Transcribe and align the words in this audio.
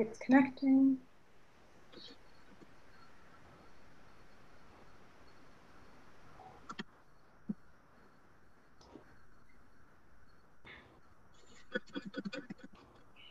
It's 0.00 0.18
connecting. 0.18 0.96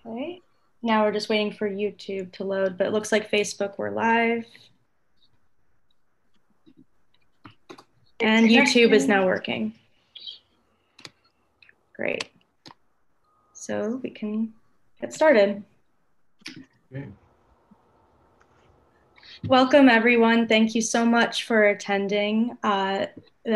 Okay, 0.05 0.41
now 0.83 1.03
we're 1.03 1.11
just 1.11 1.27
waiting 1.27 1.51
for 1.51 1.67
YouTube 1.67 2.31
to 2.33 2.43
load, 2.43 2.77
but 2.77 2.85
it 2.85 2.93
looks 2.93 3.11
like 3.11 3.31
Facebook, 3.31 3.79
we're 3.79 3.89
live. 3.89 4.45
And 8.19 8.47
YouTube 8.47 8.91
is 8.91 9.07
now 9.07 9.25
working. 9.25 9.73
Great. 11.95 12.25
So 13.53 13.99
we 14.03 14.11
can 14.11 14.53
get 15.01 15.15
started. 15.15 15.63
Okay. 16.91 17.07
Welcome, 19.47 19.89
everyone. 19.89 20.47
Thank 20.47 20.73
you 20.73 20.81
so 20.81 21.05
much 21.05 21.43
for 21.43 21.65
attending 21.65 22.57
uh, 22.63 23.05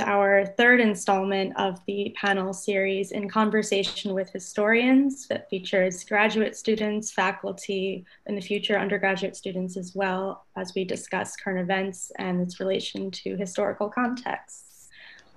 our 0.02 0.46
third 0.46 0.80
installment 0.80 1.58
of 1.58 1.80
the 1.88 2.16
panel 2.16 2.54
series 2.54 3.12
in 3.12 3.28
conversation 3.28 4.14
with 4.14 4.30
historians 4.30 5.28
that 5.30 5.50
features 5.50 6.04
graduate 6.04 6.56
students, 6.56 7.12
faculty, 7.12 8.06
and 8.28 8.38
the 8.38 8.42
future 8.42 8.78
undergraduate 8.78 9.36
students 9.36 9.78
as 9.78 9.96
well 9.96 10.46
as 10.56 10.74
we 10.76 10.86
discuss 10.86 11.36
current 11.36 11.60
events 11.60 12.12
and 12.20 12.40
its 12.40 12.60
relation 12.60 13.10
to 13.10 13.36
historical 13.36 13.90
contexts. 13.90 14.90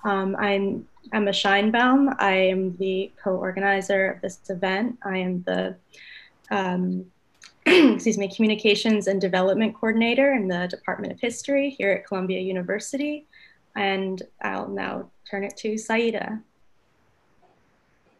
Um, 0.05 0.37
I'm 0.39 0.87
Emma 1.15 1.31
Scheinbaum. 1.31 2.15
I 2.19 2.33
am 2.33 2.77
the 2.77 3.11
co-organizer 3.17 4.11
of 4.11 4.21
this 4.21 4.39
event. 4.51 4.99
I 5.03 5.17
am 5.17 5.43
the 5.45 5.77
um, 6.51 7.07
excuse 7.95 8.17
me, 8.17 8.33
Communications 8.33 9.09
and 9.09 9.21
Development 9.21 9.75
Coordinator 9.75 10.35
in 10.35 10.47
the 10.47 10.69
Department 10.69 11.13
of 11.13 11.19
History 11.19 11.71
here 11.71 11.91
at 11.91 12.07
Columbia 12.07 12.39
University. 12.39 13.27
And 13.75 14.23
I'll 14.41 14.69
now 14.69 15.11
turn 15.29 15.43
it 15.43 15.57
to 15.59 15.77
Saida. 15.77 16.41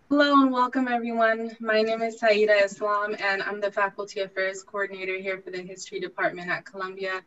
Hello 0.09 0.43
and 0.43 0.51
welcome 0.51 0.89
everyone. 0.89 1.57
My 1.61 1.81
name 1.81 2.03
is 2.03 2.19
Saida 2.19 2.55
Islam 2.65 3.15
and 3.21 3.41
I'm 3.41 3.61
the 3.61 3.71
Faculty 3.71 4.21
Affairs 4.21 4.65
Coordinator 4.65 5.17
here 5.17 5.39
for 5.39 5.53
the 5.53 5.63
History 5.63 6.01
Department 6.01 6.51
at 6.51 6.65
Columbia. 6.65 7.23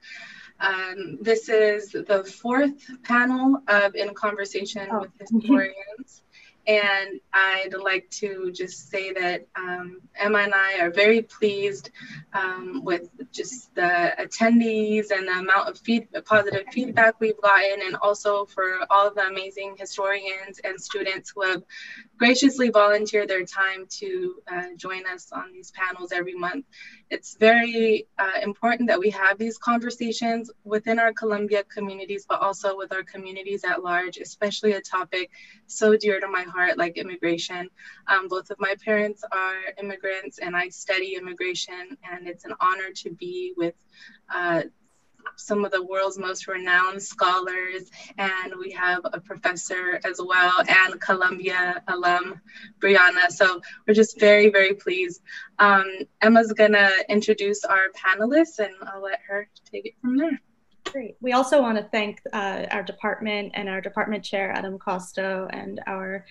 Um, 0.60 1.20
this 1.22 1.48
is 1.48 1.92
the 1.92 2.26
fourth 2.26 2.86
panel 3.04 3.64
of 3.70 3.96
In 3.96 4.14
Conversation 4.14 4.90
oh. 4.92 5.00
with 5.00 5.12
Historians. 5.22 6.24
And 6.68 7.20
I'd 7.34 7.74
like 7.74 8.10
to 8.12 8.52
just 8.52 8.90
say 8.90 9.12
that 9.14 9.48
um, 9.56 10.02
Emma 10.16 10.40
and 10.40 10.54
I 10.54 10.80
are 10.80 10.92
very 10.92 11.24
pleased 11.24 11.90
um, 12.34 12.84
with 12.84 13.10
just 13.32 13.74
the 13.74 14.14
attendees 14.20 15.12
and 15.12 15.28
the 15.28 15.40
amount 15.40 15.70
of 15.70 15.80
feed, 15.80 16.08
positive 16.26 16.66
feedback 16.72 17.20
we've 17.20 17.42
gotten, 17.42 17.82
and 17.86 17.96
also 17.98 18.46
for 18.46 18.80
all 18.90 19.12
the 19.12 19.28
amazing 19.28 19.76
historians 19.80 20.60
and 20.64 20.80
students 20.80 21.32
who 21.34 21.42
have 21.42 21.64
graciously 22.18 22.70
volunteered 22.70 23.30
their 23.30 23.46
time 23.46 23.88
to 23.90 24.36
uh, 24.52 24.66
join 24.76 25.06
us 25.08 25.32
on 25.32 25.52
these 25.52 25.72
panels 25.72 26.12
every 26.12 26.36
month. 26.36 26.66
It's 27.10 27.36
very 27.36 28.08
uh, 28.20 28.40
important 28.44 28.90
that 28.90 29.00
we 29.00 29.10
have 29.10 29.40
these 29.40 29.58
conversations 29.58 30.52
within 30.64 31.00
our 31.00 31.12
Columbia 31.12 31.64
communities, 31.64 32.26
but 32.30 32.40
also 32.40 32.78
with 32.78 32.92
our 32.94 33.04
communities 33.04 33.64
at 33.64 33.84
large, 33.84 34.18
especially 34.18 34.74
a 34.74 34.82
topic 34.82 35.32
so 35.66 35.98
dear 35.98 36.20
to 36.20 36.28
my 36.28 36.44
heart 36.44 36.78
like 36.78 36.98
immigration. 36.98 37.70
Um, 38.08 38.28
both 38.28 38.52
of 38.52 38.60
my 38.60 38.76
parents 38.86 39.24
are 39.32 39.60
immigrants 39.82 40.38
and 40.38 40.56
I 40.56 40.70
study 40.70 41.16
immigration, 41.16 41.98
and 42.12 42.28
it's 42.28 42.46
an 42.46 42.54
honor 42.60 42.92
to 42.98 43.10
be 43.10 43.54
with 43.58 43.76
uh, 44.32 44.64
some 45.36 45.66
of 45.66 45.72
the 45.72 45.84
world's 45.84 46.18
most 46.18 46.48
renowned 46.48 47.02
scholars, 47.02 47.90
and 48.18 48.54
we 48.60 48.72
have 48.72 49.02
a 49.06 49.20
professor 49.20 50.00
as 50.04 50.20
well, 50.24 50.54
and 50.68 51.00
Columbia 51.02 51.82
alum, 51.88 52.42
Brianna. 52.80 53.30
So 53.30 53.62
we're 53.88 53.94
just 53.94 54.20
very, 54.20 54.50
very 54.50 54.74
pleased. 54.74 55.22
Um, 55.60 55.86
Emma's 56.22 56.54
gonna 56.54 56.92
introduce 57.08 57.64
our 57.64 57.88
panelists, 57.96 58.60
and 58.60 58.74
I'll 58.84 59.02
let 59.02 59.20
her 59.28 59.48
take 59.72 59.86
it 59.86 59.94
from 60.02 60.18
there. 60.18 60.40
Great. 60.86 61.16
We 61.22 61.34
also 61.34 61.62
want 61.62 61.78
to 61.78 61.84
thank 61.84 62.22
uh, 62.34 62.66
our 62.72 62.84
department 62.84 63.52
and 63.54 63.70
our 63.70 63.80
department 63.80 64.24
chair, 64.24 64.52
Adam 64.52 64.80
Kosto, 64.80 65.48
and 65.52 65.80
our 65.86 66.26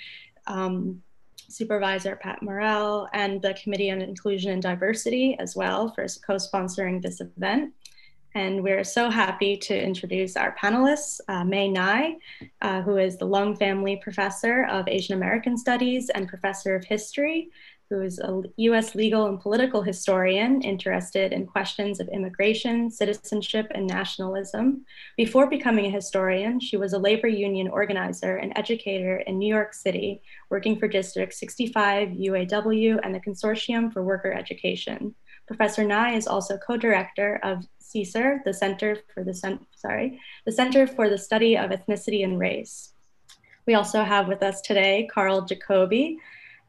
um, 0.47 1.03
supervisor, 1.49 2.17
Pat 2.17 2.43
Morrell, 2.43 3.09
and 3.13 3.41
the 3.41 3.55
Committee 3.55 3.91
on 3.91 4.03
Inclusion 4.03 4.53
and 4.53 4.63
Diversity 4.63 5.37
as 5.39 5.57
well 5.57 5.91
for 5.95 6.07
co-sponsoring 6.27 7.01
this 7.01 7.21
event. 7.21 7.73
And 8.39 8.63
we're 8.63 8.85
so 8.85 9.11
happy 9.11 9.57
to 9.57 9.77
introduce 9.77 10.37
our 10.37 10.55
panelists, 10.55 11.21
uh, 11.27 11.43
Ngai, 11.43 12.19
uh, 12.63 12.83
who 12.83 12.97
is 12.97 13.17
the 13.17 13.25
Lung 13.25 13.57
Family 13.57 13.97
Professor 13.97 14.65
of 14.67 14.87
Asian 14.87 15.17
American 15.17 15.59
Studies 15.59 16.09
and 16.11 16.29
Professor 16.29 16.77
of 16.77 16.85
History, 16.85 17.51
who 17.91 18.01
is 18.01 18.21
a 18.21 18.43
US 18.59 18.95
legal 18.95 19.27
and 19.27 19.41
political 19.41 19.83
historian 19.83 20.63
interested 20.63 21.33
in 21.33 21.49
questions 21.49 21.99
of 21.99 22.09
immigration, 22.11 22.93
citizenship, 22.93 23.67
and 23.75 23.89
nationalism. 23.89 24.85
Before 25.17 25.51
becoming 25.51 25.87
a 25.87 25.91
historian, 25.91 26.61
she 26.61 26.77
was 26.77 26.93
a 26.93 26.99
labor 26.99 27.27
union 27.27 27.67
organizer 27.67 28.37
and 28.37 28.53
educator 28.55 29.17
in 29.17 29.41
New 29.41 29.53
York 29.53 29.75
City, 29.75 30.23
working 30.49 30.79
for 30.79 30.87
District 30.87 31.35
65 31.35 32.11
UAW 32.11 33.01
and 33.03 33.13
the 33.13 33.21
Consortium 33.21 33.93
for 33.93 34.05
Worker 34.05 34.33
Education. 34.33 35.17
Professor 35.49 35.83
Ngai 35.83 36.15
is 36.15 36.29
also 36.29 36.59
co-director 36.59 37.41
of 37.43 37.67
CSER, 37.83 38.45
the 38.45 38.53
Center 38.53 38.99
for 39.13 39.25
the 39.25 39.35
sorry, 39.75 40.21
the 40.45 40.53
Center 40.53 40.87
for 40.87 41.09
the 41.09 41.17
Study 41.17 41.57
of 41.57 41.71
Ethnicity 41.71 42.23
and 42.23 42.39
Race. 42.39 42.93
We 43.67 43.75
also 43.75 44.05
have 44.05 44.29
with 44.29 44.43
us 44.43 44.61
today 44.61 45.09
Karl 45.13 45.47
Jacoby. 45.47 46.19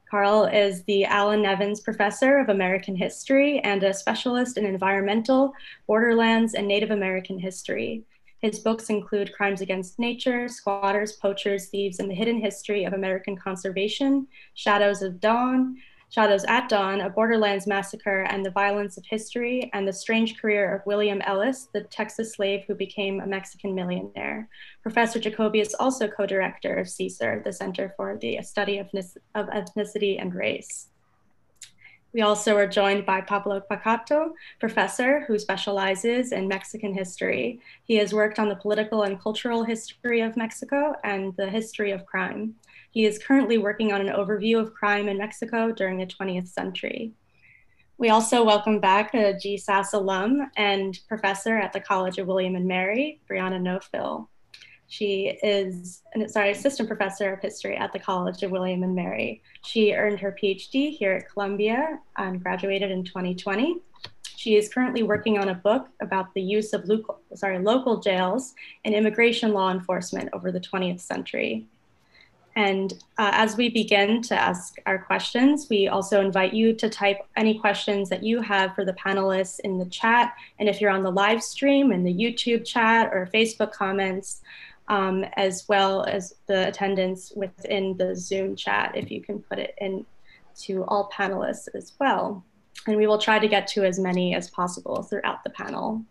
Karl 0.10 0.46
is 0.46 0.84
the 0.84 1.04
Allan 1.04 1.42
Nevins 1.42 1.82
Professor 1.82 2.40
of 2.40 2.48
American 2.48 2.96
History 2.96 3.60
and 3.60 3.84
a 3.84 3.94
specialist 3.94 4.58
in 4.58 4.66
environmental, 4.66 5.52
borderlands, 5.86 6.54
and 6.54 6.66
Native 6.66 6.92
American 6.92 7.38
history. 7.38 8.06
His 8.40 8.60
books 8.60 8.90
include 8.90 9.34
Crimes 9.34 9.60
Against 9.60 10.00
Nature, 10.00 10.48
Squatters, 10.48 11.12
Poachers, 11.14 11.68
Thieves, 11.68 12.00
and 12.00 12.10
the 12.10 12.16
Hidden 12.16 12.40
History 12.40 12.86
of 12.86 12.94
American 12.94 13.36
Conservation, 13.36 14.26
Shadows 14.54 15.02
of 15.02 15.20
Dawn, 15.20 15.76
Shadows 16.12 16.44
at 16.46 16.70
Dawn, 16.70 17.02
A 17.02 17.10
Borderlands 17.10 17.68
Massacre 17.68 18.24
and 18.24 18.44
the 18.44 18.50
Violence 18.50 18.98
of 18.98 19.06
History, 19.06 19.70
and 19.74 19.88
the 19.88 19.94
Strange 19.94 20.42
Career 20.42 20.74
of 20.76 20.86
William 20.88 21.22
Ellis, 21.22 21.68
the 21.72 21.84
Texas 21.84 22.34
slave 22.34 22.64
who 22.68 22.74
became 22.74 23.20
a 23.20 23.28
Mexican 23.28 23.76
millionaire. 23.76 24.50
Professor 24.82 25.20
Jacoby 25.20 25.60
is 25.60 25.76
also 25.76 26.08
co-director 26.08 26.76
of 26.78 26.88
CSER, 26.88 27.44
the 27.44 27.54
Center 27.54 27.94
for 27.96 28.18
the 28.18 28.42
Study 28.42 28.80
of, 28.80 28.88
of 29.36 29.48
Ethnicity 29.50 30.20
and 30.20 30.34
Race. 30.34 30.88
We 32.12 32.22
also 32.22 32.58
are 32.58 32.66
joined 32.66 33.06
by 33.06 33.22
Pablo 33.22 33.62
Piccato, 33.70 34.32
professor 34.60 35.26
who 35.28 35.38
specializes 35.38 36.32
in 36.32 36.48
Mexican 36.48 36.92
history. 36.92 37.60
He 37.84 37.98
has 37.98 38.16
worked 38.16 38.40
on 38.40 38.50
the 38.50 38.56
political 38.56 39.04
and 39.04 39.22
cultural 39.22 39.64
history 39.64 40.22
of 40.22 40.36
Mexico 40.36 40.96
and 41.04 41.36
the 41.36 41.52
history 41.52 41.92
of 41.92 42.08
crime. 42.08 42.56
He 42.92 43.06
is 43.06 43.20
currently 43.20 43.58
working 43.58 43.94
on 43.94 44.02
an 44.02 44.14
overview 44.14 44.60
of 44.60 44.74
crime 44.74 45.08
in 45.08 45.18
Mexico 45.18 45.72
during 45.72 45.98
the 45.98 46.08
20th 46.08 46.48
century. 46.48 47.14
We 48.00 48.10
also 48.10 48.44
welcome 48.44 48.80
back 48.80 49.14
a 49.14 49.34
GSAS 49.34 49.94
alum 49.94 50.50
and 50.56 50.98
professor 51.08 51.58
at 51.58 51.74
the 51.74 51.82
College 51.82 52.18
of 52.18 52.28
William 52.28 52.56
and 52.56 52.66
Mary, 52.66 53.20
Brianna 53.30 53.60
Nofil. 53.60 54.28
She 54.88 55.38
is, 55.44 56.02
sorry, 56.28 56.52
assistant 56.52 56.88
professor 56.88 57.34
of 57.34 57.42
history 57.42 57.76
at 57.76 57.94
the 57.94 58.00
College 58.00 58.42
of 58.42 58.50
William 58.50 58.82
and 58.82 58.96
Mary. 58.96 59.44
She 59.64 59.94
earned 59.94 60.20
her 60.20 60.36
PhD 60.42 60.98
here 60.98 61.14
at 61.14 61.30
Columbia 61.30 62.00
and 62.18 62.42
graduated 62.42 62.90
in 62.90 63.04
2020. 63.04 63.82
She 64.36 64.56
is 64.56 64.70
currently 64.70 65.04
working 65.04 65.38
on 65.38 65.50
a 65.50 65.54
book 65.54 65.90
about 66.02 66.34
the 66.34 66.42
use 66.42 66.74
of 66.74 66.86
local, 66.86 67.20
sorry, 67.36 67.60
local 67.60 68.00
jails 68.00 68.56
and 68.84 68.96
immigration 68.96 69.54
law 69.54 69.70
enforcement 69.70 70.30
over 70.34 70.52
the 70.52 70.62
20th 70.62 71.02
century. 71.02 71.68
And 72.60 72.92
uh, 73.18 73.32
as 73.36 73.56
we 73.56 73.70
begin 73.70 74.22
to 74.24 74.36
ask 74.36 74.80
our 74.86 75.00
questions, 75.00 75.68
we 75.70 75.88
also 75.88 76.20
invite 76.20 76.54
you 76.54 76.74
to 76.74 76.90
type 76.90 77.20
any 77.38 77.58
questions 77.58 78.10
that 78.10 78.22
you 78.22 78.42
have 78.42 78.76
for 78.76 78.84
the 78.84 78.92
panelists 78.92 79.62
in 79.62 79.78
the 79.78 79.86
chat. 79.86 80.34
And 80.60 80.68
if 80.68 80.82
you're 80.82 80.92
on 80.92 81.02
the 81.02 81.10
live 81.10 81.42
stream 81.42 81.94
in 81.94 82.04
the 82.04 82.14
YouTube 82.14 82.66
chat 82.66 83.12
or 83.14 83.30
Facebook 83.34 83.72
comments, 83.72 84.42
um, 84.90 85.24
as 85.38 85.70
well 85.70 86.04
as 86.04 86.36
the 86.48 86.68
attendance 86.68 87.32
within 87.34 87.96
the 87.96 88.14
Zoom 88.14 88.58
chat, 88.58 88.92
if 88.94 89.10
you 89.10 89.22
can 89.22 89.40
put 89.40 89.58
it 89.58 89.74
in 89.78 90.06
to 90.64 90.84
all 90.90 91.10
panelists 91.18 91.70
as 91.76 91.94
well. 91.98 92.44
And 92.88 92.98
we 92.98 93.08
will 93.08 93.20
try 93.20 93.40
to 93.40 93.48
get 93.48 93.68
to 93.68 93.86
as 93.86 94.00
many 94.00 94.36
as 94.36 94.50
possible 94.50 95.04
throughout 95.04 95.46
the 95.46 95.50
panel. 95.52 96.04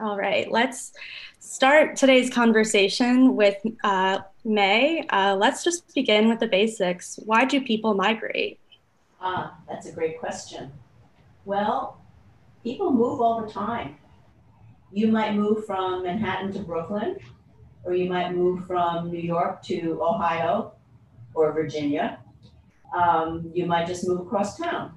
All 0.00 0.16
right, 0.16 0.50
let's 0.50 0.94
start 1.40 1.96
today's 1.96 2.30
conversation 2.30 3.36
with 3.36 3.56
uh, 3.84 4.20
Mae. 4.44 5.06
Uh, 5.10 5.36
let's 5.38 5.64
just 5.64 5.94
begin 5.94 6.28
with 6.28 6.40
the 6.40 6.46
basics. 6.46 7.18
Why 7.24 7.44
do 7.44 7.60
people 7.60 7.94
migrate? 7.94 8.60
Ah, 9.20 9.56
that's 9.68 9.86
a 9.86 9.92
great 9.92 10.20
question. 10.20 10.70
Well, 11.44 11.98
people 12.62 12.92
move 12.92 13.20
all 13.20 13.44
the 13.44 13.50
time. 13.50 13.96
You 14.92 15.08
might 15.08 15.34
move 15.34 15.66
from 15.66 16.02
Manhattan 16.04 16.52
to 16.52 16.60
Brooklyn, 16.60 17.16
or 17.84 17.94
you 17.94 18.08
might 18.08 18.34
move 18.34 18.66
from 18.66 19.10
New 19.10 19.20
York 19.20 19.62
to 19.64 19.98
Ohio 20.02 20.72
or 21.34 21.52
Virginia. 21.52 22.18
Um, 22.94 23.50
you 23.54 23.66
might 23.66 23.86
just 23.86 24.06
move 24.06 24.20
across 24.20 24.56
town. 24.56 24.92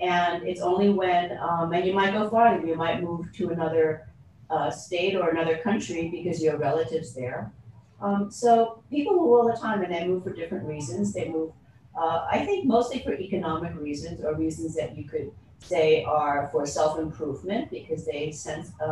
And 0.00 0.46
it's 0.46 0.60
only 0.60 0.90
when, 0.90 1.36
um, 1.38 1.72
and 1.72 1.84
you 1.86 1.92
might 1.92 2.12
go 2.12 2.28
farther, 2.28 2.66
you 2.66 2.76
might 2.76 3.02
move 3.02 3.32
to 3.34 3.50
another 3.50 4.08
uh, 4.50 4.70
state 4.70 5.14
or 5.14 5.30
another 5.30 5.58
country 5.58 6.08
because 6.08 6.42
you 6.42 6.50
have 6.50 6.60
relatives 6.60 7.14
there. 7.14 7.52
Um, 8.00 8.30
so 8.30 8.82
people 8.90 9.14
move 9.14 9.32
all 9.32 9.46
the 9.52 9.58
time 9.58 9.82
and 9.82 9.92
they 9.92 10.06
move 10.06 10.24
for 10.24 10.32
different 10.32 10.66
reasons. 10.66 11.12
They 11.12 11.28
move, 11.28 11.52
uh, 11.96 12.26
I 12.30 12.44
think, 12.44 12.66
mostly 12.66 13.00
for 13.00 13.12
economic 13.12 13.74
reasons 13.76 14.24
or 14.24 14.34
reasons 14.34 14.74
that 14.76 14.96
you 14.96 15.04
could 15.04 15.32
say 15.60 16.04
are 16.04 16.48
for 16.52 16.64
self 16.66 16.98
improvement 16.98 17.70
because 17.70 18.06
they 18.06 18.30
sense 18.30 18.70
a, 18.80 18.84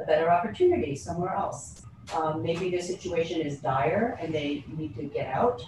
a 0.00 0.04
better 0.06 0.30
opportunity 0.30 0.96
somewhere 0.96 1.34
else. 1.34 1.82
Um, 2.14 2.42
maybe 2.42 2.70
their 2.70 2.80
situation 2.80 3.40
is 3.40 3.58
dire 3.58 4.18
and 4.20 4.34
they 4.34 4.64
need 4.76 4.96
to 4.96 5.04
get 5.04 5.28
out 5.28 5.62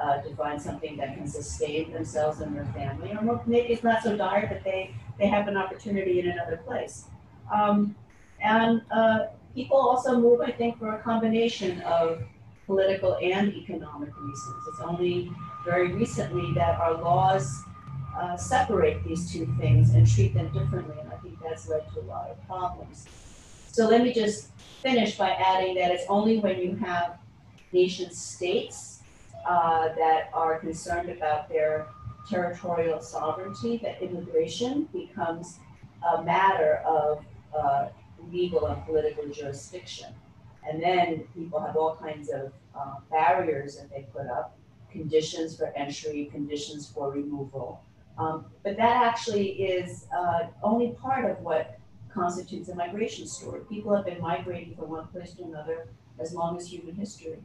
uh, 0.00 0.20
to 0.22 0.34
find 0.34 0.60
something 0.60 0.96
that 0.96 1.14
can 1.14 1.26
sustain 1.26 1.92
themselves 1.92 2.40
and 2.40 2.54
their 2.54 2.66
family, 2.66 3.12
or 3.12 3.42
maybe 3.46 3.72
it's 3.72 3.84
not 3.84 4.02
so 4.02 4.16
dire 4.16 4.48
that 4.48 4.64
they, 4.64 4.94
they 5.18 5.26
have 5.26 5.46
an 5.46 5.56
opportunity 5.56 6.18
in 6.20 6.28
another 6.30 6.56
place. 6.58 7.04
Um, 7.52 7.94
and 8.40 8.82
uh, 8.90 9.26
people 9.54 9.76
also 9.76 10.18
move, 10.18 10.40
I 10.40 10.50
think, 10.50 10.78
for 10.78 10.96
a 10.96 11.02
combination 11.02 11.80
of 11.82 12.24
political 12.66 13.16
and 13.22 13.52
economic 13.54 14.10
reasons. 14.18 14.56
It's 14.68 14.80
only 14.80 15.30
very 15.64 15.92
recently 15.92 16.52
that 16.54 16.78
our 16.80 16.94
laws 16.94 17.62
uh, 18.18 18.36
separate 18.36 19.04
these 19.04 19.32
two 19.32 19.46
things 19.58 19.94
and 19.94 20.08
treat 20.08 20.34
them 20.34 20.52
differently, 20.52 20.96
and 21.00 21.12
I 21.12 21.16
think 21.16 21.38
that's 21.42 21.68
led 21.68 21.84
to 21.94 22.00
a 22.00 22.02
lot 22.02 22.30
of 22.30 22.46
problems. 22.46 23.06
So 23.72 23.88
let 23.88 24.02
me 24.02 24.12
just 24.12 24.50
finish 24.82 25.16
by 25.16 25.30
adding 25.30 25.74
that 25.76 25.90
it's 25.90 26.04
only 26.08 26.38
when 26.38 26.60
you 26.60 26.76
have 26.76 27.18
nation 27.72 28.12
states 28.12 29.00
uh, 29.46 29.88
that 29.96 30.30
are 30.32 30.58
concerned 30.60 31.08
about 31.08 31.48
their 31.48 31.88
territorial 32.30 33.00
sovereignty 33.00 33.78
that 33.82 34.00
immigration 34.00 34.88
becomes 34.92 35.58
a 36.16 36.22
matter 36.22 36.76
of 36.86 37.24
uh, 37.56 37.88
legal 38.30 38.66
and 38.66 38.84
political 38.86 39.28
jurisdiction. 39.28 40.14
And 40.68 40.82
then 40.82 41.24
people 41.34 41.60
have 41.60 41.76
all 41.76 41.96
kinds 41.96 42.30
of 42.30 42.52
uh, 42.74 42.94
barriers 43.10 43.76
that 43.76 43.90
they 43.90 44.06
put 44.12 44.26
up, 44.26 44.56
conditions 44.90 45.56
for 45.56 45.72
entry, 45.76 46.30
conditions 46.32 46.88
for 46.88 47.10
removal. 47.10 47.82
Um, 48.16 48.46
but 48.62 48.76
that 48.76 49.04
actually 49.04 49.48
is 49.48 50.06
uh, 50.16 50.46
only 50.62 50.90
part 51.00 51.30
of 51.30 51.40
what 51.40 51.78
constitutes 52.12 52.68
a 52.68 52.74
migration 52.74 53.26
story. 53.26 53.60
People 53.68 53.94
have 53.94 54.04
been 54.04 54.20
migrating 54.20 54.76
from 54.76 54.90
one 54.90 55.06
place 55.08 55.32
to 55.34 55.44
another 55.44 55.88
as 56.20 56.32
long 56.32 56.56
as 56.56 56.72
human 56.72 56.94
history. 56.94 57.38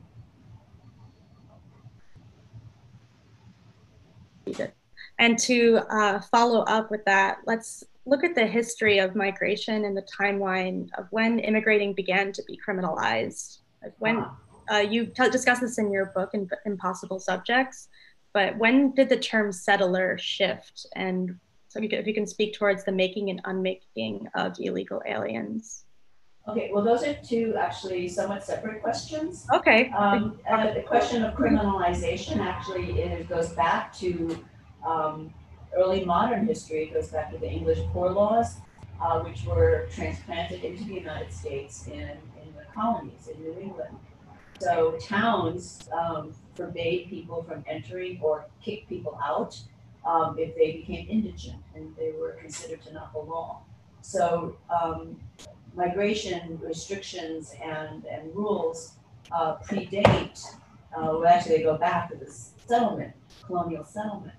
And 5.18 5.38
to 5.39 5.81
uh, 5.89 6.22
follow 6.22 6.62
up 6.62 6.89
with 6.89 7.04
that, 7.06 7.39
let's 7.45 7.83
look 8.10 8.24
at 8.24 8.36
the 8.36 8.46
history 8.46 9.00
of 9.00 9.16
migration 9.16 9.86
and 9.86 9.96
the 9.96 10.06
timeline 10.20 10.90
of 10.98 11.06
when 11.12 11.40
immigrating 11.40 11.94
began 11.94 12.32
to 12.34 12.44
be 12.48 12.60
criminalized. 12.68 13.60
Like 13.84 13.94
when 14.00 14.26
uh, 14.72 14.78
you 14.78 15.06
t- 15.06 15.30
discuss 15.30 15.60
this 15.60 15.78
in 15.78 15.92
your 15.92 16.08
book, 16.08 16.32
in, 16.34 16.50
Impossible 16.66 17.20
Subjects, 17.20 17.88
but 18.34 18.58
when 18.58 18.94
did 18.96 19.10
the 19.10 19.18
term 19.18 19.52
settler 19.52 20.18
shift? 20.18 20.86
And 20.96 21.38
so 21.70 21.80
if 21.82 22.08
you 22.08 22.14
can 22.14 22.28
speak 22.28 22.54
towards 22.54 22.84
the 22.84 22.92
making 22.92 23.30
and 23.30 23.42
unmaking 23.46 24.28
of 24.36 24.56
illegal 24.60 25.02
aliens. 25.06 25.86
Okay, 26.48 26.72
well, 26.74 26.84
those 26.84 27.04
are 27.04 27.14
two 27.14 27.56
actually 27.60 28.08
somewhat 28.08 28.44
separate 28.44 28.82
questions. 28.82 29.46
Okay. 29.54 29.92
Um, 29.92 30.40
the 30.50 30.84
question 30.88 31.24
of 31.24 31.36
criminalization 31.36 32.38
actually 32.38 33.02
it 33.02 33.30
goes 33.30 33.50
back 33.54 33.94
to 33.98 34.44
um, 34.86 35.32
early 35.75 36.04
modern 36.06 36.45
history. 36.45 36.92
Goes 36.94 37.07
back 37.10 37.31
to 37.31 37.38
the 37.38 37.50
English 37.50 37.80
poor 37.94 38.10
laws, 38.10 38.57
uh, 39.01 39.19
which 39.21 39.44
were 39.45 39.88
transplanted 39.94 40.63
into 40.63 40.83
the 40.83 40.94
United 40.94 41.31
States 41.31 41.88
in, 41.88 42.00
in 42.01 42.54
the 42.56 42.66
colonies 42.74 43.27
in 43.33 43.42
New 43.42 43.60
England. 43.60 43.98
So 44.60 44.98
towns 45.01 45.88
um, 45.94 46.33
forbade 46.56 47.10
people 47.10 47.44
from 47.44 47.63
entering 47.68 48.19
or 48.21 48.45
kicked 48.62 48.89
people 48.89 49.18
out 49.24 49.57
um, 50.06 50.38
if 50.38 50.56
they 50.56 50.74
became 50.74 51.07
indigent 51.10 51.62
and 51.75 51.95
they 51.98 52.12
were 52.19 52.31
considered 52.31 52.81
to 52.83 52.94
not 52.94 53.13
belong. 53.13 53.62
So 54.01 54.57
um, 54.69 55.18
migration 55.75 56.60
restrictions 56.62 57.56
and, 57.63 58.06
and 58.06 58.36
rules 58.36 58.94
uh, 59.31 59.57
predate, 59.57 60.44
uh, 60.95 61.15
well, 61.19 61.27
actually, 61.27 61.57
they 61.57 61.63
go 61.63 61.77
back 61.77 62.10
to 62.10 62.18
the 62.18 62.31
settlement, 62.68 63.13
colonial 63.45 63.86
settlement. 63.86 64.33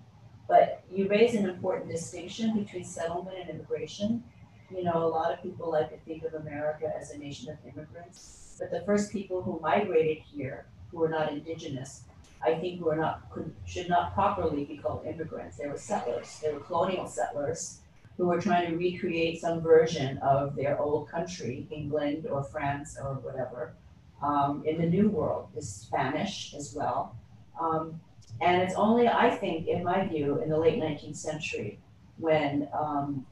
But 0.50 0.82
you 0.92 1.06
raise 1.06 1.36
an 1.36 1.48
important 1.48 1.92
distinction 1.92 2.58
between 2.58 2.84
settlement 2.84 3.36
and 3.40 3.50
immigration. 3.50 4.24
You 4.68 4.82
know, 4.82 5.04
a 5.04 5.06
lot 5.06 5.32
of 5.32 5.40
people 5.40 5.70
like 5.70 5.90
to 5.90 5.98
think 5.98 6.24
of 6.24 6.34
America 6.34 6.92
as 7.00 7.12
a 7.12 7.18
nation 7.18 7.50
of 7.50 7.58
immigrants, 7.64 8.56
but 8.58 8.72
the 8.72 8.80
first 8.80 9.12
people 9.12 9.42
who 9.42 9.60
migrated 9.62 10.18
here, 10.18 10.66
who 10.90 10.98
were 10.98 11.08
not 11.08 11.30
indigenous, 11.30 12.02
I 12.44 12.54
think 12.56 12.84
were 12.84 12.96
not 12.96 13.30
could, 13.30 13.54
should 13.64 13.88
not 13.88 14.12
properly 14.12 14.64
be 14.64 14.76
called 14.78 15.06
immigrants. 15.06 15.56
They 15.56 15.68
were 15.68 15.78
settlers. 15.78 16.40
They 16.42 16.52
were 16.52 16.58
colonial 16.60 17.06
settlers 17.06 17.78
who 18.16 18.26
were 18.26 18.40
trying 18.40 18.72
to 18.72 18.76
recreate 18.76 19.40
some 19.40 19.60
version 19.60 20.18
of 20.18 20.56
their 20.56 20.80
old 20.80 21.08
country, 21.08 21.68
England 21.70 22.26
or 22.26 22.42
France 22.42 22.98
or 23.00 23.14
whatever, 23.14 23.74
um, 24.20 24.64
in 24.66 24.80
the 24.80 24.86
New 24.86 25.10
World. 25.10 25.50
The 25.54 25.62
Spanish 25.62 26.54
as 26.54 26.74
well. 26.74 27.16
Um, 27.60 28.00
and 28.40 28.62
it's 28.62 28.74
only, 28.74 29.06
I 29.06 29.30
think, 29.30 29.66
in 29.66 29.84
my 29.84 30.06
view, 30.06 30.40
in 30.40 30.48
the 30.48 30.58
late 30.58 30.78
19th 30.78 31.16
century, 31.16 31.78
when 32.16 32.68
um, 32.72 33.26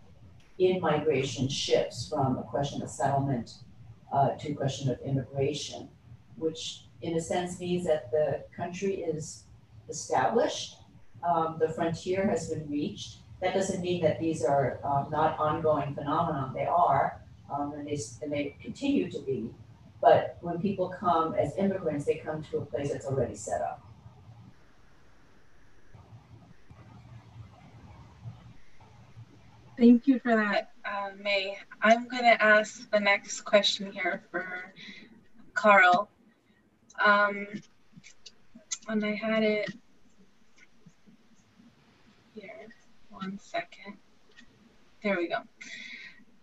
in 0.59 0.81
migration 0.81 1.49
shifts 1.49 2.09
from 2.09 2.37
a 2.39 2.43
question 2.43 2.83
of 2.83 2.91
settlement 2.91 3.55
uh, 4.13 4.31
to 4.31 4.53
a 4.53 4.55
question 4.55 4.91
of 4.91 4.99
immigration, 5.01 5.89
which 6.37 6.85
in 7.01 7.17
a 7.17 7.21
sense 7.21 7.59
means 7.59 7.87
that 7.87 8.11
the 8.11 8.45
country 8.55 8.97
is 8.97 9.45
established, 9.89 10.77
um, 11.27 11.57
the 11.59 11.69
frontier 11.69 12.29
has 12.29 12.51
been 12.51 12.69
reached. 12.69 13.19
That 13.41 13.55
doesn't 13.55 13.81
mean 13.81 14.03
that 14.03 14.21
these 14.21 14.45
are 14.45 14.81
um, 14.85 15.11
not 15.11 15.39
ongoing 15.39 15.95
phenomena. 15.95 16.51
They 16.55 16.67
are, 16.67 17.21
um, 17.53 17.73
and, 17.73 17.87
they, 17.87 17.99
and 18.21 18.33
they 18.33 18.57
continue 18.61 19.11
to 19.11 19.21
be. 19.21 19.51
But 20.01 20.37
when 20.41 20.61
people 20.61 20.89
come 20.89 21.35
as 21.35 21.57
immigrants, 21.57 22.05
they 22.05 22.17
come 22.17 22.43
to 22.51 22.59
a 22.59 22.67
place 22.67 22.93
that's 22.93 23.07
already 23.07 23.35
set 23.35 23.63
up. 23.63 23.88
Thank 29.79 30.09
you 30.09 30.19
for 30.19 30.35
that, 30.35 30.73
uh, 30.85 31.11
Mae. 31.23 31.57
I'm 31.81 32.09
going 32.09 32.25
to 32.25 32.43
ask 32.43 32.91
the 32.91 32.99
next 32.99 33.43
question 33.43 33.93
here 33.93 34.25
for 34.29 34.75
Karl. 35.55 36.11
Um, 37.05 37.47
and 38.89 39.05
I 39.05 39.15
had 39.15 39.45
it 39.45 39.71
here, 42.35 42.67
one 43.09 43.39
second. 43.39 43.99
There 45.05 45.17
we 45.17 45.29
go. 45.29 45.43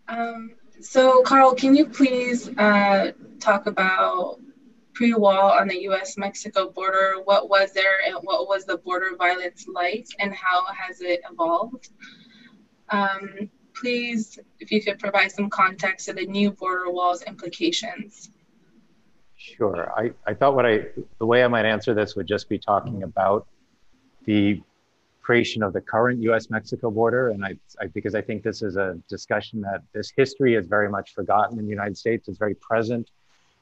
Um, 0.07 0.51
so, 0.79 1.21
Karl, 1.23 1.55
can 1.55 1.75
you 1.75 1.87
please 1.87 2.47
uh, 2.57 3.11
talk 3.41 3.65
about 3.65 4.39
pre-wall 4.93 5.51
on 5.51 5.67
the 5.67 5.81
U.S.-Mexico 5.81 6.73
border? 6.73 7.15
What 7.25 7.49
was 7.49 7.73
there, 7.73 7.99
and 8.07 8.15
what 8.21 8.47
was 8.47 8.63
the 8.63 8.77
border 8.77 9.17
violence 9.17 9.65
like, 9.67 10.07
and 10.19 10.33
how 10.33 10.63
has 10.67 11.01
it 11.01 11.19
evolved? 11.29 11.89
Um, 12.89 13.49
please, 13.73 14.39
if 14.59 14.71
you 14.71 14.81
could 14.81 14.99
provide 14.99 15.31
some 15.31 15.49
context 15.49 16.07
to 16.07 16.13
the 16.13 16.25
new 16.25 16.51
border 16.51 16.89
walls 16.89 17.21
implications. 17.23 18.29
Sure. 19.37 19.91
I, 19.95 20.11
I 20.25 20.33
thought 20.33 20.55
what 20.55 20.65
I, 20.65 20.85
the 21.19 21.25
way 21.25 21.43
I 21.43 21.47
might 21.47 21.65
answer 21.65 21.93
this 21.93 22.15
would 22.15 22.27
just 22.27 22.49
be 22.49 22.57
talking 22.57 23.03
about 23.03 23.47
the 24.25 24.61
creation 25.21 25.63
of 25.63 25.73
the 25.73 25.81
current 25.81 26.21
US-Mexico 26.21 26.89
border. 26.89 27.29
And 27.29 27.43
I, 27.43 27.55
I, 27.81 27.87
because 27.87 28.15
I 28.15 28.21
think 28.21 28.43
this 28.43 28.61
is 28.61 28.77
a 28.77 28.97
discussion 29.09 29.61
that 29.61 29.81
this 29.93 30.11
history 30.15 30.55
is 30.55 30.67
very 30.67 30.89
much 30.89 31.13
forgotten 31.13 31.59
in 31.59 31.65
the 31.65 31.71
United 31.71 31.97
States. 31.97 32.27
It's 32.27 32.37
very 32.37 32.55
present 32.55 33.09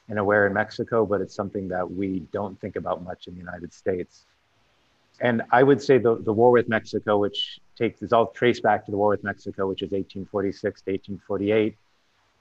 and 0.09 0.19
aware 0.19 0.45
in 0.47 0.53
Mexico, 0.53 1.05
but 1.05 1.21
it's 1.21 1.33
something 1.33 1.67
that 1.69 1.89
we 1.89 2.19
don't 2.31 2.59
think 2.59 2.75
about 2.75 3.03
much 3.03 3.27
in 3.27 3.33
the 3.33 3.39
United 3.39 3.73
States. 3.73 4.25
And 5.21 5.41
I 5.51 5.63
would 5.63 5.81
say 5.81 5.97
the, 5.97 6.17
the 6.17 6.33
war 6.33 6.51
with 6.51 6.67
Mexico, 6.67 7.17
which 7.17 7.59
takes, 7.75 8.01
is 8.01 8.13
all 8.13 8.27
traced 8.27 8.63
back 8.63 8.85
to 8.85 8.91
the 8.91 8.97
war 8.97 9.09
with 9.09 9.23
Mexico, 9.23 9.67
which 9.67 9.81
is 9.81 9.91
1846 9.91 10.81
to 10.81 10.91
1848. 10.91 11.75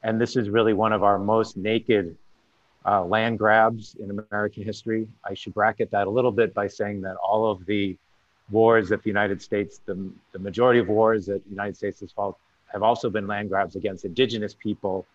And 0.02 0.20
this 0.20 0.36
is 0.36 0.48
really 0.48 0.72
one 0.72 0.92
of 0.92 1.02
our 1.02 1.18
most 1.18 1.56
naked 1.56 2.16
uh, 2.84 3.04
land 3.04 3.38
grabs 3.38 3.96
in 4.00 4.10
American 4.10 4.64
history. 4.64 5.06
I 5.24 5.34
should 5.34 5.54
bracket 5.54 5.90
that 5.92 6.06
a 6.06 6.10
little 6.10 6.32
bit 6.32 6.52
by 6.52 6.66
saying 6.66 7.02
that 7.02 7.16
all 7.16 7.50
of 7.50 7.64
the 7.66 7.96
wars 8.50 8.88
that 8.88 9.02
the 9.02 9.10
United 9.10 9.40
States, 9.40 9.80
the, 9.84 10.10
the 10.32 10.38
majority 10.38 10.80
of 10.80 10.88
wars 10.88 11.26
that 11.26 11.44
the 11.44 11.50
United 11.50 11.76
States 11.76 12.00
has 12.00 12.10
fought, 12.12 12.36
have 12.66 12.82
also 12.82 13.10
been 13.10 13.26
land 13.26 13.48
grabs 13.48 13.76
against 13.76 14.04
indigenous 14.04 14.54
people. 14.54 15.06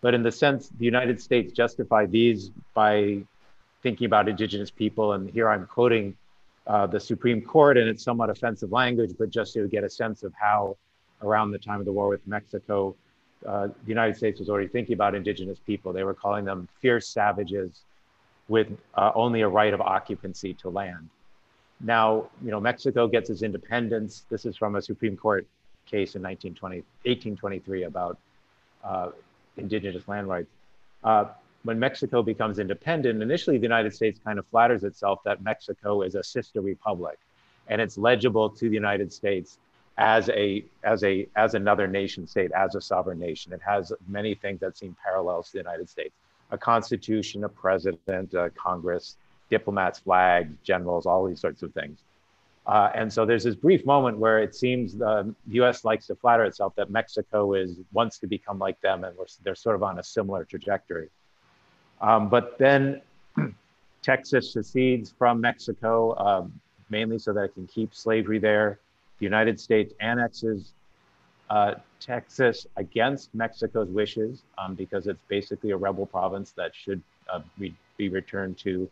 But 0.00 0.14
in 0.14 0.22
the 0.22 0.32
sense, 0.32 0.70
the 0.78 0.84
United 0.84 1.20
States 1.20 1.52
justified 1.52 2.12
these 2.12 2.50
by 2.74 3.22
thinking 3.82 4.06
about 4.06 4.28
indigenous 4.28 4.70
people. 4.70 5.12
And 5.12 5.30
here 5.30 5.48
I'm 5.48 5.66
quoting 5.66 6.16
uh, 6.68 6.86
the 6.86 7.00
Supreme 7.00 7.40
Court, 7.40 7.78
and 7.78 7.88
it's 7.88 8.04
somewhat 8.04 8.30
offensive 8.30 8.72
language, 8.72 9.12
but 9.18 9.30
just 9.30 9.54
to 9.54 9.66
get 9.68 9.84
a 9.84 9.90
sense 9.90 10.22
of 10.22 10.32
how, 10.38 10.76
around 11.22 11.50
the 11.50 11.58
time 11.58 11.80
of 11.80 11.86
the 11.86 11.92
war 11.92 12.08
with 12.08 12.24
Mexico, 12.26 12.94
uh, 13.46 13.68
the 13.68 13.88
United 13.88 14.16
States 14.16 14.38
was 14.38 14.50
already 14.50 14.68
thinking 14.68 14.92
about 14.94 15.14
indigenous 15.14 15.58
people. 15.58 15.92
They 15.92 16.04
were 16.04 16.14
calling 16.14 16.44
them 16.44 16.68
fierce 16.80 17.08
savages 17.08 17.82
with 18.48 18.68
uh, 18.94 19.12
only 19.14 19.40
a 19.42 19.48
right 19.48 19.72
of 19.72 19.80
occupancy 19.80 20.54
to 20.54 20.68
land. 20.68 21.08
Now, 21.80 22.28
you 22.44 22.50
know, 22.50 22.60
Mexico 22.60 23.06
gets 23.06 23.30
its 23.30 23.42
independence. 23.42 24.24
This 24.28 24.44
is 24.44 24.56
from 24.56 24.76
a 24.76 24.82
Supreme 24.82 25.16
Court 25.16 25.46
case 25.86 26.16
in 26.16 26.22
1920, 26.22 26.78
1823 27.04 27.84
about 27.84 28.18
uh, 28.84 29.10
indigenous 29.56 30.06
land 30.06 30.28
rights. 30.28 30.50
When 31.64 31.78
Mexico 31.78 32.22
becomes 32.22 32.58
independent, 32.58 33.22
initially 33.22 33.58
the 33.58 33.64
United 33.64 33.94
States 33.94 34.20
kind 34.24 34.38
of 34.38 34.46
flatters 34.46 34.84
itself 34.84 35.20
that 35.24 35.42
Mexico 35.42 36.02
is 36.02 36.14
a 36.14 36.22
sister 36.22 36.60
republic 36.60 37.18
and 37.68 37.80
it's 37.80 37.98
legible 37.98 38.50
to 38.50 38.68
the 38.68 38.74
United 38.74 39.12
States 39.12 39.58
as 39.98 40.28
a 40.30 40.64
as 40.84 41.02
a 41.04 41.26
as 41.36 41.54
another 41.54 41.86
nation 41.86 42.26
state, 42.26 42.50
as 42.52 42.74
a 42.74 42.80
sovereign 42.80 43.18
nation. 43.18 43.52
It 43.52 43.60
has 43.62 43.92
many 44.06 44.34
things 44.34 44.60
that 44.60 44.76
seem 44.76 44.96
parallels 45.04 45.46
to 45.46 45.52
the 45.54 45.58
United 45.58 45.88
States: 45.88 46.14
a 46.50 46.58
constitution, 46.58 47.44
a 47.44 47.48
president, 47.48 48.34
a 48.34 48.50
Congress, 48.50 49.16
diplomats, 49.50 49.98
flags, 49.98 50.54
generals, 50.62 51.06
all 51.06 51.26
these 51.26 51.40
sorts 51.40 51.62
of 51.62 51.72
things. 51.74 51.98
Uh, 52.66 52.90
and 52.94 53.10
so 53.10 53.24
there's 53.24 53.44
this 53.44 53.54
brief 53.54 53.84
moment 53.86 54.18
where 54.18 54.38
it 54.40 54.54
seems 54.54 54.94
the 54.94 55.34
U.S. 55.48 55.84
likes 55.84 56.06
to 56.06 56.14
flatter 56.14 56.44
itself 56.44 56.74
that 56.76 56.90
Mexico 56.90 57.54
is 57.54 57.80
wants 57.92 58.18
to 58.18 58.26
become 58.26 58.58
like 58.58 58.80
them, 58.82 59.04
and 59.04 59.16
they're 59.42 59.54
sort 59.54 59.74
of 59.74 59.82
on 59.82 59.98
a 59.98 60.02
similar 60.02 60.44
trajectory. 60.44 61.08
Um, 62.00 62.28
but 62.28 62.58
then 62.58 63.02
Texas 64.02 64.52
secedes 64.52 65.12
from 65.16 65.40
Mexico, 65.40 66.16
um, 66.18 66.60
mainly 66.90 67.18
so 67.18 67.32
that 67.32 67.44
it 67.44 67.54
can 67.54 67.66
keep 67.66 67.94
slavery 67.94 68.38
there. 68.38 68.78
The 69.18 69.24
United 69.24 69.58
States 69.58 69.92
annexes 70.00 70.72
uh, 71.50 71.74
Texas 72.00 72.66
against 72.76 73.34
Mexico's 73.34 73.88
wishes 73.88 74.42
um, 74.58 74.74
because 74.74 75.06
it's 75.06 75.22
basically 75.28 75.70
a 75.70 75.76
rebel 75.76 76.06
province 76.06 76.52
that 76.52 76.74
should 76.74 77.02
uh, 77.32 77.40
be, 77.58 77.74
be 77.96 78.08
returned 78.08 78.58
to 78.58 78.88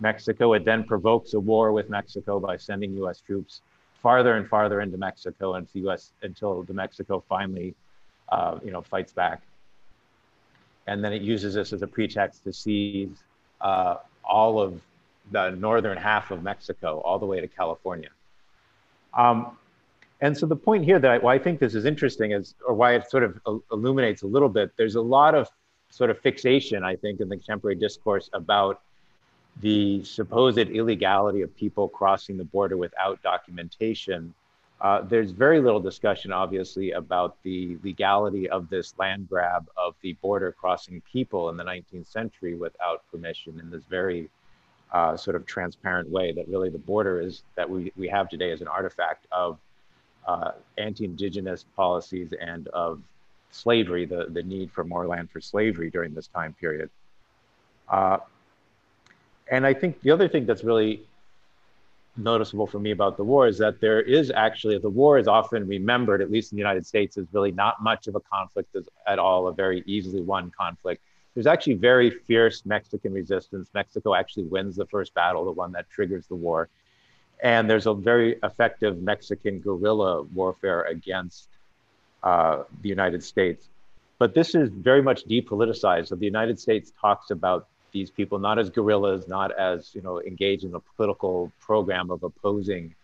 Mexico. 0.00 0.54
It 0.54 0.64
then 0.64 0.84
provokes 0.84 1.34
a 1.34 1.40
war 1.40 1.72
with 1.72 1.88
Mexico 1.88 2.40
by 2.40 2.56
sending 2.56 2.94
U.S. 2.94 3.20
troops 3.20 3.60
farther 4.02 4.36
and 4.36 4.48
farther 4.48 4.80
into 4.80 4.96
Mexico 4.96 5.54
and 5.54 5.68
the 5.72 5.80
U.S. 5.80 6.12
until 6.22 6.62
the 6.62 6.72
Mexico 6.72 7.22
finally, 7.28 7.74
uh, 8.30 8.58
you 8.64 8.70
know, 8.70 8.80
fights 8.80 9.12
back. 9.12 9.42
And 10.90 11.04
then 11.04 11.12
it 11.12 11.22
uses 11.22 11.54
this 11.54 11.72
as 11.72 11.82
a 11.82 11.86
pretext 11.86 12.42
to 12.44 12.52
seize 12.52 13.16
uh, 13.60 13.94
all 14.24 14.60
of 14.60 14.80
the 15.30 15.50
northern 15.50 15.96
half 15.96 16.32
of 16.32 16.42
Mexico, 16.42 17.00
all 17.04 17.18
the 17.24 17.26
way 17.32 17.40
to 17.40 17.46
California. 17.46 18.10
Um, 19.14 19.56
and 20.20 20.36
so 20.36 20.46
the 20.46 20.56
point 20.68 20.84
here 20.84 20.98
that 20.98 21.10
I, 21.10 21.18
why 21.18 21.34
I 21.36 21.38
think 21.38 21.60
this 21.60 21.76
is 21.76 21.84
interesting 21.84 22.32
is, 22.32 22.56
or 22.66 22.74
why 22.74 22.94
it 22.96 23.08
sort 23.08 23.22
of 23.22 23.40
illuminates 23.70 24.22
a 24.22 24.26
little 24.26 24.48
bit, 24.48 24.72
there's 24.76 24.96
a 24.96 25.00
lot 25.18 25.36
of 25.36 25.48
sort 25.90 26.10
of 26.10 26.18
fixation, 26.18 26.82
I 26.82 26.96
think, 26.96 27.20
in 27.20 27.28
the 27.28 27.36
contemporary 27.36 27.76
discourse 27.76 28.28
about 28.32 28.82
the 29.60 30.02
supposed 30.02 30.58
illegality 30.58 31.42
of 31.42 31.56
people 31.56 31.88
crossing 31.88 32.36
the 32.36 32.44
border 32.44 32.76
without 32.76 33.22
documentation, 33.22 34.34
uh, 34.80 35.02
there's 35.02 35.30
very 35.30 35.60
little 35.60 35.80
discussion, 35.80 36.32
obviously, 36.32 36.92
about 36.92 37.36
the 37.42 37.76
legality 37.82 38.48
of 38.48 38.70
this 38.70 38.94
land 38.98 39.28
grab 39.28 39.68
of 39.76 39.94
the 40.00 40.14
border 40.14 40.52
crossing 40.52 41.02
people 41.12 41.50
in 41.50 41.56
the 41.56 41.64
19th 41.64 42.06
century 42.06 42.54
without 42.54 43.02
permission 43.10 43.60
in 43.60 43.70
this 43.70 43.84
very 43.84 44.30
uh, 44.92 45.16
sort 45.16 45.36
of 45.36 45.44
transparent 45.44 46.08
way 46.08 46.32
that 46.32 46.48
really 46.48 46.70
the 46.70 46.78
border 46.78 47.20
is 47.20 47.42
that 47.56 47.68
we, 47.68 47.92
we 47.96 48.08
have 48.08 48.28
today 48.28 48.50
as 48.52 48.62
an 48.62 48.68
artifact 48.68 49.26
of 49.30 49.58
uh, 50.26 50.52
anti-indigenous 50.78 51.66
policies 51.76 52.32
and 52.40 52.68
of 52.68 53.02
slavery, 53.50 54.06
the, 54.06 54.26
the 54.30 54.42
need 54.42 54.70
for 54.72 54.84
more 54.84 55.06
land 55.06 55.30
for 55.30 55.40
slavery 55.40 55.90
during 55.90 56.14
this 56.14 56.28
time 56.28 56.54
period. 56.58 56.88
Uh, 57.88 58.18
and 59.50 59.66
I 59.66 59.74
think 59.74 60.00
the 60.00 60.10
other 60.10 60.28
thing 60.28 60.46
that's 60.46 60.64
really 60.64 61.02
noticeable 62.16 62.66
for 62.66 62.78
me 62.78 62.90
about 62.90 63.16
the 63.16 63.24
war 63.24 63.46
is 63.46 63.58
that 63.58 63.80
there 63.80 64.00
is 64.00 64.30
actually 64.30 64.78
the 64.78 64.90
war 64.90 65.18
is 65.18 65.28
often 65.28 65.66
remembered, 65.66 66.20
at 66.20 66.30
least 66.30 66.52
in 66.52 66.56
the 66.56 66.60
United 66.60 66.86
States, 66.86 67.16
as 67.16 67.26
really 67.32 67.52
not 67.52 67.82
much 67.82 68.06
of 68.06 68.14
a 68.14 68.20
conflict 68.20 68.76
at 69.06 69.18
all, 69.18 69.48
a 69.48 69.52
very 69.52 69.82
easily 69.86 70.20
won 70.20 70.50
conflict. 70.50 71.02
There's 71.34 71.46
actually 71.46 71.74
very 71.74 72.10
fierce 72.10 72.66
Mexican 72.66 73.12
resistance. 73.12 73.70
Mexico 73.72 74.14
actually 74.14 74.44
wins 74.44 74.76
the 74.76 74.86
first 74.86 75.14
battle, 75.14 75.44
the 75.44 75.52
one 75.52 75.72
that 75.72 75.88
triggers 75.88 76.26
the 76.26 76.34
war. 76.34 76.68
And 77.42 77.70
there's 77.70 77.86
a 77.86 77.94
very 77.94 78.36
effective 78.42 79.00
Mexican 79.00 79.60
guerrilla 79.60 80.22
warfare 80.22 80.82
against 80.82 81.48
uh, 82.22 82.64
the 82.82 82.88
United 82.88 83.22
States. 83.22 83.68
But 84.18 84.34
this 84.34 84.54
is 84.54 84.68
very 84.68 85.00
much 85.00 85.24
depoliticized. 85.26 86.08
So 86.08 86.16
the 86.16 86.26
United 86.26 86.60
States 86.60 86.92
talks 87.00 87.30
about 87.30 87.68
these 87.92 88.10
people 88.10 88.38
not 88.38 88.58
as 88.58 88.70
guerrillas, 88.70 89.28
not 89.28 89.50
as 89.52 89.94
you 89.94 90.02
know 90.02 90.20
engaged 90.22 90.64
in 90.64 90.74
a 90.74 90.80
political 90.96 91.52
program 91.60 92.10
of 92.10 92.22
opposing 92.22 92.94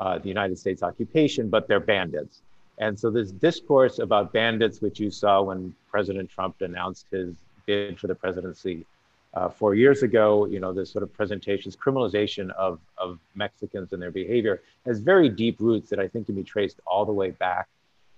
uh, 0.00 0.18
the 0.18 0.28
United 0.28 0.58
States 0.58 0.82
occupation, 0.82 1.48
but 1.48 1.68
they're 1.68 1.80
bandits. 1.80 2.42
And 2.78 2.98
so 2.98 3.10
this 3.10 3.32
discourse 3.32 3.98
about 3.98 4.32
bandits, 4.32 4.80
which 4.80 5.00
you 5.00 5.10
saw 5.10 5.42
when 5.42 5.74
President 5.90 6.30
Trump 6.30 6.60
announced 6.60 7.06
his 7.10 7.34
bid 7.66 7.98
for 7.98 8.06
the 8.06 8.14
presidency 8.14 8.86
uh, 9.34 9.48
four 9.48 9.74
years 9.74 10.02
ago, 10.02 10.46
you 10.46 10.58
know, 10.58 10.72
this 10.72 10.90
sort 10.90 11.02
of 11.02 11.12
presentations, 11.12 11.76
criminalization 11.76 12.50
of, 12.52 12.80
of 12.96 13.18
Mexicans 13.34 13.92
and 13.92 14.00
their 14.00 14.10
behavior 14.10 14.62
has 14.86 15.00
very 15.00 15.28
deep 15.28 15.56
roots 15.60 15.90
that 15.90 15.98
I 15.98 16.08
think 16.08 16.26
can 16.26 16.34
be 16.34 16.42
traced 16.42 16.80
all 16.86 17.04
the 17.04 17.12
way 17.12 17.30
back 17.30 17.68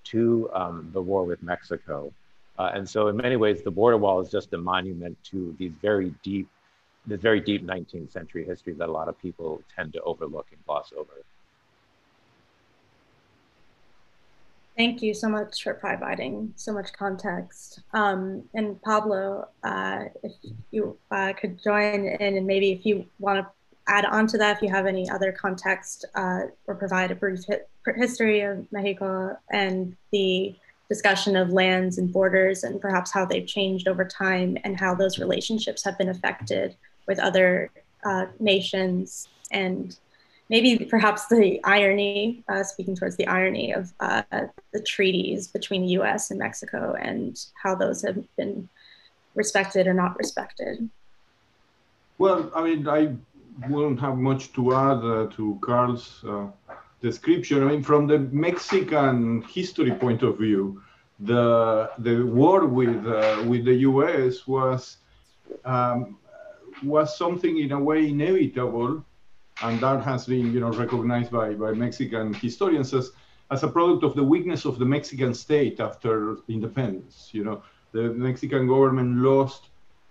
to 0.04 0.50
um, 0.54 0.90
the 0.92 1.02
war 1.02 1.24
with 1.24 1.42
Mexico. 1.42 2.12
Uh, 2.60 2.70
and 2.74 2.86
so 2.86 3.08
in 3.08 3.16
many 3.16 3.36
ways, 3.36 3.62
the 3.62 3.70
border 3.70 3.96
wall 3.96 4.20
is 4.20 4.30
just 4.30 4.52
a 4.52 4.58
monument 4.58 5.16
to 5.24 5.56
these 5.58 5.72
very 5.80 6.12
deep, 6.22 6.46
this 7.06 7.18
very 7.18 7.40
deep 7.40 7.66
19th 7.66 8.12
century 8.12 8.44
history 8.44 8.74
that 8.74 8.86
a 8.86 8.92
lot 8.92 9.08
of 9.08 9.18
people 9.18 9.62
tend 9.74 9.94
to 9.94 10.00
overlook 10.02 10.46
and 10.52 10.62
gloss 10.66 10.92
over. 10.94 11.10
Thank 14.76 15.00
you 15.00 15.14
so 15.14 15.30
much 15.30 15.62
for 15.62 15.72
providing 15.72 16.52
so 16.54 16.74
much 16.74 16.92
context. 16.92 17.80
Um, 17.94 18.42
and 18.52 18.80
Pablo, 18.82 19.48
uh, 19.64 20.04
if 20.22 20.32
you 20.70 20.98
uh, 21.10 21.32
could 21.32 21.62
join 21.62 22.04
in 22.04 22.36
and 22.36 22.46
maybe 22.46 22.72
if 22.72 22.84
you 22.84 23.06
want 23.20 23.42
to 23.42 23.50
add 23.88 24.04
on 24.04 24.26
to 24.26 24.38
that, 24.38 24.58
if 24.58 24.62
you 24.62 24.68
have 24.68 24.84
any 24.84 25.08
other 25.08 25.32
context 25.32 26.04
uh, 26.14 26.40
or 26.66 26.74
provide 26.74 27.10
a 27.10 27.14
brief 27.14 27.40
history 27.96 28.42
of 28.42 28.70
Mexico 28.70 29.34
and 29.50 29.96
the 30.12 30.54
discussion 30.90 31.36
of 31.36 31.52
lands 31.52 31.98
and 31.98 32.12
borders 32.12 32.64
and 32.64 32.80
perhaps 32.80 33.12
how 33.12 33.24
they've 33.24 33.46
changed 33.46 33.86
over 33.86 34.04
time 34.04 34.58
and 34.64 34.78
how 34.78 34.92
those 34.92 35.20
relationships 35.20 35.84
have 35.84 35.96
been 35.96 36.08
affected 36.08 36.74
with 37.06 37.18
other 37.20 37.70
uh, 38.04 38.26
nations 38.40 39.28
and 39.52 39.96
maybe 40.48 40.84
perhaps 40.84 41.28
the 41.28 41.60
irony, 41.62 42.42
uh, 42.48 42.64
speaking 42.64 42.96
towards 42.96 43.16
the 43.16 43.26
irony 43.28 43.72
of 43.72 43.92
uh, 44.00 44.22
the 44.72 44.82
treaties 44.82 45.46
between 45.46 45.82
the 45.82 45.92
US 46.00 46.30
and 46.32 46.40
Mexico 46.40 46.94
and 47.00 47.38
how 47.62 47.76
those 47.76 48.02
have 48.02 48.18
been 48.36 48.68
respected 49.36 49.86
or 49.86 49.94
not 49.94 50.18
respected. 50.18 50.90
Well, 52.18 52.50
I 52.54 52.64
mean, 52.64 52.88
I 52.88 53.14
won't 53.68 54.00
have 54.00 54.18
much 54.18 54.52
to 54.54 54.74
add 54.74 55.04
uh, 55.04 55.26
to 55.36 55.58
Karl's 55.62 56.24
uh, 56.24 56.48
description. 57.00 57.62
I 57.62 57.66
mean, 57.66 57.82
from 57.82 58.06
the 58.06 58.18
Mexican 58.18 59.42
history 59.42 59.92
point 59.92 60.22
of 60.22 60.38
view, 60.38 60.82
the 61.20 61.90
the 61.98 62.22
war 62.22 62.66
with 62.66 63.06
uh, 63.06 63.44
with 63.46 63.64
the 63.64 63.74
U.S. 63.90 64.46
was 64.46 64.98
um, 65.64 66.18
was 66.82 67.16
something 67.16 67.58
in 67.58 67.72
a 67.72 67.80
way 67.80 68.08
inevitable, 68.08 69.04
and 69.62 69.80
that 69.80 70.02
has 70.02 70.26
been 70.26 70.52
you 70.52 70.60
know 70.60 70.72
recognized 70.72 71.30
by 71.30 71.54
by 71.54 71.72
Mexican 71.72 72.34
historians 72.34 72.94
as 72.94 73.10
as 73.50 73.62
a 73.62 73.68
product 73.68 74.04
of 74.04 74.14
the 74.14 74.24
weakness 74.24 74.64
of 74.64 74.78
the 74.78 74.84
Mexican 74.84 75.34
state 75.34 75.80
after 75.80 76.38
independence. 76.48 77.30
You 77.32 77.44
know, 77.44 77.62
the 77.92 78.02
Mexican 78.14 78.68
government 78.68 79.16
lost 79.16 79.68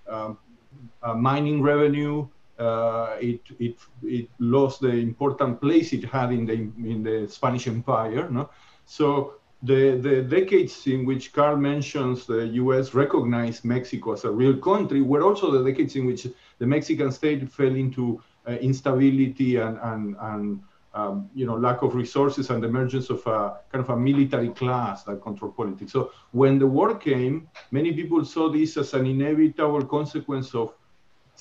um, 0.08 0.38
mining 1.16 1.62
revenue 1.62 2.28
uh, 2.60 3.16
it, 3.20 3.42
it, 3.60 3.78
it 4.04 4.30
lost 4.40 4.82
the 4.82 4.90
important 4.90 5.62
place 5.62 5.94
it 5.94 6.04
had 6.04 6.32
in 6.32 6.46
the, 6.46 6.54
in 6.54 7.04
the 7.04 7.28
Spanish 7.28 7.68
Empire. 7.68 8.30
No? 8.30 8.50
So 8.86 9.36
the, 9.64 9.98
the 9.98 10.22
decades 10.22 10.88
in 10.88 11.06
which 11.06 11.34
Karl 11.34 11.58
mentions 11.58 12.26
the 12.26 12.48
US 12.48 12.94
recognized 12.94 13.66
Mexico 13.66 14.14
as 14.14 14.24
a 14.26 14.32
real 14.32 14.58
country 14.58 15.02
were 15.02 15.24
also 15.24 15.52
the 15.52 15.64
decades 15.64 15.96
in 15.96 16.06
which 16.06 16.28
the 16.60 16.66
Mexican 16.66 17.12
state 17.12 17.50
fell 17.50 17.76
into 17.76 18.22
uh, 18.48 18.52
instability 18.54 19.58
and, 19.58 19.78
and, 19.82 20.16
and 20.20 20.62
um, 20.94 21.30
you 21.36 21.46
know, 21.46 21.56
lack 21.56 21.82
of 21.82 21.94
resources 21.94 22.50
and 22.50 22.64
the 22.64 22.68
emergence 22.68 23.10
of 23.10 23.26
a 23.28 23.60
kind 23.72 23.84
of 23.84 23.90
a 23.90 23.98
military 23.98 24.50
class 24.50 25.04
that 25.04 25.22
controlled 25.22 25.56
politics. 25.56 25.92
So 25.92 26.12
when 26.32 26.58
the 26.58 26.68
war 26.68 26.96
came, 26.96 27.48
many 27.72 27.94
people 27.94 28.26
saw 28.26 28.50
this 28.50 28.76
as 28.78 28.94
an 28.94 29.06
inevitable 29.06 29.86
consequence 29.86 30.56
of 30.56 30.74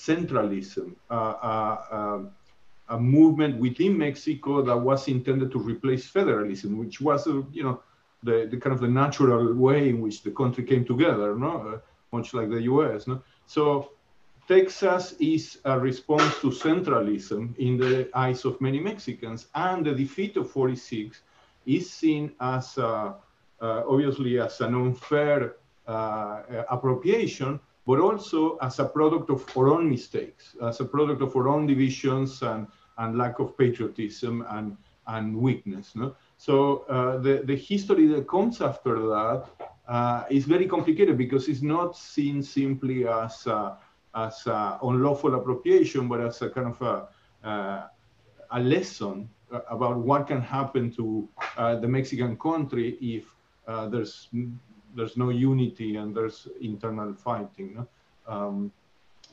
centralism, 0.06 0.94
a 2.88 2.98
movement 2.98 3.58
within 3.58 3.96
Mexico 3.96 4.62
that 4.62 4.76
was 4.76 5.08
intended 5.08 5.52
to 5.52 5.58
replace 5.58 6.06
federalism, 6.06 6.78
which 6.78 7.00
was, 7.00 7.26
uh, 7.26 7.42
you 7.52 7.62
know, 7.62 7.82
the, 8.22 8.48
the 8.50 8.56
kind 8.56 8.74
of 8.74 8.80
the 8.80 8.88
natural 8.88 9.54
way 9.54 9.90
in 9.90 10.00
which 10.00 10.22
the 10.22 10.30
country 10.30 10.64
came 10.64 10.84
together, 10.84 11.34
no? 11.36 11.74
Uh, 11.74 11.78
much 12.12 12.32
like 12.32 12.48
the 12.48 12.62
U.S. 12.62 13.06
No? 13.06 13.22
So 13.46 13.90
Texas 14.48 15.14
is 15.20 15.58
a 15.64 15.78
response 15.78 16.40
to 16.40 16.50
centralism 16.50 17.56
in 17.58 17.76
the 17.76 18.08
eyes 18.14 18.44
of 18.46 18.60
many 18.60 18.80
Mexicans, 18.80 19.48
and 19.54 19.84
the 19.84 19.94
defeat 19.94 20.36
of 20.38 20.50
46 20.50 21.20
is 21.66 21.90
seen 21.90 22.32
as 22.40 22.78
uh, 22.78 23.12
obviously 23.60 24.40
as 24.40 24.60
an 24.62 24.74
unfair 24.74 25.56
uh, 25.86 26.42
appropriation, 26.70 27.60
but 27.88 28.00
also 28.00 28.58
as 28.58 28.78
a 28.78 28.84
product 28.84 29.30
of 29.30 29.40
our 29.56 29.68
own 29.68 29.88
mistakes, 29.88 30.54
as 30.62 30.78
a 30.80 30.84
product 30.84 31.22
of 31.22 31.34
our 31.34 31.48
own 31.48 31.66
divisions 31.66 32.42
and, 32.42 32.66
and 32.98 33.16
lack 33.16 33.38
of 33.38 33.56
patriotism 33.56 34.44
and, 34.50 34.76
and 35.06 35.34
weakness. 35.34 35.96
No? 35.96 36.14
So 36.36 36.84
uh, 36.90 37.16
the, 37.16 37.34
the 37.46 37.56
history 37.56 38.06
that 38.08 38.28
comes 38.28 38.60
after 38.60 38.94
that 39.14 39.44
uh, 39.88 40.24
is 40.28 40.44
very 40.44 40.66
complicated 40.66 41.16
because 41.16 41.48
it's 41.48 41.62
not 41.62 41.96
seen 41.96 42.42
simply 42.42 43.08
as 43.08 43.48
as 44.14 44.46
a 44.46 44.78
unlawful 44.82 45.34
appropriation, 45.34 46.08
but 46.08 46.20
as 46.20 46.42
a 46.42 46.50
kind 46.50 46.68
of 46.74 46.82
a, 46.82 47.48
uh, 47.48 47.86
a 48.50 48.60
lesson 48.60 49.28
about 49.70 49.96
what 49.96 50.26
can 50.26 50.40
happen 50.40 50.90
to 50.92 51.28
uh, 51.56 51.76
the 51.76 51.88
Mexican 51.88 52.36
country 52.36 52.98
if 53.00 53.24
uh, 53.66 53.86
there's 53.88 54.28
there's 54.94 55.16
no 55.16 55.30
unity 55.30 55.96
and 55.96 56.14
there's 56.14 56.48
internal 56.60 57.14
fighting. 57.14 57.86
Um, 58.26 58.72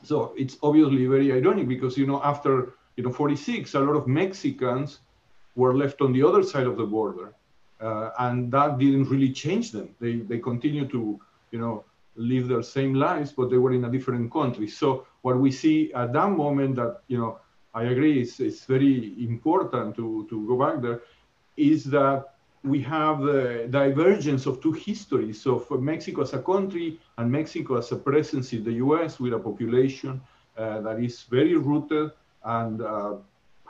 so 0.04 0.34
it's 0.38 0.58
obviously 0.62 1.06
very 1.08 1.32
ironic 1.32 1.68
because 1.68 1.98
you 1.98 2.08
know 2.08 2.22
after 2.24 2.74
you 2.96 3.04
know 3.04 3.12
46, 3.12 3.74
a 3.74 3.80
lot 3.80 3.96
of 3.96 4.08
Mexicans 4.08 5.00
were 5.56 5.74
left 5.74 6.02
on 6.02 6.14
the 6.14 6.24
other 6.24 6.44
side 6.44 6.68
of 6.68 6.78
the 6.78 6.86
border, 6.86 7.34
uh, 7.82 8.12
and 8.20 8.52
that 8.52 8.78
didn't 8.78 9.06
really 9.06 9.32
change 9.32 9.72
them. 9.72 9.96
They 10.00 10.18
they 10.18 10.40
continue 10.40 10.88
to 10.88 11.20
you 11.52 11.60
know 11.60 11.86
live 12.16 12.48
their 12.48 12.64
same 12.64 12.94
lives, 12.94 13.32
but 13.32 13.50
they 13.50 13.58
were 13.58 13.74
in 13.74 13.86
a 13.86 13.92
different 13.92 14.32
country. 14.32 14.68
So 14.68 15.06
what 15.22 15.38
we 15.38 15.52
see 15.52 15.92
at 15.94 16.14
that 16.14 16.30
moment 16.30 16.76
that, 16.78 17.02
you 17.08 17.18
know, 17.18 17.40
I 17.74 17.84
agree, 17.84 18.22
it's, 18.22 18.40
it's 18.40 18.66
very 18.66 19.14
important 19.20 19.96
to, 19.98 20.26
to 20.30 20.48
go 20.48 20.58
back 20.58 20.82
there, 20.82 21.02
is 21.58 21.84
that 21.86 22.35
we 22.66 22.82
have 22.82 23.22
the 23.22 23.68
divergence 23.70 24.46
of 24.46 24.62
two 24.62 24.72
histories 24.72 25.46
of 25.46 25.70
Mexico 25.80 26.22
as 26.22 26.34
a 26.34 26.42
country 26.42 27.00
and 27.18 27.32
Mexico 27.32 27.78
as 27.78 27.92
a 27.92 27.96
presence 27.96 28.54
in 28.54 28.64
the 28.64 28.74
US 28.74 29.20
with 29.20 29.34
a 29.34 29.40
population 29.40 30.22
uh, 30.58 30.82
that 30.82 31.00
is 31.00 31.24
very 31.24 31.56
rooted 31.56 32.12
and 32.44 32.82
uh, 32.82 33.16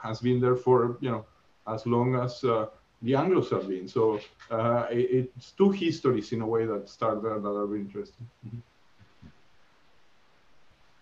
has 0.01 0.21
been 0.21 0.39
there 0.39 0.55
for, 0.55 0.97
you 1.01 1.11
know, 1.11 1.25
as 1.67 1.85
long 1.85 2.15
as 2.15 2.43
uh, 2.43 2.67
the 3.01 3.11
Anglos 3.11 3.49
have 3.49 3.67
been. 3.67 3.87
So 3.87 4.19
uh, 4.49 4.85
it, 4.89 5.31
it's 5.35 5.51
two 5.51 5.71
histories 5.71 6.31
in 6.31 6.41
a 6.41 6.47
way 6.47 6.65
that 6.65 6.87
start 6.87 7.21
there 7.21 7.39
that 7.39 7.49
are 7.49 7.75
interesting. 7.75 8.27
Mm-hmm. 8.47 8.59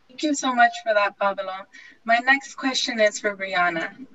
Thank 0.07 0.23
you 0.23 0.35
so 0.35 0.53
much 0.53 0.73
for 0.83 0.93
that, 0.93 1.17
Pablo. 1.17 1.53
My 2.05 2.19
next 2.19 2.55
question 2.55 2.99
is 2.99 3.19
for 3.19 3.35
Brianna. 3.35 4.05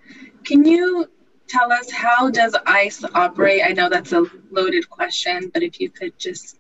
Can 0.45 0.65
you 0.65 1.09
tell 1.49 1.73
us 1.73 1.91
how 1.91 2.31
does 2.31 2.55
ICE 2.67 3.05
operate? 3.15 3.63
I 3.65 3.73
know 3.73 3.89
that's 3.89 4.13
a 4.13 4.27
loaded 4.51 4.89
question, 4.89 5.51
but 5.53 5.63
if 5.63 5.81
you 5.81 5.91
could 5.91 6.19
just 6.19 6.59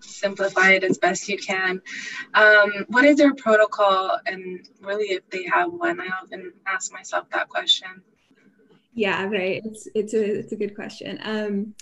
simplify 0.00 0.72
it 0.72 0.84
as 0.84 0.98
best 0.98 1.28
you 1.28 1.38
can. 1.38 1.80
Um, 2.34 2.84
what 2.88 3.04
is 3.04 3.16
their 3.16 3.34
protocol, 3.34 4.18
and 4.26 4.68
really, 4.80 5.12
if 5.12 5.28
they 5.30 5.44
have 5.52 5.72
one? 5.72 6.00
I 6.00 6.08
often 6.22 6.52
ask 6.66 6.92
myself 6.92 7.28
that 7.30 7.48
question. 7.48 8.02
Yeah, 8.94 9.24
right. 9.24 9.62
It's 9.64 9.88
it's 9.94 10.14
a 10.14 10.38
it's 10.40 10.52
a 10.52 10.56
good 10.56 10.74
question. 10.74 11.18
Um, 11.22 11.74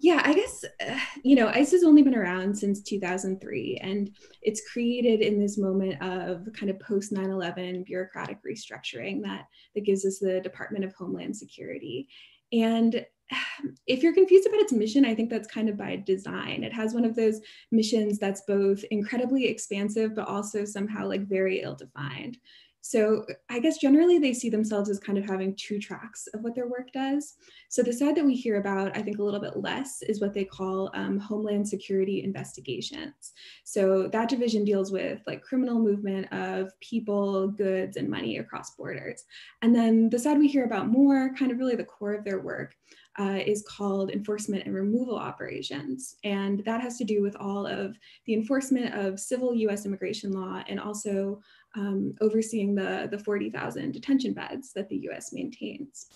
yeah, 0.00 0.22
I 0.24 0.34
guess 0.34 0.64
you 1.22 1.36
know 1.36 1.48
ICE 1.48 1.70
has 1.72 1.84
only 1.84 2.02
been 2.02 2.14
around 2.14 2.56
since 2.56 2.82
2003, 2.82 3.78
and 3.82 4.10
it's 4.42 4.68
created 4.70 5.20
in 5.20 5.38
this 5.38 5.58
moment 5.58 6.02
of 6.02 6.48
kind 6.54 6.70
of 6.70 6.80
post 6.80 7.12
9/11 7.12 7.84
bureaucratic 7.84 8.38
restructuring 8.44 9.22
that 9.22 9.46
that 9.74 9.84
gives 9.84 10.04
us 10.04 10.18
the 10.18 10.40
Department 10.40 10.84
of 10.84 10.94
Homeland 10.94 11.36
Security. 11.36 12.08
And 12.52 13.04
if 13.86 14.02
you're 14.02 14.14
confused 14.14 14.46
about 14.46 14.60
its 14.60 14.72
mission, 14.72 15.04
I 15.04 15.14
think 15.14 15.30
that's 15.30 15.48
kind 15.48 15.68
of 15.68 15.76
by 15.76 15.96
design. 15.96 16.64
It 16.64 16.72
has 16.72 16.94
one 16.94 17.04
of 17.04 17.14
those 17.14 17.40
missions 17.70 18.18
that's 18.18 18.42
both 18.46 18.82
incredibly 18.90 19.46
expansive, 19.46 20.14
but 20.14 20.28
also 20.28 20.64
somehow 20.64 21.06
like 21.06 21.28
very 21.28 21.60
ill 21.60 21.74
defined. 21.74 22.38
So 22.82 23.24
I 23.50 23.58
guess 23.58 23.78
generally 23.78 24.18
they 24.18 24.32
see 24.32 24.48
themselves 24.48 24.88
as 24.88 24.98
kind 24.98 25.18
of 25.18 25.24
having 25.24 25.54
two 25.56 25.78
tracks 25.78 26.26
of 26.34 26.40
what 26.40 26.54
their 26.54 26.68
work 26.68 26.92
does. 26.92 27.34
So 27.68 27.82
the 27.82 27.92
side 27.92 28.16
that 28.16 28.24
we 28.24 28.34
hear 28.34 28.58
about, 28.58 28.96
I 28.96 29.02
think 29.02 29.18
a 29.18 29.22
little 29.22 29.40
bit 29.40 29.56
less, 29.56 30.02
is 30.02 30.20
what 30.20 30.34
they 30.34 30.44
call 30.44 30.90
um, 30.94 31.18
Homeland 31.18 31.68
Security 31.68 32.24
investigations. 32.24 33.32
So 33.64 34.08
that 34.08 34.28
division 34.28 34.64
deals 34.64 34.90
with 34.90 35.20
like 35.26 35.42
criminal 35.42 35.78
movement 35.78 36.32
of 36.32 36.72
people, 36.80 37.48
goods, 37.48 37.96
and 37.96 38.08
money 38.08 38.38
across 38.38 38.74
borders. 38.76 39.24
And 39.62 39.74
then 39.74 40.08
the 40.08 40.18
side 40.18 40.38
we 40.38 40.48
hear 40.48 40.64
about 40.64 40.88
more, 40.88 41.34
kind 41.38 41.52
of 41.52 41.58
really 41.58 41.76
the 41.76 41.84
core 41.84 42.14
of 42.14 42.24
their 42.24 42.40
work, 42.40 42.74
uh, 43.18 43.40
is 43.44 43.64
called 43.68 44.10
enforcement 44.10 44.64
and 44.64 44.74
removal 44.74 45.16
operations. 45.16 46.16
And 46.24 46.64
that 46.64 46.80
has 46.80 46.96
to 46.98 47.04
do 47.04 47.22
with 47.22 47.36
all 47.36 47.66
of 47.66 47.96
the 48.26 48.34
enforcement 48.34 48.94
of 48.94 49.20
civil 49.20 49.54
US 49.54 49.84
immigration 49.84 50.32
law 50.32 50.62
and 50.68 50.80
also 50.80 51.40
um, 51.76 52.14
overseeing 52.20 52.74
the, 52.74 53.08
the 53.10 53.18
40,000 53.18 53.92
detention 53.92 54.32
beds 54.32 54.72
that 54.74 54.88
the 54.88 55.08
US 55.10 55.32
maintains. 55.32 56.06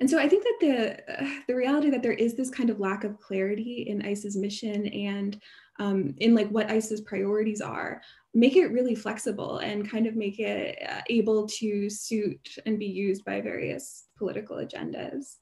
And 0.00 0.08
so 0.08 0.18
I 0.18 0.28
think 0.28 0.44
that 0.44 0.56
the, 0.60 1.22
uh, 1.22 1.28
the 1.48 1.54
reality 1.54 1.90
that 1.90 2.02
there 2.02 2.12
is 2.12 2.34
this 2.34 2.50
kind 2.50 2.70
of 2.70 2.80
lack 2.80 3.04
of 3.04 3.20
clarity 3.20 3.86
in 3.88 4.06
ICE's 4.06 4.36
mission 4.36 4.86
and 4.88 5.40
um, 5.78 6.14
in 6.18 6.34
like 6.34 6.48
what 6.48 6.70
ICE's 6.70 7.02
priorities 7.02 7.60
are, 7.60 8.00
make 8.34 8.56
it 8.56 8.68
really 8.68 8.94
flexible 8.94 9.58
and 9.58 9.90
kind 9.90 10.06
of 10.06 10.16
make 10.16 10.38
it 10.38 10.78
uh, 10.88 11.02
able 11.08 11.46
to 11.46 11.90
suit 11.90 12.56
and 12.64 12.78
be 12.78 12.86
used 12.86 13.24
by 13.24 13.40
various 13.40 14.04
political 14.16 14.56
agendas. 14.56 15.36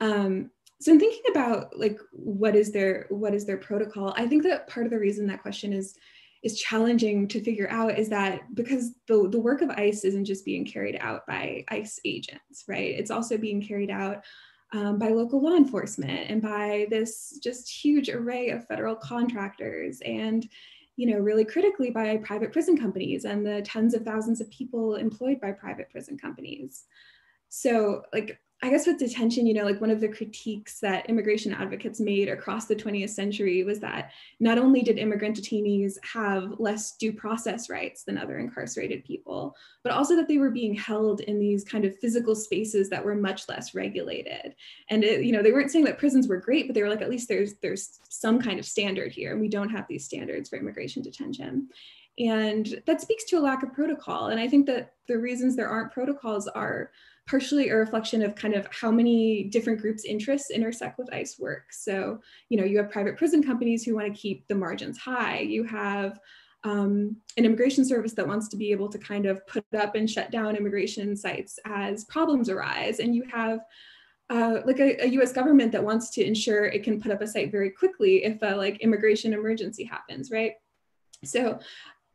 Um, 0.00 0.50
so 0.80 0.92
in 0.92 1.00
thinking 1.00 1.30
about 1.30 1.76
like 1.78 1.98
what 2.12 2.54
is 2.54 2.70
their 2.70 3.06
what 3.08 3.34
is 3.34 3.44
their 3.44 3.56
protocol, 3.56 4.14
I 4.16 4.26
think 4.26 4.44
that 4.44 4.68
part 4.68 4.86
of 4.86 4.92
the 4.92 4.98
reason 4.98 5.26
that 5.26 5.42
question 5.42 5.72
is 5.72 5.94
is 6.42 6.60
challenging 6.60 7.26
to 7.28 7.42
figure 7.42 7.68
out 7.70 7.98
is 7.98 8.08
that 8.08 8.42
because 8.54 8.92
the, 9.06 9.28
the 9.28 9.40
work 9.40 9.60
of 9.60 9.70
ICE 9.70 10.04
isn't 10.04 10.24
just 10.24 10.44
being 10.44 10.64
carried 10.64 10.96
out 11.00 11.26
by 11.26 11.64
ICE 11.68 11.98
agents, 12.04 12.64
right? 12.68 12.94
It's 12.96 13.10
also 13.10 13.36
being 13.36 13.60
carried 13.60 13.90
out 13.90 14.24
um, 14.72 14.98
by 14.98 15.08
local 15.08 15.42
law 15.42 15.56
enforcement 15.56 16.30
and 16.30 16.42
by 16.42 16.86
this 16.90 17.38
just 17.42 17.68
huge 17.68 18.08
array 18.08 18.50
of 18.50 18.66
federal 18.66 18.94
contractors 18.94 20.00
and 20.04 20.48
you 20.96 21.06
know 21.06 21.18
really 21.18 21.44
critically 21.44 21.90
by 21.90 22.18
private 22.18 22.52
prison 22.52 22.76
companies 22.76 23.24
and 23.24 23.46
the 23.46 23.62
tens 23.62 23.94
of 23.94 24.02
thousands 24.02 24.40
of 24.40 24.50
people 24.50 24.96
employed 24.96 25.40
by 25.40 25.52
private 25.52 25.88
prison 25.90 26.18
companies 26.18 26.84
so 27.48 28.02
like 28.12 28.38
I 28.60 28.70
guess 28.70 28.88
with 28.88 28.98
detention, 28.98 29.46
you 29.46 29.54
know, 29.54 29.64
like 29.64 29.80
one 29.80 29.90
of 29.90 30.00
the 30.00 30.08
critiques 30.08 30.80
that 30.80 31.08
immigration 31.08 31.54
advocates 31.54 32.00
made 32.00 32.28
across 32.28 32.66
the 32.66 32.74
20th 32.74 33.10
century 33.10 33.62
was 33.62 33.78
that 33.80 34.10
not 34.40 34.58
only 34.58 34.82
did 34.82 34.98
immigrant 34.98 35.36
detainees 35.36 35.94
have 36.04 36.54
less 36.58 36.96
due 36.96 37.12
process 37.12 37.70
rights 37.70 38.02
than 38.02 38.18
other 38.18 38.38
incarcerated 38.38 39.04
people, 39.04 39.54
but 39.84 39.92
also 39.92 40.16
that 40.16 40.26
they 40.26 40.38
were 40.38 40.50
being 40.50 40.74
held 40.74 41.20
in 41.20 41.38
these 41.38 41.62
kind 41.62 41.84
of 41.84 41.96
physical 42.00 42.34
spaces 42.34 42.88
that 42.88 43.04
were 43.04 43.14
much 43.14 43.48
less 43.48 43.76
regulated. 43.76 44.56
And 44.90 45.04
it, 45.04 45.22
you 45.24 45.30
know, 45.30 45.42
they 45.42 45.52
weren't 45.52 45.70
saying 45.70 45.84
that 45.84 45.98
prisons 45.98 46.26
were 46.26 46.38
great, 46.38 46.66
but 46.66 46.74
they 46.74 46.82
were 46.82 46.90
like, 46.90 47.02
at 47.02 47.10
least 47.10 47.28
there's 47.28 47.54
there's 47.62 48.00
some 48.08 48.40
kind 48.40 48.58
of 48.58 48.66
standard 48.66 49.12
here, 49.12 49.30
and 49.30 49.40
we 49.40 49.48
don't 49.48 49.70
have 49.70 49.86
these 49.88 50.04
standards 50.04 50.48
for 50.48 50.56
immigration 50.56 51.00
detention. 51.02 51.68
And 52.18 52.82
that 52.86 53.00
speaks 53.00 53.24
to 53.26 53.38
a 53.38 53.40
lack 53.40 53.62
of 53.62 53.72
protocol. 53.72 54.28
And 54.28 54.40
I 54.40 54.48
think 54.48 54.66
that 54.66 54.94
the 55.06 55.18
reasons 55.18 55.54
there 55.54 55.68
aren't 55.68 55.92
protocols 55.92 56.48
are 56.48 56.90
partially 57.28 57.68
a 57.68 57.76
reflection 57.76 58.22
of 58.22 58.34
kind 58.34 58.54
of 58.54 58.66
how 58.72 58.90
many 58.90 59.44
different 59.44 59.80
groups' 59.80 60.04
interests 60.04 60.50
intersect 60.50 60.98
with 60.98 61.12
ICE 61.12 61.38
work. 61.38 61.72
So, 61.72 62.20
you 62.48 62.58
know, 62.58 62.64
you 62.64 62.78
have 62.78 62.90
private 62.90 63.16
prison 63.16 63.42
companies 63.42 63.84
who 63.84 63.94
want 63.94 64.12
to 64.12 64.20
keep 64.20 64.48
the 64.48 64.54
margins 64.54 64.98
high. 64.98 65.40
You 65.40 65.64
have 65.64 66.18
um, 66.64 67.16
an 67.36 67.44
immigration 67.44 67.84
service 67.84 68.14
that 68.14 68.26
wants 68.26 68.48
to 68.48 68.56
be 68.56 68.72
able 68.72 68.88
to 68.88 68.98
kind 68.98 69.26
of 69.26 69.46
put 69.46 69.64
up 69.78 69.94
and 69.94 70.10
shut 70.10 70.30
down 70.30 70.56
immigration 70.56 71.16
sites 71.16 71.58
as 71.66 72.04
problems 72.06 72.48
arise. 72.48 72.98
And 72.98 73.14
you 73.14 73.24
have 73.30 73.60
uh, 74.30 74.60
like 74.64 74.80
a, 74.80 75.04
a, 75.04 75.08
U.S. 75.08 75.32
government 75.32 75.72
that 75.72 75.84
wants 75.84 76.10
to 76.10 76.24
ensure 76.24 76.66
it 76.66 76.82
can 76.82 77.00
put 77.00 77.12
up 77.12 77.22
a 77.22 77.26
site 77.26 77.50
very 77.50 77.70
quickly 77.70 78.24
if 78.24 78.42
a 78.42 78.54
like 78.56 78.80
immigration 78.80 79.32
emergency 79.32 79.84
happens, 79.84 80.30
right? 80.30 80.52
So 81.24 81.60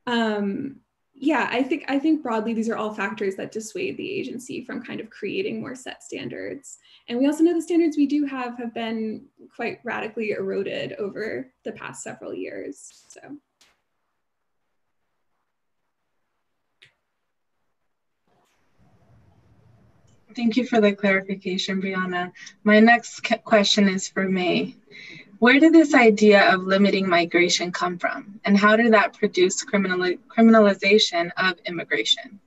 um, 0.06 0.78
yeah, 1.15 1.47
I 1.52 1.62
think 1.63 1.86
I 1.88 1.99
think 1.99 2.23
broadly 2.23 2.54
these 2.54 2.69
are 2.69 2.76
all 2.76 2.93
factors 2.93 3.36
that 3.36 3.52
dissuade 3.52 3.97
the 3.97 4.12
agency 4.12 4.63
from 4.65 4.84
kind 4.84 4.99
of 4.99 5.10
creating 5.10 5.62
more 5.62 5.76
set 5.76 6.04
standards. 6.04 6.80
And 7.08 7.19
we 7.19 7.28
also 7.28 7.43
know 7.43 7.54
the 7.54 7.62
standards 7.62 7.97
we 7.97 8.08
do 8.08 8.26
have 8.26 8.58
have 8.58 8.73
been 8.73 9.26
quite 9.56 9.80
radically 9.84 10.32
eroded 10.32 10.93
over 10.93 11.52
the 11.63 11.71
past 11.73 12.04
several 12.04 12.34
years. 12.34 13.06
So. 13.10 13.21
Thank 20.36 20.58
you 20.58 20.65
for 20.65 20.82
the 20.82 20.93
clarification, 20.93 21.80
Brianna. 21.80 22.32
My 22.63 22.80
next 22.80 23.21
question 23.43 23.88
is 23.88 24.08
for 24.08 24.28
Mae. 24.28 24.76
Where 25.43 25.60
did 25.60 25.73
this 25.73 25.93
idea 25.93 26.53
of 26.53 26.63
limiting 26.63 27.10
migration 27.10 27.69
come 27.69 27.97
from? 27.97 28.39
And 28.45 28.58
how 28.58 28.77
did 28.77 28.93
that 28.93 29.12
produce 29.12 29.62
criminal, 29.62 29.99
criminalization 30.34 31.32
of 31.36 31.60
immigration? 31.65 32.39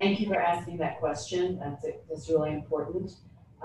Thank 0.00 0.20
you 0.20 0.28
for 0.28 0.40
asking 0.40 0.76
that 0.76 1.00
question. 1.00 1.58
That's, 1.58 1.84
that's 2.08 2.28
really 2.28 2.52
important 2.52 3.14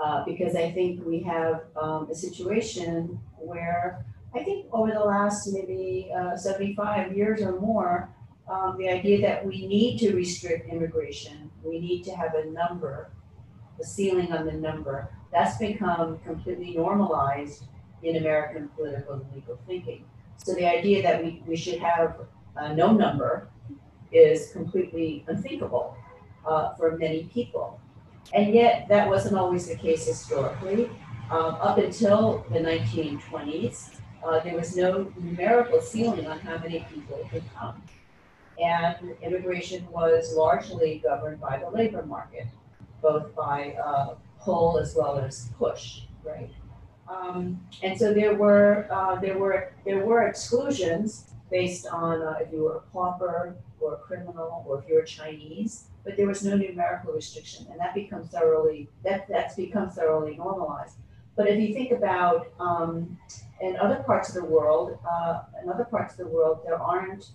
uh, 0.02 0.24
because 0.24 0.56
I 0.56 0.72
think 0.72 1.06
we 1.06 1.20
have 1.20 1.66
um, 1.80 2.10
a 2.10 2.14
situation 2.16 3.20
where 3.38 4.04
I 4.34 4.42
think 4.42 4.66
over 4.72 4.90
the 4.90 5.04
last 5.04 5.46
maybe 5.52 6.10
uh, 6.12 6.36
75 6.36 7.16
years 7.16 7.40
or 7.40 7.60
more, 7.60 8.12
um, 8.50 8.74
the 8.78 8.88
idea 8.88 9.20
that 9.20 9.46
we 9.46 9.64
need 9.64 9.98
to 9.98 10.12
restrict 10.12 10.68
immigration, 10.68 11.52
we 11.62 11.78
need 11.78 12.02
to 12.02 12.16
have 12.16 12.34
a 12.34 12.46
number, 12.46 13.12
a 13.80 13.84
ceiling 13.84 14.32
on 14.32 14.44
the 14.44 14.54
number, 14.54 15.12
that's 15.30 15.56
become 15.58 16.18
completely 16.26 16.74
normalized 16.74 17.62
in 18.02 18.16
American 18.16 18.68
political 18.68 19.14
and 19.14 19.24
legal 19.34 19.58
thinking. 19.66 20.04
So 20.38 20.54
the 20.54 20.66
idea 20.66 21.02
that 21.02 21.22
we, 21.22 21.42
we 21.46 21.56
should 21.56 21.78
have 21.80 22.16
uh, 22.56 22.72
no 22.72 22.92
number 22.92 23.48
is 24.12 24.50
completely 24.52 25.24
unthinkable 25.28 25.96
uh, 26.46 26.74
for 26.74 26.96
many 26.96 27.24
people. 27.24 27.80
And 28.34 28.54
yet, 28.54 28.88
that 28.88 29.08
wasn't 29.08 29.36
always 29.36 29.68
the 29.68 29.76
case 29.76 30.06
historically. 30.06 30.90
Um, 31.30 31.56
up 31.60 31.78
until 31.78 32.44
the 32.50 32.58
1920s, 32.60 33.96
uh, 34.24 34.40
there 34.40 34.56
was 34.56 34.76
no 34.76 35.12
numerical 35.18 35.80
ceiling 35.80 36.26
on 36.26 36.38
how 36.40 36.58
many 36.58 36.86
people 36.92 37.28
could 37.30 37.44
come 37.56 37.82
and 38.58 39.14
immigration 39.22 39.86
was 39.90 40.34
largely 40.34 41.00
governed 41.04 41.40
by 41.40 41.58
the 41.58 41.68
labor 41.68 42.04
market, 42.04 42.46
both 43.02 43.34
by 43.34 43.72
uh, 43.72 44.14
pull 44.40 44.78
as 44.78 44.94
well 44.94 45.18
as 45.18 45.50
push, 45.58 46.02
right? 46.24 46.50
Um, 47.08 47.60
and 47.82 47.98
so 47.98 48.12
there 48.12 48.34
were 48.34 48.86
uh, 48.90 49.16
there 49.20 49.38
were 49.38 49.72
there 49.84 50.04
were 50.04 50.26
exclusions 50.26 51.30
based 51.50 51.86
on 51.86 52.22
uh, 52.22 52.34
if 52.40 52.52
you 52.52 52.64
were 52.64 52.76
a 52.76 52.80
pauper 52.92 53.56
or 53.80 53.94
a 53.94 53.98
criminal 53.98 54.64
or 54.66 54.80
if 54.80 54.88
you 54.88 54.96
were 54.96 55.02
Chinese, 55.02 55.84
but 56.04 56.16
there 56.16 56.26
was 56.26 56.44
no 56.44 56.56
numerical 56.56 57.12
restriction, 57.12 57.66
and 57.70 57.78
that 57.78 57.94
becomes 57.94 58.28
thoroughly 58.28 58.88
that 59.04 59.28
that's 59.28 59.54
become 59.54 59.90
thoroughly 59.90 60.36
normalized. 60.36 60.96
But 61.36 61.48
if 61.48 61.60
you 61.60 61.74
think 61.74 61.92
about 61.92 62.48
um, 62.58 63.16
in 63.60 63.76
other 63.76 64.02
parts 64.04 64.30
of 64.30 64.34
the 64.36 64.44
world, 64.44 64.98
uh, 65.08 65.42
in 65.62 65.68
other 65.68 65.84
parts 65.84 66.12
of 66.14 66.18
the 66.18 66.28
world, 66.28 66.60
there 66.64 66.80
aren't 66.80 67.28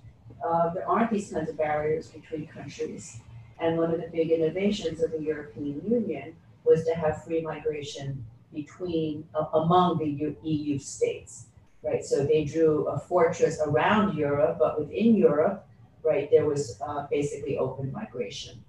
uh, 0.45 0.73
there 0.73 0.87
aren't 0.87 1.11
these 1.11 1.31
kinds 1.31 1.49
of 1.49 1.57
barriers 1.57 2.07
between 2.09 2.47
countries. 2.47 3.21
And 3.59 3.77
one 3.77 3.93
of 3.93 4.01
the 4.01 4.07
big 4.07 4.31
innovations 4.31 5.03
of 5.03 5.11
the 5.11 5.21
European 5.21 5.81
Union 5.87 6.35
was 6.63 6.83
to 6.85 6.95
have 6.95 7.23
free 7.23 7.41
migration 7.41 8.25
between 8.53 9.27
uh, 9.33 9.45
among 9.53 9.97
the 9.97 10.35
EU 10.43 10.79
states, 10.79 11.47
right? 11.83 12.03
So 12.03 12.25
they 12.25 12.43
drew 12.43 12.87
a 12.87 12.99
fortress 12.99 13.59
around 13.65 14.17
Europe, 14.17 14.57
but 14.59 14.79
within 14.79 15.15
Europe, 15.15 15.67
right, 16.03 16.29
there 16.31 16.45
was 16.45 16.79
uh, 16.85 17.07
basically 17.09 17.57
open 17.57 17.91
migration. 17.91 18.63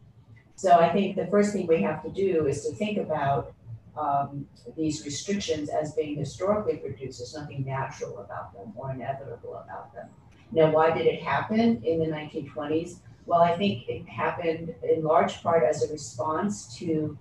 So 0.57 0.73
I 0.73 0.92
think 0.92 1.16
the 1.16 1.27
first 1.27 1.53
thing 1.53 1.66
we 1.66 1.83
have 1.83 2.03
to 2.05 2.11
do 2.11 2.47
is 2.47 2.64
to 2.64 2.75
think 2.75 2.99
about 2.99 3.55
um, 3.97 4.47
these 4.77 5.05
restrictions 5.05 5.68
as 5.68 5.92
being 5.92 6.16
historically 6.16 6.77
produced. 6.77 7.18
There's 7.18 7.35
nothing 7.35 7.64
natural 7.64 8.18
about 8.18 8.55
them 8.55 8.73
or 8.77 8.92
inevitable 8.92 9.57
about 9.57 9.92
them. 9.95 10.09
Now, 10.53 10.71
why 10.71 10.97
did 10.97 11.07
it 11.07 11.23
happen 11.23 11.83
in 11.85 11.99
the 11.99 12.07
1920s? 12.07 12.99
Well, 13.27 13.40
I 13.40 13.57
think 13.57 13.88
it 13.88 14.07
happened 14.09 14.75
in 14.83 15.03
large 15.03 15.42
part 15.42 15.64
as 15.64 15.83
a 15.83 15.92
response 15.92 16.77
to 16.79 17.16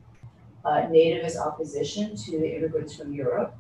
uh, 0.66 0.82
nativist 0.90 1.38
opposition 1.38 2.16
to 2.16 2.32
the 2.40 2.56
immigrants 2.56 2.96
from 2.96 3.14
Europe, 3.14 3.56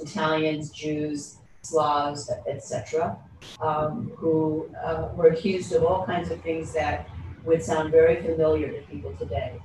Italians, 0.00 0.70
Jews, 0.70 1.38
Slavs, 1.62 2.30
etc., 2.46 3.16
um, 3.60 4.12
who 4.16 4.70
uh, 4.84 5.08
were 5.14 5.28
accused 5.28 5.72
of 5.72 5.84
all 5.84 6.04
kinds 6.06 6.30
of 6.30 6.40
things 6.42 6.72
that 6.72 7.08
would 7.44 7.62
sound 7.62 7.90
very 7.90 8.22
familiar 8.22 8.72
to 8.72 8.80
people 8.82 9.12
today. 9.16 9.60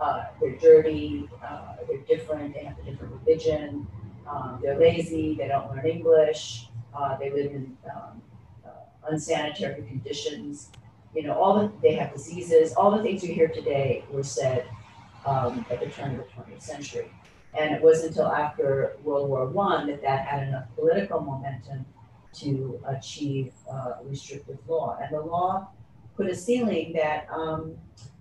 Uh, 0.00 0.24
they're 0.40 0.56
dirty, 0.56 1.28
uh, 1.44 1.76
they're 1.88 1.98
different, 1.98 2.54
they 2.54 2.64
have 2.64 2.78
a 2.78 2.82
different 2.82 3.12
religion, 3.24 3.86
um, 4.28 4.58
they're 4.62 4.78
lazy, 4.78 5.34
they 5.34 5.48
don't 5.48 5.70
learn 5.70 5.86
English, 5.86 6.68
uh, 6.94 7.16
they 7.16 7.30
live 7.30 7.52
in 7.52 7.76
um, 7.94 8.22
unsanitary 9.08 9.82
conditions, 9.82 10.70
you 11.14 11.22
know, 11.22 11.34
all 11.34 11.58
the, 11.58 11.72
they 11.82 11.94
have 11.94 12.12
diseases, 12.12 12.72
all 12.74 12.90
the 12.90 13.02
things 13.02 13.22
we 13.22 13.28
hear 13.28 13.48
today 13.48 14.04
were 14.10 14.22
said 14.22 14.66
um, 15.26 15.64
at 15.70 15.80
the 15.80 15.86
turn 15.86 16.12
of 16.12 16.18
the 16.18 16.24
20th 16.24 16.62
century. 16.62 17.10
And 17.54 17.74
it 17.74 17.82
wasn't 17.82 18.10
until 18.10 18.28
after 18.28 18.96
World 19.04 19.28
War 19.28 19.46
One 19.46 19.86
that 19.88 20.02
that 20.02 20.26
had 20.26 20.48
enough 20.48 20.64
political 20.74 21.20
momentum 21.20 21.84
to 22.34 22.80
achieve 22.86 23.52
uh, 23.70 23.94
restrictive 24.04 24.58
law. 24.66 24.98
And 25.00 25.14
the 25.14 25.20
law 25.20 25.68
put 26.16 26.28
a 26.28 26.34
ceiling 26.34 26.94
that 26.94 27.28
um, 27.30 27.76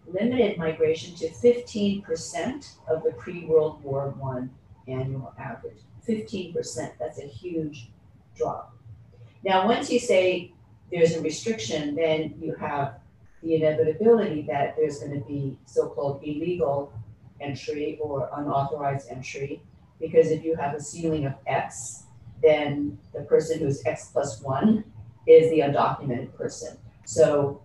limited 0.05 0.57
migration 0.57 1.15
to 1.15 1.29
15% 1.29 2.73
of 2.89 3.03
the 3.03 3.11
pre-World 3.11 3.81
War 3.83 4.09
One 4.17 4.49
annual 4.87 5.33
average. 5.39 5.77
15%, 6.07 6.91
that's 6.99 7.19
a 7.19 7.27
huge 7.27 7.89
drop. 8.35 8.75
Now, 9.43 9.65
once 9.65 9.91
you 9.91 9.99
say 9.99 10.51
there's 10.91 11.15
a 11.15 11.21
restriction, 11.21 11.95
then 11.95 12.35
you 12.41 12.55
have 12.55 13.00
the 13.43 13.55
inevitability 13.55 14.43
that 14.43 14.75
there's 14.75 14.99
going 14.99 15.19
to 15.19 15.25
be 15.27 15.57
so-called 15.65 16.21
illegal 16.23 16.93
entry 17.39 17.97
or 18.01 18.29
unauthorized 18.35 19.09
entry. 19.09 19.61
Because 19.99 20.31
if 20.31 20.43
you 20.43 20.55
have 20.55 20.73
a 20.75 20.79
ceiling 20.79 21.25
of 21.25 21.33
X, 21.47 22.03
then 22.41 22.97
the 23.13 23.21
person 23.21 23.59
who's 23.59 23.85
X 23.85 24.09
plus 24.11 24.41
one 24.41 24.83
is 25.27 25.49
the 25.51 25.59
undocumented 25.59 26.35
person. 26.35 26.77
So 27.05 27.61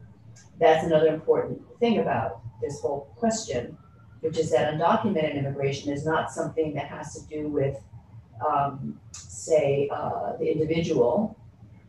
that's 0.58 0.84
another 0.84 1.08
important 1.08 1.62
thing 1.78 1.98
about 1.98 2.40
this 2.60 2.80
whole 2.80 3.12
question, 3.16 3.76
which 4.20 4.38
is 4.38 4.50
that 4.50 4.72
undocumented 4.72 5.36
immigration 5.36 5.92
is 5.92 6.04
not 6.04 6.30
something 6.30 6.74
that 6.74 6.86
has 6.86 7.14
to 7.14 7.26
do 7.28 7.48
with, 7.48 7.76
um, 8.46 8.98
say, 9.12 9.88
uh, 9.90 10.36
the 10.38 10.50
individual 10.50 11.36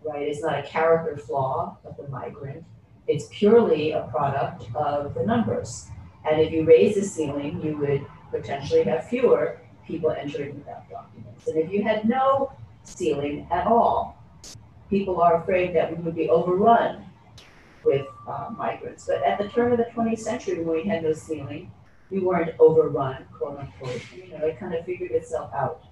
right? 0.08 0.28
It's 0.28 0.42
not 0.42 0.60
a 0.60 0.64
character 0.64 1.18
flaw 1.18 1.78
of 1.86 1.98
the 1.98 2.08
migrant. 2.08 2.64
It's 3.08 3.28
purely 3.32 3.92
a 3.92 4.02
product 4.04 4.66
of 4.76 5.14
the 5.14 5.26
numbers. 5.26 5.88
And 6.30 6.42
if 6.42 6.52
you 6.52 6.66
raise 6.66 6.96
the 6.96 7.04
ceiling, 7.04 7.62
you 7.64 7.78
would 7.78 8.06
potentially 8.32 8.84
have 8.84 9.08
fewer 9.08 9.60
people 9.86 10.12
entering 10.12 10.56
without 10.56 10.90
documents. 10.90 11.48
And 11.48 11.58
if 11.58 11.72
you 11.72 11.84
had 11.84 12.08
no 12.08 12.52
ceiling 12.84 13.48
at 13.52 13.68
all, 13.68 14.18
people 14.90 15.22
are 15.22 15.42
afraid 15.42 15.74
that 15.76 15.96
we 15.96 16.04
would 16.04 16.16
be 16.16 16.30
overrun 16.30 17.06
with 17.86 18.06
uh, 18.28 18.50
migrants. 18.58 19.06
But 19.08 19.24
at 19.24 19.38
the 19.38 19.48
turn 19.50 19.72
of 19.72 19.78
the 19.78 19.86
20th 19.86 20.20
century, 20.20 20.62
when 20.62 20.84
we 20.84 20.90
had 20.90 21.04
no 21.04 21.14
ceiling, 21.14 21.72
we 22.10 22.20
weren't 22.20 22.52
overrun, 22.60 23.26
quote 23.38 23.60
unquote. 23.60 24.02
You 24.16 24.38
know, 24.38 24.46
it 24.46 24.60
kind 24.60 24.74
of 24.74 24.86
figured 24.86 25.12
itself 25.12 25.54
out. 25.54 25.84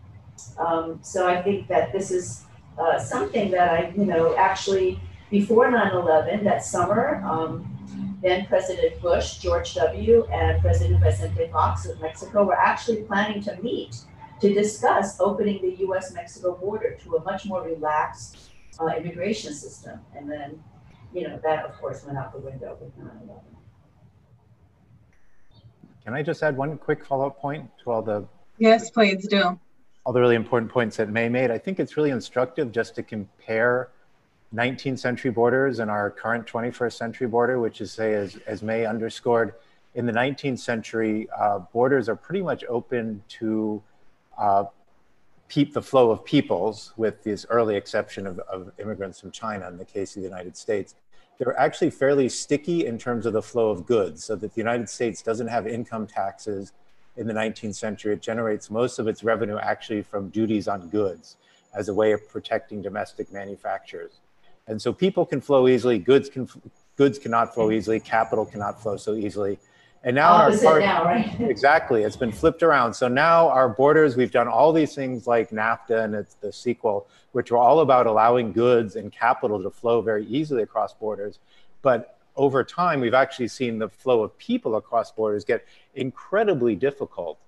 Um, 0.57 0.99
so 1.01 1.27
I 1.27 1.41
think 1.41 1.67
that 1.69 1.93
this 1.93 2.11
is 2.11 2.43
uh, 2.77 2.99
something 2.99 3.51
that 3.51 3.69
I, 3.69 3.93
you 3.95 4.05
know, 4.05 4.35
actually 4.35 4.99
before 5.29 5.69
9/11 5.69 6.43
that 6.43 6.63
summer, 6.63 7.23
um, 7.25 7.71
then 8.21 8.45
President 8.45 8.99
Bush, 9.01 9.37
George 9.39 9.73
W., 9.75 10.25
and 10.31 10.61
President 10.61 11.01
Vicente 11.01 11.47
Fox 11.51 11.85
of 11.85 11.99
Mexico 12.01 12.43
were 12.43 12.57
actually 12.57 13.03
planning 13.03 13.41
to 13.43 13.55
meet 13.61 13.97
to 14.41 14.53
discuss 14.53 15.19
opening 15.19 15.61
the 15.61 15.75
U.S.-Mexico 15.79 16.59
border 16.59 16.97
to 17.03 17.15
a 17.15 17.23
much 17.23 17.45
more 17.45 17.63
relaxed 17.63 18.49
uh, 18.79 18.87
immigration 18.87 19.53
system. 19.53 19.99
And 20.15 20.29
then, 20.29 20.61
you 21.13 21.27
know, 21.27 21.39
that 21.43 21.65
of 21.65 21.73
course 21.79 22.03
went 22.05 22.17
out 22.17 22.33
the 22.33 22.39
window 22.39 22.77
with 22.79 22.97
9/11. 22.97 23.41
Can 26.03 26.13
I 26.13 26.21
just 26.21 26.43
add 26.43 26.55
one 26.55 26.77
quick 26.77 27.03
follow-up 27.03 27.39
point 27.39 27.69
to 27.83 27.91
all 27.91 28.01
the? 28.01 28.27
Yes, 28.59 28.91
please 28.91 29.27
do 29.27 29.59
all 30.05 30.13
the 30.13 30.19
really 30.19 30.35
important 30.35 30.71
points 30.71 30.97
that 30.97 31.09
Mae 31.09 31.27
made. 31.27 31.49
I 31.49 31.57
think 31.57 31.79
it's 31.79 31.97
really 31.97 32.11
instructive 32.11 32.71
just 32.71 32.95
to 32.95 33.03
compare 33.03 33.89
19th 34.55 34.99
century 34.99 35.31
borders 35.31 35.79
and 35.79 35.91
our 35.91 36.09
current 36.09 36.47
21st 36.47 36.93
century 36.93 37.27
border, 37.27 37.59
which 37.59 37.81
is, 37.81 37.91
say, 37.91 38.13
as, 38.13 38.37
as 38.47 38.63
Mae 38.63 38.85
underscored, 38.85 39.53
in 39.95 40.05
the 40.05 40.11
19th 40.11 40.59
century, 40.59 41.27
uh, 41.37 41.59
borders 41.59 42.07
are 42.09 42.15
pretty 42.15 42.41
much 42.41 42.63
open 42.69 43.23
to 43.27 43.81
uh, 44.37 44.65
keep 45.49 45.73
the 45.73 45.81
flow 45.81 46.09
of 46.11 46.23
peoples, 46.25 46.93
with 46.97 47.23
this 47.23 47.45
early 47.49 47.75
exception 47.75 48.25
of, 48.27 48.39
of 48.39 48.71
immigrants 48.79 49.19
from 49.19 49.31
China 49.31 49.67
in 49.67 49.77
the 49.77 49.85
case 49.85 50.15
of 50.15 50.21
the 50.21 50.27
United 50.27 50.57
States. 50.57 50.95
they're 51.37 51.57
actually 51.59 51.89
fairly 51.89 52.29
sticky 52.29 52.85
in 52.85 52.97
terms 52.97 53.25
of 53.25 53.33
the 53.33 53.41
flow 53.41 53.69
of 53.69 53.85
goods, 53.85 54.23
so 54.23 54.35
that 54.35 54.53
the 54.53 54.61
United 54.61 54.89
States 54.89 55.21
doesn't 55.21 55.47
have 55.47 55.67
income 55.67 56.07
taxes 56.07 56.73
in 57.17 57.27
the 57.27 57.33
19th 57.33 57.75
century. 57.75 58.13
It 58.13 58.21
generates 58.21 58.69
most 58.69 58.99
of 58.99 59.07
its 59.07 59.23
revenue 59.23 59.57
actually 59.57 60.01
from 60.01 60.29
duties 60.29 60.67
on 60.67 60.87
goods 60.89 61.37
as 61.73 61.89
a 61.89 61.93
way 61.93 62.13
of 62.13 62.27
protecting 62.29 62.81
domestic 62.81 63.31
manufacturers. 63.31 64.19
And 64.67 64.81
so 64.81 64.91
people 64.91 65.25
can 65.25 65.41
flow 65.41 65.67
easily, 65.67 65.99
goods 65.99 66.29
can 66.29 66.49
goods 66.97 67.19
cannot 67.19 67.53
flow 67.53 67.71
easily, 67.71 67.99
capital 67.99 68.45
cannot 68.45 68.81
flow 68.81 68.97
so 68.97 69.13
easily. 69.13 69.59
And 70.03 70.15
now 70.15 70.33
Opposite 70.33 70.67
our 70.67 70.79
now, 70.79 71.03
right? 71.03 71.35
exactly, 71.39 72.03
it's 72.03 72.15
been 72.15 72.31
flipped 72.31 72.61
around. 72.61 72.93
So 72.93 73.07
now 73.07 73.49
our 73.49 73.67
borders, 73.67 74.15
we've 74.15 74.31
done 74.31 74.47
all 74.47 74.71
these 74.71 74.93
things 74.93 75.25
like 75.25 75.49
NAFTA 75.49 76.03
and 76.03 76.13
it's 76.13 76.35
the 76.35 76.53
sequel, 76.53 77.07
which 77.31 77.51
were 77.51 77.57
all 77.57 77.79
about 77.79 78.05
allowing 78.05 78.51
goods 78.51 78.95
and 78.95 79.11
capital 79.11 79.61
to 79.63 79.71
flow 79.71 80.01
very 80.01 80.25
easily 80.27 80.61
across 80.61 80.93
borders. 80.93 81.39
But 81.81 82.19
over 82.35 82.63
time, 82.63 82.99
we've 82.99 83.15
actually 83.15 83.47
seen 83.47 83.79
the 83.79 83.89
flow 83.89 84.21
of 84.21 84.37
people 84.37 84.75
across 84.75 85.11
borders 85.11 85.43
get 85.43 85.65
incredibly 85.95 86.75
difficult. 86.75 87.39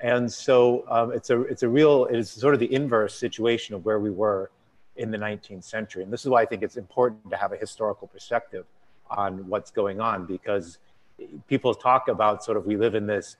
And 0.00 0.30
so 0.32 0.84
um, 0.88 1.10
it's 1.12 1.30
a 1.30 1.40
it's 1.42 1.62
a 1.62 1.68
real 1.68 2.04
it's 2.04 2.30
sort 2.30 2.54
of 2.54 2.60
the 2.60 2.72
inverse 2.72 3.14
situation 3.14 3.74
of 3.74 3.84
where 3.84 3.98
we 3.98 4.10
were 4.10 4.50
in 4.96 5.10
the 5.10 5.18
19th 5.18 5.64
century. 5.64 6.02
And 6.02 6.12
this 6.12 6.22
is 6.22 6.28
why 6.28 6.42
I 6.42 6.46
think 6.46 6.62
it's 6.62 6.76
important 6.76 7.30
to 7.30 7.36
have 7.36 7.52
a 7.52 7.56
historical 7.56 8.08
perspective 8.08 8.64
on 9.10 9.48
what's 9.48 9.70
going 9.70 10.00
on 10.00 10.26
because 10.26 10.78
people 11.46 11.74
talk 11.74 12.08
about 12.08 12.44
sort 12.44 12.56
of 12.56 12.66
we 12.66 12.76
live 12.76 12.94
in 12.94 13.06
this 13.06 13.36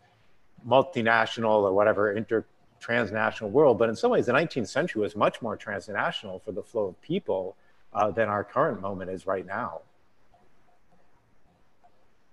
multinational 0.67 1.63
or 1.63 1.73
whatever 1.73 2.13
inter 2.13 2.45
transnational 2.79 3.51
world, 3.51 3.79
but 3.79 3.89
in 3.89 3.97
some 3.97 4.11
ways 4.11 4.27
the 4.27 4.33
19th 4.33 4.69
century 4.69 5.01
was 5.01 5.17
much 5.17 5.41
more 5.41 5.57
transnational 5.57 6.39
for 6.39 6.53
the 6.53 6.63
flow 6.63 6.89
of 6.89 7.01
people 7.01 7.57
uh, 7.95 8.11
than 8.11 8.29
our 8.29 8.45
current 8.45 8.81
moment 8.81 9.11
is 9.11 9.27
right 9.27 9.47
now. 9.47 9.81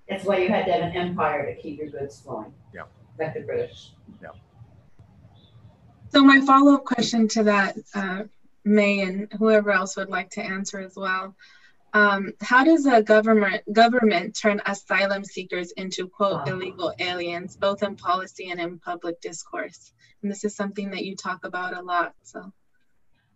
That's 0.09 0.25
why 0.25 0.39
you 0.39 0.49
had 0.49 0.65
to 0.65 0.73
have 0.73 0.81
an 0.83 0.95
empire 0.95 1.45
to 1.53 1.61
keep 1.61 1.79
your 1.79 1.89
goods 1.89 2.19
flowing. 2.19 2.53
Yeah. 2.73 2.83
Like 3.17 3.33
the 3.33 3.41
British. 3.41 3.91
Yeah. 4.21 4.29
So 6.11 6.23
my 6.23 6.41
follow-up 6.41 6.83
question 6.83 7.27
to 7.29 7.43
that, 7.43 7.77
uh, 7.95 8.23
Mae 8.65 9.01
and 9.01 9.27
whoever 9.37 9.71
else 9.71 9.95
would 9.95 10.09
like 10.09 10.29
to 10.31 10.41
answer 10.41 10.79
as 10.79 10.93
well. 10.95 11.35
Um, 11.93 12.31
how 12.41 12.63
does 12.63 12.87
a 12.87 13.03
government 13.03 13.61
government 13.71 14.35
turn 14.35 14.61
asylum 14.65 15.23
seekers 15.23 15.71
into 15.77 16.07
quote 16.07 16.47
illegal 16.47 16.91
aliens, 16.97 17.55
both 17.55 17.83
in 17.83 17.95
policy 17.95 18.49
and 18.49 18.59
in 18.59 18.79
public 18.79 19.21
discourse? 19.21 19.91
And 20.21 20.31
this 20.31 20.43
is 20.43 20.55
something 20.55 20.89
that 20.91 21.03
you 21.03 21.15
talk 21.15 21.45
about 21.45 21.77
a 21.77 21.81
lot. 21.81 22.13
So 22.23 22.51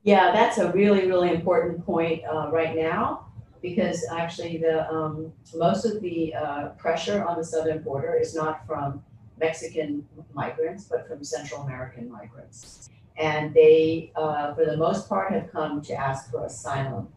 Yeah, 0.04 0.32
that's 0.32 0.58
a 0.58 0.72
really, 0.72 1.08
really 1.08 1.32
important 1.32 1.86
point 1.86 2.24
uh, 2.26 2.50
right 2.52 2.76
now 2.76 3.28
because 3.62 4.06
actually 4.12 4.58
the 4.58 4.90
um, 4.92 5.32
most 5.54 5.86
of 5.86 6.02
the 6.02 6.34
uh, 6.34 6.70
pressure 6.70 7.24
on 7.24 7.38
the 7.38 7.44
southern 7.44 7.84
border 7.84 8.16
is 8.16 8.34
not 8.34 8.66
from 8.66 9.04
Mexican 9.40 10.06
migrants, 10.34 10.86
but 10.86 11.08
from 11.08 11.24
Central 11.24 11.62
American 11.62 12.10
migrants. 12.10 12.90
And 13.18 13.54
they, 13.54 14.12
uh, 14.16 14.54
for 14.54 14.66
the 14.66 14.78
most 14.78 15.10
part, 15.10 15.32
have 15.34 15.52
come 15.52 15.82
to 15.84 15.94
ask 15.94 16.30
for 16.32 16.46
asylum. 16.46 17.08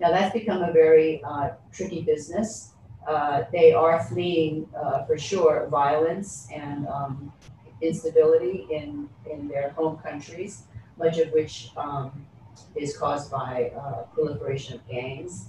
Now, 0.00 0.10
that's 0.10 0.32
become 0.32 0.62
a 0.62 0.72
very 0.72 1.22
uh, 1.24 1.50
tricky 1.72 2.02
business. 2.02 2.72
Uh, 3.06 3.44
they 3.52 3.72
are 3.72 4.02
fleeing, 4.04 4.68
uh, 4.76 5.04
for 5.04 5.16
sure, 5.16 5.68
violence 5.70 6.48
and 6.52 6.86
um, 6.88 7.32
instability 7.80 8.66
in, 8.70 9.08
in 9.30 9.48
their 9.48 9.70
home 9.70 9.98
countries, 9.98 10.64
much 10.98 11.18
of 11.18 11.30
which 11.32 11.70
um, 11.76 12.26
is 12.74 12.96
caused 12.96 13.30
by 13.30 13.70
uh, 13.78 14.02
proliferation 14.14 14.74
of 14.74 14.88
gangs. 14.88 15.46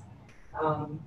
Um, 0.62 1.00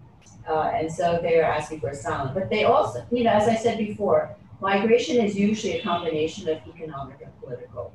uh, 0.49 0.73
and 0.75 0.91
so 0.91 1.19
they 1.23 1.39
are 1.39 1.45
asking 1.45 1.81
for 1.81 1.91
asylum. 1.91 2.35
But 2.35 2.51
they 2.51 2.65
also, 2.65 3.05
you 3.11 3.25
know, 3.25 3.31
as 3.31 3.49
I 3.49 3.55
said 3.55 3.79
before, 3.79 4.35
migration 4.61 5.25
is 5.25 5.37
usually 5.37 5.79
a 5.79 5.83
combination 5.83 6.49
of 6.49 6.59
economic 6.67 7.21
and 7.23 7.41
political 7.41 7.93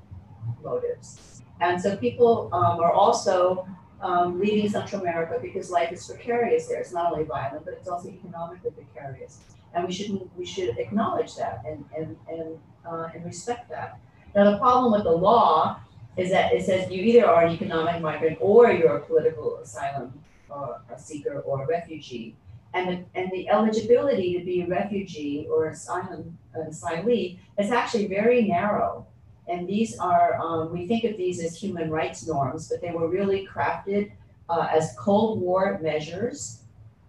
motives. 0.65 1.41
And 1.61 1.81
so 1.81 1.95
people 1.95 2.49
um, 2.51 2.79
are 2.81 2.91
also 2.91 3.67
um, 4.01 4.39
leaving 4.39 4.69
Central 4.69 5.01
America 5.01 5.39
because 5.41 5.69
life 5.69 5.91
is 5.91 6.05
precarious 6.05 6.67
there. 6.67 6.79
It's 6.79 6.91
not 6.91 7.13
only 7.13 7.23
violent, 7.23 7.63
but 7.65 7.75
it's 7.75 7.87
also 7.87 8.09
economically 8.09 8.71
precarious. 8.71 9.39
And 9.73 9.85
we 9.87 9.93
should 9.93 10.29
we 10.37 10.45
should 10.45 10.77
acknowledge 10.77 11.35
that 11.35 11.63
and 11.67 11.83
and 11.97 12.17
and 12.29 12.59
uh, 12.85 13.09
and 13.13 13.25
respect 13.25 13.69
that. 13.69 13.99
Now 14.35 14.51
the 14.51 14.57
problem 14.57 14.91
with 14.91 15.03
the 15.03 15.11
law 15.11 15.79
is 16.17 16.29
that 16.31 16.53
it 16.53 16.65
says 16.65 16.89
you 16.89 17.01
either 17.01 17.25
are 17.25 17.45
an 17.45 17.53
economic 17.53 18.01
migrant 18.01 18.37
or 18.39 18.71
you're 18.71 18.97
a 18.97 19.01
political 19.01 19.57
asylum 19.57 20.17
or 20.49 20.81
a 20.93 20.97
seeker 20.97 21.39
or 21.41 21.63
a 21.63 21.67
refugee. 21.67 22.35
And 22.73 22.89
the, 22.89 23.19
and 23.19 23.31
the 23.31 23.47
eligibility 23.47 24.37
to 24.37 24.43
be 24.43 24.61
a 24.61 24.67
refugee 24.67 25.47
or 25.49 25.69
asylum 25.69 26.37
an 26.53 26.67
asylee 26.69 27.39
is 27.57 27.71
actually 27.71 28.07
very 28.07 28.43
narrow. 28.43 29.07
And 29.47 29.67
these 29.67 29.97
are, 29.99 30.35
um, 30.41 30.71
we 30.71 30.87
think 30.87 31.03
of 31.03 31.17
these 31.17 31.43
as 31.43 31.55
human 31.55 31.89
rights 31.89 32.27
norms, 32.27 32.69
but 32.69 32.81
they 32.81 32.91
were 32.91 33.07
really 33.07 33.47
crafted 33.47 34.11
uh, 34.49 34.67
as 34.71 34.95
Cold 34.97 35.39
War 35.39 35.79
measures, 35.81 36.61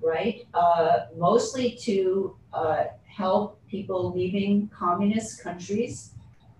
right? 0.02 0.46
Uh, 0.54 1.06
mostly 1.16 1.72
to 1.82 2.36
uh, 2.52 2.84
help 3.06 3.58
people 3.68 4.12
leaving 4.12 4.68
communist 4.68 5.42
countries 5.42 6.10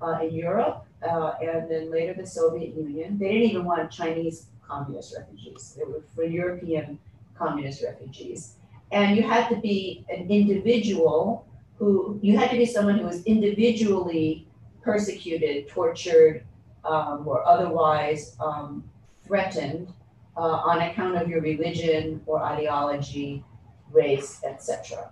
uh, 0.01 0.19
in 0.23 0.35
Europe 0.35 0.87
uh, 1.03 1.33
and 1.43 1.71
then 1.71 1.91
later 1.91 2.15
the 2.15 2.27
Soviet 2.27 2.75
Union. 2.75 3.19
They 3.19 3.29
didn't 3.29 3.51
even 3.51 3.65
want 3.65 3.91
Chinese 3.91 4.47
communist 4.67 5.15
refugees, 5.17 5.77
they 5.79 5.85
were 5.85 6.03
for 6.15 6.25
European 6.25 6.99
communist 7.39 7.83
refugees. 7.83 8.55
And 8.93 9.17
you 9.17 9.23
had 9.23 9.49
to 9.49 9.57
be 9.57 10.05
an 10.09 10.31
individual 10.31 11.47
who, 11.79 12.19
you 12.23 12.39
had 12.39 12.51
to 12.51 12.57
be 12.57 12.65
someone 12.65 12.99
who 12.99 13.05
was 13.05 13.23
individually 13.25 14.46
persecuted, 14.87 15.69
tortured, 15.69 16.45
um, 16.85 17.27
or 17.27 17.47
otherwise 17.47 18.37
um, 18.41 18.89
threatened 19.27 19.89
uh, 20.37 20.41
on 20.41 20.81
account 20.81 21.17
of 21.17 21.29
your 21.29 21.41
religion 21.41 22.23
or 22.27 22.41
ideology, 22.43 23.45
race, 23.91 24.41
etc. 24.45 25.11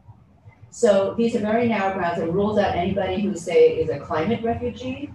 So 0.71 1.15
these 1.19 1.35
are 1.35 1.41
very 1.41 1.69
narrow 1.69 1.93
grounds. 1.95 2.21
It 2.21 2.31
rules 2.31 2.59
out 2.59 2.77
anybody 2.77 3.21
who, 3.21 3.35
say, 3.37 3.77
is 3.77 3.91
a 3.91 3.99
climate 3.99 4.43
refugee, 4.45 5.11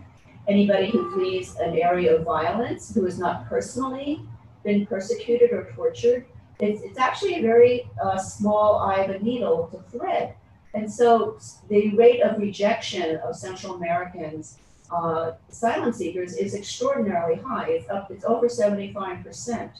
anybody 0.48 0.90
who 0.90 1.12
flees 1.14 1.56
an 1.56 1.78
area 1.78 2.18
of 2.18 2.24
violence, 2.24 2.94
who 2.94 3.06
has 3.06 3.18
not 3.18 3.48
personally 3.48 4.22
been 4.66 4.86
persecuted 4.86 5.52
or 5.52 5.72
tortured. 5.74 6.26
It's, 6.60 6.82
it's 6.82 6.98
actually 6.98 7.36
a 7.36 7.42
very 7.42 7.90
uh, 8.04 8.18
small 8.18 8.80
eye 8.80 9.04
of 9.04 9.10
a 9.16 9.20
needle 9.20 9.70
to 9.72 9.98
thread. 9.98 10.36
And 10.74 10.92
so 10.92 11.40
the 11.68 11.96
rate 11.96 12.22
of 12.22 12.40
rejection 12.40 13.18
of 13.18 13.36
Central 13.36 13.76
Americans, 13.76 14.58
uh, 14.92 15.32
asylum 15.50 15.94
seekers, 15.94 16.36
is 16.36 16.54
extraordinarily 16.54 17.42
high. 17.42 17.70
It's 17.70 17.90
up, 17.90 18.12
it's 18.12 18.24
over 18.24 18.48
75%. 18.48 19.72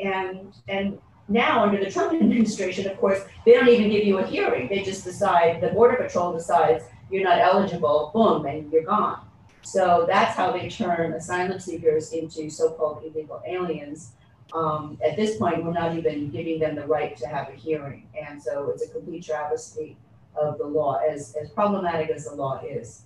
And, 0.00 0.52
and 0.68 0.98
now 1.28 1.62
under 1.62 1.82
the 1.82 1.90
Trump 1.90 2.12
administration, 2.12 2.90
of 2.90 2.98
course, 2.98 3.22
they 3.46 3.52
don't 3.52 3.68
even 3.68 3.90
give 3.90 4.04
you 4.04 4.18
a 4.18 4.26
hearing. 4.26 4.68
They 4.68 4.82
just 4.82 5.04
decide, 5.04 5.60
the 5.60 5.68
Border 5.68 5.96
Patrol 5.96 6.32
decides 6.32 6.84
you're 7.10 7.22
not 7.22 7.38
eligible, 7.38 8.10
boom, 8.12 8.46
and 8.46 8.72
you're 8.72 8.82
gone. 8.82 9.20
So 9.62 10.04
that's 10.06 10.36
how 10.36 10.52
they 10.52 10.68
turn 10.68 11.12
asylum 11.12 11.58
seekers 11.60 12.12
into 12.12 12.50
so-called 12.50 13.02
illegal 13.04 13.40
aliens. 13.46 14.12
Um, 14.52 14.98
at 15.02 15.16
this 15.16 15.36
point, 15.36 15.64
we're 15.64 15.72
not 15.72 15.96
even 15.96 16.30
giving 16.30 16.58
them 16.58 16.74
the 16.74 16.86
right 16.86 17.16
to 17.16 17.26
have 17.28 17.48
a 17.48 17.52
hearing. 17.52 18.08
And 18.20 18.42
so 18.42 18.70
it's 18.70 18.82
a 18.82 18.88
complete 18.88 19.24
travesty 19.24 19.96
of 20.36 20.58
the 20.58 20.66
law, 20.66 20.98
as, 20.98 21.34
as 21.40 21.50
problematic 21.50 22.10
as 22.10 22.26
the 22.26 22.34
law 22.34 22.60
is. 22.62 23.04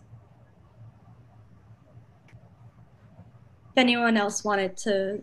If 3.71 3.77
anyone 3.77 4.17
else 4.17 4.45
wanted 4.45 4.77
to 4.79 5.23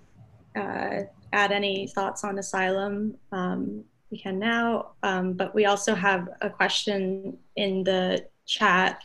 uh, 0.56 1.02
add 1.34 1.52
any 1.52 1.88
thoughts 1.88 2.24
on 2.24 2.40
asylum, 2.40 3.18
um, 3.32 3.84
we 4.12 4.20
can 4.20 4.40
now. 4.40 4.92
Um, 5.04 5.34
but 5.34 5.54
we 5.54 5.66
also 5.66 5.94
have 5.94 6.30
a 6.42 6.50
question 6.50 7.38
in 7.56 7.84
the 7.84 8.26
chat 8.46 9.02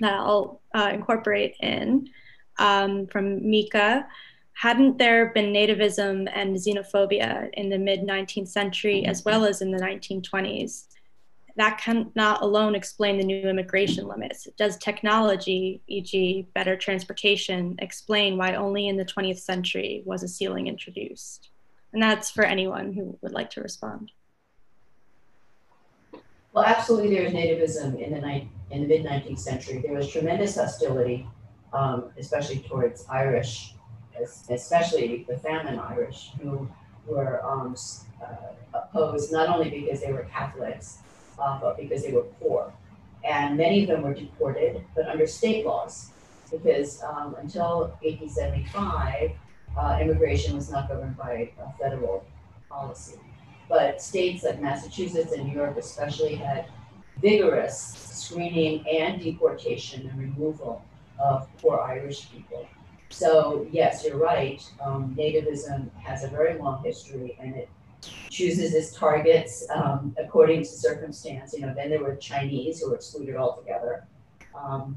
that 0.00 0.14
I'll 0.14 0.60
uh, 0.74 0.90
incorporate 0.92 1.54
in 1.60 2.08
um, 2.58 3.06
from 3.06 3.48
Mika. 3.48 4.06
Hadn't 4.54 4.98
there 4.98 5.32
been 5.32 5.52
nativism 5.52 6.30
and 6.34 6.56
xenophobia 6.56 7.48
in 7.54 7.70
the 7.70 7.78
mid 7.78 8.00
19th 8.00 8.48
century 8.48 9.04
as 9.06 9.24
well 9.24 9.44
as 9.44 9.62
in 9.62 9.70
the 9.70 9.78
1920s? 9.78 10.88
That 11.56 11.78
cannot 11.78 12.42
alone 12.42 12.74
explain 12.74 13.18
the 13.18 13.24
new 13.24 13.42
immigration 13.48 14.08
limits. 14.08 14.48
Does 14.56 14.78
technology, 14.78 15.82
e.g., 15.86 16.46
better 16.54 16.76
transportation, 16.76 17.76
explain 17.78 18.38
why 18.38 18.54
only 18.54 18.88
in 18.88 18.96
the 18.96 19.04
20th 19.04 19.40
century 19.40 20.02
was 20.06 20.22
a 20.22 20.28
ceiling 20.28 20.66
introduced? 20.66 21.50
And 21.92 22.02
that's 22.02 22.30
for 22.30 22.44
anyone 22.44 22.94
who 22.94 23.18
would 23.20 23.32
like 23.32 23.50
to 23.50 23.60
respond. 23.60 24.12
Well, 26.54 26.64
absolutely, 26.64 27.14
there 27.14 27.24
was 27.24 27.32
nativism 27.32 28.00
in 28.00 28.12
the 28.12 28.20
the 28.70 28.86
mid 28.86 29.04
19th 29.04 29.38
century. 29.38 29.82
There 29.84 29.94
was 29.94 30.10
tremendous 30.10 30.56
hostility, 30.56 31.26
um, 31.72 32.10
especially 32.18 32.60
towards 32.60 33.06
Irish, 33.10 33.74
especially 34.48 35.24
the 35.28 35.38
famine 35.38 35.78
Irish, 35.78 36.30
who 36.40 36.68
were 37.06 37.44
um, 37.44 37.74
uh, 38.22 38.36
opposed 38.74 39.32
not 39.32 39.48
only 39.48 39.70
because 39.70 40.00
they 40.00 40.12
were 40.12 40.24
Catholics, 40.24 40.98
uh, 41.38 41.74
because 41.78 42.02
they 42.04 42.12
were 42.12 42.26
poor. 42.40 42.72
And 43.24 43.56
many 43.56 43.82
of 43.82 43.88
them 43.88 44.02
were 44.02 44.14
deported, 44.14 44.84
but 44.94 45.06
under 45.08 45.26
state 45.26 45.64
laws, 45.64 46.10
because 46.50 47.02
um, 47.02 47.36
until 47.38 47.96
1875, 48.02 49.30
uh, 49.76 49.98
immigration 50.00 50.56
was 50.56 50.70
not 50.70 50.88
governed 50.88 51.16
by 51.16 51.50
federal 51.78 52.24
policy. 52.68 53.18
But 53.68 54.02
states 54.02 54.42
like 54.44 54.60
Massachusetts 54.60 55.32
and 55.32 55.46
New 55.46 55.54
York 55.54 55.76
especially 55.78 56.34
had 56.34 56.66
vigorous 57.20 57.78
screening 57.78 58.84
and 58.88 59.22
deportation 59.22 60.08
and 60.08 60.18
removal 60.18 60.84
of 61.18 61.48
poor 61.58 61.80
Irish 61.80 62.30
people. 62.30 62.66
So 63.10 63.66
yes, 63.70 64.04
you're 64.04 64.16
right. 64.16 64.62
Um, 64.82 65.14
nativism 65.16 65.90
has 66.02 66.24
a 66.24 66.28
very 66.28 66.58
long 66.58 66.82
history, 66.82 67.36
and 67.38 67.54
it 67.54 67.68
chooses 68.30 68.74
its 68.74 68.94
targets 68.94 69.66
um, 69.74 70.14
according 70.18 70.60
to 70.60 70.68
circumstance. 70.68 71.52
You 71.52 71.60
know, 71.60 71.74
then 71.74 71.90
there 71.90 72.02
were 72.02 72.16
Chinese 72.16 72.80
who 72.80 72.90
were 72.90 72.96
excluded 72.96 73.36
altogether, 73.36 74.06
um, 74.54 74.96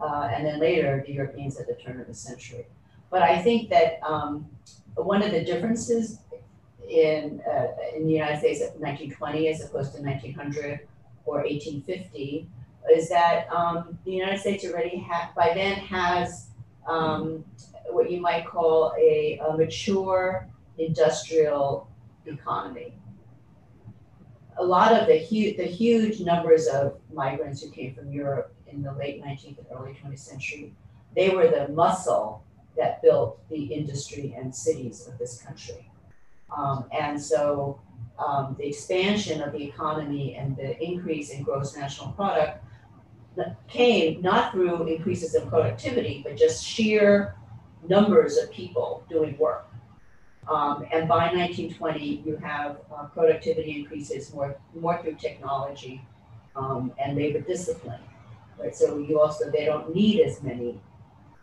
uh, 0.00 0.28
and 0.32 0.46
then 0.46 0.60
later 0.60 1.02
the 1.06 1.12
Europeans 1.12 1.58
at 1.58 1.66
the 1.66 1.74
turn 1.74 2.00
of 2.00 2.06
the 2.06 2.14
century. 2.14 2.66
But 3.10 3.22
I 3.22 3.40
think 3.42 3.70
that 3.70 4.00
um, 4.06 4.46
one 4.96 5.22
of 5.22 5.30
the 5.30 5.44
differences 5.44 6.18
in 6.88 7.40
uh, 7.48 7.66
in 7.96 8.06
the 8.06 8.12
United 8.12 8.38
States 8.38 8.60
of 8.60 8.68
1920 8.80 9.48
as 9.48 9.64
opposed 9.64 9.94
to 9.94 10.02
1900 10.02 10.80
or 11.24 11.38
1850 11.38 12.46
is 12.94 13.08
that 13.08 13.48
um, 13.50 13.98
the 14.04 14.12
United 14.12 14.38
States 14.38 14.64
already 14.64 14.98
ha- 14.98 15.30
by 15.34 15.52
then 15.54 15.76
has 15.76 16.48
um, 16.86 17.44
what 17.86 18.10
you 18.10 18.20
might 18.20 18.46
call 18.46 18.92
a, 18.98 19.38
a 19.38 19.56
mature 19.56 20.46
industrial 20.76 21.88
economy. 22.26 22.94
A 24.58 24.64
lot 24.64 24.92
of 24.92 25.08
the, 25.08 25.18
hu- 25.18 25.56
the 25.56 25.68
huge 25.68 26.20
numbers 26.20 26.66
of 26.66 26.98
migrants 27.12 27.62
who 27.62 27.70
came 27.70 27.94
from 27.94 28.12
Europe 28.12 28.54
in 28.66 28.82
the 28.82 28.92
late 28.92 29.22
19th 29.22 29.58
and 29.58 29.66
early 29.72 29.96
20th 30.02 30.18
century, 30.18 30.72
they 31.16 31.30
were 31.30 31.48
the 31.48 31.68
muscle 31.72 32.44
that 32.76 33.02
built 33.02 33.40
the 33.48 33.64
industry 33.64 34.34
and 34.36 34.54
cities 34.54 35.06
of 35.06 35.18
this 35.18 35.40
country. 35.42 35.90
Um, 36.56 36.84
and 36.92 37.20
so 37.20 37.80
um, 38.18 38.54
the 38.58 38.66
expansion 38.66 39.40
of 39.42 39.52
the 39.52 39.62
economy 39.62 40.36
and 40.36 40.56
the 40.56 40.80
increase 40.82 41.30
in 41.30 41.42
gross 41.42 41.76
national 41.76 42.12
product 42.12 42.64
came 43.68 44.22
not 44.22 44.52
through 44.52 44.86
increases 44.86 45.34
in 45.34 45.48
productivity, 45.48 46.22
but 46.24 46.36
just 46.36 46.64
sheer 46.64 47.34
numbers 47.88 48.36
of 48.36 48.50
people 48.52 49.04
doing 49.08 49.36
work. 49.38 49.66
Um, 50.48 50.84
and 50.92 51.08
by 51.08 51.32
1920, 51.32 52.22
you 52.24 52.36
have 52.36 52.78
uh, 52.94 53.04
productivity 53.06 53.78
increases 53.80 54.32
more, 54.34 54.56
more 54.74 55.00
through 55.00 55.14
technology 55.14 56.02
um, 56.54 56.92
and 57.02 57.16
labor 57.16 57.40
discipline. 57.40 58.00
Right? 58.58 58.74
So 58.74 58.98
you 58.98 59.20
also, 59.20 59.50
they 59.50 59.64
don't 59.64 59.94
need 59.94 60.20
as 60.20 60.42
many 60.42 60.78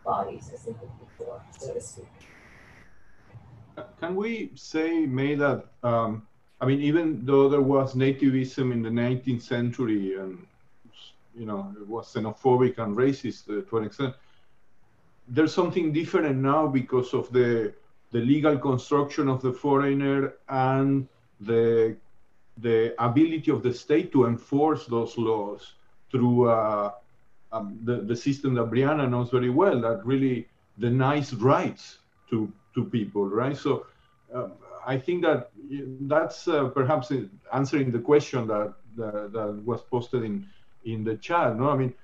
bodies 0.04 0.50
as 0.54 0.62
they 0.62 0.72
did 0.72 0.90
before, 1.00 1.42
so 1.58 1.74
to 1.74 1.80
speak. 1.80 2.06
Can 3.98 4.14
we 4.14 4.52
say, 4.54 5.06
Mae, 5.06 5.34
that, 5.34 5.66
um, 5.82 6.26
I 6.60 6.66
mean, 6.66 6.80
even 6.80 7.24
though 7.24 7.48
there 7.48 7.60
was 7.60 7.94
nativism 7.94 8.72
in 8.72 8.82
the 8.82 8.90
19th 8.90 9.42
century 9.42 10.16
and, 10.16 10.46
you 11.34 11.46
know, 11.46 11.74
it 11.80 11.88
was 11.88 12.12
xenophobic 12.12 12.78
and 12.78 12.96
racist 12.96 13.48
uh, 13.48 13.68
to 13.68 13.78
an 13.78 13.84
extent, 13.84 14.14
there's 15.28 15.54
something 15.54 15.92
different 15.92 16.36
now 16.36 16.66
because 16.66 17.14
of 17.14 17.32
the 17.32 17.72
the 18.12 18.20
legal 18.20 18.58
construction 18.58 19.28
of 19.28 19.42
the 19.42 19.52
foreigner 19.52 20.34
and 20.48 21.08
the 21.40 21.96
the 22.58 22.94
ability 23.02 23.50
of 23.50 23.62
the 23.62 23.72
state 23.72 24.12
to 24.12 24.26
enforce 24.26 24.86
those 24.86 25.16
laws 25.16 25.72
through 26.10 26.50
uh, 26.50 26.92
um, 27.52 27.78
the, 27.84 27.96
the 27.96 28.16
system 28.16 28.54
that 28.54 28.70
Brianna 28.70 29.08
knows 29.08 29.30
very 29.30 29.50
well 29.50 29.80
that 29.80 30.04
really 30.04 30.48
denies 30.78 31.34
rights 31.34 31.98
to, 32.30 32.52
to 32.74 32.84
people, 32.84 33.26
right? 33.26 33.56
So 33.56 33.86
uh, 34.34 34.48
I 34.86 34.98
think 34.98 35.22
that 35.22 35.50
that's 36.02 36.48
uh, 36.48 36.68
perhaps 36.68 37.12
answering 37.52 37.90
the 37.92 37.98
question 37.98 38.46
that, 38.48 38.74
that, 38.96 39.32
that, 39.32 39.62
was 39.64 39.82
posted 39.82 40.24
in, 40.24 40.46
in 40.84 41.04
the 41.04 41.16
chat. 41.16 41.56
No, 41.56 41.70
I 41.70 41.76
mean, 41.76 41.94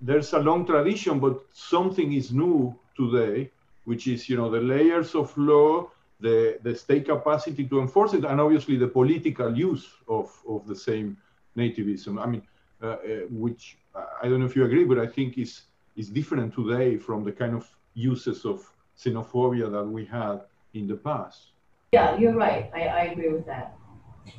there's 0.00 0.32
a 0.32 0.38
long 0.38 0.66
tradition, 0.66 1.20
but 1.20 1.40
something 1.52 2.12
is 2.12 2.32
new 2.32 2.74
today, 2.96 3.50
which 3.84 4.06
is, 4.06 4.28
you 4.28 4.36
know, 4.36 4.50
the 4.50 4.60
layers 4.60 5.14
of 5.14 5.36
law, 5.36 5.90
the, 6.20 6.58
the 6.62 6.74
state 6.74 7.06
capacity 7.06 7.64
to 7.64 7.80
enforce 7.80 8.12
it, 8.14 8.24
and 8.24 8.40
obviously 8.40 8.76
the 8.76 8.86
political 8.86 9.56
use 9.56 9.88
of, 10.08 10.30
of 10.48 10.66
the 10.66 10.76
same 10.76 11.16
nativism. 11.56 12.22
I 12.22 12.26
mean, 12.26 12.42
uh, 12.82 12.86
uh, 12.86 12.96
which 13.30 13.76
I 13.94 14.28
don't 14.28 14.40
know 14.40 14.46
if 14.46 14.56
you 14.56 14.64
agree, 14.64 14.84
but 14.84 14.98
I 14.98 15.06
think 15.06 15.38
is 15.38 15.62
is 15.94 16.08
different 16.08 16.54
today 16.54 16.96
from 16.96 17.22
the 17.22 17.32
kind 17.32 17.54
of 17.54 17.68
uses 17.94 18.46
of 18.46 18.58
xenophobia 18.98 19.70
that 19.70 19.84
we 19.84 20.06
had 20.06 20.40
in 20.72 20.86
the 20.88 20.96
past. 20.96 21.48
Yeah, 21.92 22.16
you're 22.16 22.34
right. 22.34 22.70
I, 22.74 22.80
I 22.80 23.02
agree 23.12 23.28
with 23.28 23.44
that. 23.44 23.76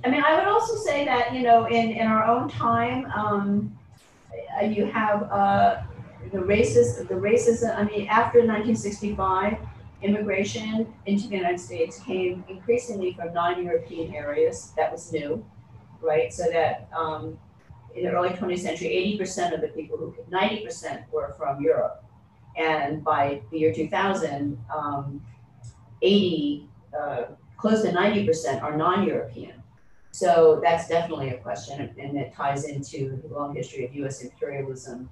I 0.03 0.09
mean, 0.09 0.23
I 0.23 0.35
would 0.35 0.47
also 0.47 0.75
say 0.75 1.05
that, 1.05 1.33
you 1.35 1.43
know, 1.43 1.65
in, 1.65 1.91
in 1.91 2.07
our 2.07 2.25
own 2.25 2.49
time, 2.49 3.05
um, 3.11 3.77
you 4.63 4.85
have 4.85 5.23
uh, 5.31 5.83
the 6.31 6.39
racist, 6.39 7.07
the 7.07 7.15
racism, 7.15 7.75
I 7.77 7.83
mean, 7.83 8.07
after 8.07 8.39
1965, 8.39 9.57
immigration 10.01 10.93
into 11.05 11.27
the 11.27 11.35
United 11.37 11.59
States 11.59 11.99
came 11.99 12.43
increasingly 12.49 13.13
from 13.13 13.33
non-European 13.33 14.13
areas. 14.13 14.73
That 14.75 14.91
was 14.91 15.11
new, 15.11 15.45
right? 16.01 16.33
So 16.33 16.43
that 16.51 16.87
um, 16.95 17.37
in 17.95 18.05
the 18.05 18.11
early 18.11 18.29
20th 18.29 18.59
century, 18.59 19.17
80% 19.19 19.53
of 19.53 19.61
the 19.61 19.69
people 19.69 19.97
who, 19.97 20.15
90% 20.31 21.05
were 21.11 21.33
from 21.37 21.61
Europe. 21.61 22.03
And 22.55 23.03
by 23.03 23.41
the 23.51 23.59
year 23.59 23.73
2000, 23.73 24.59
um, 24.75 25.21
80, 26.01 26.69
uh, 26.97 27.23
close 27.57 27.81
to 27.83 27.91
90% 27.91 28.61
are 28.61 28.75
non-European. 28.75 29.63
So 30.11 30.59
that's 30.61 30.87
definitely 30.87 31.29
a 31.29 31.37
question, 31.37 31.89
and 31.97 32.17
it 32.17 32.35
ties 32.35 32.65
into 32.65 33.19
the 33.23 33.33
long 33.33 33.55
history 33.55 33.85
of 33.85 33.95
U.S. 33.95 34.21
imperialism 34.21 35.09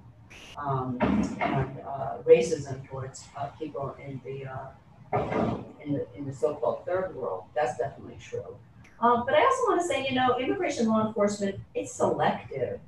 um, 0.58 0.98
and 1.00 1.80
uh, 1.86 2.18
racism 2.24 2.86
towards 2.88 3.24
uh, 3.36 3.46
people 3.58 3.96
in 4.04 4.20
the, 4.24 4.46
uh, 4.46 5.58
in 5.84 5.92
the 5.92 6.06
in 6.16 6.26
the 6.26 6.32
so-called 6.32 6.84
third 6.86 7.14
world. 7.14 7.44
That's 7.54 7.76
definitely 7.76 8.16
true. 8.20 8.56
Um, 9.00 9.24
but 9.26 9.34
I 9.34 9.42
also 9.42 9.62
want 9.68 9.80
to 9.80 9.86
say, 9.86 10.06
you 10.08 10.14
know, 10.14 10.38
immigration 10.38 10.86
law 10.86 11.06
enforcement 11.06 11.56
it's 11.74 11.92
selective. 11.92 12.78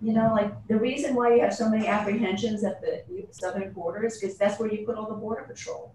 You 0.00 0.12
know, 0.12 0.32
like 0.32 0.52
the 0.68 0.76
reason 0.76 1.14
why 1.14 1.34
you 1.34 1.40
have 1.40 1.54
so 1.54 1.68
many 1.68 1.88
apprehensions 1.88 2.62
at 2.62 2.80
the 2.80 3.02
southern 3.32 3.72
border 3.72 4.06
is 4.06 4.18
because 4.18 4.38
that's 4.38 4.60
where 4.60 4.72
you 4.72 4.86
put 4.86 4.96
all 4.96 5.08
the 5.08 5.14
border 5.14 5.42
patrol, 5.42 5.92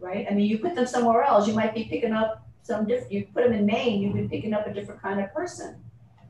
right? 0.00 0.26
I 0.30 0.32
mean, 0.32 0.46
you 0.46 0.58
put 0.58 0.74
them 0.74 0.86
somewhere 0.86 1.22
else, 1.22 1.46
you 1.46 1.52
might 1.52 1.74
be 1.74 1.84
picking 1.84 2.12
up 2.12 2.48
some 2.62 2.86
different, 2.86 3.12
you 3.12 3.26
put 3.34 3.44
them 3.44 3.52
in 3.52 3.66
Maine, 3.66 4.00
you'd 4.00 4.14
be 4.14 4.26
picking 4.26 4.54
up 4.54 4.66
a 4.66 4.72
different 4.72 5.02
kind 5.02 5.20
of 5.20 5.34
person, 5.34 5.76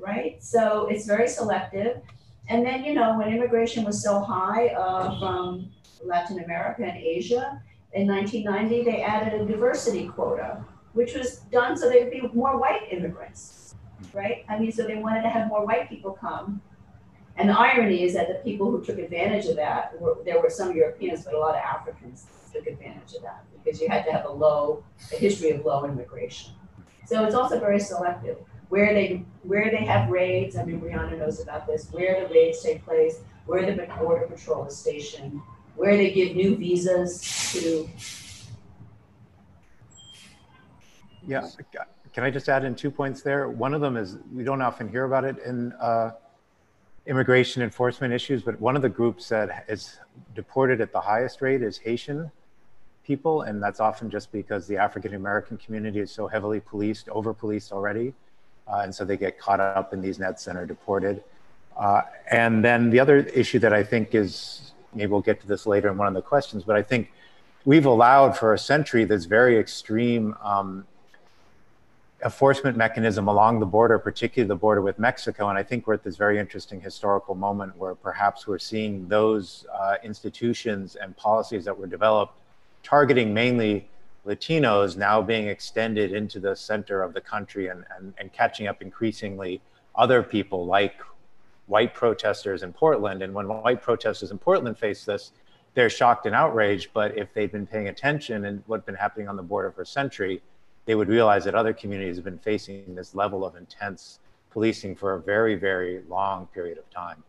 right? 0.00 0.42
So 0.42 0.88
it's 0.90 1.06
very 1.06 1.28
selective. 1.28 2.00
And 2.48 2.64
then, 2.64 2.84
you 2.84 2.94
know, 2.94 3.18
when 3.18 3.28
immigration 3.28 3.84
was 3.84 4.02
so 4.02 4.20
high 4.20 4.68
uh, 4.68 5.18
from 5.18 5.70
Latin 6.04 6.44
America 6.44 6.84
and 6.84 6.96
Asia, 6.96 7.60
in 7.92 8.06
1990, 8.06 8.84
they 8.84 9.02
added 9.02 9.40
a 9.40 9.44
diversity 9.46 10.06
quota, 10.06 10.62
which 10.92 11.14
was 11.14 11.38
done 11.50 11.76
so 11.76 11.88
there'd 11.88 12.10
be 12.10 12.28
more 12.34 12.58
white 12.58 12.82
immigrants, 12.90 13.74
right? 14.12 14.44
I 14.48 14.58
mean, 14.58 14.70
so 14.70 14.84
they 14.86 14.96
wanted 14.96 15.22
to 15.22 15.30
have 15.30 15.48
more 15.48 15.64
white 15.64 15.88
people 15.88 16.12
come. 16.12 16.60
And 17.38 17.48
the 17.48 17.58
irony 17.58 18.02
is 18.02 18.14
that 18.14 18.28
the 18.28 18.34
people 18.36 18.70
who 18.70 18.82
took 18.84 18.98
advantage 18.98 19.46
of 19.46 19.56
that 19.56 20.00
were 20.00 20.16
there 20.24 20.40
were 20.40 20.50
some 20.50 20.74
Europeans, 20.74 21.24
but 21.24 21.34
a 21.34 21.38
lot 21.38 21.54
of 21.54 21.60
Africans 21.60 22.26
took 22.52 22.66
advantage 22.66 23.14
of 23.14 23.22
that 23.22 23.44
because 23.52 23.80
you 23.80 23.88
had 23.88 24.04
to 24.06 24.12
have 24.12 24.24
a 24.24 24.30
low, 24.30 24.84
a 25.12 25.16
history 25.16 25.50
of 25.50 25.64
low 25.64 25.84
immigration. 25.84 26.52
So 27.04 27.24
it's 27.24 27.34
also 27.34 27.60
very 27.60 27.78
selective. 27.78 28.38
Where 28.68 28.92
they 28.92 29.24
where 29.42 29.70
they 29.70 29.84
have 29.84 30.10
raids, 30.10 30.56
I 30.56 30.64
mean 30.64 30.80
Brianna 30.80 31.18
knows 31.18 31.40
about 31.40 31.66
this, 31.66 31.88
where 31.92 32.26
the 32.26 32.34
raids 32.34 32.62
take 32.62 32.84
place, 32.84 33.20
where 33.46 33.64
the 33.64 33.86
border 33.98 34.26
patrol 34.26 34.66
is 34.66 34.76
stationed, 34.76 35.40
where 35.76 35.96
they 35.96 36.10
give 36.10 36.34
new 36.36 36.56
visas 36.56 37.20
to. 37.52 37.88
Yeah, 41.28 41.48
can 42.12 42.24
I 42.24 42.30
just 42.30 42.48
add 42.48 42.64
in 42.64 42.74
two 42.74 42.90
points 42.90 43.22
there? 43.22 43.48
One 43.48 43.74
of 43.74 43.80
them 43.80 43.96
is 43.96 44.16
we 44.32 44.42
don't 44.42 44.62
often 44.62 44.88
hear 44.88 45.04
about 45.04 45.24
it 45.24 45.36
in 45.44 45.72
uh, 45.74 46.12
immigration 47.06 47.62
enforcement 47.62 48.12
issues, 48.12 48.42
but 48.42 48.60
one 48.60 48.74
of 48.74 48.82
the 48.82 48.88
groups 48.88 49.28
that 49.28 49.64
is 49.68 49.98
deported 50.34 50.80
at 50.80 50.92
the 50.92 51.00
highest 51.00 51.42
rate 51.42 51.62
is 51.62 51.78
Haitian 51.78 52.30
people, 53.04 53.42
and 53.42 53.62
that's 53.62 53.80
often 53.80 54.10
just 54.10 54.32
because 54.32 54.66
the 54.66 54.76
African 54.76 55.14
American 55.14 55.56
community 55.58 56.00
is 56.00 56.10
so 56.10 56.26
heavily 56.26 56.58
policed, 56.58 57.08
over 57.10 57.34
policed 57.34 57.70
already, 57.70 58.14
uh, 58.68 58.80
and 58.82 58.94
so 58.94 59.04
they 59.04 59.16
get 59.16 59.38
caught 59.38 59.60
up 59.60 59.92
in 59.92 60.00
these 60.00 60.18
nets 60.18 60.46
and 60.46 60.58
are 60.58 60.66
deported. 60.66 61.22
Uh, 61.76 62.02
and 62.30 62.64
then 62.64 62.90
the 62.90 62.98
other 62.98 63.18
issue 63.18 63.58
that 63.58 63.72
I 63.72 63.82
think 63.82 64.14
is 64.14 64.72
maybe 64.94 65.10
we'll 65.10 65.20
get 65.20 65.40
to 65.40 65.46
this 65.46 65.66
later 65.66 65.88
in 65.90 65.98
one 65.98 66.08
of 66.08 66.14
the 66.14 66.22
questions, 66.22 66.64
but 66.64 66.76
I 66.76 66.82
think 66.82 67.12
we've 67.64 67.86
allowed 67.86 68.36
for 68.36 68.54
a 68.54 68.58
century 68.58 69.04
this 69.04 69.26
very 69.26 69.58
extreme 69.58 70.34
um, 70.42 70.86
enforcement 72.24 72.76
mechanism 72.76 73.28
along 73.28 73.60
the 73.60 73.66
border, 73.66 73.98
particularly 73.98 74.48
the 74.48 74.56
border 74.56 74.80
with 74.80 74.98
Mexico. 74.98 75.48
And 75.48 75.58
I 75.58 75.62
think 75.62 75.86
we're 75.86 75.94
at 75.94 76.02
this 76.02 76.16
very 76.16 76.38
interesting 76.38 76.80
historical 76.80 77.34
moment 77.34 77.76
where 77.76 77.94
perhaps 77.94 78.46
we're 78.46 78.58
seeing 78.58 79.06
those 79.08 79.66
uh, 79.78 79.96
institutions 80.02 80.96
and 80.96 81.16
policies 81.16 81.64
that 81.66 81.76
were 81.76 81.86
developed 81.86 82.34
targeting 82.82 83.34
mainly 83.34 83.88
Latinos 84.26 84.96
now 84.96 85.22
being 85.22 85.48
extended 85.48 86.12
into 86.12 86.40
the 86.40 86.54
center 86.56 87.02
of 87.02 87.14
the 87.14 87.20
country 87.20 87.68
and, 87.68 87.84
and, 87.96 88.12
and 88.18 88.32
catching 88.32 88.66
up 88.66 88.82
increasingly 88.82 89.60
other 89.94 90.22
people 90.22 90.66
like 90.66 91.00
white 91.66 91.94
protesters 91.94 92.62
in 92.62 92.72
Portland. 92.72 93.22
And 93.22 93.32
when 93.32 93.46
white 93.46 93.82
protesters 93.82 94.30
in 94.30 94.38
Portland 94.38 94.78
face 94.78 95.04
this, 95.04 95.32
they're 95.74 95.90
shocked 95.90 96.26
and 96.26 96.34
outraged. 96.34 96.90
But 96.92 97.16
if 97.16 97.32
they've 97.34 97.50
been 97.50 97.66
paying 97.66 97.88
attention 97.88 98.46
and 98.46 98.62
what's 98.66 98.84
been 98.84 98.96
happening 98.96 99.28
on 99.28 99.36
the 99.36 99.42
border 99.42 99.70
for 99.70 99.82
a 99.82 99.86
century, 99.86 100.42
they 100.86 100.94
would 100.94 101.08
realize 101.08 101.44
that 101.44 101.54
other 101.54 101.72
communities 101.72 102.16
have 102.16 102.24
been 102.24 102.38
facing 102.38 102.94
this 102.94 103.14
level 103.14 103.44
of 103.44 103.56
intense 103.56 104.18
policing 104.50 104.96
for 104.96 105.14
a 105.14 105.20
very, 105.20 105.54
very 105.54 106.02
long 106.08 106.46
period 106.48 106.78
of 106.78 106.88
time. 106.90 107.22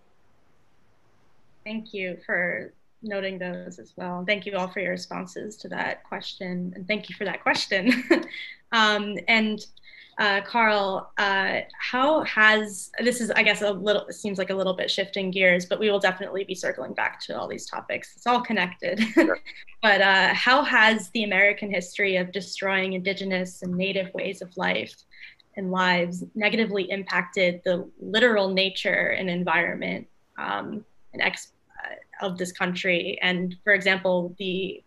Thank 1.63 1.93
you 1.93 2.17
for 2.25 2.71
noting 3.07 3.37
those 3.37 3.79
as 3.79 3.93
well. 3.95 4.23
Thank 4.25 4.45
you 4.45 4.55
all 4.57 4.67
for 4.67 4.79
your 4.79 4.91
responses 4.91 5.55
to 5.57 5.69
that 5.69 6.03
question. 6.03 6.73
And 6.75 6.87
thank 6.87 7.09
you 7.09 7.15
for 7.15 7.25
that 7.25 7.41
question. 7.41 8.03
um, 8.71 9.17
and 9.27 9.65
uh, 10.17 10.41
Karl, 10.41 11.11
uh, 11.19 11.59
how 11.79 12.23
has 12.23 12.89
this 12.99 13.21
is 13.21 13.29
I 13.31 13.43
guess 13.43 13.61
a 13.61 13.71
little 13.71 14.07
seems 14.09 14.39
like 14.39 14.49
a 14.49 14.55
little 14.55 14.73
bit 14.73 14.89
shifting 14.89 15.29
gears, 15.29 15.65
but 15.65 15.79
we 15.79 15.91
will 15.91 15.99
definitely 15.99 16.43
be 16.43 16.55
circling 16.55 16.93
back 16.93 17.19
to 17.21 17.39
all 17.39 17.47
these 17.47 17.67
topics. 17.67 18.13
It's 18.15 18.27
all 18.27 18.41
connected. 18.41 18.99
Sure. 19.13 19.39
but 19.81 20.01
uh, 20.01 20.33
how 20.33 20.63
has 20.63 21.09
the 21.09 21.23
American 21.23 21.71
history 21.71 22.17
of 22.17 22.31
destroying 22.31 22.93
indigenous 22.93 23.61
and 23.61 23.75
native 23.75 24.13
ways 24.13 24.41
of 24.41 24.55
life 24.57 24.95
and 25.55 25.71
lives 25.71 26.23
negatively 26.35 26.89
impacted 26.89 27.61
the 27.65 27.89
literal 27.99 28.49
nature 28.49 29.09
and 29.17 29.29
environment 29.29 30.07
um, 30.37 30.85
and 31.13 31.21
ex- 31.21 31.51
of 32.21 32.37
this 32.37 32.51
country? 32.51 33.17
And 33.21 33.55
for 33.63 33.73
example, 33.73 34.35
the 34.37 34.83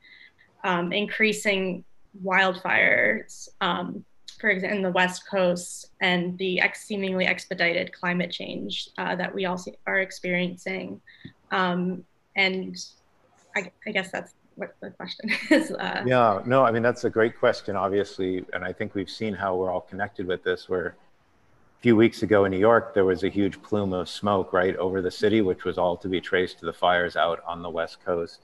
um, 0.65 0.93
increasing 0.93 1.85
wildfires. 2.25 3.49
Um, 3.61 4.05
for 4.41 4.49
example, 4.49 4.79
in 4.79 4.83
the 4.83 4.91
West 4.91 5.29
Coast 5.29 5.91
and 6.01 6.37
the 6.39 6.61
ex- 6.61 6.85
seemingly 6.85 7.27
expedited 7.27 7.93
climate 7.93 8.31
change 8.31 8.89
uh, 8.97 9.15
that 9.17 9.35
we 9.35 9.45
all 9.45 9.63
are 9.87 10.01
experiencing. 10.01 11.01
Um, 11.51 12.05
and 12.37 12.77
I, 13.55 13.71
I, 13.87 13.91
guess 13.91 14.11
that's 14.11 14.33
what 14.55 14.75
the 14.81 14.91
question 14.91 15.31
is. 15.51 15.73
Uh, 15.73 16.05
yeah, 16.07 16.41
no, 16.47 16.65
I 16.65 16.71
mean, 16.71 16.83
that's 16.83 17.05
a 17.05 17.11
great 17.11 17.39
question, 17.39 17.77
obviously. 17.77 18.45
And 18.55 18.65
I 18.65 18.73
think 18.73 18.95
we've 18.95 19.11
seen 19.11 19.35
how 19.35 19.57
we're 19.57 19.71
all 19.71 19.83
connected 19.83 20.27
with 20.27 20.43
this, 20.43 20.69
where 20.71 20.97
few 21.81 21.97
weeks 21.97 22.23
ago 22.23 22.45
in 22.45 22.53
New 22.53 22.59
York, 22.59 22.93
there 22.93 23.07
was 23.07 23.25
a 23.25 23.29
huge 23.29 23.61
plume 23.63 23.93
of 23.95 24.09
smoke 24.09 24.53
right 24.53 24.77
over 24.77 25.01
the 25.01 25.11
city, 25.11 25.41
which 25.41 25.65
was 25.65 25.79
all 25.79 25.97
to 25.97 26.09
be 26.09 26.21
traced 26.21 26.59
to 26.61 26.67
the 26.67 26.73
fires 26.73 27.17
out 27.17 27.43
on 27.47 27.63
the 27.63 27.71
West 27.71 28.05
Coast. 28.05 28.41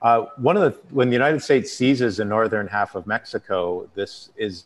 Uh, 0.00 0.26
one 0.36 0.56
of 0.56 0.62
the 0.62 0.94
when 0.94 1.08
the 1.08 1.14
United 1.14 1.42
States 1.42 1.72
seizes 1.72 2.16
the 2.16 2.24
northern 2.24 2.66
half 2.66 2.94
of 2.94 3.06
Mexico, 3.06 3.88
this 3.94 4.30
is 4.36 4.64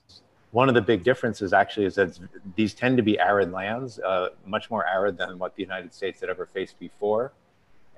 one 0.51 0.69
of 0.69 0.75
the 0.75 0.81
big 0.81 1.05
differences 1.05 1.53
actually 1.53 1.87
is 1.87 1.97
that 1.97 2.19
these 2.55 2.73
tend 2.73 2.97
to 2.97 3.03
be 3.03 3.19
arid 3.19 3.53
lands, 3.53 3.99
uh, 3.99 4.29
much 4.47 4.71
more 4.71 4.87
arid 4.87 5.19
than 5.19 5.39
what 5.39 5.55
the 5.55 5.63
United 5.63 5.93
States 5.93 6.21
had 6.21 6.31
ever 6.31 6.47
faced 6.47 6.79
before. 6.79 7.33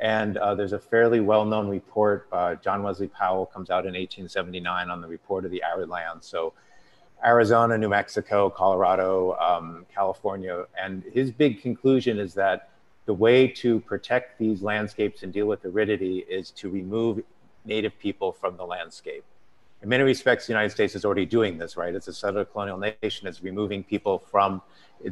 And 0.00 0.36
uh, 0.38 0.54
there's 0.54 0.72
a 0.72 0.78
fairly 0.78 1.20
well-known 1.20 1.68
report. 1.68 2.28
Uh, 2.32 2.54
John 2.56 2.82
Wesley 2.82 3.08
Powell 3.08 3.46
comes 3.46 3.68
out 3.68 3.84
in 3.84 3.94
1879 3.94 4.90
on 4.90 5.00
the 5.00 5.08
report 5.08 5.44
of 5.44 5.50
the 5.50 5.62
arid 5.62 5.88
lands. 5.88 6.26
So 6.26 6.52
Arizona, 7.24 7.76
New 7.76 7.88
Mexico, 7.88 8.50
Colorado, 8.50 9.36
um, 9.38 9.86
California. 9.92 10.64
And 10.80 11.02
his 11.12 11.30
big 11.30 11.62
conclusion 11.62 12.18
is 12.18 12.34
that 12.34 12.70
the 13.06 13.14
way 13.14 13.48
to 13.48 13.80
protect 13.80 14.38
these 14.38 14.62
landscapes 14.62 15.22
and 15.22 15.32
deal 15.32 15.46
with 15.46 15.64
aridity 15.64 16.18
is 16.28 16.50
to 16.52 16.68
remove 16.68 17.22
native 17.64 17.98
people 17.98 18.32
from 18.32 18.56
the 18.56 18.64
landscape 18.64 19.24
in 19.82 19.88
many 19.88 20.02
respects, 20.02 20.46
the 20.46 20.52
United 20.52 20.70
States 20.70 20.94
is 20.94 21.04
already 21.04 21.26
doing 21.26 21.58
this, 21.58 21.76
right? 21.76 21.94
It's 21.94 22.08
a 22.08 22.12
settler 22.12 22.44
colonial 22.44 22.78
nation. 22.78 23.28
It's 23.28 23.42
removing 23.42 23.84
people 23.84 24.18
from 24.18 24.60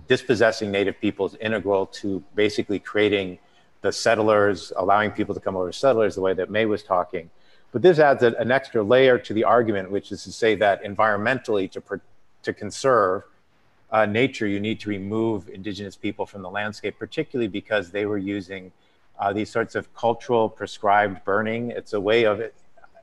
dispossessing 0.08 0.72
native 0.72 1.00
peoples 1.00 1.36
integral 1.36 1.86
to 1.86 2.22
basically 2.34 2.80
creating 2.80 3.38
the 3.82 3.92
settlers, 3.92 4.72
allowing 4.76 5.12
people 5.12 5.34
to 5.34 5.40
come 5.40 5.54
over 5.54 5.68
as 5.68 5.76
settlers, 5.76 6.16
the 6.16 6.20
way 6.20 6.34
that 6.34 6.50
Mae 6.50 6.66
was 6.66 6.82
talking. 6.82 7.30
But 7.76 7.82
this 7.82 7.98
adds 7.98 8.22
a, 8.22 8.34
an 8.36 8.50
extra 8.50 8.82
layer 8.82 9.18
to 9.18 9.34
the 9.34 9.44
argument, 9.44 9.90
which 9.90 10.10
is 10.10 10.24
to 10.24 10.32
say 10.32 10.54
that 10.54 10.82
environmentally, 10.82 11.70
to, 11.72 12.00
to 12.42 12.54
conserve 12.54 13.24
uh, 13.90 14.06
nature, 14.06 14.46
you 14.46 14.60
need 14.60 14.80
to 14.80 14.88
remove 14.88 15.50
indigenous 15.50 15.94
people 15.94 16.24
from 16.24 16.40
the 16.40 16.48
landscape, 16.48 16.98
particularly 16.98 17.48
because 17.48 17.90
they 17.90 18.06
were 18.06 18.16
using 18.16 18.72
uh, 19.18 19.30
these 19.30 19.50
sorts 19.50 19.74
of 19.74 19.94
cultural 19.94 20.48
prescribed 20.48 21.22
burning. 21.26 21.70
It's 21.70 21.92
a 21.92 22.00
way 22.00 22.24
of 22.24 22.40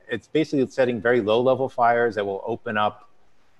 it's 0.09 0.27
basically 0.29 0.67
setting 0.71 0.99
very 0.99 1.21
low 1.21 1.39
level 1.39 1.69
fires 1.69 2.15
that 2.15 2.25
will 2.25 2.41
open 2.43 2.75
up 2.75 3.11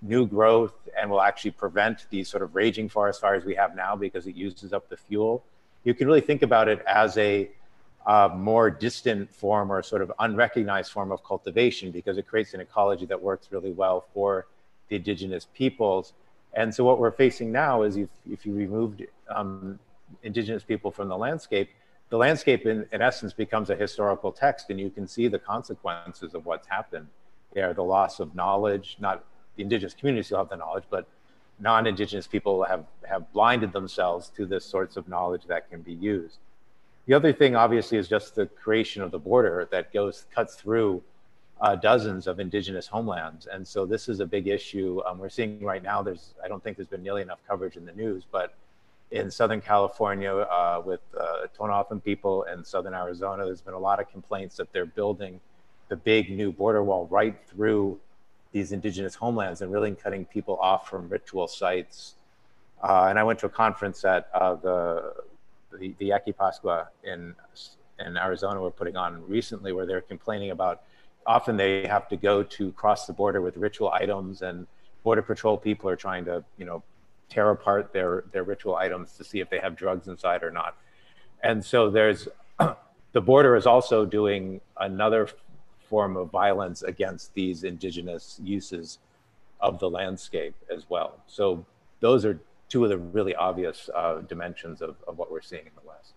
new 0.02 0.26
growth 0.26 0.74
and 1.00 1.12
will 1.12 1.22
actually 1.22 1.52
prevent 1.52 2.08
these 2.10 2.28
sort 2.28 2.42
of 2.42 2.56
raging 2.56 2.90
forest 2.90 3.22
fires 3.22 3.46
we 3.46 3.54
have 3.54 3.76
now 3.76 3.96
because 3.96 4.26
it 4.26 4.34
uses 4.34 4.74
up 4.74 4.90
the 4.90 4.98
fuel. 4.98 5.44
You 5.84 5.94
can 5.94 6.08
really 6.08 6.22
think 6.22 6.42
about 6.42 6.68
it 6.70 6.84
as 6.88 7.16
a 7.20 7.52
uh, 8.06 8.30
more 8.36 8.70
distant 8.70 9.34
form 9.34 9.72
or 9.72 9.82
sort 9.82 10.02
of 10.02 10.12
unrecognized 10.20 10.92
form 10.92 11.12
of 11.12 11.24
cultivation 11.24 11.92
because 11.92 12.18
it 12.18 12.28
creates 12.28 12.54
an 12.54 12.60
ecology 12.60 13.06
that 13.06 13.22
works 13.22 13.48
really 13.52 13.72
well 13.72 14.06
for 14.14 14.48
the 14.90 14.96
indigenous 14.96 15.48
peoples. 15.54 16.14
And 16.54 16.74
so 16.74 16.84
what 16.84 17.00
we're 17.00 17.12
facing 17.12 17.52
now 17.52 17.84
is 17.84 17.96
if, 17.96 18.10
if 18.30 18.46
you 18.46 18.54
removed 18.54 19.04
um, 19.30 19.80
indigenous 20.22 20.64
people 20.64 20.92
from 20.92 21.08
the 21.08 21.18
landscape, 21.18 21.70
the 22.14 22.18
landscape 22.18 22.68
in, 22.68 22.86
in 22.92 23.02
essence 23.02 23.34
becomes 23.34 23.72
a 23.72 23.76
historical 23.76 24.32
text 24.32 24.70
and 24.70 24.80
you 24.80 24.92
can 24.92 25.08
see 25.08 25.28
the 25.28 25.40
consequences 25.40 26.36
of 26.36 26.46
what's 26.46 26.68
happened 26.68 27.08
there 27.54 27.74
the 27.74 27.84
loss 27.84 28.20
of 28.20 28.36
knowledge 28.36 28.98
not 29.00 29.24
the 29.56 29.64
indigenous 29.64 29.96
communities 29.96 30.28
still 30.28 30.38
have 30.38 30.50
the 30.50 30.56
knowledge 30.56 30.84
but 30.92 31.08
non-indigenous 31.60 32.28
people 32.28 32.64
have 32.64 32.86
have 33.04 33.32
blinded 33.34 33.74
themselves 33.74 34.30
to 34.30 34.46
the 34.46 34.60
sorts 34.62 34.96
of 34.96 35.08
knowledge 35.08 35.46
that 35.48 35.68
can 35.72 35.82
be 35.82 35.94
used 35.94 36.38
the 37.06 37.14
other 37.14 37.34
thing 37.34 37.56
obviously 37.56 37.98
is 37.98 38.08
just 38.08 38.36
the 38.36 38.46
creation 38.46 39.02
of 39.02 39.12
the 39.12 39.20
border 39.20 39.68
that 39.72 39.92
goes 39.94 40.26
cuts 40.34 40.56
through 40.56 41.02
uh, 41.62 41.76
dozens 41.76 42.28
of 42.28 42.40
indigenous 42.40 42.88
homelands 42.88 43.48
and 43.48 43.68
so 43.68 43.86
this 43.86 44.10
is 44.10 44.20
a 44.20 44.26
big 44.26 44.48
issue 44.48 45.02
um, 45.06 45.18
we're 45.18 45.30
seeing 45.30 45.64
right 45.64 45.84
now 45.84 46.02
there's 46.02 46.34
i 46.44 46.48
don't 46.48 46.64
think 46.64 46.78
there's 46.78 46.88
been 46.88 47.04
nearly 47.04 47.22
enough 47.22 47.40
coverage 47.48 47.78
in 47.78 47.86
the 47.86 47.94
news 47.94 48.24
but 48.32 48.54
in 49.14 49.30
Southern 49.30 49.62
California 49.62 50.34
uh, 50.34 50.82
with 50.84 51.02
uh, 51.20 51.46
Tonopah 51.56 52.00
people 52.00 52.44
and 52.44 52.66
Southern 52.66 52.96
Arizona, 52.96 53.46
there's 53.46 53.62
been 53.62 53.76
a 53.76 53.80
lot 53.80 54.00
of 54.00 54.12
complaints 54.12 54.58
that 54.58 54.74
they're 54.74 54.88
building 54.88 55.40
the 55.88 55.96
big 55.96 56.32
new 56.32 56.52
border 56.52 56.84
wall 56.84 57.08
right 57.12 57.38
through 57.48 58.00
these 58.52 58.72
indigenous 58.72 59.14
homelands 59.14 59.62
and 59.62 59.72
really 59.72 59.92
cutting 59.94 60.26
people 60.26 60.58
off 60.60 60.90
from 60.90 61.08
ritual 61.10 61.48
sites. 61.48 62.16
Uh, 62.82 63.06
and 63.10 63.20
I 63.20 63.24
went 63.24 63.40
to 63.40 63.46
a 63.46 63.50
conference 63.50 64.04
at 64.04 64.30
uh, 64.34 64.56
the, 64.56 65.14
the, 65.80 65.94
the 66.00 66.06
Yaqui 66.08 66.34
Pascua 66.34 66.90
in, 67.04 67.36
in 68.00 68.18
Arizona 68.18 68.62
we're 68.62 68.72
putting 68.72 68.96
on 68.96 69.28
recently 69.28 69.72
where 69.72 69.86
they're 69.86 70.02
complaining 70.02 70.52
about 70.52 70.84
often 71.26 71.58
they 71.58 71.88
have 71.88 72.08
to 72.10 72.18
go 72.18 72.44
to 72.44 72.72
cross 72.74 73.08
the 73.08 73.14
border 73.14 73.42
with 73.42 73.58
ritual 73.58 73.92
items 73.92 74.42
and 74.42 74.68
border 75.04 75.22
patrol 75.22 75.58
people 75.58 75.90
are 75.90 75.96
trying 75.96 76.26
to, 76.26 76.44
you 76.58 76.66
know, 76.66 76.84
tear 77.30 77.50
apart 77.50 77.94
their 77.94 78.24
their 78.32 78.44
ritual 78.44 78.76
items 78.76 79.14
to 79.18 79.24
see 79.24 79.40
if 79.40 79.50
they 79.50 79.60
have 79.60 79.76
drugs 79.76 80.08
inside 80.08 80.44
or 80.44 80.52
not. 80.52 80.78
And 81.42 81.64
so 81.64 81.90
there's 81.90 82.28
the 83.12 83.22
border 83.22 83.56
is 83.56 83.66
also 83.66 84.06
doing 84.06 84.62
another 84.78 85.30
form 85.90 86.18
of 86.18 86.30
violence 86.30 86.82
against 86.84 87.34
these 87.34 87.64
indigenous 87.64 88.40
uses 88.44 89.00
of 89.60 89.80
the 89.80 89.90
landscape 89.90 90.56
as 90.74 90.90
well. 90.90 91.20
So 91.28 91.66
those 92.00 92.26
are 92.26 92.40
two 92.74 92.84
of 92.84 92.90
the 92.90 92.98
really 92.98 93.36
obvious 93.36 93.88
uh, 93.94 94.22
dimensions 94.22 94.82
of, 94.82 94.96
of 95.08 95.20
what 95.20 95.32
we're 95.32 95.44
seeing 95.44 95.62
in 95.62 95.72
the 95.76 95.88
West. 95.88 96.14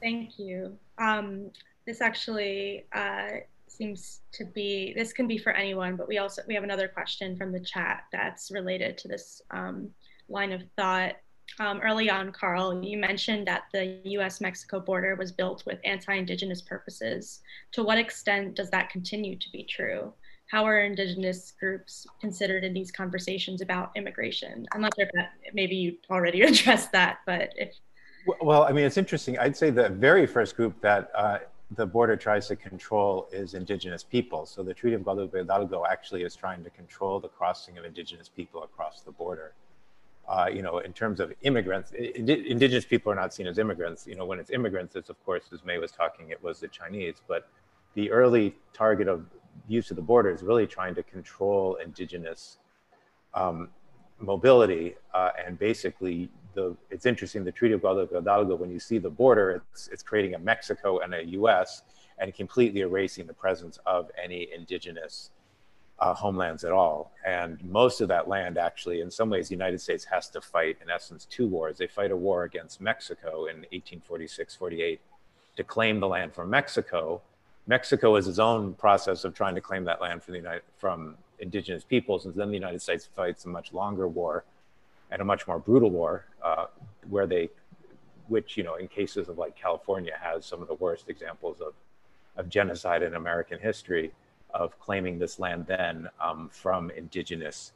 Thank 0.00 0.38
you. 0.38 0.78
Um, 0.98 1.50
this 1.84 2.00
actually 2.00 2.84
uh, 2.92 3.40
seems 3.66 4.20
to 4.34 4.44
be 4.44 4.94
this 4.96 5.12
can 5.12 5.26
be 5.26 5.36
for 5.36 5.50
anyone 5.52 5.96
but 5.96 6.06
we 6.06 6.18
also 6.18 6.42
we 6.46 6.54
have 6.54 6.62
another 6.62 6.86
question 6.86 7.36
from 7.36 7.50
the 7.50 7.60
chat 7.60 8.04
that's 8.12 8.52
related 8.52 8.96
to 8.98 9.08
this 9.08 9.42
um, 9.50 9.90
line 10.28 10.52
of 10.52 10.62
thought 10.76 11.16
um, 11.58 11.80
early 11.80 12.08
on 12.08 12.30
Karl 12.30 12.82
you 12.84 12.98
mentioned 12.98 13.46
that 13.46 13.64
the 13.72 14.00
us 14.04 14.40
mexico 14.40 14.80
border 14.80 15.16
was 15.16 15.32
built 15.32 15.64
with 15.66 15.78
anti-indigenous 15.84 16.62
purposes 16.62 17.40
to 17.72 17.82
what 17.82 17.98
extent 17.98 18.54
does 18.54 18.70
that 18.70 18.90
continue 18.90 19.36
to 19.36 19.50
be 19.52 19.64
true 19.64 20.12
how 20.48 20.64
are 20.64 20.80
indigenous 20.80 21.52
groups 21.58 22.06
considered 22.20 22.64
in 22.64 22.72
these 22.72 22.90
conversations 22.90 23.60
about 23.60 23.90
immigration 23.96 24.66
i'm 24.72 24.80
not 24.80 24.92
sure 24.96 25.06
if 25.06 25.12
that 25.14 25.32
maybe 25.54 25.76
you 25.76 25.96
already 26.10 26.42
addressed 26.50 26.92
that 26.92 27.18
but 27.26 27.50
if 27.56 27.74
well 28.40 28.64
i 28.64 28.72
mean 28.72 28.84
it's 28.84 28.96
interesting 28.96 29.38
i'd 29.38 29.56
say 29.56 29.70
the 29.70 29.88
very 29.88 30.26
first 30.26 30.56
group 30.56 30.80
that 30.80 31.10
uh, 31.14 31.38
the 31.76 31.84
border 31.84 32.16
tries 32.16 32.48
to 32.48 32.56
control 32.56 33.28
is 33.30 33.54
indigenous 33.54 34.02
people. 34.02 34.46
So 34.46 34.62
the 34.62 34.72
Treaty 34.72 34.94
of 34.94 35.04
Guadalupe 35.04 35.38
Hidalgo 35.38 35.84
actually 35.84 36.22
is 36.22 36.34
trying 36.34 36.64
to 36.64 36.70
control 36.70 37.20
the 37.20 37.28
crossing 37.28 37.76
of 37.76 37.84
indigenous 37.84 38.28
people 38.28 38.62
across 38.62 39.02
the 39.02 39.12
border. 39.12 39.52
Uh, 40.26 40.46
you 40.52 40.62
know, 40.62 40.78
in 40.78 40.92
terms 40.92 41.20
of 41.20 41.32
immigrants, 41.42 41.92
indigenous 41.92 42.84
people 42.84 43.10
are 43.10 43.14
not 43.14 43.32
seen 43.32 43.46
as 43.46 43.58
immigrants. 43.58 44.06
You 44.06 44.14
know, 44.14 44.26
when 44.26 44.38
it's 44.38 44.50
immigrants, 44.50 44.94
it's 44.94 45.08
of 45.08 45.22
course, 45.24 45.44
as 45.52 45.64
Mae 45.64 45.78
was 45.78 45.90
talking, 45.90 46.30
it 46.30 46.42
was 46.42 46.60
the 46.60 46.68
Chinese. 46.68 47.16
But 47.26 47.48
the 47.94 48.10
early 48.10 48.54
target 48.72 49.08
of 49.08 49.24
use 49.66 49.90
of 49.90 49.96
the 49.96 50.02
border 50.02 50.30
is 50.30 50.42
really 50.42 50.66
trying 50.66 50.94
to 50.94 51.02
control 51.02 51.76
indigenous 51.76 52.58
um, 53.34 53.68
mobility 54.18 54.94
uh, 55.14 55.30
and 55.44 55.58
basically 55.58 56.28
the 56.54 56.76
it's 56.90 57.06
interesting 57.06 57.44
the 57.44 57.52
treaty 57.52 57.74
of 57.74 57.80
guadalajara 57.80 58.56
when 58.56 58.70
you 58.70 58.80
see 58.80 58.98
the 58.98 59.10
border 59.10 59.62
it's, 59.72 59.88
it's 59.88 60.02
creating 60.02 60.34
a 60.34 60.38
mexico 60.38 60.98
and 61.00 61.14
a 61.14 61.22
us 61.24 61.82
and 62.18 62.34
completely 62.34 62.80
erasing 62.80 63.26
the 63.26 63.32
presence 63.32 63.78
of 63.86 64.10
any 64.22 64.48
indigenous 64.52 65.30
uh, 66.00 66.14
homelands 66.14 66.64
at 66.64 66.72
all. 66.72 67.12
And 67.26 67.62
most 67.64 68.00
of 68.00 68.08
that 68.08 68.28
land 68.28 68.56
actually 68.56 69.00
in 69.00 69.10
some 69.10 69.30
ways 69.30 69.48
the 69.48 69.54
united 69.54 69.80
states 69.80 70.04
has 70.04 70.28
to 70.30 70.40
fight 70.40 70.78
in 70.82 70.90
essence 70.90 71.26
two 71.26 71.46
wars. 71.46 71.78
They 71.78 71.86
fight 71.86 72.10
a 72.10 72.16
war 72.16 72.44
against 72.44 72.80
mexico 72.80 73.46
in 73.46 73.58
1846 73.72 74.54
48 74.54 75.00
to 75.56 75.64
claim 75.64 76.00
the 76.00 76.08
land 76.08 76.32
from 76.32 76.50
mexico 76.50 77.20
mexico 77.68 78.16
is 78.16 78.26
its 78.26 78.40
own 78.40 78.74
process 78.74 79.22
of 79.24 79.32
trying 79.32 79.54
to 79.54 79.60
claim 79.60 79.84
that 79.84 80.00
land 80.00 80.20
from 80.22 80.32
the 80.32 80.38
united 80.38 80.62
from 80.76 81.16
indigenous 81.38 81.84
peoples. 81.84 82.26
And 82.26 82.34
then 82.34 82.48
the 82.48 82.54
United 82.54 82.82
States 82.82 83.08
fights 83.14 83.44
a 83.44 83.48
much 83.48 83.72
longer 83.72 84.08
war 84.08 84.44
and 85.10 85.22
a 85.22 85.24
much 85.24 85.46
more 85.46 85.58
brutal 85.58 85.90
war 85.90 86.26
uh, 86.42 86.66
where 87.08 87.26
they, 87.26 87.50
which, 88.28 88.56
you 88.56 88.62
know, 88.62 88.74
in 88.74 88.88
cases 88.88 89.28
of 89.28 89.38
like 89.38 89.56
California 89.56 90.14
has 90.20 90.44
some 90.44 90.60
of 90.60 90.68
the 90.68 90.74
worst 90.74 91.08
examples 91.08 91.60
of, 91.60 91.74
of 92.36 92.48
genocide 92.48 93.02
in 93.02 93.14
American 93.14 93.58
history 93.58 94.12
of 94.52 94.78
claiming 94.80 95.18
this 95.18 95.38
land 95.38 95.66
then 95.66 96.08
um, 96.20 96.48
from 96.52 96.90
indigenous 96.90 97.72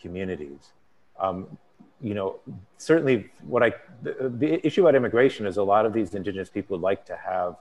communities. 0.00 0.72
Um, 1.18 1.58
you 2.02 2.14
know, 2.14 2.38
certainly 2.78 3.30
what 3.42 3.62
I, 3.62 3.74
the, 4.02 4.32
the 4.38 4.66
issue 4.66 4.82
about 4.82 4.94
immigration 4.94 5.46
is 5.46 5.58
a 5.58 5.62
lot 5.62 5.84
of 5.84 5.92
these 5.92 6.14
indigenous 6.14 6.48
people 6.48 6.78
would 6.78 6.82
like 6.82 7.04
to 7.06 7.16
have 7.16 7.56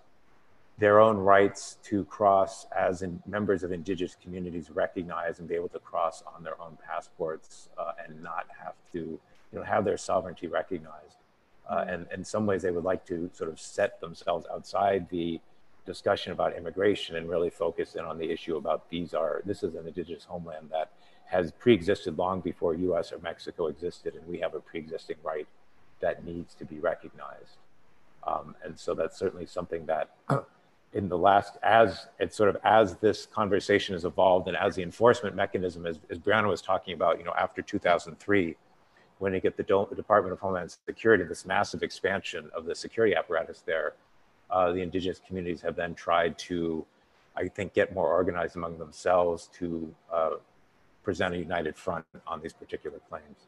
their 0.79 0.99
own 0.99 1.17
rights 1.17 1.77
to 1.83 2.05
cross 2.05 2.65
as 2.75 3.01
in 3.01 3.21
members 3.27 3.63
of 3.63 3.71
indigenous 3.71 4.15
communities 4.21 4.69
recognize 4.71 5.39
and 5.39 5.47
be 5.47 5.55
able 5.55 5.69
to 5.69 5.79
cross 5.79 6.23
on 6.35 6.43
their 6.43 6.59
own 6.61 6.77
passports 6.87 7.69
uh, 7.77 7.91
and 8.03 8.21
not 8.23 8.45
have 8.63 8.73
to 8.91 8.99
you 8.99 9.19
know 9.59 9.63
have 9.63 9.85
their 9.85 9.97
sovereignty 9.97 10.47
recognized. 10.47 11.17
Uh, 11.69 11.85
and 11.87 12.07
in 12.13 12.23
some 12.23 12.45
ways 12.45 12.61
they 12.61 12.71
would 12.71 12.83
like 12.83 13.05
to 13.05 13.29
sort 13.33 13.49
of 13.49 13.59
set 13.59 13.99
themselves 14.01 14.45
outside 14.51 15.07
the 15.09 15.39
discussion 15.85 16.31
about 16.31 16.55
immigration 16.55 17.15
and 17.15 17.29
really 17.29 17.49
focus 17.49 17.95
in 17.95 18.05
on 18.05 18.17
the 18.17 18.29
issue 18.29 18.55
about 18.57 18.89
these 18.89 19.13
are 19.13 19.41
this 19.45 19.63
is 19.63 19.75
an 19.75 19.87
indigenous 19.87 20.23
homeland 20.23 20.67
that 20.71 20.91
has 21.25 21.51
pre-existed 21.51 22.17
long 22.17 22.41
before 22.41 22.75
us 22.97 23.11
or 23.11 23.19
mexico 23.19 23.67
existed 23.67 24.15
and 24.15 24.25
we 24.27 24.39
have 24.39 24.55
a 24.55 24.59
pre-existing 24.59 25.15
right 25.23 25.47
that 25.99 26.25
needs 26.25 26.53
to 26.55 26.65
be 26.65 26.79
recognized. 26.79 27.57
Um, 28.25 28.55
and 28.63 28.77
so 28.77 28.93
that's 28.93 29.17
certainly 29.17 29.45
something 29.45 29.85
that 29.85 30.11
in 30.93 31.07
the 31.07 31.17
last 31.17 31.57
as 31.61 32.07
it's 32.19 32.35
sort 32.35 32.49
of 32.49 32.57
as 32.63 32.95
this 32.95 33.27
conversation 33.27 33.93
has 33.93 34.05
evolved 34.05 34.47
and 34.47 34.57
as 34.57 34.75
the 34.75 34.81
enforcement 34.81 35.35
mechanism 35.35 35.85
as, 35.85 35.99
as 36.09 36.17
brianna 36.17 36.47
was 36.47 36.61
talking 36.61 36.93
about 36.93 37.19
you 37.19 37.23
know 37.23 37.33
after 37.37 37.61
2003 37.61 38.55
when 39.19 39.33
you 39.33 39.39
get 39.39 39.55
the, 39.57 39.63
the 39.63 39.95
department 39.95 40.33
of 40.33 40.39
homeland 40.39 40.75
security 40.87 41.23
this 41.23 41.45
massive 41.45 41.83
expansion 41.83 42.49
of 42.55 42.65
the 42.65 42.73
security 42.73 43.15
apparatus 43.15 43.61
there 43.65 43.93
uh, 44.49 44.71
the 44.71 44.81
indigenous 44.81 45.21
communities 45.25 45.61
have 45.61 45.75
then 45.75 45.93
tried 45.93 46.37
to 46.39 46.83
i 47.35 47.47
think 47.47 47.73
get 47.73 47.93
more 47.93 48.11
organized 48.11 48.55
among 48.55 48.77
themselves 48.79 49.47
to 49.53 49.93
uh, 50.11 50.31
present 51.03 51.35
a 51.35 51.37
united 51.37 51.75
front 51.75 52.05
on 52.25 52.41
these 52.41 52.53
particular 52.53 52.99
claims 53.09 53.47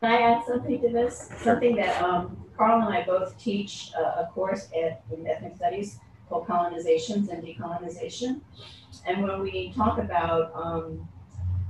can 0.00 0.12
I 0.12 0.22
add 0.22 0.44
something 0.46 0.80
to 0.80 0.88
this? 0.88 1.30
Something 1.42 1.76
that 1.76 2.00
um, 2.02 2.36
Karl 2.56 2.80
and 2.80 2.94
I 2.94 3.04
both 3.04 3.36
teach 3.38 3.90
uh, 3.98 4.22
a 4.22 4.30
course 4.32 4.68
at, 4.76 5.02
in 5.12 5.26
ethnic 5.26 5.56
studies 5.56 5.98
called 6.28 6.46
colonizations 6.46 7.30
and 7.30 7.42
decolonization. 7.42 8.40
And 9.06 9.22
when 9.22 9.40
we 9.40 9.72
talk 9.74 9.98
about 9.98 10.52
um, 10.54 11.08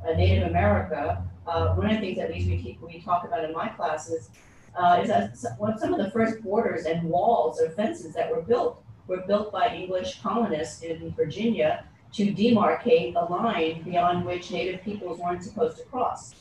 Native 0.05 0.49
America, 0.49 1.25
uh, 1.47 1.75
one 1.75 1.87
of 1.87 2.01
the 2.01 2.01
things 2.01 2.19
at 2.19 2.31
least 2.31 2.49
we, 2.49 2.79
we 2.83 3.01
talk 3.01 3.25
about 3.25 3.45
in 3.45 3.53
my 3.53 3.69
classes 3.69 4.31
uh, 4.77 5.01
is 5.03 5.09
that 5.09 5.37
some 5.37 5.95
of 5.95 5.99
the 5.99 6.11
first 6.11 6.43
borders 6.43 6.85
and 6.85 7.03
walls 7.05 7.61
or 7.61 7.71
fences 7.71 8.15
that 8.15 8.31
were 8.31 8.43
built 8.43 8.83
were 9.07 9.25
built 9.27 9.51
by 9.51 9.75
English 9.75 10.21
colonists 10.21 10.83
in 10.83 11.13
Virginia 11.17 11.85
to 12.13 12.27
demarcate 12.35 13.15
a 13.17 13.33
line 13.33 13.83
beyond 13.83 14.25
which 14.25 14.51
Native 14.51 14.83
peoples 14.83 15.19
weren't 15.19 15.43
supposed 15.43 15.79
to 15.79 15.85
cross 15.85 16.35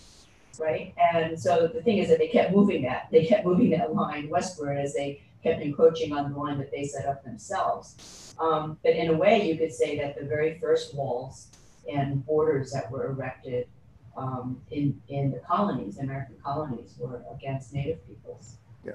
right? 0.60 0.94
And 1.14 1.40
so 1.40 1.68
the 1.68 1.82
thing 1.82 1.98
is 1.98 2.10
that 2.10 2.20
they 2.20 2.28
kept 2.28 2.54
moving 2.54 2.82
that, 2.84 3.08
they 3.12 3.26
kept 3.26 3.46
moving 3.46 3.70
that 3.72 3.94
line 3.94 4.30
westward 4.30 4.78
as 4.78 4.94
they 4.94 5.22
kept 5.44 5.62
encroaching 5.62 6.14
on 6.14 6.32
the 6.32 6.38
line 6.38 6.58
that 6.58 6.72
they 6.72 6.84
set 6.84 7.06
up 7.06 7.24
themselves. 7.24 8.36
Um, 8.40 8.78
but 8.84 8.94
in 8.94 9.10
a 9.10 9.18
way, 9.18 9.48
you 9.48 9.58
could 9.58 9.74
say 9.74 9.98
that 10.00 10.20
the 10.20 10.26
very 10.26 10.60
first 10.60 10.96
walls 10.96 11.48
and 11.92 12.26
borders 12.26 12.72
that 12.72 12.92
were 12.92 13.08
erected 13.08 13.68
um, 14.16 14.60
in, 14.72 15.00
in 15.10 15.32
the 15.32 15.40
colonies, 15.40 16.00
American 16.00 16.36
colonies, 16.44 16.96
were 16.98 17.24
against 17.34 17.74
Native 17.74 18.06
peoples. 18.08 18.58
Yeah, 18.86 18.94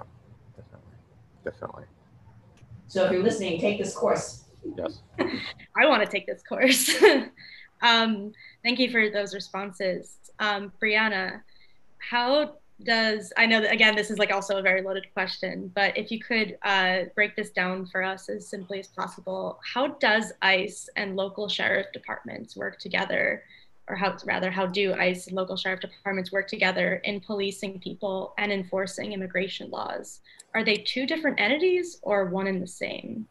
definitely, 0.56 0.96
definitely. 1.44 1.84
So 2.88 3.06
if 3.06 3.12
you're 3.12 3.22
listening, 3.22 3.60
take 3.60 3.78
this 3.78 3.94
course. 3.94 4.44
Yes. 4.76 5.00
I 5.76 5.86
want 5.86 6.02
to 6.02 6.08
take 6.08 6.26
this 6.26 6.42
course. 6.42 6.90
um, 7.82 8.32
thank 8.62 8.78
you 8.78 8.90
for 8.90 9.10
those 9.10 9.34
responses. 9.34 10.16
Um, 10.38 10.72
Brianna, 10.82 11.40
how 12.08 12.54
does 12.84 13.32
I 13.36 13.46
know 13.46 13.60
that 13.60 13.72
again 13.72 13.94
this 13.94 14.10
is 14.10 14.18
like 14.18 14.32
also 14.32 14.58
a 14.58 14.62
very 14.62 14.82
loaded 14.82 15.06
question, 15.14 15.70
but 15.74 15.96
if 15.96 16.10
you 16.10 16.18
could 16.18 16.58
uh, 16.62 17.04
break 17.14 17.36
this 17.36 17.50
down 17.50 17.86
for 17.86 18.02
us 18.02 18.28
as 18.28 18.48
simply 18.48 18.80
as 18.80 18.88
possible, 18.88 19.60
how 19.72 19.88
does 19.88 20.32
ICE 20.42 20.88
and 20.96 21.16
local 21.16 21.48
sheriff 21.48 21.86
departments 21.92 22.56
work 22.56 22.78
together, 22.78 23.44
or 23.88 23.96
how 23.96 24.16
rather 24.24 24.50
how 24.50 24.66
do 24.66 24.94
ICE 24.94 25.26
and 25.28 25.36
local 25.36 25.56
sheriff 25.56 25.80
departments 25.80 26.32
work 26.32 26.48
together 26.48 26.96
in 27.04 27.20
policing 27.20 27.78
people 27.80 28.34
and 28.38 28.50
enforcing 28.52 29.12
immigration 29.12 29.70
laws? 29.70 30.20
Are 30.54 30.64
they 30.64 30.78
two 30.78 31.06
different 31.06 31.40
entities 31.40 31.98
or 32.02 32.26
one 32.26 32.46
and 32.46 32.60
the 32.60 32.66
same? 32.66 33.26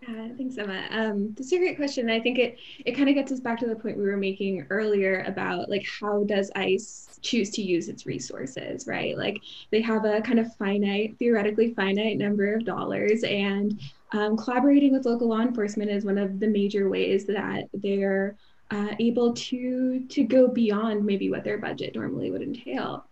Yeah, 0.00 0.28
thanks, 0.36 0.56
Emma. 0.56 0.86
Um, 0.90 1.34
that's 1.36 1.50
a 1.52 1.58
great 1.58 1.76
question. 1.76 2.08
I 2.08 2.20
think 2.20 2.38
it 2.38 2.56
it 2.84 2.92
kind 2.92 3.08
of 3.08 3.16
gets 3.16 3.32
us 3.32 3.40
back 3.40 3.58
to 3.60 3.66
the 3.66 3.74
point 3.74 3.96
we 3.96 4.04
were 4.04 4.16
making 4.16 4.66
earlier 4.70 5.24
about 5.26 5.68
like 5.68 5.84
how 6.00 6.22
does 6.24 6.52
ICE 6.54 7.18
choose 7.20 7.50
to 7.50 7.62
use 7.62 7.88
its 7.88 8.06
resources, 8.06 8.86
right? 8.86 9.18
Like 9.18 9.42
they 9.72 9.80
have 9.82 10.04
a 10.04 10.22
kind 10.22 10.38
of 10.38 10.54
finite, 10.56 11.16
theoretically 11.18 11.74
finite 11.74 12.16
number 12.16 12.54
of 12.54 12.64
dollars, 12.64 13.24
and 13.24 13.80
um, 14.12 14.36
collaborating 14.36 14.92
with 14.92 15.04
local 15.04 15.28
law 15.28 15.40
enforcement 15.40 15.90
is 15.90 16.04
one 16.04 16.18
of 16.18 16.38
the 16.38 16.46
major 16.48 16.88
ways 16.88 17.26
that 17.26 17.64
they're 17.74 18.36
uh, 18.70 18.94
able 19.00 19.34
to 19.34 20.06
to 20.08 20.22
go 20.24 20.46
beyond 20.48 21.04
maybe 21.04 21.28
what 21.28 21.42
their 21.42 21.58
budget 21.58 21.94
normally 21.96 22.30
would 22.30 22.42
entail. 22.42 23.07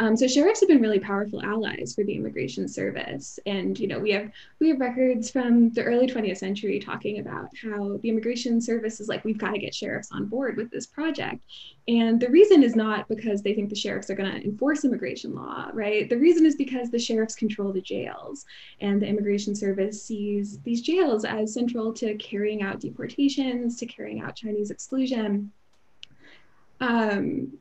Um, 0.00 0.16
so 0.16 0.26
sheriffs 0.26 0.60
have 0.60 0.68
been 0.70 0.80
really 0.80 0.98
powerful 0.98 1.42
allies 1.42 1.94
for 1.94 2.04
the 2.04 2.14
immigration 2.14 2.66
service, 2.66 3.38
and 3.44 3.78
you 3.78 3.86
know 3.86 3.98
we 3.98 4.10
have 4.12 4.30
we 4.58 4.70
have 4.70 4.80
records 4.80 5.30
from 5.30 5.68
the 5.74 5.82
early 5.82 6.06
20th 6.06 6.38
century 6.38 6.80
talking 6.80 7.18
about 7.18 7.50
how 7.62 7.98
the 7.98 8.08
immigration 8.08 8.62
service 8.62 8.98
is 9.00 9.08
like 9.08 9.22
we've 9.26 9.36
got 9.36 9.50
to 9.50 9.58
get 9.58 9.74
sheriffs 9.74 10.10
on 10.10 10.24
board 10.24 10.56
with 10.56 10.70
this 10.70 10.86
project, 10.86 11.44
and 11.86 12.18
the 12.18 12.30
reason 12.30 12.62
is 12.62 12.74
not 12.74 13.08
because 13.08 13.42
they 13.42 13.52
think 13.52 13.68
the 13.68 13.76
sheriffs 13.76 14.08
are 14.08 14.14
going 14.14 14.32
to 14.32 14.42
enforce 14.42 14.86
immigration 14.86 15.34
law, 15.34 15.68
right? 15.74 16.08
The 16.08 16.16
reason 16.16 16.46
is 16.46 16.56
because 16.56 16.90
the 16.90 16.98
sheriffs 16.98 17.34
control 17.34 17.70
the 17.70 17.82
jails, 17.82 18.46
and 18.80 19.02
the 19.02 19.06
immigration 19.06 19.54
service 19.54 20.02
sees 20.02 20.60
these 20.60 20.80
jails 20.80 21.26
as 21.26 21.52
central 21.52 21.92
to 21.92 22.14
carrying 22.14 22.62
out 22.62 22.80
deportations, 22.80 23.76
to 23.76 23.84
carrying 23.84 24.22
out 24.22 24.34
Chinese 24.34 24.70
exclusion. 24.70 25.52
Um, 26.80 27.58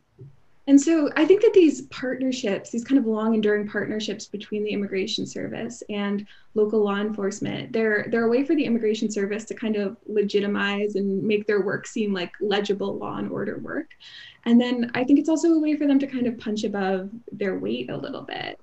and 0.70 0.80
so 0.80 1.09
I 1.15 1.26
think 1.26 1.41
that 1.41 1.53
these 1.53 1.82
partnerships, 1.88 2.70
these 2.70 2.84
kind 2.84 2.99
of 2.99 3.07
long 3.07 3.34
enduring 3.34 3.67
partnerships 3.67 4.28
between 4.28 4.63
the 4.63 4.70
immigration 4.70 5.26
service 5.26 5.82
and 5.89 6.28
local 6.53 6.84
law 6.84 6.97
enforcement, 6.97 7.74
they're 7.74 8.05
they're 8.11 8.28
a 8.28 8.30
way 8.30 8.43
for 8.45 8.53
the 8.53 8.65
immigration 8.65 9.09
service 9.09 9.45
to 9.45 9.55
kind 9.55 9.78
of 9.78 9.97
legitimize 10.05 10.93
and 10.93 11.24
make 11.24 11.47
their 11.47 11.61
work 11.61 11.88
seem 11.88 12.13
like 12.13 12.32
legible 12.39 12.95
law 12.99 13.17
and 13.17 13.32
order 13.32 13.57
work. 13.57 13.89
And 14.45 14.61
then 14.61 14.91
I 14.93 15.03
think 15.03 15.17
it's 15.17 15.28
also 15.28 15.53
a 15.53 15.59
way 15.59 15.76
for 15.76 15.88
them 15.88 15.97
to 15.97 16.05
kind 16.05 16.28
of 16.28 16.38
punch 16.38 16.63
above 16.63 17.09
their 17.32 17.57
weight 17.57 17.89
a 17.89 17.97
little 17.97 18.22
bit. 18.22 18.59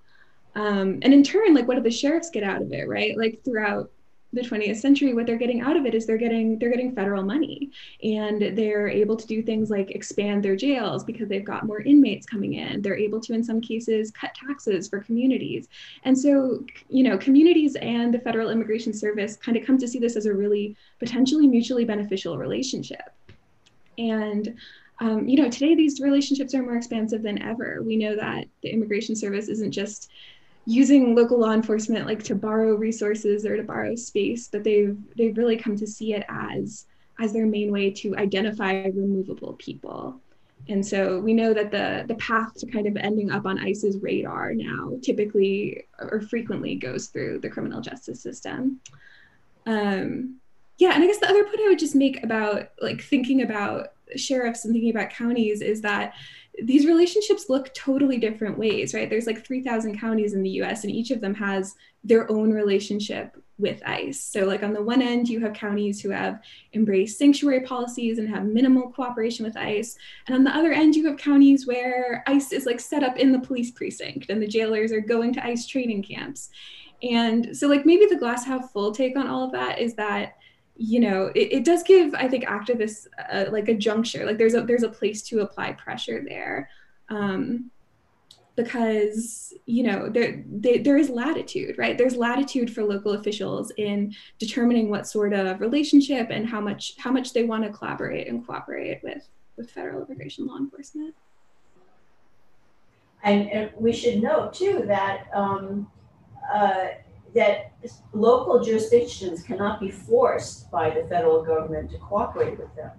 Um, 0.54 1.00
and 1.02 1.12
in 1.12 1.24
turn, 1.24 1.54
like 1.54 1.66
what 1.66 1.74
do 1.74 1.82
the 1.82 1.90
sheriffs 1.90 2.30
get 2.30 2.44
out 2.44 2.62
of 2.62 2.72
it, 2.72 2.86
right? 2.86 3.18
Like 3.18 3.40
throughout 3.44 3.90
the 4.36 4.42
20th 4.42 4.76
century 4.76 5.14
what 5.14 5.26
they're 5.26 5.36
getting 5.36 5.62
out 5.62 5.76
of 5.76 5.86
it 5.86 5.94
is 5.94 6.06
they're 6.06 6.18
getting 6.18 6.58
they're 6.58 6.70
getting 6.70 6.94
federal 6.94 7.22
money. 7.22 7.70
And 8.02 8.56
they're 8.56 8.88
able 8.88 9.16
to 9.16 9.26
do 9.26 9.42
things 9.42 9.70
like 9.70 9.90
expand 9.90 10.44
their 10.44 10.54
jails 10.54 11.02
because 11.02 11.28
they've 11.28 11.44
got 11.44 11.66
more 11.66 11.80
inmates 11.80 12.26
coming 12.26 12.54
in. 12.54 12.82
They're 12.82 12.96
able 12.96 13.20
to 13.20 13.32
in 13.32 13.42
some 13.42 13.60
cases 13.60 14.10
cut 14.10 14.34
taxes 14.34 14.88
for 14.88 15.00
communities. 15.00 15.68
And 16.04 16.16
so 16.16 16.64
you 16.88 17.02
know 17.02 17.18
communities 17.18 17.76
and 17.76 18.12
the 18.12 18.20
federal 18.20 18.50
immigration 18.50 18.92
service 18.92 19.36
kind 19.36 19.56
of 19.56 19.66
come 19.66 19.78
to 19.78 19.88
see 19.88 19.98
this 19.98 20.16
as 20.16 20.26
a 20.26 20.34
really 20.34 20.76
potentially 20.98 21.46
mutually 21.46 21.84
beneficial 21.84 22.38
relationship. 22.38 23.10
And 23.98 24.54
um, 25.00 25.26
you 25.28 25.42
know 25.42 25.50
today 25.50 25.74
these 25.74 26.00
relationships 26.00 26.54
are 26.54 26.62
more 26.62 26.76
expansive 26.76 27.22
than 27.22 27.42
ever. 27.42 27.82
We 27.82 27.96
know 27.96 28.14
that 28.16 28.46
the 28.62 28.68
immigration 28.68 29.16
service 29.16 29.48
isn't 29.48 29.72
just 29.72 30.10
using 30.66 31.14
local 31.14 31.38
law 31.38 31.52
enforcement 31.52 32.06
like 32.06 32.22
to 32.24 32.34
borrow 32.34 32.74
resources 32.74 33.46
or 33.46 33.56
to 33.56 33.62
borrow 33.62 33.94
space, 33.94 34.48
but 34.48 34.64
they've 34.64 34.98
they've 35.16 35.36
really 35.36 35.56
come 35.56 35.76
to 35.76 35.86
see 35.86 36.12
it 36.12 36.24
as 36.28 36.86
as 37.18 37.32
their 37.32 37.46
main 37.46 37.72
way 37.72 37.90
to 37.90 38.16
identify 38.16 38.84
removable 38.86 39.54
people. 39.54 40.20
And 40.68 40.84
so 40.84 41.20
we 41.20 41.32
know 41.32 41.54
that 41.54 41.70
the 41.70 42.04
the 42.08 42.16
path 42.16 42.54
to 42.56 42.66
kind 42.66 42.88
of 42.88 42.96
ending 42.96 43.30
up 43.30 43.46
on 43.46 43.58
ICE's 43.58 43.98
radar 44.02 44.54
now 44.54 44.98
typically 45.02 45.86
or 45.98 46.20
frequently 46.20 46.74
goes 46.74 47.06
through 47.06 47.38
the 47.38 47.48
criminal 47.48 47.80
justice 47.80 48.20
system. 48.20 48.80
Um, 49.66 50.36
yeah, 50.78 50.94
and 50.94 51.02
I 51.02 51.06
guess 51.06 51.18
the 51.18 51.28
other 51.28 51.44
point 51.44 51.60
I 51.60 51.68
would 51.68 51.78
just 51.78 51.94
make 51.94 52.22
about 52.22 52.70
like 52.82 53.00
thinking 53.00 53.42
about 53.42 53.92
sheriffs 54.16 54.64
and 54.64 54.74
thinking 54.74 54.90
about 54.90 55.10
counties 55.10 55.60
is 55.62 55.80
that 55.82 56.14
these 56.62 56.86
relationships 56.86 57.48
look 57.48 57.72
totally 57.74 58.18
different 58.18 58.58
ways, 58.58 58.94
right? 58.94 59.10
There's 59.10 59.26
like 59.26 59.46
3,000 59.46 59.98
counties 59.98 60.32
in 60.32 60.42
the 60.42 60.50
US, 60.62 60.84
and 60.84 60.92
each 60.92 61.10
of 61.10 61.20
them 61.20 61.34
has 61.34 61.74
their 62.02 62.30
own 62.30 62.52
relationship 62.52 63.36
with 63.58 63.82
ICE. 63.86 64.20
So, 64.20 64.44
like 64.44 64.62
on 64.62 64.72
the 64.72 64.82
one 64.82 65.02
end, 65.02 65.28
you 65.28 65.40
have 65.40 65.54
counties 65.54 66.00
who 66.00 66.10
have 66.10 66.42
embraced 66.74 67.18
sanctuary 67.18 67.60
policies 67.60 68.18
and 68.18 68.28
have 68.28 68.44
minimal 68.44 68.90
cooperation 68.90 69.44
with 69.44 69.56
ICE. 69.56 69.96
And 70.26 70.36
on 70.36 70.44
the 70.44 70.54
other 70.54 70.72
end, 70.72 70.94
you 70.94 71.06
have 71.06 71.16
counties 71.16 71.66
where 71.66 72.22
ICE 72.26 72.52
is 72.52 72.66
like 72.66 72.80
set 72.80 73.02
up 73.02 73.16
in 73.16 73.32
the 73.32 73.40
police 73.40 73.70
precinct 73.70 74.30
and 74.30 74.42
the 74.42 74.46
jailers 74.46 74.92
are 74.92 75.00
going 75.00 75.32
to 75.34 75.44
ICE 75.44 75.66
training 75.66 76.02
camps. 76.02 76.50
And 77.02 77.56
so, 77.56 77.66
like, 77.68 77.86
maybe 77.86 78.06
the 78.06 78.16
glass 78.16 78.44
half 78.44 78.72
full 78.72 78.92
take 78.92 79.16
on 79.16 79.26
all 79.26 79.44
of 79.44 79.52
that 79.52 79.78
is 79.78 79.94
that 79.94 80.36
you 80.78 81.00
know 81.00 81.30
it, 81.34 81.52
it 81.52 81.64
does 81.64 81.82
give 81.82 82.14
i 82.14 82.28
think 82.28 82.44
activists 82.44 83.06
uh, 83.32 83.46
like 83.50 83.68
a 83.68 83.74
juncture 83.74 84.26
like 84.26 84.38
there's 84.38 84.54
a 84.54 84.60
there's 84.60 84.82
a 84.82 84.88
place 84.88 85.22
to 85.22 85.40
apply 85.40 85.72
pressure 85.72 86.24
there. 86.26 86.68
Um, 87.08 87.70
because 88.56 89.52
you 89.66 89.82
know 89.82 90.08
there, 90.08 90.42
there 90.48 90.96
is 90.96 91.10
latitude 91.10 91.76
right? 91.78 91.98
There's 91.98 92.16
latitude 92.16 92.74
for 92.74 92.82
local 92.82 93.12
officials 93.12 93.70
in 93.76 94.14
determining 94.38 94.88
what 94.88 95.06
sort 95.06 95.34
of 95.34 95.60
relationship 95.60 96.28
and 96.30 96.48
how 96.48 96.60
much 96.60 96.94
how 96.96 97.12
much 97.12 97.32
they 97.34 97.44
want 97.44 97.64
to 97.64 97.70
collaborate 97.70 98.28
and 98.28 98.44
cooperate 98.46 99.00
with 99.02 99.28
with 99.56 99.70
federal 99.70 100.04
immigration 100.04 100.46
law 100.46 100.56
enforcement. 100.56 101.14
And, 103.22 103.50
and 103.50 103.70
we 103.76 103.92
should 103.92 104.22
note 104.22 104.54
too 104.54 104.84
that 104.86 105.26
um, 105.34 105.90
uh, 106.52 106.88
that 107.36 107.72
local 108.12 108.62
jurisdictions 108.62 109.42
cannot 109.42 109.78
be 109.78 109.90
forced 109.90 110.70
by 110.70 110.90
the 110.90 111.06
federal 111.08 111.44
government 111.44 111.90
to 111.90 111.98
cooperate 111.98 112.58
with 112.58 112.74
them. 112.74 112.90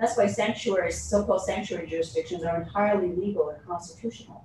That's 0.00 0.16
why 0.16 0.26
sanctuaries, 0.26 1.00
so-called 1.00 1.42
sanctuary 1.42 1.86
jurisdictions 1.86 2.42
are 2.42 2.60
entirely 2.60 3.14
legal 3.14 3.50
and 3.50 3.64
constitutional. 3.64 4.44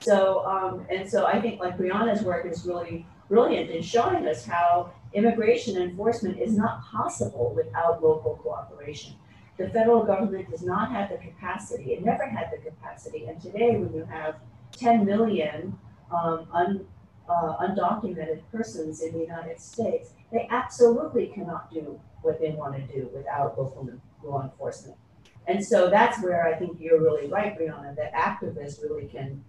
So, 0.00 0.44
um, 0.44 0.86
and 0.90 1.08
so 1.08 1.26
I 1.26 1.40
think 1.40 1.60
like 1.60 1.78
Brianna's 1.78 2.22
work 2.22 2.46
is 2.46 2.66
really 2.66 3.06
brilliant 3.28 3.70
in 3.70 3.82
showing 3.82 4.28
us 4.28 4.44
how 4.44 4.92
immigration 5.14 5.80
enforcement 5.80 6.38
is 6.38 6.56
not 6.56 6.84
possible 6.84 7.54
without 7.56 8.02
local 8.02 8.38
cooperation. 8.42 9.14
The 9.56 9.70
federal 9.70 10.04
government 10.04 10.50
does 10.50 10.62
not 10.62 10.90
have 10.90 11.10
the 11.10 11.16
capacity, 11.16 11.94
it 11.94 12.04
never 12.04 12.26
had 12.26 12.50
the 12.52 12.58
capacity. 12.58 13.24
And 13.26 13.40
today, 13.40 13.76
when 13.76 13.94
you 13.94 14.04
have 14.04 14.36
10 14.72 15.04
million 15.06 15.78
um, 16.12 16.46
un, 16.52 16.86
uh, 17.28 17.56
undocumented 17.60 18.42
persons 18.52 19.02
in 19.02 19.12
the 19.12 19.20
United 19.20 19.60
States, 19.60 20.10
they 20.32 20.46
absolutely 20.50 21.26
cannot 21.28 21.72
do 21.72 22.00
what 22.22 22.40
they 22.40 22.50
want 22.50 22.74
to 22.74 22.82
do 22.92 23.10
without 23.14 23.58
local 23.58 23.88
law 24.22 24.42
enforcement. 24.42 24.96
And 25.46 25.64
so 25.64 25.90
that's 25.90 26.22
where 26.22 26.46
I 26.46 26.54
think 26.58 26.80
you're 26.80 27.00
really 27.00 27.28
right, 27.28 27.58
Brianna, 27.58 27.94
that 27.96 28.12
activists 28.14 28.82
really 28.82 29.06
can, 29.06 29.44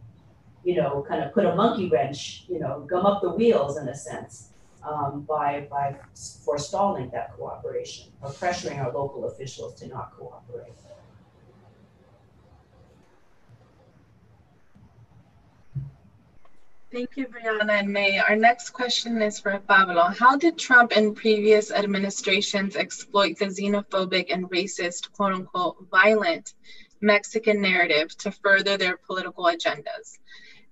you 0.64 0.76
know, 0.76 1.06
kind 1.08 1.24
of 1.24 1.34
put 1.34 1.46
a 1.46 1.56
monkey 1.56 1.90
wrench, 1.90 2.46
you 2.50 2.60
know, 2.60 2.86
gum 2.90 3.06
up 3.06 3.22
the 3.22 3.30
wheels 3.30 3.78
in 3.78 3.88
a 3.88 3.96
sense 3.96 4.50
um, 4.84 5.22
by, 5.22 5.68
by 5.70 5.96
forestalling 6.44 7.10
that 7.12 7.34
cooperation 7.38 8.12
or 8.22 8.30
pressuring 8.32 8.78
our 8.84 8.92
local 8.92 9.26
officials 9.26 9.74
to 9.76 9.88
not 9.88 10.12
cooperate. 10.18 10.74
Thank 16.96 17.18
you, 17.18 17.28
Brianna 17.28 17.80
and 17.82 17.91
Mae. 17.91 18.20
Our 18.20 18.38
next 18.38 18.70
question 18.70 19.22
is 19.22 19.38
for 19.38 19.60
Pablo. 19.60 20.04
How 20.18 20.38
did 20.38 20.58
Trump 20.58 20.93
and 20.96 21.14
previous 21.14 21.70
administrations 21.70 22.78
exploit 22.78 23.38
the 23.38 23.48
xenophobic 23.48 24.28
and 24.34 24.50
racist, 24.50 25.12
quote 25.12 25.34
unquote, 25.34 25.76
violent 25.91 26.54
Mexican 27.02 27.60
narrative 27.60 28.18
to 28.20 28.32
further 28.32 28.78
their 28.78 28.96
political 28.96 29.43
agendas? 29.43 30.20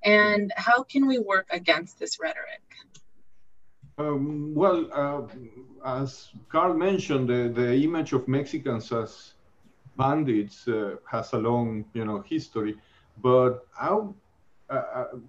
And 0.06 0.54
how 0.56 0.84
can 0.84 1.08
we 1.08 1.20
work 1.20 1.48
against 1.52 2.00
this 2.00 2.18
rhetoric? 2.22 2.64
Um, 3.98 4.56
well, 4.56 4.88
uh, 4.94 5.24
as 5.86 6.30
Karl 6.48 6.74
mentioned, 6.74 7.28
the, 7.28 7.52
the 7.54 7.76
image 7.84 8.14
of 8.14 8.30
Mexicans 8.30 8.94
as 8.94 9.34
bandits 9.98 10.70
uh, 10.70 10.96
has 11.12 11.34
a 11.34 11.38
long, 11.38 11.84
you 11.94 12.06
know, 12.06 12.24
history. 12.26 12.78
But 13.22 13.68
I 13.78 13.98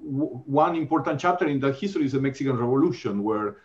one 0.03 0.76
important 0.76 1.20
chapter 1.20 1.47
in 1.47 1.61
that 1.61 1.76
history 1.76 2.05
is 2.05 2.12
the 2.12 2.20
Mexican 2.20 2.57
Revolution, 2.57 3.22
where 3.22 3.57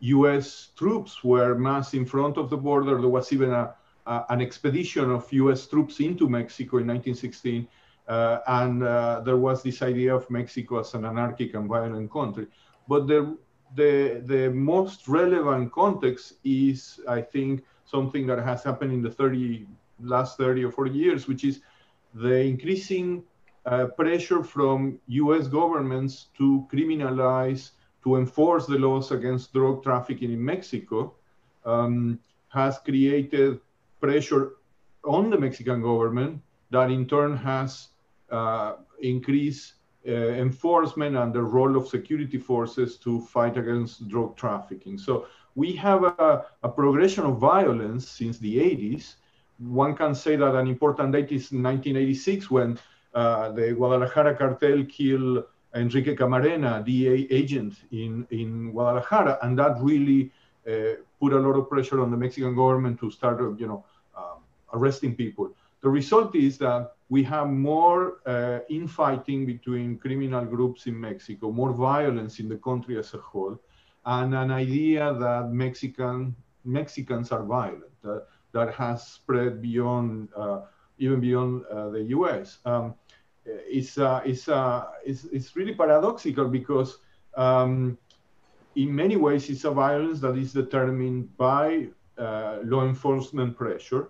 U.S. 0.00 0.68
Uh, 0.68 0.78
troops 0.78 1.22
were 1.22 1.54
massed 1.54 1.94
in 1.94 2.04
front 2.06 2.36
of 2.36 2.50
the 2.50 2.56
border. 2.56 3.00
There 3.00 3.08
was 3.08 3.32
even 3.32 3.50
a, 3.52 3.74
an 4.06 4.40
expedition 4.40 5.10
of 5.10 5.32
U.S. 5.32 5.66
troops 5.66 6.00
into 6.00 6.28
Mexico 6.28 6.78
in 6.78 6.86
1916. 6.86 7.68
Uh, 8.08 8.40
and 8.48 8.82
uh, 8.82 9.20
there 9.20 9.36
was 9.36 9.62
this 9.62 9.82
idea 9.82 10.14
of 10.14 10.28
Mexico 10.30 10.80
as 10.80 10.94
an 10.94 11.04
anarchic 11.04 11.54
and 11.54 11.68
violent 11.68 12.10
country. 12.10 12.48
But 12.88 13.06
the, 13.06 13.36
the, 13.76 14.22
the 14.26 14.50
most 14.50 15.06
relevant 15.06 15.70
context 15.72 16.34
is, 16.42 16.98
I 17.06 17.20
think, 17.20 17.62
something 17.84 18.26
that 18.26 18.42
has 18.42 18.64
happened 18.64 18.92
in 18.92 19.02
the 19.02 19.10
30, 19.10 19.66
last 20.02 20.38
30 20.38 20.64
or 20.64 20.72
40 20.72 20.90
years, 20.90 21.28
which 21.28 21.44
is 21.44 21.60
the 22.14 22.40
increasing 22.40 23.22
uh, 23.66 23.86
pressure 23.86 24.42
from 24.42 24.98
US 25.06 25.46
governments 25.48 26.28
to 26.38 26.66
criminalize, 26.72 27.72
to 28.04 28.16
enforce 28.16 28.66
the 28.66 28.78
laws 28.78 29.10
against 29.10 29.52
drug 29.52 29.82
trafficking 29.82 30.32
in 30.32 30.42
Mexico 30.44 31.14
um, 31.64 32.18
has 32.48 32.78
created 32.78 33.60
pressure 34.00 34.52
on 35.04 35.30
the 35.30 35.38
Mexican 35.38 35.82
government 35.82 36.40
that 36.70 36.90
in 36.90 37.06
turn 37.06 37.36
has 37.36 37.88
uh, 38.30 38.74
increased 39.00 39.74
uh, 40.06 40.12
enforcement 40.12 41.16
and 41.16 41.32
the 41.32 41.42
role 41.42 41.76
of 41.76 41.88
security 41.88 42.38
forces 42.38 42.96
to 42.96 43.20
fight 43.20 43.58
against 43.58 44.08
drug 44.08 44.36
trafficking. 44.36 44.96
So 44.96 45.26
we 45.54 45.72
have 45.76 46.04
a, 46.04 46.46
a, 46.62 46.68
progression 46.68 47.24
of 47.24 47.38
violence 47.38 48.08
since 48.08 48.38
the 48.38 48.56
80s. 48.56 49.16
One 49.58 49.94
can 49.94 50.14
say 50.14 50.36
that 50.36 50.54
an 50.54 50.68
important 50.68 51.12
date 51.12 51.32
is 51.32 51.52
1986 51.52 52.50
when 52.50 52.78
uh, 53.14 53.50
the 53.52 53.72
Guadalajara 53.72 54.36
cartel 54.36 54.84
killed 54.84 55.44
Enrique 55.74 56.16
Camarena, 56.16 56.84
DEA 56.84 57.28
agent 57.30 57.74
in, 57.92 58.26
in 58.30 58.72
Guadalajara, 58.72 59.38
and 59.42 59.58
that 59.58 59.76
really 59.80 60.32
uh, 60.68 60.96
put 61.20 61.32
a 61.32 61.38
lot 61.38 61.56
of 61.56 61.68
pressure 61.68 62.00
on 62.00 62.10
the 62.10 62.16
Mexican 62.16 62.54
government 62.54 62.98
to 63.00 63.10
start, 63.10 63.40
you 63.58 63.66
know, 63.66 63.84
um, 64.16 64.38
arresting 64.72 65.14
people. 65.14 65.50
The 65.82 65.88
result 65.88 66.34
is 66.34 66.58
that 66.58 66.92
we 67.08 67.22
have 67.24 67.48
more 67.48 68.18
uh, 68.26 68.60
infighting 68.68 69.46
between 69.46 69.98
criminal 69.98 70.44
groups 70.44 70.86
in 70.86 71.00
Mexico, 71.00 71.50
more 71.50 71.72
violence 71.72 72.38
in 72.38 72.48
the 72.48 72.56
country 72.56 72.98
as 72.98 73.14
a 73.14 73.18
whole, 73.18 73.58
and 74.04 74.34
an 74.34 74.50
idea 74.50 75.14
that 75.14 75.50
Mexican 75.50 76.34
Mexicans 76.64 77.32
are 77.32 77.42
violent. 77.42 77.84
Uh, 78.04 78.18
that 78.52 78.74
has 78.74 79.06
spread 79.06 79.62
beyond 79.62 80.28
uh, 80.36 80.62
even 81.00 81.18
beyond 81.20 81.64
uh, 81.66 81.88
the 81.88 82.02
U.S. 82.16 82.58
Um, 82.64 82.94
it's, 83.44 83.98
uh, 83.98 84.20
it's, 84.24 84.48
uh, 84.48 84.84
it's, 85.04 85.24
it's 85.32 85.56
really 85.56 85.74
paradoxical 85.74 86.46
because 86.46 86.98
um, 87.36 87.98
in 88.76 88.94
many 88.94 89.16
ways 89.16 89.50
it's 89.50 89.64
a 89.64 89.70
violence 89.70 90.20
that 90.20 90.36
is 90.36 90.52
determined 90.52 91.36
by 91.36 91.88
law 92.18 92.84
enforcement 92.84 93.56
pressure. 93.56 94.08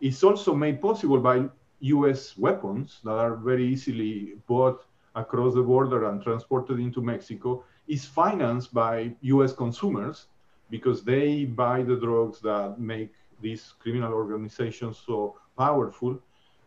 It's 0.00 0.22
also 0.22 0.54
made 0.54 0.80
possible 0.80 1.18
by 1.18 1.48
US 1.80 2.38
weapons 2.38 3.00
that 3.04 3.18
are 3.18 3.34
very 3.34 3.66
easily 3.66 4.34
bought 4.46 4.84
across 5.16 5.54
the 5.54 5.62
border 5.62 6.08
and 6.08 6.22
transported 6.22 6.78
into 6.78 7.02
Mexico. 7.02 7.64
It's 7.88 8.04
financed 8.04 8.72
by 8.72 9.12
US 9.22 9.52
consumers 9.52 10.26
because 10.70 11.02
they 11.02 11.44
buy 11.44 11.82
the 11.82 11.96
drugs 11.96 12.40
that 12.42 12.78
make 12.78 13.12
these 13.40 13.74
criminal 13.78 14.12
organizations 14.12 15.02
so 15.04 15.36
powerful. 15.56 16.20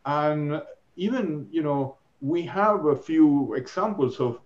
And 0.05 0.61
even, 0.95 1.47
you 1.51 1.63
know, 1.63 1.97
we 2.21 2.43
have 2.43 2.85
a 2.85 2.95
few 2.95 3.53
examples 3.55 4.19
of 4.19 4.39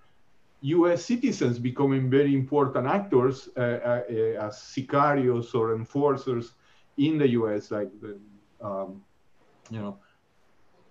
US 0.62 1.06
citizens 1.06 1.60
becoming 1.60 2.10
very 2.10 2.34
important 2.34 2.88
actors 2.88 3.50
uh, 3.56 3.60
uh, 3.60 4.46
as 4.46 4.56
sicarios 4.58 5.54
or 5.54 5.76
enforcers 5.76 6.54
in 6.98 7.18
the 7.18 7.30
US, 7.30 7.72
like 7.72 7.92
the, 8.02 8.18
um, 8.62 9.04
you 9.70 9.80
know, 9.80 9.98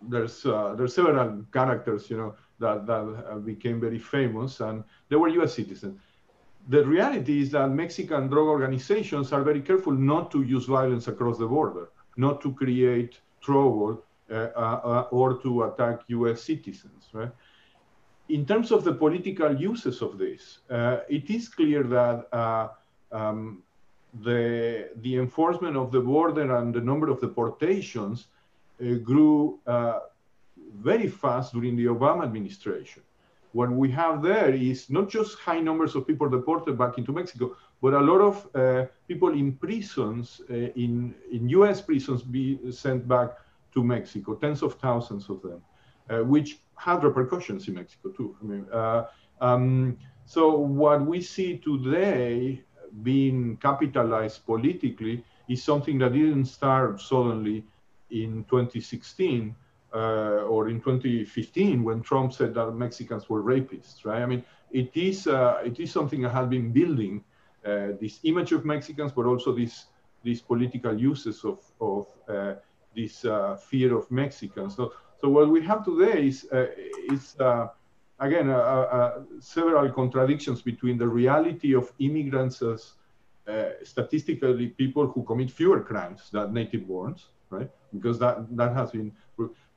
there's 0.03 0.45
uh, 0.45 0.75
there's 0.77 0.95
several 0.95 1.45
characters, 1.53 2.11
you 2.11 2.17
know, 2.17 2.35
that 2.59 2.87
that 2.87 3.43
became 3.45 3.81
very 3.81 3.99
famous, 3.99 4.61
and 4.61 4.85
they 5.09 5.17
were 5.17 5.29
U.S. 5.29 5.55
citizens. 5.55 5.99
The 6.69 6.85
reality 6.85 7.41
is 7.41 7.51
that 7.53 7.69
Mexican 7.69 8.29
drug 8.29 8.47
organizations 8.47 9.33
are 9.33 9.43
very 9.43 9.61
careful 9.61 9.93
not 9.93 10.31
to 10.33 10.43
use 10.43 10.67
violence 10.67 11.09
across 11.09 11.39
the 11.39 11.47
border, 11.47 11.91
not 12.17 12.41
to 12.43 12.53
create 12.53 13.21
trouble 13.41 14.03
or 14.31 15.39
to 15.43 15.65
attack 15.65 16.01
U.S. 16.09 16.43
citizens, 16.43 17.09
right? 17.13 17.31
In 18.29 18.47
terms 18.47 18.73
of 18.73 18.85
the 18.85 18.93
political 18.93 19.55
uses 19.55 20.01
of 20.01 20.17
this, 20.17 20.61
uh, 20.71 21.01
it 21.09 21.29
is 21.29 21.49
clear 21.49 21.83
that 21.83 22.27
uh, 22.33 22.69
um, 23.13 23.63
the 24.23 24.89
the 25.03 25.17
enforcement 25.17 25.77
of 25.77 25.91
the 25.91 26.01
border 26.01 26.57
and 26.57 26.75
the 26.75 26.81
number 26.81 27.09
of 27.11 27.21
deportations 27.21 28.29
uh, 28.81 28.95
grew 28.95 29.59
uh, 29.67 29.99
very 30.75 31.09
fast 31.09 31.53
during 31.53 31.77
the 31.77 31.87
Obama 31.87 32.25
administration. 32.25 33.03
What 33.53 33.71
we 33.71 33.91
have 33.93 34.21
there 34.23 34.53
is 34.53 34.91
not 34.91 35.09
just 35.09 35.39
high 35.39 35.61
numbers 35.61 35.95
of 35.95 36.07
people 36.07 36.29
deported 36.29 36.77
back 36.77 36.99
into 36.99 37.13
Mexico, 37.13 37.57
but 37.81 37.95
a 37.95 38.01
lot 38.01 38.21
of 38.21 38.49
uh, 38.57 38.87
people 39.07 39.33
in 39.33 39.53
prisons, 39.53 40.41
uh, 40.51 40.55
in, 40.55 41.15
in 41.31 41.49
US 41.51 41.81
prisons, 41.81 42.23
be 42.23 42.59
sent 42.73 43.07
back 43.07 43.31
to 43.75 43.85
Mexico, 43.85 44.35
tens 44.35 44.63
of 44.63 44.75
thousands 44.75 45.29
of 45.29 45.43
them, 45.43 45.63
uh, 46.11 46.25
which 46.25 46.59
had 46.77 47.05
repercussions 47.05 47.69
in 47.69 47.75
Mexico 47.75 48.11
too. 48.11 48.37
I 48.41 48.45
mean, 48.45 48.67
uh, 48.73 49.05
um, 49.41 49.99
so 50.25 50.57
what 50.57 51.05
we 51.05 51.21
see 51.21 51.59
today 51.59 52.63
being 53.03 53.57
capitalized 53.59 54.47
politically 54.47 55.25
is 55.49 55.63
something 55.63 55.99
that 55.99 56.13
didn't 56.13 56.47
start 56.47 57.01
suddenly 57.01 57.65
in 58.11 58.45
2016 58.45 59.55
uh, 59.93 59.99
or 60.49 60.69
in 60.69 60.81
2015 60.81 61.83
when 61.83 62.03
Trump 62.03 62.33
said 62.33 62.55
that 62.55 62.73
Mexicans 62.73 63.29
were 63.29 63.43
rapists, 63.43 64.05
right? 64.05 64.23
I 64.23 64.27
mean, 64.27 64.45
it 64.73 64.91
is 64.95 65.27
uh, 65.27 65.63
it 65.65 65.79
is 65.79 65.93
something 65.93 66.23
that 66.23 66.31
has 66.31 66.49
been 66.49 66.73
building 66.73 67.23
uh, 67.65 67.89
this 68.01 68.21
image 68.25 68.53
of 68.53 68.65
Mexicans, 68.65 69.13
but 69.13 69.27
also 69.27 69.53
this 69.53 69.87
these 70.23 70.41
political 70.41 70.99
uses 70.99 71.45
of 71.45 71.61
of 71.81 72.07
uh, 72.29 72.55
this 72.95 73.25
uh, 73.25 73.57
fear 73.57 73.97
of 73.97 74.11
Mexicans. 74.11 74.77
So 74.77 74.93
so 75.21 75.29
what 75.29 75.49
we 75.49 75.63
have 75.63 75.85
today 75.85 76.27
is 76.27 76.47
uh, 76.53 76.67
is 77.13 77.37
again 78.21 78.49
several 79.41 79.91
contradictions 79.93 80.63
between 80.63 80.99
the 80.99 81.09
reality 81.09 81.75
of 81.75 81.93
immigrants 81.99 82.63
as 82.63 82.95
statistically 83.83 84.69
people 84.69 85.07
who 85.07 85.23
commit 85.23 85.51
fewer 85.51 85.81
crimes 85.81 86.31
than 86.31 86.55
native 86.55 86.83
borns 86.83 87.27
right? 87.55 87.71
Because 87.93 88.19
that, 88.19 88.57
that 88.57 88.73
has 88.75 88.91
been, 88.91 89.13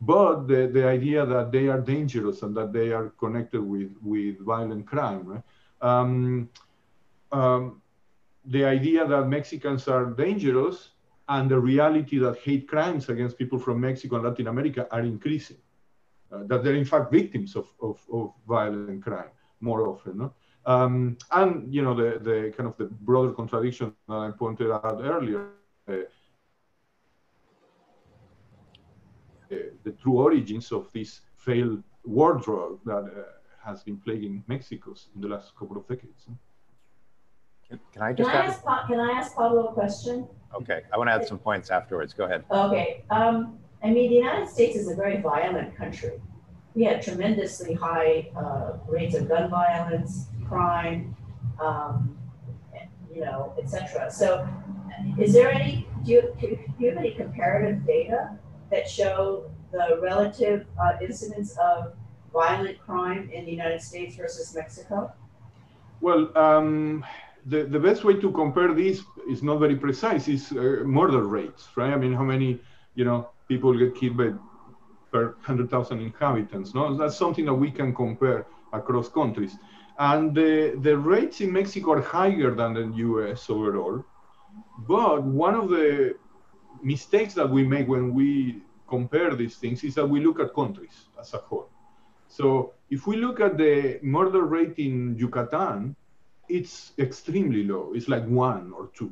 but 0.02 0.48
the, 0.48 0.68
the 0.68 0.86
idea 0.86 1.26
that 1.26 1.52
they 1.52 1.68
are 1.68 1.80
dangerous 1.80 2.42
and 2.42 2.56
that 2.56 2.74
they 2.74 2.92
are 2.92 3.10
connected 3.20 3.62
with, 3.62 3.92
with 4.02 4.40
violent 4.40 4.86
crime, 4.86 5.26
right? 5.26 5.44
Um, 5.82 6.50
um, 7.32 7.82
the 8.46 8.66
idea 8.66 9.06
that 9.06 9.28
Mexicans 9.28 9.88
are 9.88 10.06
dangerous 10.06 10.90
and 11.30 11.50
the 11.50 11.60
reality 11.60 12.18
that 12.20 12.38
hate 12.40 12.68
crimes 12.68 13.10
against 13.10 13.38
people 13.38 13.60
from 13.60 13.82
Mexico 13.82 14.16
and 14.16 14.26
Latin 14.26 14.48
America 14.48 14.88
are 14.92 15.02
increasing. 15.02 15.58
Uh, 16.32 16.44
that 16.44 16.64
they're 16.64 16.76
in 16.76 16.86
fact 16.86 17.12
victims 17.12 17.56
of, 17.56 17.72
of, 17.82 18.02
of 18.12 18.34
violent 18.48 19.02
crime 19.02 19.30
more 19.62 19.88
often. 19.88 20.18
No? 20.18 20.34
Um, 20.66 21.18
and 21.32 21.74
you 21.74 21.82
know 21.82 21.94
the, 21.94 22.20
the 22.20 22.54
kind 22.56 22.68
of 22.68 22.76
the 22.78 22.86
broader 22.86 23.32
contradiction 23.32 23.94
that 24.10 24.14
I 24.14 24.32
pointed 24.32 24.70
out 24.70 25.00
earlier. 25.02 25.52
Uh, 25.88 25.94
the 29.50 29.92
true 30.02 30.20
origins 30.20 30.74
of 30.74 30.90
this 30.94 31.22
failed 31.38 31.82
war 32.04 32.34
drug 32.36 32.80
that 32.84 33.06
uh, 33.06 33.24
has 33.64 33.84
been 33.84 33.98
plaguing 33.98 34.44
Mexico 34.48 34.94
in 35.16 35.22
the 35.22 35.28
last 35.30 35.56
couple 35.58 35.78
of 35.78 35.88
decades. 35.88 36.28
Can, 37.70 37.80
can 37.92 38.02
I 38.02 38.14
just 38.14 38.30
can 38.30 38.42
I, 38.42 38.46
ask, 38.46 38.88
can 38.88 39.00
I 39.00 39.12
ask 39.12 39.36
Pablo 39.36 39.68
a 39.68 39.74
question? 39.74 40.28
Okay, 40.56 40.82
I 40.94 40.98
want 40.98 41.10
to 41.10 41.14
add 41.14 41.28
some 41.28 41.38
points 41.38 41.70
afterwards. 41.70 42.14
Go 42.14 42.26
ahead. 42.26 42.46
Okay. 42.50 43.04
Um, 43.10 43.60
I 43.84 43.90
mean, 43.90 44.10
the 44.10 44.16
United 44.16 44.48
States 44.48 44.76
is 44.76 44.90
a 44.90 44.96
very 44.96 45.22
violent 45.22 45.76
country. 45.76 46.14
We 46.74 46.84
have 46.86 47.04
tremendously 47.04 47.74
high 47.74 48.30
uh, 48.36 48.78
rates 48.88 49.16
of 49.16 49.28
gun 49.28 49.50
violence, 49.50 50.28
crime, 50.48 51.16
um, 51.60 52.18
you 53.14 53.22
know, 53.22 53.54
etc. 53.58 54.10
So, 54.12 54.48
is 55.20 55.34
there 55.34 55.52
any? 55.52 55.88
Do 56.06 56.12
you, 56.14 56.34
do 56.40 56.58
you 56.80 56.90
have 56.90 56.98
any 56.98 57.12
comparative 57.12 57.86
data 57.86 58.38
that 58.72 58.88
show 58.90 59.50
the 59.72 60.00
relative 60.02 60.66
uh, 60.82 60.94
incidence 61.02 61.58
of 61.58 61.94
violent 62.32 62.80
crime 62.80 63.30
in 63.34 63.46
the 63.46 63.52
United 63.52 63.82
States 63.82 64.16
versus 64.16 64.56
Mexico? 64.56 65.12
Well, 66.00 66.36
um, 66.38 67.04
the, 67.48 67.64
the 67.64 67.80
best 67.80 68.04
way 68.04 68.16
to 68.20 68.32
compare 68.32 68.74
this 68.74 69.04
is 69.30 69.42
not 69.42 69.60
very 69.60 69.76
precise, 69.76 70.28
is 70.28 70.52
uh, 70.52 70.84
murder 70.84 71.24
rates, 71.24 71.70
right? 71.76 71.94
I 71.94 71.98
mean, 71.98 72.14
how 72.14 72.24
many, 72.24 72.60
you 72.96 73.06
know, 73.06 73.30
people 73.48 73.78
get 73.78 73.96
killed 73.96 74.18
by, 74.18 74.32
per 75.12 75.28
100,000 75.46 76.02
inhabitants, 76.02 76.76
no? 76.76 76.96
That's 76.96 77.16
something 77.16 77.46
that 77.46 77.54
we 77.54 77.72
can 77.72 77.96
compare 77.96 78.46
across 78.74 79.08
countries. 79.08 79.56
And 79.98 80.36
the, 80.36 80.78
the 80.82 80.98
rates 80.98 81.40
in 81.40 81.52
Mexico 81.54 81.94
are 81.94 82.02
higher 82.02 82.54
than 82.54 82.74
the 82.74 82.98
US 82.98 83.50
overall. 83.50 84.04
But 84.80 85.24
one 85.24 85.56
of 85.56 85.70
the 85.70 86.16
mistakes 86.84 87.34
that 87.36 87.50
we 87.50 87.64
make 87.64 87.88
when 87.88 88.14
we 88.14 88.62
compare 88.90 89.36
these 89.36 89.56
things 89.56 89.84
is 89.84 89.96
that 89.96 90.08
we 90.08 90.20
look 90.20 90.40
at 90.40 90.54
countries 90.54 91.08
as 91.20 91.34
a 91.34 91.38
whole. 91.38 91.70
So 92.28 92.74
if 92.90 93.08
we 93.08 93.16
look 93.16 93.40
at 93.40 93.58
the 93.58 94.00
murder 94.04 94.44
rate 94.44 94.76
in 94.78 95.16
Yucatan, 95.18 95.96
it's 96.50 96.94
extremely 96.98 97.64
low. 97.64 97.94
It's 97.94 98.08
like 98.08 98.26
one 98.26 98.74
or 98.74 98.90
two 98.94 99.12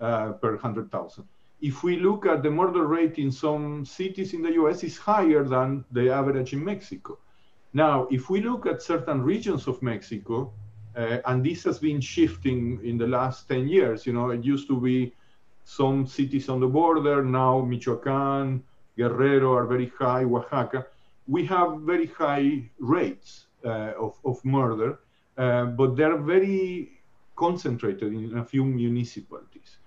uh, 0.00 0.32
per 0.32 0.52
100,000. 0.52 1.24
If 1.60 1.82
we 1.82 1.96
look 1.98 2.26
at 2.26 2.42
the 2.42 2.50
murder 2.50 2.86
rate 2.86 3.18
in 3.18 3.30
some 3.30 3.84
cities 3.84 4.34
in 4.34 4.42
the 4.42 4.52
US, 4.54 4.82
it's 4.82 4.98
higher 4.98 5.44
than 5.44 5.84
the 5.92 6.10
average 6.10 6.52
in 6.52 6.64
Mexico. 6.64 7.18
Now, 7.72 8.06
if 8.10 8.30
we 8.30 8.40
look 8.40 8.66
at 8.66 8.82
certain 8.82 9.22
regions 9.22 9.66
of 9.66 9.82
Mexico, 9.82 10.52
uh, 10.96 11.18
and 11.26 11.44
this 11.44 11.64
has 11.64 11.78
been 11.78 12.00
shifting 12.00 12.80
in 12.84 12.98
the 12.98 13.06
last 13.06 13.48
10 13.48 13.66
years, 13.68 14.06
you 14.06 14.12
know, 14.12 14.30
it 14.30 14.44
used 14.44 14.68
to 14.68 14.80
be 14.80 15.12
some 15.64 16.06
cities 16.06 16.48
on 16.48 16.60
the 16.60 16.68
border, 16.68 17.24
now 17.24 17.60
Michoacan, 17.62 18.62
Guerrero 18.96 19.54
are 19.54 19.66
very 19.66 19.90
high, 19.98 20.24
Oaxaca. 20.24 20.86
We 21.26 21.46
have 21.46 21.80
very 21.80 22.06
high 22.06 22.70
rates 22.78 23.46
uh, 23.64 23.92
of, 23.98 24.18
of 24.24 24.44
murder, 24.44 25.00
uh, 25.36 25.66
but 25.66 25.96
they're 25.96 26.16
very 26.16 26.90
concentrated 27.36 28.12
in 28.12 28.38
a 28.38 28.44
few 28.44 28.64
municipalities. 28.64 29.78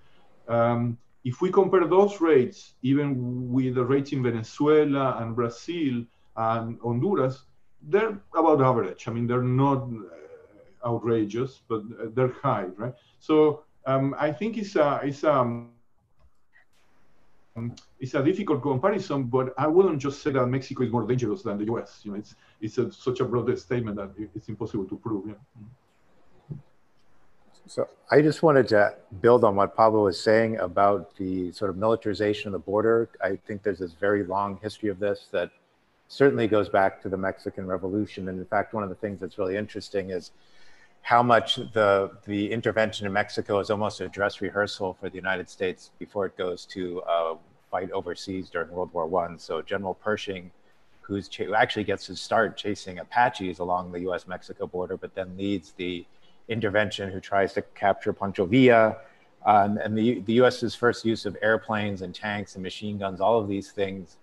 Um, 0.48 0.98
if 1.24 1.40
we 1.40 1.50
compare 1.50 1.86
those 1.86 2.20
rates, 2.20 2.74
even 2.82 3.52
with 3.52 3.74
the 3.74 3.84
rates 3.84 4.12
in 4.12 4.22
Venezuela 4.22 5.18
and 5.20 5.34
Brazil 5.34 6.04
and 6.36 6.78
Honduras, 6.80 7.44
they're 7.82 8.18
about 8.34 8.60
average. 8.60 9.08
I 9.08 9.10
mean, 9.12 9.26
they're 9.26 9.42
not 9.42 9.88
uh, 9.88 10.88
outrageous, 10.88 11.60
but 11.68 11.82
they're 12.14 12.32
high, 12.42 12.66
right? 12.76 12.94
So 13.18 13.64
um, 13.86 14.14
I 14.18 14.32
think 14.32 14.56
it's 14.58 14.76
a, 14.76 15.00
it's 15.02 15.24
a, 15.24 15.64
um, 17.58 17.74
it's 18.00 18.14
a 18.14 18.22
difficult 18.22 18.62
comparison, 18.62 19.24
but 19.24 19.52
I 19.58 19.66
wouldn't 19.66 19.98
just 20.00 20.22
say 20.22 20.30
that 20.30 20.46
Mexico 20.46 20.84
is 20.84 20.92
more 20.92 21.06
dangerous 21.06 21.42
than 21.42 21.58
the 21.58 21.72
US. 21.72 22.00
You 22.04 22.12
know, 22.12 22.18
it's, 22.18 22.34
it's 22.60 22.78
a, 22.78 22.90
such 22.92 23.20
a 23.20 23.24
broad 23.24 23.56
statement 23.58 23.96
that 23.96 24.10
it's 24.34 24.48
impossible 24.48 24.86
to 24.86 24.96
prove. 24.96 25.34
So 27.66 27.86
I 28.10 28.22
just 28.22 28.42
wanted 28.42 28.68
to 28.68 28.94
build 29.20 29.44
on 29.44 29.54
what 29.56 29.76
Pablo 29.76 30.04
was 30.04 30.18
saying 30.18 30.56
about 30.58 31.14
the 31.16 31.52
sort 31.52 31.70
of 31.70 31.76
militarization 31.76 32.48
of 32.48 32.52
the 32.52 32.58
border. 32.60 33.10
I 33.22 33.36
think 33.46 33.62
there's 33.62 33.80
this 33.80 33.92
very 33.92 34.24
long 34.24 34.58
history 34.62 34.88
of 34.88 34.98
this 34.98 35.28
that 35.32 35.50
certainly 36.08 36.46
goes 36.46 36.70
back 36.70 37.02
to 37.02 37.10
the 37.10 37.18
Mexican 37.18 37.66
Revolution. 37.66 38.28
And 38.28 38.38
in 38.38 38.46
fact, 38.46 38.72
one 38.72 38.82
of 38.82 38.88
the 38.88 38.94
things 38.94 39.20
that's 39.20 39.36
really 39.36 39.56
interesting 39.56 40.10
is 40.10 40.30
how 41.08 41.22
much 41.22 41.56
the 41.72 42.10
the 42.26 42.52
intervention 42.52 43.06
in 43.06 43.12
Mexico 43.14 43.60
is 43.60 43.70
almost 43.70 44.02
a 44.02 44.08
dress 44.10 44.42
rehearsal 44.42 44.92
for 44.92 45.08
the 45.08 45.16
United 45.16 45.48
States 45.48 45.90
before 45.98 46.26
it 46.26 46.36
goes 46.36 46.66
to 46.66 47.00
uh, 47.14 47.34
fight 47.70 47.90
overseas 47.92 48.50
during 48.50 48.70
World 48.70 48.90
War 48.92 49.06
One. 49.06 49.38
So 49.38 49.62
General 49.62 49.94
Pershing, 49.94 50.50
who's 51.00 51.34
who 51.34 51.54
actually 51.54 51.84
gets 51.84 52.06
his 52.08 52.20
start 52.20 52.58
chasing 52.58 52.98
Apaches 52.98 53.58
along 53.58 53.90
the 53.90 54.00
U.S.-Mexico 54.00 54.70
border, 54.70 54.98
but 54.98 55.14
then 55.14 55.34
leads 55.38 55.72
the 55.72 56.04
intervention 56.48 57.10
who 57.10 57.20
tries 57.20 57.54
to 57.54 57.62
capture 57.84 58.12
Pancho 58.12 58.44
Villa 58.44 58.98
Um, 59.46 59.78
and 59.82 59.96
the, 59.96 60.20
the 60.28 60.34
US's 60.42 60.74
first 60.74 61.06
use 61.06 61.24
of 61.24 61.38
airplanes 61.40 62.02
and 62.02 62.14
tanks 62.14 62.54
and 62.56 62.62
machine 62.62 62.98
guns, 62.98 63.18
all 63.22 63.38
of 63.40 63.48
these 63.48 63.70
things 63.72 64.18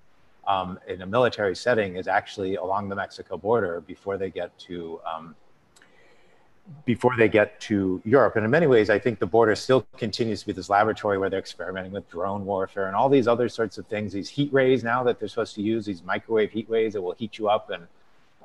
um, 0.48 0.78
in 0.88 1.02
a 1.02 1.08
military 1.18 1.56
setting 1.56 1.96
is 1.96 2.08
actually 2.08 2.58
along 2.58 2.90
the 2.90 2.96
Mexico 2.96 3.38
border 3.38 3.82
before 3.82 4.18
they 4.22 4.30
get 4.30 4.50
to 4.68 5.00
um, 5.12 5.36
before 6.86 7.16
they 7.18 7.30
get 7.30 7.60
to 7.62 8.02
Europe. 8.06 8.36
And 8.36 8.46
in 8.46 8.52
many 8.52 8.68
ways, 8.68 8.90
I 8.90 8.98
think 8.98 9.20
the 9.20 9.26
border 9.26 9.56
still 9.56 9.86
continues 9.98 10.42
to 10.42 10.48
be 10.48 10.54
this 10.54 10.70
laboratory 10.70 11.18
where 11.18 11.30
they're 11.30 11.40
experimenting 11.40 11.92
with 11.92 12.10
drone 12.10 12.44
warfare 12.46 12.88
and 12.88 12.96
all 12.96 13.10
these 13.10 13.28
other 13.28 13.50
sorts 13.50 13.78
of 13.78 13.86
things. 13.88 14.14
These 14.14 14.30
heat 14.30 14.52
rays 14.52 14.84
now 14.84 15.04
that 15.04 15.20
they're 15.20 15.30
supposed 15.30 15.56
to 15.56 15.62
use, 15.62 15.86
these 15.86 16.04
microwave 16.04 16.52
heat 16.52 16.68
rays 16.70 16.94
that 16.94 17.02
will 17.02 17.14
heat 17.14 17.38
you 17.38 17.50
up 17.50 17.70
and 17.70 17.88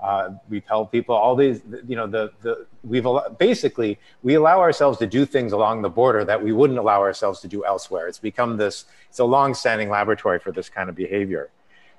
uh, 0.03 0.31
repel 0.49 0.87
people. 0.87 1.15
All 1.15 1.37
these, 1.37 1.63
you 1.87 1.97
know, 1.97 2.07
the 2.07 2.33
the 2.43 2.67
we've 2.83 3.07
basically 3.39 3.99
we 4.23 4.35
allow 4.35 4.59
ourselves 4.61 4.99
to 4.99 5.07
do 5.07 5.25
things 5.27 5.53
along 5.53 5.83
the 5.83 5.91
border 5.91 6.25
that 6.25 6.43
we 6.43 6.53
wouldn't 6.53 6.79
allow 6.79 7.01
ourselves 7.01 7.41
to 7.41 7.49
do 7.49 7.65
elsewhere. 7.65 8.07
It's 8.09 8.19
become 8.19 8.57
this. 8.57 8.87
It's 9.09 9.19
a 9.19 9.25
long-standing 9.25 9.89
laboratory 9.91 10.39
for 10.39 10.53
this 10.53 10.69
kind 10.69 10.89
of 10.89 10.95
behavior. 10.95 11.51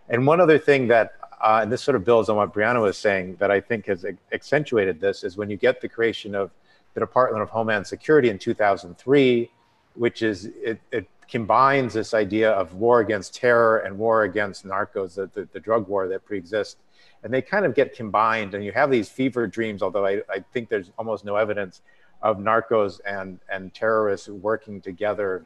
And 0.09 0.26
one 0.28 0.41
other 0.41 0.57
thing 0.57 0.88
that, 0.88 1.13
uh, 1.41 1.59
and 1.63 1.71
this 1.71 1.81
sort 1.81 1.95
of 1.95 2.03
builds 2.03 2.29
on 2.29 2.35
what 2.35 2.53
Brianna 2.53 2.81
was 2.81 2.97
saying, 2.97 3.35
that 3.39 3.51
I 3.51 3.59
think 3.59 3.87
has 3.87 4.05
accentuated 4.31 4.99
this 4.99 5.23
is 5.23 5.37
when 5.37 5.49
you 5.49 5.57
get 5.57 5.81
the 5.81 5.89
creation 5.89 6.35
of 6.35 6.51
the 6.93 6.99
Department 6.99 7.41
of 7.41 7.49
Homeland 7.49 7.87
Security 7.87 8.29
in 8.29 8.37
2003, 8.37 9.49
which 9.95 10.21
is, 10.21 10.45
it, 10.45 10.79
it 10.91 11.07
combines 11.27 11.93
this 11.93 12.13
idea 12.13 12.51
of 12.51 12.73
war 12.75 12.99
against 12.99 13.33
terror 13.33 13.79
and 13.79 13.97
war 13.97 14.23
against 14.23 14.65
narcos, 14.65 15.15
the, 15.15 15.29
the, 15.33 15.47
the 15.53 15.59
drug 15.59 15.87
war 15.87 16.07
that 16.07 16.25
pre-exists. 16.25 16.75
And 17.23 17.33
they 17.33 17.41
kind 17.41 17.65
of 17.65 17.73
get 17.73 17.95
combined 17.95 18.53
and 18.53 18.63
you 18.63 18.71
have 18.73 18.91
these 18.91 19.09
fever 19.09 19.47
dreams, 19.47 19.81
although 19.81 20.05
I, 20.05 20.21
I 20.29 20.43
think 20.53 20.69
there's 20.69 20.91
almost 20.97 21.23
no 21.23 21.37
evidence 21.37 21.81
of 22.21 22.37
narcos 22.37 22.99
and, 23.05 23.39
and 23.49 23.73
terrorists 23.73 24.27
working 24.27 24.81
together. 24.81 25.45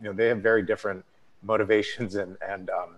You 0.00 0.08
know, 0.08 0.12
they 0.12 0.26
have 0.26 0.38
very 0.38 0.62
different 0.62 1.04
motivations 1.42 2.14
and, 2.16 2.36
and 2.46 2.70
um, 2.70 2.96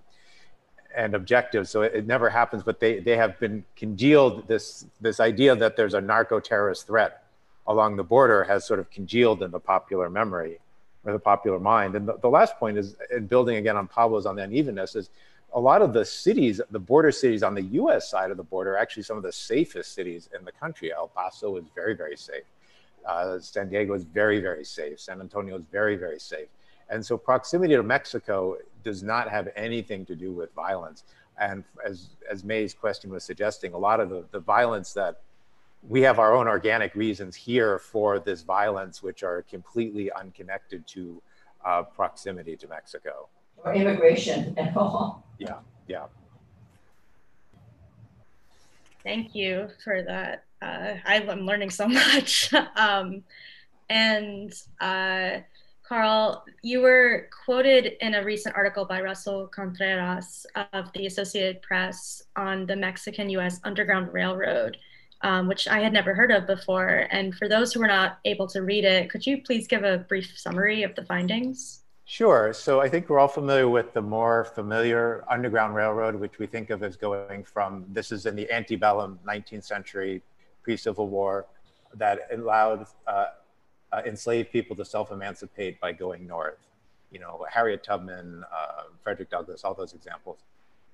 and 0.97 1.15
objectives. 1.15 1.71
So 1.71 1.83
it, 1.83 1.95
it, 1.95 2.07
never 2.07 2.29
happens, 2.29 2.63
but 2.63 2.81
they, 2.81 3.01
they 3.01 3.17
have 3.17 3.39
been 3.39 3.65
congealed. 3.77 4.47
This, 4.49 4.87
this 5.01 5.21
idea 5.21 5.55
that 5.57 5.77
there's 5.77 5.95
a 5.95 6.01
narco 6.01 6.41
terrorist 6.41 6.87
threat 6.87 7.25
along 7.67 7.97
the 7.97 8.05
border 8.05 8.45
has 8.45 8.67
sort 8.67 8.81
of 8.81 8.91
congealed 8.91 9.43
in 9.43 9.51
the 9.51 9.61
popular 9.61 10.11
memory 10.11 10.59
or 11.05 11.13
the 11.13 11.19
popular 11.19 11.59
mind. 11.59 11.95
And 11.95 12.07
the, 12.07 12.19
the 12.19 12.29
last 12.29 12.57
point 12.59 12.79
is, 12.79 12.97
in 13.15 13.27
building 13.27 13.57
again 13.57 13.77
on 13.77 13.89
Pablo's 13.89 14.27
on 14.27 14.37
the 14.37 14.43
unevenness, 14.43 14.97
is 14.97 15.11
a 15.55 15.61
lot 15.61 15.83
of 15.83 15.93
the 15.93 16.05
cities, 16.05 16.61
the 16.71 16.79
border 16.79 17.13
cities 17.13 17.43
on 17.43 17.55
the 17.55 17.63
US 17.63 18.09
side 18.09 18.31
of 18.31 18.37
the 18.37 18.43
border, 18.43 18.73
are 18.73 18.79
actually 18.79 19.03
some 19.03 19.17
of 19.17 19.23
the 19.23 19.33
safest 19.33 19.95
cities 19.95 20.29
in 20.37 20.45
the 20.45 20.53
country. 20.53 20.93
El 20.93 21.09
Paso 21.09 21.57
is 21.57 21.65
very, 21.75 21.95
very 21.95 22.17
safe. 22.17 22.45
Uh, 23.07 23.39
San 23.39 23.69
Diego 23.69 23.95
is 23.95 24.05
very, 24.05 24.41
very 24.41 24.65
safe. 24.65 25.01
San 25.01 25.21
Antonio 25.21 25.57
is 25.57 25.65
very, 25.71 25.97
very 25.97 26.19
safe. 26.19 26.49
And 26.89 27.05
so 27.05 27.17
proximity 27.17 27.75
to 27.75 27.83
Mexico 27.83 28.57
does 28.83 29.03
not 29.03 29.31
have 29.31 29.49
anything 29.57 30.05
to 30.07 30.17
do 30.17 30.33
with 30.33 30.53
violence. 30.55 31.05
And 31.39 31.65
as, 31.85 32.11
as 32.31 32.45
Mae's 32.45 32.75
question 32.75 33.11
was 33.11 33.25
suggesting, 33.25 33.75
a 33.75 33.79
lot 33.79 34.01
of 34.01 34.11
the, 34.11 34.25
the 34.31 34.41
violence 34.41 34.93
that 34.93 35.21
we 35.89 36.03
have 36.03 36.19
our 36.19 36.35
own 36.35 36.47
organic 36.47 36.95
reasons 36.95 37.35
here 37.35 37.79
for 37.79 38.19
this 38.19 38.43
violence, 38.43 39.03
which 39.03 39.23
are 39.23 39.43
completely 39.43 40.13
unconnected 40.13 40.87
to 40.89 41.21
uh, 41.65 41.83
proximity 41.83 42.57
to 42.57 42.69
Mexico. 42.69 43.29
Or 43.65 43.75
immigration 43.75 44.55
at 44.59 44.77
all. 44.77 45.25
Yeah, 45.39 45.59
yeah. 45.89 46.07
Thank 49.03 49.35
you 49.35 49.69
for 49.83 50.03
that. 50.03 50.45
Uh, 50.61 50.95
I'm 51.05 51.41
learning 51.41 51.71
so 51.71 51.89
much. 51.89 52.53
um, 52.77 53.25
and 53.91 54.53
uh, 54.81 55.39
Karl, 55.93 56.43
you 56.63 56.81
were 56.81 57.29
quoted 57.45 57.99
in 58.01 58.15
a 58.15 58.25
recent 58.25 58.57
article 58.57 58.87
by 58.87 59.03
Russell 59.03 59.47
Contreras 59.49 60.47
of 60.73 60.91
the 60.95 61.05
Associated 61.05 61.61
Press 61.61 62.23
on 62.35 62.65
the 62.65 62.75
Mexican 62.75 63.29
US 63.29 63.61
Underground 63.63 64.11
Railroad, 64.11 64.79
um, 65.21 65.49
which 65.49 65.69
I 65.69 65.81
had 65.81 65.93
never 65.93 66.15
heard 66.15 66.31
of 66.31 66.47
before. 66.47 67.07
And 67.11 67.35
for 67.35 67.47
those 67.47 67.75
who 67.75 67.81
were 67.81 67.87
not 67.87 68.21
able 68.25 68.47
to 68.47 68.63
read 68.63 68.87
it, 68.87 69.11
could 69.11 69.27
you 69.27 69.43
please 69.43 69.67
give 69.67 69.85
a 69.85 69.99
brief 69.99 70.33
summary 70.35 70.83
of 70.83 70.95
the 70.95 71.05
findings? 71.05 71.83
Sure. 72.07 72.55
So 72.55 72.81
I 72.81 72.89
think 72.89 73.11
we're 73.11 73.19
all 73.19 73.29
familiar 73.29 73.69
with 73.69 73.93
the 73.93 74.01
more 74.01 74.45
familiar 74.45 75.27
Underground 75.29 75.75
Railroad, 75.75 76.15
which 76.15 76.39
we 76.39 76.47
think 76.47 76.71
of 76.71 76.83
as 76.83 76.97
going 76.97 77.45
from 77.45 77.85
this 77.91 78.13
is 78.13 78.25
in 78.25 78.35
the 78.35 78.51
antebellum 78.51 79.19
19th 79.29 79.65
century, 79.65 80.23
pre 80.63 80.75
Civil 80.75 81.09
War, 81.09 81.45
that 81.97 82.21
allowed 82.33 82.87
uh, 83.07 83.27
uh, 83.93 84.03
enslaved 84.07 84.51
people 84.51 84.75
to 84.77 84.85
self-emancipate 84.85 85.81
by 85.81 85.93
going 85.93 86.27
north. 86.27 86.59
You 87.11 87.21
know, 87.21 87.45
Harriet 87.51 87.85
Tubman, 87.85 88.45
uh, 88.51 88.85
Frederick 89.03 89.31
Douglass, 89.31 89.65
all 89.65 89.75
those 89.75 89.93
examples. 89.93 90.39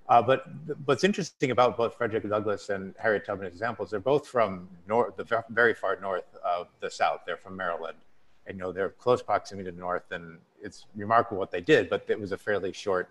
Uh, 0.09 0.22
but 0.22 0.44
what's 0.86 1.05
interesting 1.05 1.51
about 1.51 1.76
both 1.76 1.94
Frederick 1.94 2.28
Douglass 2.28 2.70
and 2.70 2.94
Harriet 2.99 3.26
Tubman 3.26 3.46
examples, 3.46 3.90
they're 3.90 4.01
both 4.01 4.26
from 4.26 4.68
north, 4.88 5.16
the 5.16 5.44
very 5.51 5.74
far 5.74 5.99
north 6.01 6.34
of 6.44 6.68
the 6.80 6.90
South. 6.90 7.20
They're 7.26 7.36
from 7.36 7.57
Maryland. 7.57 7.99
And, 8.46 8.57
you 8.57 8.64
know, 8.64 8.72
they're 8.72 8.88
close 8.88 9.22
proximity 9.22 9.68
to 9.68 9.74
the 9.74 9.80
north, 9.80 10.11
and 10.11 10.38
it's 10.62 10.86
remarkable 10.96 11.38
what 11.38 11.51
they 11.51 11.61
did, 11.61 11.90
but 11.90 12.05
it 12.09 12.18
was 12.18 12.32
a 12.32 12.38
fairly 12.38 12.72
short, 12.72 13.11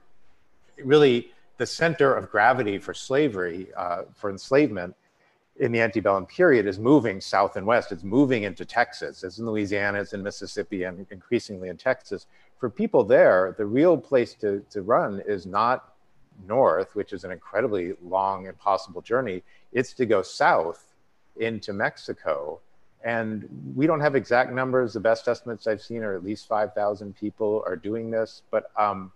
really 0.84 1.32
the 1.58 1.66
center 1.66 2.16
of 2.16 2.32
gravity 2.32 2.80
for 2.80 2.96
slavery, 2.96 3.68
uh, 3.78 4.02
for 4.16 4.32
enslavement, 4.32 4.96
in 5.60 5.72
the 5.72 5.82
antebellum 5.82 6.26
period 6.26 6.68
is 6.68 6.78
moving 6.78 7.20
south 7.20 7.56
and 7.56 7.66
west. 7.66 7.92
It's 7.92 8.04
moving 8.04 8.44
into 8.44 8.66
Texas. 8.66 9.24
It's 9.24 9.40
in 9.40 9.46
Louisiana, 9.46 10.00
it's 10.02 10.14
in 10.14 10.22
Mississippi, 10.22 10.84
and 10.84 11.06
increasingly 11.10 11.70
in 11.70 11.78
Texas. 11.78 12.28
For 12.60 12.70
people 12.70 13.04
there, 13.04 13.56
the 13.58 13.66
real 13.66 13.98
place 13.98 14.34
to, 14.36 14.64
to 14.70 14.82
run 14.82 15.22
is 15.28 15.46
not 15.46 15.94
north, 16.48 16.96
which 16.96 17.14
is 17.14 17.24
an 17.24 17.32
incredibly 17.32 17.94
long, 18.04 18.46
impossible 18.46 19.02
journey. 19.02 19.44
It's 19.72 19.94
to 19.94 20.06
go 20.06 20.22
south 20.22 20.94
into 21.38 21.74
Mexico. 21.74 22.60
And 23.04 23.48
we 23.76 23.88
don't 23.88 24.02
have 24.02 24.16
exact 24.16 24.52
numbers. 24.52 24.94
The 24.94 25.00
best 25.00 25.28
estimates 25.28 25.66
I've 25.68 25.82
seen 25.82 26.04
are 26.04 26.16
at 26.16 26.24
least 26.24 26.48
5,000 26.48 27.16
people 27.16 27.64
are 27.66 27.76
doing 27.76 28.12
this. 28.12 28.42
But 28.52 28.72
um, 28.76 29.12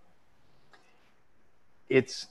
it's 1.89 2.27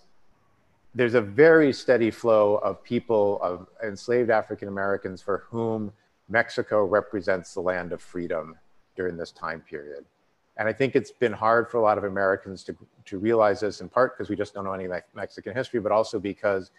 there's 0.95 1.15
a 1.15 1.21
very 1.21 1.73
steady 1.73 2.11
flow 2.11 2.57
of 2.57 2.83
people, 2.83 3.39
of 3.43 3.69
enslaved 3.85 4.31
African 4.31 4.69
Americans 4.69 5.23
for 5.23 5.45
whom 5.49 5.93
Mexico 6.29 6.85
represents 6.85 7.55
the 7.55 7.61
land 7.61 7.93
of 7.93 8.03
freedom 8.03 8.57
during 8.97 9.17
this 9.17 9.31
time 9.31 9.61
period. 9.61 10.05
And 10.57 10.69
I 10.69 10.73
think 10.73 10.97
it's 10.97 11.13
been 11.13 11.33
hard 11.33 11.71
for 11.71 11.79
a 11.79 11.81
lot 11.81 11.97
of 11.97 12.05
Americans 12.05 12.65
to, 12.65 12.77
to 13.07 13.19
realize 13.19 13.61
this 13.61 13.81
in 13.81 13.89
part 13.89 14.17
because 14.17 14.29
we 14.29 14.37
just 14.37 14.53
don't 14.53 14.65
know 14.65 14.73
any 14.73 14.89
Mexican 15.15 15.55
history, 15.55 15.81
but 15.81 15.93
also 15.93 16.19
because 16.19 16.71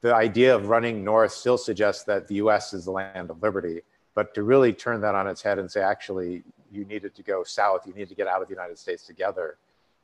the 0.00 0.14
idea 0.14 0.54
of 0.54 0.68
running 0.68 1.04
north 1.04 1.32
still 1.32 1.56
suggests 1.56 2.04
that 2.04 2.28
the 2.28 2.34
US 2.36 2.74
is 2.74 2.84
the 2.84 2.90
land 2.90 3.30
of 3.30 3.42
liberty. 3.42 3.80
But 4.14 4.34
to 4.34 4.42
really 4.42 4.72
turn 4.72 5.00
that 5.00 5.14
on 5.14 5.26
its 5.26 5.42
head 5.42 5.58
and 5.58 5.70
say, 5.70 5.80
actually, 5.80 6.42
you 6.70 6.84
needed 6.84 7.14
to 7.14 7.22
go 7.22 7.44
south, 7.44 7.86
you 7.86 7.94
need 7.94 8.08
to 8.08 8.14
get 8.14 8.26
out 8.26 8.42
of 8.42 8.48
the 8.48 8.54
United 8.54 8.78
States 8.78 9.06
together 9.06 9.56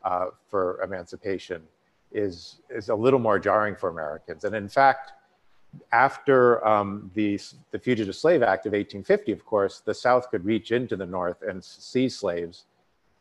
uh, 0.04 0.26
for 0.48 0.80
emancipation 0.82 1.62
is, 2.12 2.60
is 2.68 2.88
a 2.88 2.94
little 2.94 3.18
more 3.18 3.38
jarring 3.38 3.76
for 3.76 3.88
Americans. 3.88 4.44
And 4.44 4.54
in 4.54 4.68
fact, 4.68 5.12
after 5.92 6.66
um, 6.66 7.10
the, 7.14 7.38
the 7.70 7.78
Fugitive 7.78 8.16
Slave 8.16 8.42
Act 8.42 8.66
of 8.66 8.72
1850, 8.72 9.32
of 9.32 9.44
course, 9.44 9.80
the 9.80 9.94
South 9.94 10.30
could 10.30 10.44
reach 10.44 10.72
into 10.72 10.96
the 10.96 11.06
North 11.06 11.42
and 11.42 11.62
seize 11.62 12.18
slaves 12.18 12.64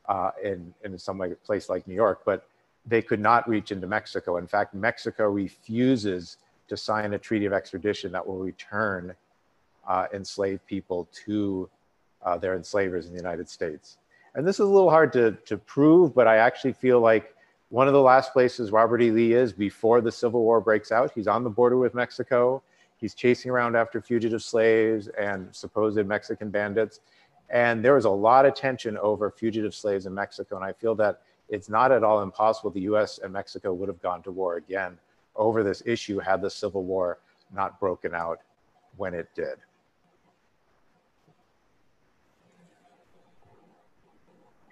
uh, 0.08 0.32
in, 0.44 0.74
in 0.84 0.98
some 0.98 1.18
way, 1.18 1.34
place 1.46 1.70
like 1.70 1.88
New 1.88 1.94
York, 1.94 2.22
but 2.26 2.48
they 2.86 3.02
could 3.02 3.20
not 3.20 3.48
reach 3.48 3.72
into 3.72 3.86
Mexico. 3.86 4.38
In 4.38 4.48
fact, 4.48 4.74
Mexico 4.74 5.30
refuses 5.30 6.38
to 6.68 6.76
sign 6.76 7.14
a 7.14 7.20
treaty 7.20 7.46
of 7.46 7.54
extradition 7.54 8.12
that 8.12 8.26
will 8.26 8.40
return 8.40 9.14
uh, 9.88 10.08
enslaved 10.14 10.66
people 10.66 11.08
to 11.26 11.70
uh, 12.24 12.38
their 12.38 12.56
enslavers 12.56 13.06
in 13.06 13.12
the 13.12 13.18
United 13.18 13.50
States. 13.50 13.98
And 14.36 14.48
this 14.48 14.56
is 14.56 14.62
a 14.62 14.66
little 14.66 14.90
hard 14.90 15.12
to, 15.14 15.32
to 15.46 15.58
prove, 15.58 16.14
but 16.14 16.28
I 16.28 16.38
actually 16.38 16.74
feel 16.74 17.00
like 17.00 17.36
one 17.70 17.88
of 17.88 17.94
the 17.94 18.02
last 18.02 18.34
places 18.34 18.72
Robert 18.72 19.02
E. 19.02 19.12
Lee 19.12 19.34
is 19.34 19.54
before 19.54 20.02
the 20.02 20.12
Civil 20.12 20.42
War 20.42 20.60
breaks 20.60 20.92
out. 20.92 21.12
He's 21.14 21.28
on 21.28 21.44
the 21.44 21.50
border 21.50 21.78
with 21.78 21.94
Mexico. 21.94 22.62
He's 22.98 23.14
chasing 23.14 23.52
around 23.52 23.76
after 23.76 24.02
fugitive 24.02 24.42
slaves 24.42 25.08
and 25.20 25.56
supposed 25.56 26.04
Mexican 26.06 26.50
bandits. 26.50 27.00
And 27.50 27.84
there 27.84 27.96
was 27.96 28.06
a 28.06 28.10
lot 28.10 28.46
of 28.46 28.56
tension 28.56 28.98
over 28.98 29.32
fugitive 29.32 29.74
slaves 29.74 30.06
in 30.06 30.14
Mexico. 30.14 30.56
And 30.56 30.66
I 30.66 30.74
feel 30.74 30.96
that 30.96 31.22
it's 31.48 31.70
not 31.70 31.92
at 31.92 32.04
all 32.04 32.22
impossible 32.22 32.72
the 32.72 32.82
US 32.82 33.20
and 33.20 33.32
Mexico 33.32 33.74
would 33.74 33.88
have 33.88 34.02
gone 34.02 34.22
to 34.24 34.32
war 34.32 34.58
again 34.58 34.98
over 35.36 35.64
this 35.64 35.82
issue 35.86 36.20
had 36.20 36.42
the 36.42 36.50
Civil 36.50 36.84
War 36.84 37.20
not 37.54 37.80
broken 37.80 38.14
out 38.14 38.40
when 38.98 39.14
it 39.14 39.30
did. 39.36 39.56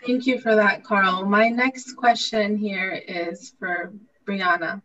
Thank 0.06 0.26
you 0.26 0.40
for 0.40 0.56
that, 0.56 0.84
Karl. 0.84 1.26
My 1.26 1.50
next 1.50 1.94
question 1.94 2.58
here 2.58 2.92
is 3.08 3.54
for 3.60 3.94
Brianna. 4.26 4.82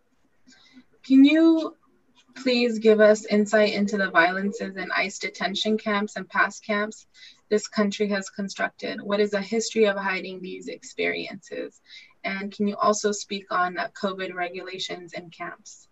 Can 1.02 1.24
you 1.24 1.76
please 2.34 2.78
give 2.78 3.00
us 3.00 3.26
insight 3.26 3.74
into 3.74 3.96
the 3.96 4.10
violences 4.10 4.76
in 4.76 4.90
ICE 4.96 5.18
detention 5.18 5.76
camps 5.78 6.16
and 6.16 6.28
past 6.28 6.64
camps 6.64 7.06
this 7.50 7.68
country 7.68 8.08
has 8.08 8.30
constructed? 8.30 9.00
What 9.02 9.20
is 9.20 9.32
the 9.32 9.42
history 9.42 9.84
of 9.86 9.96
hiding 9.96 10.40
these 10.40 10.68
experiences? 10.68 11.80
And 12.24 12.50
can 12.50 12.66
you 12.66 12.76
also 12.76 13.12
speak 13.12 13.46
on 13.50 13.78
uh, 13.78 13.88
COVID 14.00 14.32
regulations 14.34 15.12
in 15.12 15.30
camps? 15.30 15.88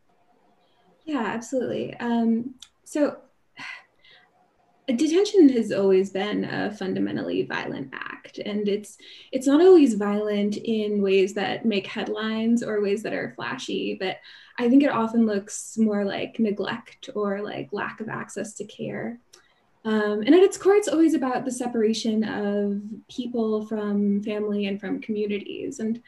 Yeah, 1.04 1.24
absolutely. 1.26 1.94
Um, 1.94 2.54
so 2.84 3.18
detention 4.92 5.48
has 5.48 5.72
always 5.72 6.10
been 6.10 6.44
a 6.44 6.72
fundamentally 6.72 7.42
violent 7.44 7.92
act 7.92 8.38
and 8.38 8.68
it's 8.68 8.96
it's 9.32 9.46
not 9.46 9.60
always 9.60 9.94
violent 9.94 10.56
in 10.56 11.02
ways 11.02 11.34
that 11.34 11.64
make 11.64 11.86
headlines 11.86 12.62
or 12.62 12.80
ways 12.80 13.02
that 13.02 13.12
are 13.12 13.32
flashy 13.36 13.96
but 13.98 14.18
i 14.58 14.68
think 14.68 14.82
it 14.82 14.90
often 14.90 15.26
looks 15.26 15.76
more 15.78 16.04
like 16.04 16.38
neglect 16.38 17.10
or 17.14 17.40
like 17.40 17.68
lack 17.72 18.00
of 18.00 18.08
access 18.08 18.54
to 18.54 18.64
care. 18.64 19.18
Um, 19.82 20.22
and 20.26 20.34
at 20.34 20.42
its 20.42 20.58
core 20.58 20.74
it's 20.74 20.88
always 20.88 21.14
about 21.14 21.46
the 21.46 21.50
separation 21.50 22.22
of 22.22 22.82
people 23.08 23.66
from 23.66 24.22
family 24.22 24.66
and 24.66 24.78
from 24.78 25.00
communities 25.00 25.80
and 25.80 26.02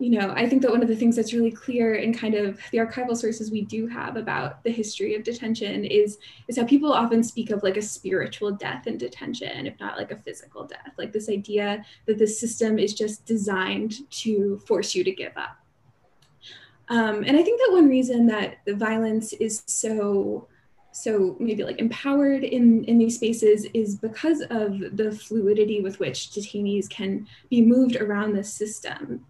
you 0.00 0.10
know, 0.10 0.32
I 0.36 0.48
think 0.48 0.62
that 0.62 0.70
one 0.70 0.82
of 0.82 0.88
the 0.88 0.94
things 0.94 1.16
that's 1.16 1.32
really 1.32 1.50
clear 1.50 1.96
in 1.96 2.14
kind 2.14 2.34
of 2.34 2.60
the 2.70 2.78
archival 2.78 3.16
sources 3.16 3.50
we 3.50 3.62
do 3.62 3.88
have 3.88 4.16
about 4.16 4.62
the 4.62 4.70
history 4.70 5.16
of 5.16 5.24
detention 5.24 5.84
is 5.84 6.18
is 6.46 6.56
how 6.56 6.64
people 6.64 6.92
often 6.92 7.22
speak 7.24 7.50
of 7.50 7.64
like 7.64 7.76
a 7.76 7.82
spiritual 7.82 8.52
death 8.52 8.86
in 8.86 8.96
detention, 8.96 9.66
if 9.66 9.78
not 9.80 9.98
like 9.98 10.12
a 10.12 10.16
physical 10.16 10.64
death, 10.64 10.92
like 10.98 11.12
this 11.12 11.28
idea 11.28 11.84
that 12.06 12.16
the 12.16 12.26
system 12.26 12.78
is 12.78 12.94
just 12.94 13.26
designed 13.26 14.08
to 14.10 14.58
force 14.66 14.94
you 14.94 15.02
to 15.02 15.10
give 15.10 15.36
up. 15.36 15.56
Um, 16.90 17.24
and 17.26 17.36
I 17.36 17.42
think 17.42 17.60
that 17.60 17.72
one 17.72 17.88
reason 17.88 18.26
that 18.28 18.58
the 18.66 18.76
violence 18.76 19.32
is 19.34 19.64
so 19.66 20.46
so 20.92 21.36
maybe 21.40 21.64
like 21.64 21.80
empowered 21.80 22.44
in 22.44 22.84
in 22.84 22.98
these 22.98 23.16
spaces 23.16 23.66
is 23.74 23.96
because 23.96 24.42
of 24.50 24.96
the 24.96 25.10
fluidity 25.10 25.80
with 25.80 25.98
which 25.98 26.30
detainees 26.30 26.88
can 26.88 27.26
be 27.50 27.60
moved 27.60 27.96
around 27.96 28.32
the 28.32 28.44
system 28.44 29.26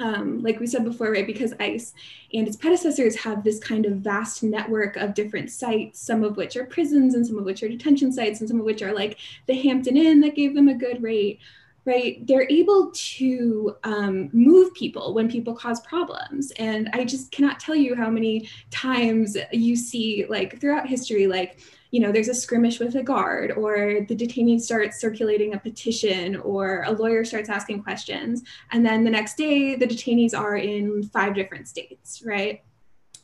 um, 0.00 0.42
like 0.42 0.58
we 0.58 0.66
said 0.66 0.84
before, 0.84 1.12
right, 1.12 1.26
because 1.26 1.52
ICE 1.60 1.92
and 2.32 2.48
its 2.48 2.56
predecessors 2.56 3.14
have 3.16 3.44
this 3.44 3.58
kind 3.58 3.86
of 3.86 3.98
vast 3.98 4.42
network 4.42 4.96
of 4.96 5.14
different 5.14 5.50
sites, 5.50 6.00
some 6.00 6.24
of 6.24 6.36
which 6.36 6.56
are 6.56 6.64
prisons 6.64 7.14
and 7.14 7.26
some 7.26 7.38
of 7.38 7.44
which 7.44 7.62
are 7.62 7.68
detention 7.68 8.10
sites 8.10 8.40
and 8.40 8.48
some 8.48 8.58
of 8.58 8.64
which 8.64 8.82
are 8.82 8.92
like 8.92 9.18
the 9.46 9.54
Hampton 9.54 9.96
Inn 9.96 10.20
that 10.22 10.34
gave 10.34 10.54
them 10.54 10.68
a 10.68 10.74
good 10.74 11.02
rate, 11.02 11.38
right? 11.84 12.26
They're 12.26 12.48
able 12.50 12.90
to 12.92 13.76
um, 13.84 14.30
move 14.32 14.72
people 14.74 15.12
when 15.12 15.30
people 15.30 15.54
cause 15.54 15.80
problems. 15.80 16.50
And 16.52 16.88
I 16.94 17.04
just 17.04 17.30
cannot 17.30 17.60
tell 17.60 17.76
you 17.76 17.94
how 17.94 18.08
many 18.08 18.48
times 18.70 19.36
you 19.52 19.76
see 19.76 20.24
like 20.28 20.60
throughout 20.60 20.88
history, 20.88 21.26
like, 21.26 21.58
you 21.90 22.00
know, 22.00 22.12
there's 22.12 22.28
a 22.28 22.34
skirmish 22.34 22.78
with 22.78 22.94
a 22.94 23.02
guard, 23.02 23.52
or 23.52 24.04
the 24.08 24.16
detainee 24.16 24.60
starts 24.60 25.00
circulating 25.00 25.54
a 25.54 25.58
petition, 25.58 26.36
or 26.36 26.84
a 26.86 26.92
lawyer 26.92 27.24
starts 27.24 27.48
asking 27.48 27.82
questions. 27.82 28.42
And 28.70 28.84
then 28.86 29.04
the 29.04 29.10
next 29.10 29.36
day, 29.36 29.74
the 29.74 29.86
detainees 29.86 30.38
are 30.38 30.56
in 30.56 31.02
five 31.04 31.34
different 31.34 31.68
states, 31.68 32.22
right? 32.24 32.62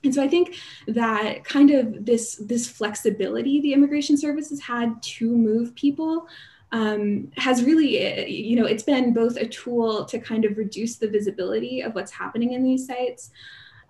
And 0.04 0.14
so 0.14 0.22
I 0.22 0.28
think 0.28 0.56
that 0.86 1.44
kind 1.44 1.70
of 1.70 2.04
this 2.04 2.36
this 2.36 2.68
flexibility 2.68 3.60
the 3.60 3.72
immigration 3.72 4.16
services 4.16 4.60
had 4.60 5.02
to 5.02 5.36
move 5.36 5.74
people 5.74 6.28
um, 6.72 7.30
has 7.36 7.62
really, 7.62 8.28
you 8.28 8.56
know, 8.56 8.66
it's 8.66 8.82
been 8.82 9.12
both 9.12 9.36
a 9.36 9.46
tool 9.46 10.04
to 10.06 10.18
kind 10.18 10.44
of 10.44 10.58
reduce 10.58 10.96
the 10.96 11.08
visibility 11.08 11.80
of 11.80 11.94
what's 11.94 12.10
happening 12.10 12.52
in 12.52 12.62
these 12.62 12.86
sites, 12.86 13.30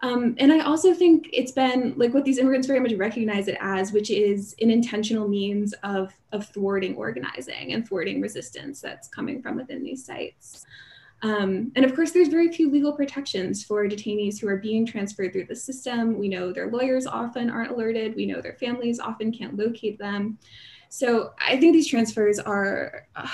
um, 0.03 0.35
and 0.39 0.53
I 0.53 0.61
also 0.61 0.93
think 0.93 1.29
it's 1.33 1.53
been 1.53 1.95
like 1.97 2.13
what 2.13 2.25
these 2.25 2.39
immigrants 2.39 2.67
very 2.67 2.81
much 2.81 2.93
recognize 2.95 3.49
it 3.49 3.57
as, 3.61 3.93
which 3.93 4.11
is 4.11 4.55
an 4.61 4.71
intentional 4.71 5.27
means 5.27 5.73
of, 5.83 6.13
of 6.33 6.47
thwarting 6.49 6.97
organizing 6.97 7.73
and 7.73 7.87
thwarting 7.87 8.21
resistance 8.21 8.81
that's 8.81 9.09
coming 9.09 9.41
from 9.41 9.57
within 9.57 9.83
these 9.83 10.05
sites. 10.05 10.67
Um, 11.23 11.73
and 11.77 11.85
of 11.85 11.95
course, 11.95 12.11
there's 12.11 12.29
very 12.29 12.53
few 12.53 12.71
legal 12.71 12.93
protections 12.93 13.65
for 13.65 13.89
detainees 13.89 14.39
who 14.39 14.49
are 14.49 14.59
being 14.59 14.85
transferred 14.85 15.33
through 15.33 15.47
the 15.47 15.57
system. 15.57 16.19
We 16.19 16.29
know 16.29 16.53
their 16.53 16.71
lawyers 16.71 17.07
often 17.07 17.49
aren't 17.49 17.71
alerted. 17.71 18.15
We 18.15 18.27
know 18.27 18.43
their 18.43 18.53
families 18.53 19.01
often 19.01 19.33
can't 19.33 19.57
locate 19.57 19.99
them. 19.99 20.39
So 20.91 21.33
I 21.39 21.57
think 21.57 21.73
these 21.73 21.89
transfers 21.89 22.39
are, 22.39 23.07
uh, 23.17 23.27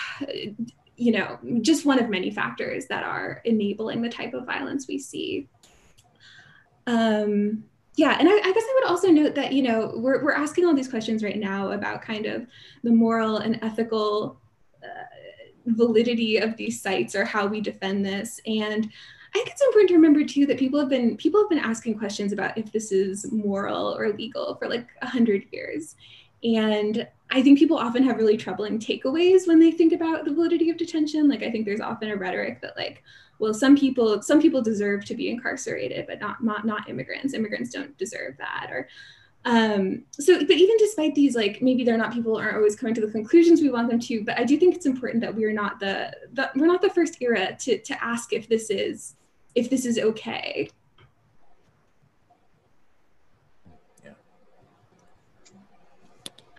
you 0.96 1.10
know, 1.10 1.38
just 1.60 1.84
one 1.84 1.98
of 1.98 2.08
many 2.08 2.30
factors 2.30 2.86
that 2.86 3.02
are 3.02 3.42
enabling 3.44 4.00
the 4.00 4.08
type 4.08 4.32
of 4.32 4.46
violence 4.46 4.86
we 4.86 4.98
see 4.98 5.48
um, 6.86 7.64
yeah, 7.96 8.16
and 8.18 8.28
I, 8.28 8.32
I, 8.32 8.52
guess 8.52 8.64
I 8.64 8.80
would 8.80 8.90
also 8.90 9.08
note 9.08 9.34
that 9.34 9.52
you 9.52 9.62
know 9.62 9.92
we're 9.96 10.22
we're 10.24 10.32
asking 10.32 10.64
all 10.64 10.74
these 10.74 10.88
questions 10.88 11.22
right 11.22 11.38
now 11.38 11.72
about 11.72 12.02
kind 12.02 12.26
of 12.26 12.46
the 12.82 12.90
moral 12.90 13.38
and 13.38 13.58
ethical 13.62 14.40
uh, 14.82 15.04
validity 15.66 16.38
of 16.38 16.56
these 16.56 16.80
sites 16.80 17.14
or 17.14 17.24
how 17.24 17.46
we 17.46 17.60
defend 17.60 18.04
this, 18.04 18.40
and 18.46 18.90
I 19.34 19.38
think 19.38 19.50
it's 19.50 19.62
important 19.62 19.88
to 19.88 19.94
remember 19.94 20.24
too 20.24 20.46
that 20.46 20.58
people 20.58 20.80
have 20.80 20.88
been 20.88 21.16
people 21.16 21.40
have 21.40 21.50
been 21.50 21.58
asking 21.58 21.98
questions 21.98 22.32
about 22.32 22.56
if 22.56 22.72
this 22.72 22.92
is 22.92 23.30
moral 23.30 23.96
or 23.96 24.12
legal 24.12 24.56
for 24.56 24.68
like 24.68 24.88
a 25.02 25.06
hundred 25.06 25.44
years, 25.52 25.96
and 26.42 27.06
I 27.32 27.42
think 27.42 27.58
people 27.58 27.78
often 27.78 28.02
have 28.02 28.18
really 28.18 28.36
troubling 28.36 28.78
takeaways 28.78 29.48
when 29.48 29.58
they 29.58 29.70
think 29.70 29.94
about 29.94 30.24
the 30.24 30.34
validity 30.34 30.68
of 30.68 30.76
detention. 30.76 31.28
Like 31.28 31.42
I 31.42 31.50
think 31.50 31.64
there's 31.64 31.80
often 31.80 32.10
a 32.10 32.16
rhetoric 32.16 32.60
that 32.60 32.76
like, 32.76 33.02
well, 33.42 33.52
some 33.52 33.76
people 33.76 34.22
some 34.22 34.40
people 34.40 34.62
deserve 34.62 35.04
to 35.06 35.16
be 35.16 35.28
incarcerated, 35.28 36.06
but 36.06 36.20
not 36.20 36.44
not 36.44 36.64
not 36.64 36.88
immigrants. 36.88 37.34
Immigrants 37.34 37.70
don't 37.70 37.98
deserve 37.98 38.36
that. 38.38 38.68
Or 38.70 38.88
um, 39.44 40.04
so, 40.12 40.38
but 40.38 40.52
even 40.52 40.76
despite 40.78 41.16
these, 41.16 41.34
like 41.34 41.60
maybe 41.60 41.82
they're 41.82 41.98
not 41.98 42.12
people 42.12 42.36
aren't 42.36 42.54
always 42.54 42.76
coming 42.76 42.94
to 42.94 43.00
the 43.00 43.10
conclusions 43.10 43.60
we 43.60 43.68
want 43.68 43.90
them 43.90 43.98
to. 43.98 44.22
But 44.22 44.38
I 44.38 44.44
do 44.44 44.56
think 44.56 44.76
it's 44.76 44.86
important 44.86 45.22
that 45.22 45.34
we're 45.34 45.52
not 45.52 45.80
the, 45.80 46.16
the 46.34 46.52
we're 46.54 46.68
not 46.68 46.82
the 46.82 46.90
first 46.90 47.16
era 47.20 47.56
to 47.62 47.78
to 47.78 48.04
ask 48.04 48.32
if 48.32 48.48
this 48.48 48.70
is 48.70 49.16
if 49.56 49.68
this 49.68 49.86
is 49.86 49.98
okay. 49.98 50.70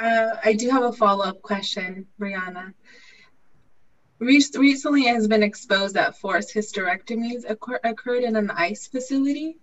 Uh, 0.01 0.35
I 0.43 0.51
do 0.51 0.69
have 0.69 0.83
a 0.83 0.91
follow-up 0.91 1.41
question, 1.41 2.05
Brianna. 2.19 2.73
Recently 4.19 5.03
it 5.03 5.15
has 5.15 5.27
been 5.27 5.43
exposed 5.43 5.95
that 5.95 6.17
forced 6.17 6.53
hysterectomies 6.53 7.49
occur 7.49 7.79
occurred 7.83 8.23
in 8.23 8.35
an 8.35 8.51
ICE 8.51 8.87
facility. 8.87 9.57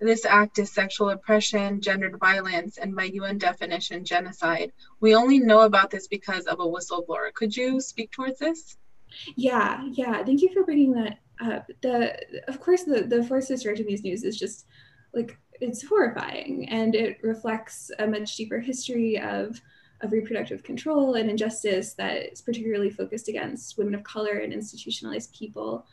This 0.00 0.24
act 0.24 0.58
is 0.58 0.72
sexual 0.72 1.10
oppression, 1.10 1.80
gendered 1.80 2.18
violence, 2.18 2.78
and 2.78 2.96
by 2.96 3.04
UN 3.04 3.36
definition, 3.36 4.04
genocide. 4.04 4.72
We 5.00 5.14
only 5.14 5.38
know 5.38 5.60
about 5.60 5.90
this 5.90 6.08
because 6.08 6.46
of 6.46 6.58
a 6.58 6.64
whistleblower. 6.64 7.32
Could 7.34 7.54
you 7.54 7.80
speak 7.82 8.10
towards 8.10 8.38
this? 8.38 8.78
Yeah, 9.36 9.84
yeah. 9.90 10.24
Thank 10.24 10.40
you 10.40 10.50
for 10.54 10.64
bringing 10.64 10.92
that 10.92 11.18
up. 11.40 11.66
The, 11.82 12.16
of 12.48 12.60
course, 12.60 12.84
the 12.84 13.02
the 13.02 13.24
forced 13.24 13.50
hysterectomies 13.50 14.02
news 14.02 14.24
is 14.24 14.38
just 14.38 14.66
like 15.12 15.38
it's 15.60 15.86
horrifying 15.86 16.68
and 16.68 16.94
it 16.94 17.18
reflects 17.22 17.90
a 17.98 18.06
much 18.06 18.36
deeper 18.36 18.60
history 18.60 19.18
of 19.18 19.60
of 20.02 20.12
reproductive 20.12 20.62
control 20.62 21.14
and 21.14 21.30
injustice 21.30 21.94
that 21.94 22.32
is 22.32 22.40
particularly 22.40 22.90
focused 22.90 23.28
against 23.28 23.76
women 23.78 23.94
of 23.94 24.02
color 24.02 24.38
and 24.38 24.52
institutionalized 24.52 25.34
people. 25.34 25.86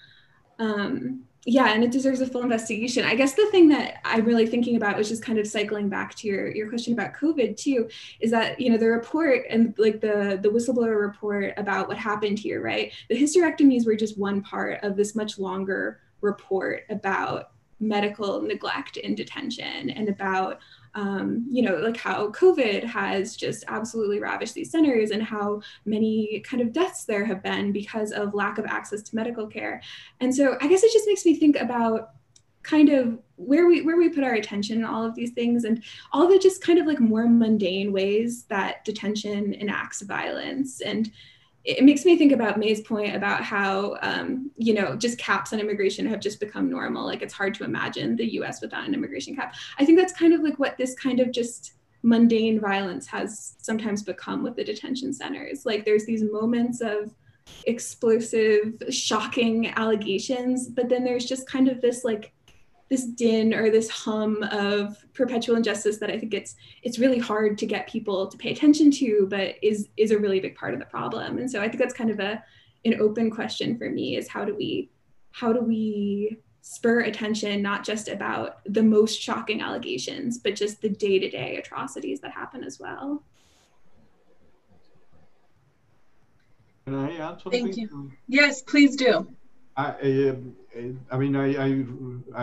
Um, 0.60 1.24
yeah, 1.46 1.74
and 1.74 1.82
it 1.82 1.92
deserves 1.92 2.20
a 2.20 2.28
full 2.28 2.42
investigation. 2.42 3.06
I 3.06 3.16
guess 3.16 3.34
the 3.34 3.48
thing 3.52 3.70
that 3.70 4.02
I'm 4.04 4.26
really 4.26 4.48
thinking 4.48 4.76
about 4.76 4.98
was 4.98 5.08
just 5.08 5.24
kind 5.24 5.40
of 5.40 5.48
cycling 5.48 5.88
back 5.88 6.14
to 6.16 6.28
your, 6.28 6.54
your 6.54 6.68
question 6.68 6.92
about 6.92 7.14
COVID 7.14 7.56
too, 7.56 7.88
is 8.20 8.32
that 8.32 8.60
you 8.60 8.70
know 8.70 8.78
the 8.78 8.88
report 8.88 9.46
and 9.50 9.74
like 9.78 10.02
the 10.02 10.40
the 10.42 10.50
whistleblower 10.50 11.00
report 11.00 11.54
about 11.56 11.88
what 11.88 11.98
happened 11.98 12.38
here, 12.38 12.62
right? 12.62 12.92
The 13.10 13.16
hysterectomies 13.16 13.86
were 13.86 13.96
just 13.96 14.18
one 14.18 14.42
part 14.42 14.84
of 14.84 14.98
this 14.98 15.16
much 15.16 15.40
longer 15.40 16.02
report 16.20 16.84
about 16.90 17.52
medical 17.80 18.42
neglect 18.42 18.98
in 18.98 19.16
detention 19.16 19.92
and 19.92 20.10
about 20.10 20.60
um, 20.98 21.46
you 21.50 21.62
know 21.62 21.76
like 21.76 21.96
how 21.96 22.28
covid 22.32 22.84
has 22.84 23.38
just 23.38 23.64
absolutely 23.68 24.20
ravished 24.20 24.56
these 24.56 24.72
centers 24.72 25.12
and 25.12 25.22
how 25.22 25.62
many 25.86 26.42
kind 26.42 26.62
of 26.62 26.74
deaths 26.74 27.06
there 27.06 27.24
have 27.24 27.44
been 27.44 27.72
because 27.72 28.12
of 28.12 28.34
lack 28.34 28.58
of 28.58 28.66
access 28.66 29.04
to 29.04 29.16
medical 29.16 29.46
care. 29.48 29.82
And 30.20 30.34
so 30.34 30.58
i 30.60 30.68
guess 30.68 30.84
it 30.84 30.92
just 30.92 31.08
makes 31.08 31.24
me 31.24 31.36
think 31.36 31.56
about 31.56 32.10
kind 32.64 32.90
of 32.90 33.18
where 33.38 33.68
we 33.68 33.82
where 33.82 33.98
we 33.98 34.10
put 34.10 34.24
our 34.24 34.34
attention 34.34 34.80
in 34.80 34.84
all 34.84 35.06
of 35.06 35.16
these 35.16 35.32
things 35.32 35.64
and 35.64 35.84
all 36.12 36.28
the 36.28 36.38
just 36.38 36.62
kind 36.62 36.80
of 36.80 36.86
like 36.86 37.00
more 37.00 37.30
mundane 37.30 37.94
ways 37.94 38.44
that 38.46 38.84
detention 38.84 39.54
enacts 39.54 40.02
violence. 40.02 40.82
And 40.82 41.12
it 41.68 41.84
makes 41.84 42.06
me 42.06 42.18
think 42.18 42.32
about 42.32 42.58
Mae's 42.58 42.80
point 42.80 43.14
about 43.14 43.44
how, 43.44 43.98
um, 44.02 44.50
you 44.56 44.74
know, 44.74 44.96
just 44.96 45.18
caps 45.18 45.52
on 45.52 45.60
immigration 45.60 46.06
have 46.06 46.22
just 46.22 46.40
become 46.40 46.70
normal. 46.70 47.06
Like 47.06 47.22
it's 47.22 47.34
hard 47.34 47.54
to 47.56 47.66
imagine 47.66 48.16
the 48.16 48.36
US 48.36 48.62
without 48.62 48.88
an 48.88 48.94
immigration 48.94 49.36
cap. 49.36 49.54
I 49.78 49.84
think 49.84 50.00
that's 50.00 50.14
kind 50.14 50.34
of 50.34 50.40
like 50.40 50.58
what 50.60 50.78
this 50.78 50.96
kind 50.96 51.20
of 51.20 51.34
just 51.34 51.74
mundane 52.04 52.62
violence 52.62 53.06
has 53.08 53.56
sometimes 53.58 54.02
become 54.02 54.44
with 54.44 54.56
the 54.56 54.64
detention 54.64 55.12
centers. 55.12 55.66
Like 55.66 55.84
there's 55.84 56.06
these 56.06 56.24
moments 56.24 56.80
of 56.80 57.14
explosive, 57.66 58.82
shocking 58.90 59.68
allegations, 59.72 60.70
but 60.70 60.88
then 60.88 61.04
there's 61.04 61.26
just 61.26 61.50
kind 61.50 61.68
of 61.68 61.82
this 61.82 62.06
like 62.06 62.32
this 62.90 63.06
din 63.06 63.54
or 63.54 63.70
this 63.70 63.90
hum 63.90 64.44
of 64.44 65.06
perpetual 65.14 65.56
injustice 65.56 65.98
that 65.98 66.10
I 66.10 66.18
think 66.18 66.34
it's 66.34 66.56
it's 66.84 67.00
really 67.00 67.20
hard 67.20 67.58
to 67.58 67.66
get 67.66 67.88
people 67.88 68.28
to 68.28 68.38
pay 68.38 68.52
attention 68.52 68.92
to, 68.92 69.28
but 69.30 69.56
is 69.62 69.90
is 69.98 70.12
a 70.12 70.18
really 70.18 70.40
big 70.40 70.56
part 70.56 70.74
of 70.74 70.80
the 70.80 70.86
problem. 70.86 71.38
And 71.38 71.50
so 71.50 71.62
I 71.62 71.68
think 71.68 71.80
that's 71.80 71.94
kind 71.94 72.10
of 72.10 72.20
a 72.20 72.44
an 72.86 73.00
open 73.02 73.30
question 73.30 73.78
for 73.78 73.90
me 73.90 74.16
is 74.16 74.28
how 74.28 74.46
do 74.46 74.56
we 74.56 74.90
how 75.32 75.52
do 75.52 75.62
we 75.62 76.38
spur 76.62 77.02
attention 77.02 77.62
not 77.62 77.84
just 77.86 78.10
about 78.10 78.60
the 78.66 78.84
most 78.84 79.22
shocking 79.22 79.62
allegations, 79.62 80.38
but 80.38 80.54
just 80.54 80.82
the 80.82 80.90
day-to-day 80.90 81.56
atrocities 81.56 82.20
that 82.20 82.32
happen 82.32 82.62
as 82.62 82.78
well. 82.78 83.24
Can 86.84 86.96
I 86.96 87.18
add 87.18 87.42
something? 87.42 87.66
Thank 87.66 87.78
you. 87.78 88.12
Yes, 88.28 88.62
please 88.62 88.98
do. 88.98 89.28
I, 89.78 89.92
uh, 89.92 90.36
I 91.12 91.18
mean, 91.18 91.36
I, 91.36 91.48
I, 91.56 91.86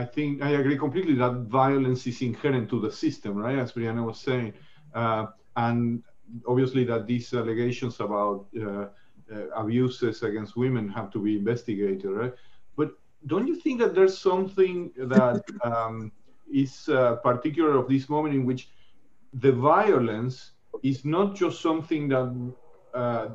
I 0.01 0.05
think 0.05 0.43
I 0.43 0.51
agree 0.51 0.77
completely 0.79 1.15
that 1.15 1.47
violence 1.49 2.07
is 2.07 2.21
inherent 2.23 2.69
to 2.71 2.81
the 2.81 2.91
system, 2.91 3.37
right? 3.37 3.59
As 3.59 3.73
Brianna 3.73 4.05
was 4.05 4.21
saying, 4.21 4.53
uh, 4.95 5.27
and 5.57 6.03
obviously 6.47 6.85
that 6.85 7.07
these 7.07 7.33
allegations 7.35 8.01
about 8.01 8.47
uh, 8.61 8.87
uh, 9.33 9.49
abuses 9.57 10.23
against 10.23 10.57
women 10.57 10.89
have 10.89 11.11
to 11.13 11.19
be 11.23 11.37
investigated, 11.39 12.05
right? 12.11 12.33
But 12.77 12.91
don't 13.27 13.47
you 13.47 13.57
think 13.57 13.81
that 13.81 13.95
there's 13.95 14.19
something 14.19 14.91
that 14.97 15.43
um, 15.65 16.13
is 16.53 16.89
uh, 16.89 17.17
particular 17.17 17.77
of 17.77 17.89
this 17.89 18.09
moment 18.09 18.35
in 18.35 18.45
which 18.45 18.71
the 19.33 19.53
violence 19.53 20.53
is 20.83 21.05
not 21.05 21.35
just 21.35 21.61
something 21.61 22.09
that 22.09 22.53
uh, 22.95 23.29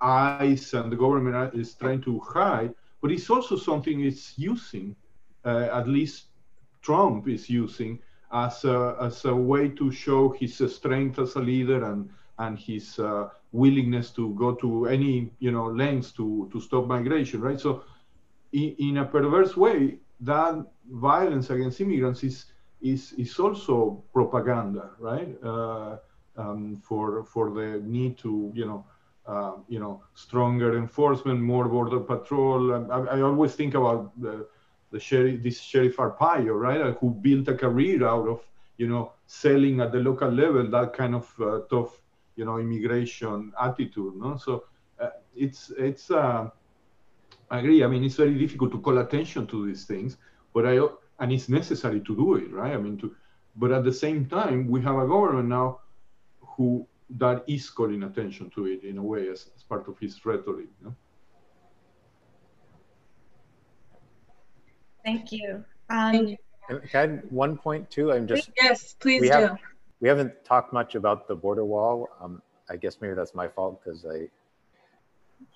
ICE 0.00 0.72
and 0.74 0.92
the 0.92 0.96
government 0.96 1.54
is 1.54 1.74
trying 1.74 2.02
to 2.02 2.20
hide, 2.20 2.74
but 3.04 3.12
it's 3.12 3.28
also 3.28 3.54
something 3.54 4.00
it's 4.02 4.32
using, 4.38 4.96
uh, 5.44 5.68
at 5.70 5.86
least 5.86 6.28
Trump 6.80 7.28
is 7.28 7.50
using 7.50 7.98
as 8.32 8.64
a, 8.64 8.96
as 8.98 9.26
a 9.26 9.36
way 9.36 9.68
to 9.68 9.90
show 9.90 10.30
his 10.30 10.56
strength 10.74 11.18
as 11.18 11.34
a 11.34 11.40
leader 11.40 11.84
and 11.84 12.08
and 12.38 12.58
his 12.58 12.98
uh, 12.98 13.28
willingness 13.52 14.10
to 14.12 14.32
go 14.36 14.54
to 14.54 14.86
any 14.86 15.30
you 15.38 15.52
know 15.52 15.66
lengths 15.66 16.12
to 16.12 16.48
to 16.50 16.58
stop 16.58 16.86
migration, 16.86 17.42
right? 17.42 17.60
So, 17.60 17.82
in, 18.52 18.74
in 18.78 18.96
a 18.96 19.04
perverse 19.04 19.54
way, 19.54 19.98
that 20.20 20.64
violence 20.90 21.50
against 21.50 21.82
immigrants 21.82 22.24
is 22.24 22.46
is 22.80 23.12
is 23.18 23.38
also 23.38 24.02
propaganda, 24.14 24.92
right? 24.98 25.36
Uh, 25.44 25.98
um, 26.38 26.80
for 26.82 27.22
for 27.26 27.50
the 27.50 27.82
need 27.84 28.16
to 28.24 28.50
you 28.54 28.64
know 28.64 28.86
uh, 29.26 29.52
you 29.68 29.80
know, 29.80 30.02
stronger 30.14 30.76
enforcement, 30.76 31.40
more 31.40 31.68
border 31.68 32.00
patrol. 32.00 32.74
I, 32.92 33.16
I 33.16 33.20
always 33.22 33.54
think 33.54 33.74
about 33.74 34.18
the, 34.20 34.46
the 34.90 35.00
sheriff, 35.00 35.42
this 35.42 35.60
Sheriff 35.60 35.96
Arpaio, 35.96 36.58
right, 36.60 36.80
uh, 36.80 36.92
who 36.92 37.10
built 37.10 37.48
a 37.48 37.54
career 37.54 38.06
out 38.06 38.28
of, 38.28 38.40
you 38.76 38.88
know, 38.88 39.12
selling 39.26 39.80
at 39.80 39.92
the 39.92 39.98
local 39.98 40.28
level 40.30 40.68
that 40.70 40.92
kind 40.92 41.14
of 41.14 41.34
uh, 41.40 41.60
tough, 41.70 42.00
you 42.36 42.44
know, 42.44 42.58
immigration 42.58 43.52
attitude. 43.60 44.14
No, 44.16 44.36
so 44.36 44.64
uh, 45.00 45.10
it's 45.34 45.72
it's. 45.78 46.10
Uh, 46.10 46.50
I 47.50 47.58
agree. 47.58 47.84
I 47.84 47.86
mean, 47.86 48.04
it's 48.04 48.16
very 48.16 48.34
difficult 48.34 48.72
to 48.72 48.80
call 48.80 48.98
attention 48.98 49.46
to 49.48 49.66
these 49.66 49.84
things, 49.84 50.16
but 50.52 50.66
I 50.66 50.80
and 51.20 51.32
it's 51.32 51.48
necessary 51.48 52.00
to 52.00 52.16
do 52.16 52.34
it, 52.34 52.52
right? 52.52 52.72
I 52.72 52.76
mean, 52.76 52.98
to, 52.98 53.14
but 53.56 53.70
at 53.70 53.84
the 53.84 53.92
same 53.92 54.26
time, 54.26 54.68
we 54.68 54.82
have 54.82 54.96
a 54.96 55.06
government 55.06 55.48
now 55.48 55.80
who 56.40 56.86
that 57.10 57.44
is 57.46 57.68
calling 57.70 58.02
attention 58.02 58.50
to 58.50 58.66
it 58.66 58.82
in 58.84 58.98
a 58.98 59.02
way 59.02 59.28
as, 59.28 59.50
as 59.56 59.62
part 59.62 59.88
of 59.88 59.98
his 59.98 60.24
rhetoric. 60.24 60.66
No? 60.82 60.94
Thank 65.04 65.32
you. 65.32 65.64
Um, 65.90 66.12
Thank 66.12 66.30
you. 66.30 66.36
Can 66.68 66.80
I 66.94 66.98
add 66.98 67.22
one 67.30 67.58
point 67.58 67.90
too? 67.90 68.10
I'm 68.10 68.26
just 68.26 68.50
yes, 68.56 68.94
please 68.94 69.20
we 69.20 69.28
do. 69.28 69.34
Have, 69.34 69.58
we 70.00 70.08
haven't 70.08 70.32
talked 70.44 70.72
much 70.72 70.94
about 70.94 71.28
the 71.28 71.34
border 71.34 71.64
wall. 71.64 72.08
Um, 72.22 72.40
I 72.70 72.76
guess 72.76 72.96
maybe 73.02 73.14
that's 73.14 73.34
my 73.34 73.48
fault 73.48 73.82
because 73.84 74.06
I 74.06 74.28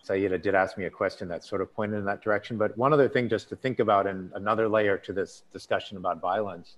Saida 0.02 0.38
did 0.38 0.54
ask 0.54 0.76
me 0.76 0.84
a 0.84 0.90
question 0.90 1.28
that 1.28 1.44
sort 1.44 1.62
of 1.62 1.74
pointed 1.74 1.98
in 1.98 2.04
that 2.04 2.20
direction. 2.22 2.58
But 2.58 2.76
one 2.76 2.92
other 2.92 3.08
thing 3.08 3.28
just 3.28 3.48
to 3.48 3.56
think 3.56 3.78
about 3.78 4.06
and 4.06 4.30
another 4.34 4.68
layer 4.68 4.98
to 4.98 5.12
this 5.14 5.44
discussion 5.50 5.96
about 5.96 6.20
violence 6.20 6.76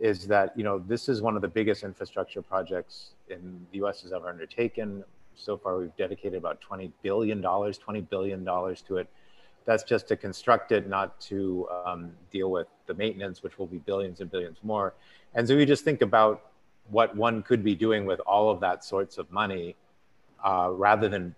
is 0.00 0.26
that 0.26 0.56
you 0.56 0.64
know 0.64 0.78
this 0.78 1.08
is 1.08 1.22
one 1.22 1.36
of 1.36 1.42
the 1.42 1.48
biggest 1.48 1.84
infrastructure 1.84 2.42
projects 2.42 3.10
in 3.28 3.66
the 3.70 3.78
U.S. 3.78 4.02
has 4.02 4.12
ever 4.12 4.28
undertaken. 4.28 5.04
So 5.36 5.56
far, 5.56 5.78
we've 5.78 5.96
dedicated 5.96 6.38
about 6.38 6.60
twenty 6.60 6.92
billion 7.02 7.40
dollars, 7.40 7.78
twenty 7.78 8.00
billion 8.00 8.44
dollars 8.44 8.82
to 8.82 8.98
it. 8.98 9.08
That's 9.64 9.82
just 9.82 10.08
to 10.08 10.16
construct 10.16 10.72
it, 10.72 10.88
not 10.88 11.18
to 11.22 11.66
um, 11.86 12.12
deal 12.30 12.50
with 12.50 12.66
the 12.86 12.94
maintenance, 12.94 13.42
which 13.42 13.58
will 13.58 13.66
be 13.66 13.78
billions 13.78 14.20
and 14.20 14.30
billions 14.30 14.58
more. 14.62 14.92
And 15.34 15.48
so 15.48 15.56
we 15.56 15.64
just 15.64 15.84
think 15.84 16.02
about 16.02 16.50
what 16.90 17.16
one 17.16 17.42
could 17.42 17.64
be 17.64 17.74
doing 17.74 18.04
with 18.04 18.20
all 18.20 18.50
of 18.50 18.60
that 18.60 18.84
sorts 18.84 19.16
of 19.16 19.30
money, 19.32 19.74
uh, 20.44 20.68
rather 20.70 21.08
than 21.08 21.34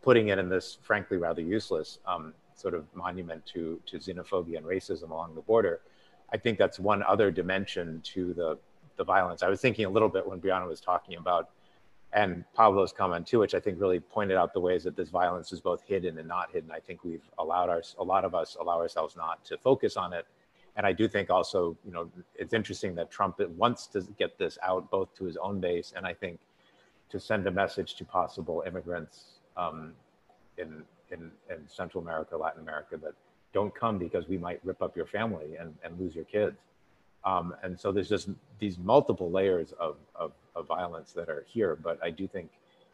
putting 0.00 0.28
it 0.28 0.38
in 0.38 0.48
this, 0.48 0.78
frankly, 0.82 1.18
rather 1.18 1.42
useless 1.42 1.98
um, 2.06 2.32
sort 2.54 2.72
of 2.72 2.84
monument 2.94 3.44
to 3.46 3.80
to 3.86 3.98
xenophobia 3.98 4.56
and 4.56 4.66
racism 4.66 5.10
along 5.10 5.34
the 5.34 5.42
border. 5.42 5.80
I 6.32 6.36
think 6.36 6.58
that's 6.58 6.78
one 6.78 7.02
other 7.02 7.30
dimension 7.30 8.00
to 8.14 8.34
the 8.34 8.58
the 8.96 9.04
violence. 9.04 9.42
I 9.42 9.48
was 9.48 9.60
thinking 9.60 9.84
a 9.84 9.90
little 9.90 10.08
bit 10.08 10.26
when 10.26 10.40
Brianna 10.40 10.66
was 10.66 10.80
talking 10.80 11.16
about, 11.16 11.50
and 12.14 12.44
Pablo's 12.54 12.92
comment 12.92 13.26
too, 13.26 13.40
which 13.40 13.54
I 13.54 13.60
think 13.60 13.78
really 13.78 14.00
pointed 14.00 14.36
out 14.36 14.54
the 14.54 14.60
ways 14.60 14.84
that 14.84 14.96
this 14.96 15.10
violence 15.10 15.52
is 15.52 15.60
both 15.60 15.82
hidden 15.82 16.18
and 16.18 16.26
not 16.26 16.50
hidden. 16.50 16.70
I 16.70 16.80
think 16.80 17.04
we've 17.04 17.28
allowed 17.38 17.68
our 17.68 17.82
a 17.98 18.04
lot 18.04 18.24
of 18.24 18.34
us 18.34 18.56
allow 18.58 18.78
ourselves 18.78 19.16
not 19.16 19.44
to 19.46 19.58
focus 19.58 19.96
on 19.96 20.12
it, 20.12 20.26
and 20.76 20.86
I 20.86 20.92
do 20.92 21.08
think 21.08 21.30
also, 21.30 21.76
you 21.84 21.92
know, 21.92 22.10
it's 22.34 22.52
interesting 22.52 22.94
that 22.96 23.10
Trump 23.10 23.40
wants 23.56 23.86
to 23.88 24.02
get 24.18 24.38
this 24.38 24.58
out 24.62 24.90
both 24.90 25.14
to 25.16 25.24
his 25.24 25.36
own 25.36 25.60
base 25.60 25.92
and 25.96 26.06
I 26.06 26.12
think 26.12 26.38
to 27.08 27.20
send 27.20 27.46
a 27.46 27.50
message 27.50 27.94
to 27.96 28.04
possible 28.04 28.62
immigrants 28.66 29.40
um, 29.56 29.92
in, 30.58 30.84
in 31.10 31.30
in 31.50 31.66
Central 31.68 32.02
America, 32.02 32.36
Latin 32.36 32.60
America 32.62 32.96
that 32.98 33.14
don't 33.56 33.74
come 33.74 33.96
because 33.96 34.28
we 34.28 34.36
might 34.36 34.60
rip 34.64 34.82
up 34.82 34.94
your 34.94 35.06
family 35.06 35.56
and, 35.58 35.74
and 35.82 35.98
lose 35.98 36.14
your 36.14 36.26
kids. 36.26 36.58
Um, 37.24 37.54
and 37.62 37.80
so 37.80 37.90
there's 37.90 38.10
just 38.10 38.28
these 38.58 38.76
multiple 38.76 39.30
layers 39.30 39.72
of, 39.80 39.96
of, 40.14 40.32
of, 40.54 40.66
violence 40.66 41.12
that 41.12 41.30
are 41.30 41.42
here. 41.48 41.74
But 41.74 41.98
I 42.02 42.10
do 42.10 42.28
think 42.28 42.50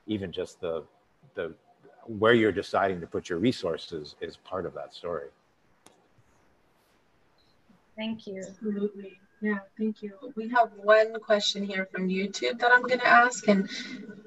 even 0.06 0.30
just 0.30 0.60
the, 0.60 0.84
the 1.34 1.52
where 2.06 2.32
you're 2.32 2.52
deciding 2.52 3.00
to 3.00 3.08
put 3.08 3.28
your 3.28 3.40
resources 3.40 4.14
is 4.20 4.36
part 4.36 4.64
of 4.64 4.72
that 4.74 4.94
story. 4.94 5.30
Thank 7.96 8.28
you. 8.28 8.44
Absolutely. 8.48 9.18
Yeah, 9.40 9.58
thank 9.76 10.00
you. 10.00 10.12
We 10.36 10.48
have 10.50 10.70
one 10.76 11.18
question 11.18 11.64
here 11.64 11.88
from 11.90 12.08
YouTube 12.08 12.60
that 12.60 12.70
I'm 12.70 12.82
going 12.82 13.00
to 13.00 13.08
ask, 13.08 13.48
and 13.48 13.68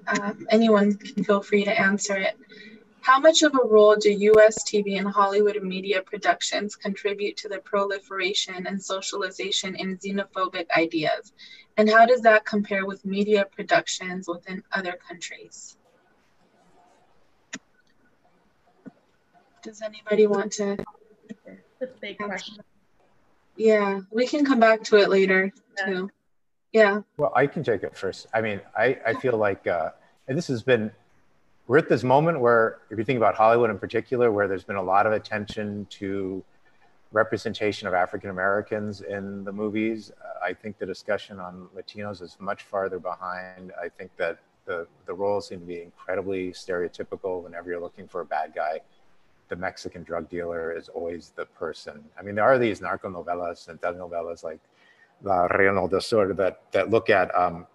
uh, 0.07 0.33
anyone 0.49 0.95
can 0.95 1.23
feel 1.23 1.41
free 1.41 1.63
to 1.63 1.79
answer 1.79 2.17
it. 2.17 2.35
How 3.05 3.19
much 3.19 3.43
of 3.43 3.53
a 3.53 3.63
role 3.63 3.95
do 3.95 4.09
US 4.09 4.63
TV 4.63 4.97
and 4.97 5.07
Hollywood 5.07 5.61
media 5.61 6.01
productions 6.01 6.75
contribute 6.75 7.37
to 7.37 7.47
the 7.47 7.59
proliferation 7.59 8.65
and 8.65 8.81
socialization 8.81 9.75
in 9.75 9.95
xenophobic 9.97 10.65
ideas? 10.75 11.31
And 11.77 11.87
how 11.87 12.07
does 12.07 12.21
that 12.21 12.45
compare 12.45 12.87
with 12.87 13.05
media 13.05 13.45
productions 13.55 14.27
within 14.27 14.63
other 14.71 14.97
countries? 15.07 15.77
Does 19.61 19.83
anybody 19.83 20.25
want 20.25 20.51
to? 20.53 20.75
That's 21.79 21.93
a 21.93 21.99
big 22.01 22.17
question. 22.17 22.57
Yeah, 23.55 23.99
we 24.09 24.25
can 24.25 24.43
come 24.43 24.59
back 24.59 24.81
to 24.85 24.97
it 24.97 25.09
later 25.09 25.53
yeah. 25.77 25.85
too. 25.85 26.09
Yeah. 26.71 27.01
Well, 27.17 27.31
I 27.35 27.45
can 27.45 27.63
take 27.63 27.83
it 27.83 27.95
first. 27.95 28.25
I 28.33 28.41
mean, 28.41 28.61
I, 28.75 28.97
I 29.05 29.13
feel 29.13 29.37
like 29.37 29.67
uh, 29.67 29.91
this 30.27 30.47
has 30.47 30.63
been 30.63 30.91
we're 31.67 31.77
at 31.77 31.89
this 31.89 32.03
moment 32.03 32.39
where, 32.39 32.79
if 32.89 32.97
you 32.97 33.03
think 33.03 33.17
about 33.17 33.35
Hollywood 33.35 33.69
in 33.69 33.79
particular, 33.79 34.31
where 34.31 34.47
there's 34.47 34.63
been 34.63 34.75
a 34.75 34.83
lot 34.83 35.07
of 35.07 35.13
attention 35.13 35.87
to 35.91 36.43
representation 37.11 37.87
of 37.87 37.93
African 37.93 38.29
Americans 38.29 39.01
in 39.01 39.43
the 39.43 39.51
movies. 39.51 40.11
I 40.43 40.53
think 40.53 40.77
the 40.77 40.85
discussion 40.85 41.39
on 41.39 41.67
Latinos 41.75 42.21
is 42.21 42.37
much 42.39 42.63
farther 42.63 42.99
behind. 42.99 43.71
I 43.81 43.89
think 43.89 44.11
that 44.17 44.39
the, 44.65 44.85
the 45.05 45.13
roles 45.13 45.47
seem 45.47 45.59
to 45.61 45.65
be 45.65 45.81
incredibly 45.81 46.51
stereotypical 46.51 47.41
whenever 47.43 47.69
you're 47.69 47.79
looking 47.79 48.07
for 48.07 48.21
a 48.21 48.25
bad 48.25 48.53
guy. 48.53 48.81
The 49.47 49.55
Mexican 49.55 50.03
drug 50.03 50.29
dealer 50.29 50.71
is 50.71 50.89
always 50.89 51.31
the 51.35 51.45
person. 51.45 52.03
I 52.19 52.23
mean, 52.23 52.35
there 52.35 52.43
are 52.43 52.59
these 52.59 52.79
narconovelas 52.81 53.69
and 53.69 53.79
telenovelas 53.79 54.43
like 54.43 54.59
La 55.23 55.45
Reina 55.45 55.87
del 55.87 56.01
Sur 56.01 56.33
that, 56.33 56.61
that 56.71 56.89
look 56.89 57.09
at 57.09 57.33
um, 57.35 57.65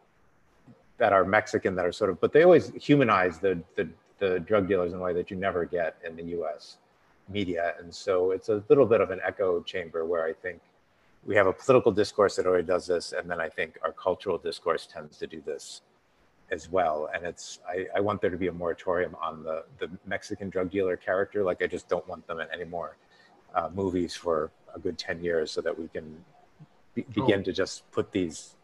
that 1.00 1.14
are 1.14 1.24
Mexican 1.24 1.74
that 1.74 1.86
are 1.86 1.92
sort 1.92 2.10
of, 2.10 2.20
but 2.20 2.30
they 2.32 2.44
always 2.44 2.70
humanize 2.74 3.38
the, 3.38 3.58
the, 3.74 3.88
the 4.18 4.38
drug 4.40 4.68
dealers 4.68 4.92
in 4.92 4.98
a 4.98 5.02
way 5.02 5.14
that 5.14 5.30
you 5.30 5.36
never 5.36 5.64
get 5.64 5.96
in 6.06 6.14
the 6.14 6.22
US 6.38 6.76
media. 7.28 7.74
And 7.80 7.92
so 7.92 8.32
it's 8.32 8.50
a 8.50 8.62
little 8.68 8.84
bit 8.84 9.00
of 9.00 9.10
an 9.10 9.18
echo 9.24 9.62
chamber 9.62 10.04
where 10.04 10.24
I 10.26 10.34
think 10.34 10.60
we 11.24 11.34
have 11.36 11.46
a 11.46 11.54
political 11.54 11.90
discourse 11.90 12.36
that 12.36 12.46
already 12.46 12.66
does 12.66 12.86
this. 12.86 13.12
And 13.12 13.30
then 13.30 13.40
I 13.40 13.48
think 13.48 13.78
our 13.82 13.92
cultural 13.92 14.36
discourse 14.36 14.86
tends 14.86 15.16
to 15.18 15.26
do 15.26 15.42
this 15.44 15.80
as 16.50 16.70
well. 16.70 17.08
And 17.14 17.24
it's, 17.24 17.60
I, 17.66 17.86
I 17.96 18.00
want 18.00 18.20
there 18.20 18.30
to 18.30 18.36
be 18.36 18.48
a 18.48 18.52
moratorium 18.52 19.16
on 19.22 19.42
the, 19.42 19.64
the 19.78 19.90
Mexican 20.06 20.50
drug 20.50 20.70
dealer 20.70 20.98
character. 20.98 21.42
Like 21.42 21.62
I 21.62 21.66
just 21.66 21.88
don't 21.88 22.06
want 22.06 22.26
them 22.26 22.40
in 22.40 22.48
any 22.52 22.64
more 22.64 22.98
uh, 23.54 23.70
movies 23.74 24.14
for 24.14 24.50
a 24.74 24.78
good 24.78 24.98
10 24.98 25.24
years 25.24 25.50
so 25.50 25.62
that 25.62 25.76
we 25.78 25.88
can 25.88 26.22
be- 26.94 27.06
begin 27.14 27.42
to 27.44 27.52
just 27.54 27.90
put 27.90 28.12
these 28.12 28.56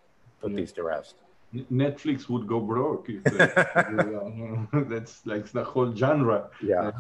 put 0.43 0.51
Yeah. 0.51 0.57
these 0.59 0.73
to 0.73 0.83
rest. 0.83 1.15
N- 1.55 1.67
Netflix 1.71 2.29
would 2.29 2.47
go 2.47 2.61
broke 2.61 3.09
if 3.09 3.25
they, 3.25 4.83
that's 4.89 5.25
like 5.27 5.51
the 5.51 5.65
whole 5.65 5.95
genre. 5.95 6.51
Yeah. 6.63 6.91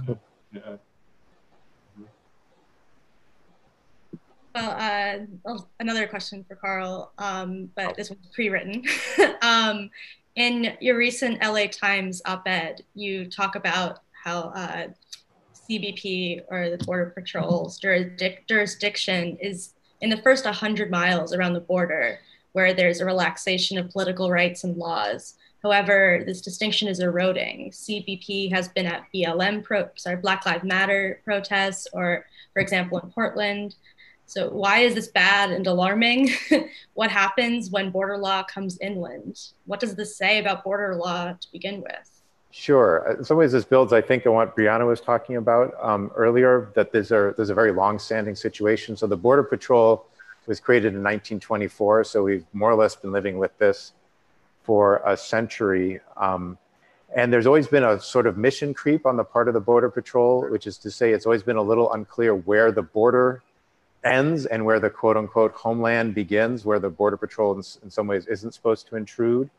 Yeah. 0.52 0.76
Well, 4.54 5.28
uh, 5.44 5.58
another 5.80 6.06
question 6.06 6.42
for 6.48 6.56
Karl, 6.56 7.12
um, 7.18 7.68
but 7.76 7.94
this 7.94 8.08
one's 8.08 8.26
pre-written. 8.34 8.84
um, 9.42 9.90
in 10.34 10.76
your 10.80 10.96
recent 10.96 11.42
LA 11.42 11.66
Times 11.66 12.22
op-ed, 12.24 12.82
you 12.94 13.28
talk 13.28 13.54
about 13.54 14.00
how 14.24 14.52
uh, 14.54 14.86
CBP 15.68 16.40
or 16.48 16.70
the 16.70 16.82
Border 16.84 17.12
Patrol's 17.14 17.78
jurisdiction 17.78 19.36
is 19.40 19.74
in 20.00 20.10
the 20.10 20.16
first 20.18 20.44
100 20.44 20.90
miles 20.90 21.34
around 21.34 21.54
the 21.54 21.60
border, 21.60 22.18
where 22.56 22.72
there's 22.72 23.02
a 23.02 23.04
relaxation 23.04 23.76
of 23.76 23.90
political 23.90 24.30
rights 24.30 24.64
and 24.64 24.78
laws. 24.78 25.34
However, 25.62 26.22
this 26.24 26.40
distinction 26.40 26.88
is 26.88 27.00
eroding. 27.00 27.70
CBP 27.70 28.50
has 28.50 28.66
been 28.68 28.86
at 28.86 29.04
BLM 29.14 29.62
pro- 29.62 29.90
sorry, 29.96 30.16
Black 30.16 30.46
Lives 30.46 30.64
Matter 30.64 31.20
protests, 31.22 31.86
or 31.92 32.24
for 32.54 32.60
example, 32.60 32.98
in 32.98 33.10
Portland. 33.10 33.74
So 34.24 34.48
why 34.48 34.78
is 34.78 34.94
this 34.94 35.08
bad 35.08 35.50
and 35.50 35.66
alarming? 35.66 36.30
what 36.94 37.10
happens 37.10 37.68
when 37.68 37.90
border 37.90 38.16
law 38.16 38.42
comes 38.44 38.78
inland? 38.78 39.38
What 39.66 39.78
does 39.78 39.94
this 39.94 40.16
say 40.16 40.38
about 40.38 40.64
border 40.64 40.94
law 40.94 41.32
to 41.32 41.48
begin 41.52 41.82
with? 41.82 42.22
Sure. 42.52 43.16
In 43.18 43.22
some 43.22 43.36
ways, 43.36 43.52
this 43.52 43.66
builds, 43.66 43.92
I 43.92 44.00
think, 44.00 44.24
on 44.24 44.32
what 44.32 44.56
Brianna 44.56 44.86
was 44.86 45.02
talking 45.02 45.36
about 45.36 45.74
um, 45.78 46.10
earlier. 46.16 46.72
That 46.74 46.90
there's 46.90 47.12
a 47.12 47.34
there's 47.36 47.50
a 47.50 47.54
very 47.54 47.72
long-standing 47.72 48.34
situation. 48.34 48.96
So 48.96 49.06
the 49.06 49.16
Border 49.18 49.42
Patrol 49.42 50.06
was 50.46 50.60
created 50.60 50.88
in 50.88 51.02
1924. 51.02 52.04
So 52.04 52.22
we've 52.22 52.44
more 52.52 52.70
or 52.70 52.74
less 52.74 52.96
been 52.96 53.12
living 53.12 53.38
with 53.38 53.56
this 53.58 53.92
for 54.62 55.02
a 55.06 55.16
century. 55.16 56.00
Um, 56.16 56.58
and 57.14 57.32
there's 57.32 57.46
always 57.46 57.66
been 57.68 57.84
a 57.84 58.00
sort 58.00 58.26
of 58.26 58.36
mission 58.36 58.74
creep 58.74 59.06
on 59.06 59.16
the 59.16 59.24
part 59.24 59.48
of 59.48 59.54
the 59.54 59.60
Border 59.60 59.90
Patrol, 59.90 60.48
which 60.50 60.66
is 60.66 60.76
to 60.78 60.90
say, 60.90 61.12
it's 61.12 61.24
always 61.24 61.42
been 61.42 61.56
a 61.56 61.62
little 61.62 61.92
unclear 61.92 62.34
where 62.34 62.72
the 62.72 62.82
border 62.82 63.42
ends 64.04 64.46
and 64.46 64.64
where 64.64 64.80
the 64.80 64.90
quote 64.90 65.16
unquote 65.16 65.52
homeland 65.52 66.14
begins, 66.14 66.64
where 66.64 66.78
the 66.78 66.90
Border 66.90 67.16
Patrol 67.16 67.52
in, 67.52 67.62
in 67.82 67.90
some 67.90 68.06
ways 68.06 68.26
isn't 68.26 68.52
supposed 68.52 68.88
to 68.88 68.96
intrude. 68.96 69.50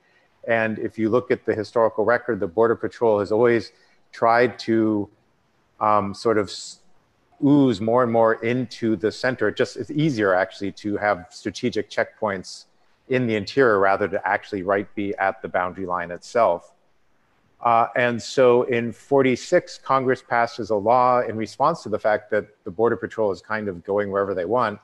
And 0.47 0.79
if 0.79 0.97
you 0.97 1.09
look 1.09 1.31
at 1.31 1.45
the 1.45 1.53
historical 1.53 2.05
record, 2.05 2.39
the 2.39 2.47
Border 2.47 2.75
Patrol 2.75 3.19
has 3.19 3.31
always 3.31 3.71
tried 4.11 4.57
to 4.59 5.09
um, 5.79 6.13
sort 6.13 6.37
of 6.37 6.51
ooze 7.45 7.79
more 7.79 8.03
and 8.03 8.11
more 8.11 8.35
into 8.43 8.95
the 8.95 9.11
center. 9.11 9.49
It 9.49 9.57
just 9.57 9.77
it's 9.77 9.91
easier 9.91 10.33
actually 10.33 10.71
to 10.73 10.97
have 10.97 11.27
strategic 11.29 11.89
checkpoints 11.89 12.65
in 13.09 13.27
the 13.27 13.35
interior 13.35 13.79
rather 13.79 14.07
to 14.07 14.27
actually 14.27 14.63
right 14.63 14.93
be 14.95 15.15
at 15.17 15.41
the 15.41 15.47
boundary 15.47 15.85
line 15.85 16.11
itself. 16.11 16.73
Uh, 17.61 17.87
and 17.95 18.21
so 18.21 18.63
in 18.63 18.91
46, 18.91 19.79
Congress 19.79 20.21
passes 20.21 20.69
a 20.69 20.75
law 20.75 21.21
in 21.21 21.35
response 21.37 21.81
to 21.83 21.89
the 21.89 21.97
fact 21.97 22.29
that 22.29 22.45
the 22.63 22.71
Border 22.71 22.95
Patrol 22.95 23.31
is 23.31 23.41
kind 23.41 23.67
of 23.67 23.83
going 23.83 24.11
wherever 24.11 24.35
they 24.35 24.45
want. 24.45 24.79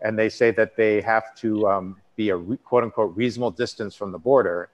And 0.00 0.18
they 0.18 0.28
say 0.28 0.50
that 0.52 0.76
they 0.76 1.00
have 1.02 1.34
to 1.36 1.68
um, 1.68 1.96
be 2.16 2.30
a 2.30 2.36
re- 2.36 2.58
quote 2.58 2.82
unquote 2.84 3.16
reasonable 3.16 3.52
distance 3.52 3.94
from 3.94 4.12
the 4.12 4.18
border. 4.18 4.70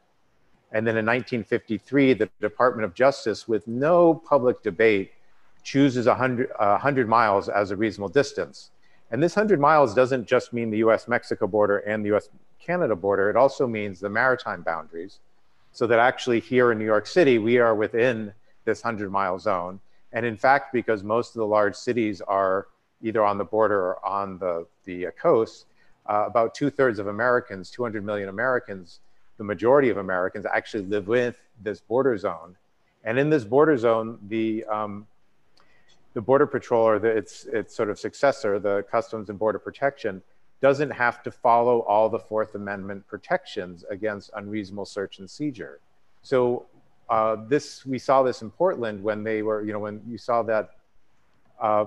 And 0.72 0.86
then 0.86 0.96
in 0.96 1.04
1953, 1.04 2.14
the 2.14 2.30
Department 2.40 2.86
of 2.86 2.94
Justice, 2.94 3.46
with 3.46 3.68
no 3.68 4.14
public 4.14 4.62
debate, 4.62 5.12
chooses 5.62 6.06
100, 6.06 6.50
uh, 6.58 6.70
100 6.70 7.08
miles 7.08 7.48
as 7.48 7.70
a 7.70 7.76
reasonable 7.76 8.08
distance. 8.08 8.70
And 9.10 9.22
this 9.22 9.36
100 9.36 9.60
miles 9.60 9.94
doesn't 9.94 10.26
just 10.26 10.52
mean 10.52 10.70
the 10.70 10.78
US 10.78 11.06
Mexico 11.06 11.46
border 11.46 11.78
and 11.78 12.04
the 12.04 12.14
US 12.16 12.28
Canada 12.58 12.96
border, 12.96 13.28
it 13.28 13.36
also 13.36 13.66
means 13.66 14.00
the 14.00 14.08
maritime 14.08 14.62
boundaries. 14.62 15.18
So 15.72 15.86
that 15.86 15.98
actually 15.98 16.40
here 16.40 16.72
in 16.72 16.78
New 16.78 16.84
York 16.84 17.06
City, 17.06 17.38
we 17.38 17.58
are 17.58 17.74
within 17.74 18.32
this 18.64 18.84
100 18.84 19.10
mile 19.10 19.38
zone. 19.38 19.80
And 20.12 20.24
in 20.26 20.36
fact, 20.36 20.72
because 20.72 21.02
most 21.02 21.30
of 21.30 21.40
the 21.40 21.46
large 21.46 21.74
cities 21.74 22.20
are 22.20 22.68
either 23.02 23.24
on 23.24 23.38
the 23.38 23.44
border 23.44 23.78
or 23.78 24.06
on 24.06 24.38
the, 24.38 24.66
the 24.84 25.08
coast, 25.18 25.66
uh, 26.06 26.24
about 26.26 26.54
two 26.54 26.70
thirds 26.70 26.98
of 26.98 27.06
Americans, 27.06 27.70
200 27.70 28.04
million 28.04 28.28
Americans, 28.28 29.00
the 29.38 29.44
majority 29.44 29.88
of 29.88 29.96
Americans 29.96 30.46
actually 30.46 30.84
live 30.84 31.08
with 31.08 31.36
this 31.62 31.80
border 31.80 32.16
zone. 32.16 32.54
And 33.04 33.18
in 33.18 33.30
this 33.30 33.44
border 33.44 33.76
zone, 33.76 34.18
the, 34.28 34.64
um, 34.66 35.06
the 36.14 36.20
Border 36.20 36.46
Patrol 36.46 36.84
or 36.84 36.98
the, 36.98 37.08
its, 37.08 37.44
its 37.46 37.74
sort 37.74 37.90
of 37.90 37.98
successor, 37.98 38.58
the 38.58 38.84
Customs 38.90 39.30
and 39.30 39.38
Border 39.38 39.58
Protection, 39.58 40.22
doesn't 40.60 40.90
have 40.90 41.22
to 41.24 41.30
follow 41.30 41.80
all 41.80 42.08
the 42.08 42.18
Fourth 42.18 42.54
Amendment 42.54 43.06
protections 43.08 43.84
against 43.90 44.30
unreasonable 44.34 44.84
search 44.84 45.18
and 45.18 45.28
seizure. 45.28 45.80
So 46.22 46.66
uh, 47.08 47.36
this, 47.48 47.84
we 47.84 47.98
saw 47.98 48.22
this 48.22 48.42
in 48.42 48.50
Portland 48.50 49.02
when 49.02 49.24
they 49.24 49.42
were, 49.42 49.64
you 49.64 49.72
know, 49.72 49.80
when 49.80 50.00
you 50.06 50.18
saw 50.18 50.42
that 50.44 50.70
uh, 51.60 51.86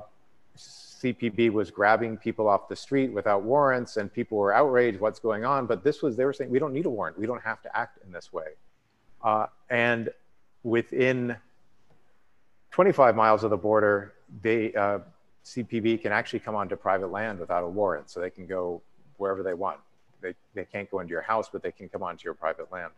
CPB 0.57 1.51
was 1.51 1.71
grabbing 1.71 2.17
people 2.17 2.49
off 2.49 2.67
the 2.67 2.75
street 2.75 3.13
without 3.13 3.43
warrants 3.43 3.97
and 3.97 4.11
people 4.11 4.37
were 4.37 4.53
outraged, 4.53 4.99
what's 4.99 5.19
going 5.19 5.45
on? 5.45 5.67
But 5.67 5.83
this 5.83 6.01
was, 6.01 6.17
they 6.17 6.25
were 6.25 6.33
saying, 6.33 6.49
we 6.49 6.59
don't 6.59 6.73
need 6.73 6.85
a 6.85 6.89
warrant. 6.89 7.17
We 7.17 7.27
don't 7.27 7.43
have 7.43 7.61
to 7.61 7.77
act 7.77 7.99
in 8.05 8.11
this 8.11 8.33
way. 8.33 8.55
Uh, 9.23 9.47
and 9.69 10.09
within 10.63 11.37
25 12.71 13.15
miles 13.15 13.45
of 13.45 13.51
the 13.51 13.57
border, 13.57 14.14
they, 14.41 14.73
uh, 14.73 14.99
CPB 15.45 16.01
can 16.01 16.11
actually 16.11 16.39
come 16.39 16.55
onto 16.55 16.75
private 16.75 17.11
land 17.11 17.39
without 17.39 17.63
a 17.63 17.67
warrant. 17.67 18.09
So 18.09 18.19
they 18.19 18.29
can 18.29 18.47
go 18.47 18.81
wherever 19.17 19.43
they 19.43 19.53
want. 19.53 19.79
They, 20.21 20.33
they 20.53 20.65
can't 20.65 20.89
go 20.89 20.99
into 20.99 21.11
your 21.11 21.21
house, 21.21 21.49
but 21.51 21.61
they 21.61 21.71
can 21.71 21.87
come 21.87 22.03
onto 22.03 22.25
your 22.25 22.33
private 22.33 22.71
land. 22.71 22.91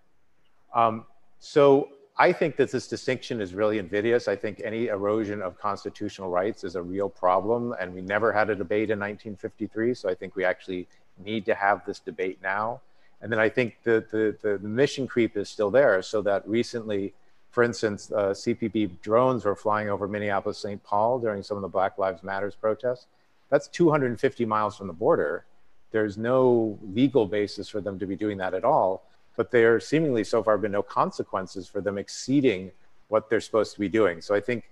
Um, 0.74 1.06
so 1.40 1.90
I 2.18 2.32
think 2.32 2.56
that 2.58 2.72
this 2.72 2.88
distinction 2.88 3.42
is 3.42 3.54
really 3.54 3.78
invidious. 3.78 4.28
I 4.28 4.36
think 4.36 4.62
any 4.64 4.88
erosion 4.88 5.42
of 5.42 5.60
constitutional 5.60 6.30
rights 6.30 6.64
is 6.64 6.76
a 6.76 6.82
real 6.82 7.10
problem, 7.10 7.76
and 7.80 7.94
we 7.94 8.02
never 8.02 8.32
had 8.32 8.50
a 8.50 8.56
debate 8.56 8.90
in 8.90 9.00
1953. 9.00 9.94
So 9.94 10.10
I 10.10 10.16
think 10.16 10.36
we 10.36 10.44
actually 10.44 10.88
need 11.24 11.46
to 11.46 11.54
have 11.54 11.86
this 11.86 12.00
debate 12.00 12.40
now. 12.42 12.82
And 13.22 13.32
then 13.32 13.40
I 13.40 13.50
think 13.50 13.78
the, 13.84 14.06
the, 14.12 14.38
the, 14.42 14.68
mission 14.68 15.08
creep 15.08 15.38
is 15.38 15.50
still 15.50 15.72
there, 15.72 16.02
so 16.02 16.22
that 16.22 16.48
recently, 16.48 17.14
for 17.58 17.64
instance, 17.64 18.12
uh, 18.12 18.30
CPB 18.30 19.02
drones 19.02 19.44
were 19.44 19.56
flying 19.56 19.90
over 19.90 20.08
Minneapolis, 20.08 20.60
St. 20.60 20.82
Paul 20.84 21.18
during 21.18 21.42
some 21.42 21.58
of 21.58 21.62
the 21.62 21.68
Black 21.68 21.98
Lives 21.98 22.22
Matters 22.22 22.56
protests. 22.56 23.08
That's 23.50 23.68
250 23.70 24.46
miles 24.46 24.78
from 24.78 24.86
the 24.86 24.94
border. 24.94 25.46
There's 25.90 26.18
no 26.18 26.78
legal 26.94 27.26
basis 27.26 27.68
for 27.68 27.82
them 27.82 27.98
to 27.98 28.06
be 28.06 28.16
doing 28.16 28.38
that 28.38 28.54
at 28.54 28.64
all 28.64 29.08
but 29.38 29.52
there 29.52 29.80
seemingly 29.80 30.26
so 30.26 30.44
far 30.44 30.58
been 30.58 30.74
no 30.74 30.84
consequences 30.84 31.68
for 31.68 31.80
them 31.80 31.98
exceeding 31.98 32.72
what 33.08 33.30
they're 33.30 33.40
supposed 33.40 33.74
to 33.74 33.80
be 33.80 33.88
doing. 33.88 34.20
So 34.20 34.36
I 34.36 34.42
think 34.42 34.70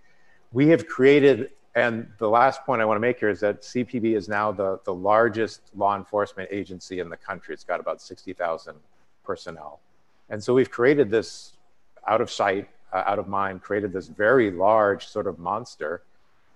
we 0.51 0.67
have 0.69 0.87
created, 0.87 1.51
and 1.75 2.07
the 2.17 2.27
last 2.27 2.65
point 2.65 2.81
I 2.81 2.85
want 2.85 2.97
to 2.97 2.99
make 2.99 3.19
here 3.19 3.29
is 3.29 3.39
that 3.39 3.61
CPB 3.61 4.17
is 4.17 4.27
now 4.27 4.51
the, 4.51 4.81
the 4.83 4.93
largest 4.93 5.61
law 5.75 5.95
enforcement 5.95 6.49
agency 6.51 6.99
in 6.99 7.09
the 7.09 7.15
country. 7.15 7.53
It's 7.53 7.63
got 7.63 7.79
about 7.79 8.01
60,000 8.01 8.75
personnel. 9.23 9.79
And 10.29 10.43
so 10.43 10.53
we've 10.53 10.71
created 10.71 11.11
this 11.11 11.53
out 12.07 12.19
of 12.19 12.29
sight, 12.29 12.67
uh, 12.95 13.03
out 13.05 13.19
of 13.19 13.27
mind, 13.27 13.61
created 13.61 13.91
this 13.91 14.07
very 14.07 14.49
large 14.49 15.07
sort 15.07 15.27
of 15.27 15.38
monster 15.38 16.01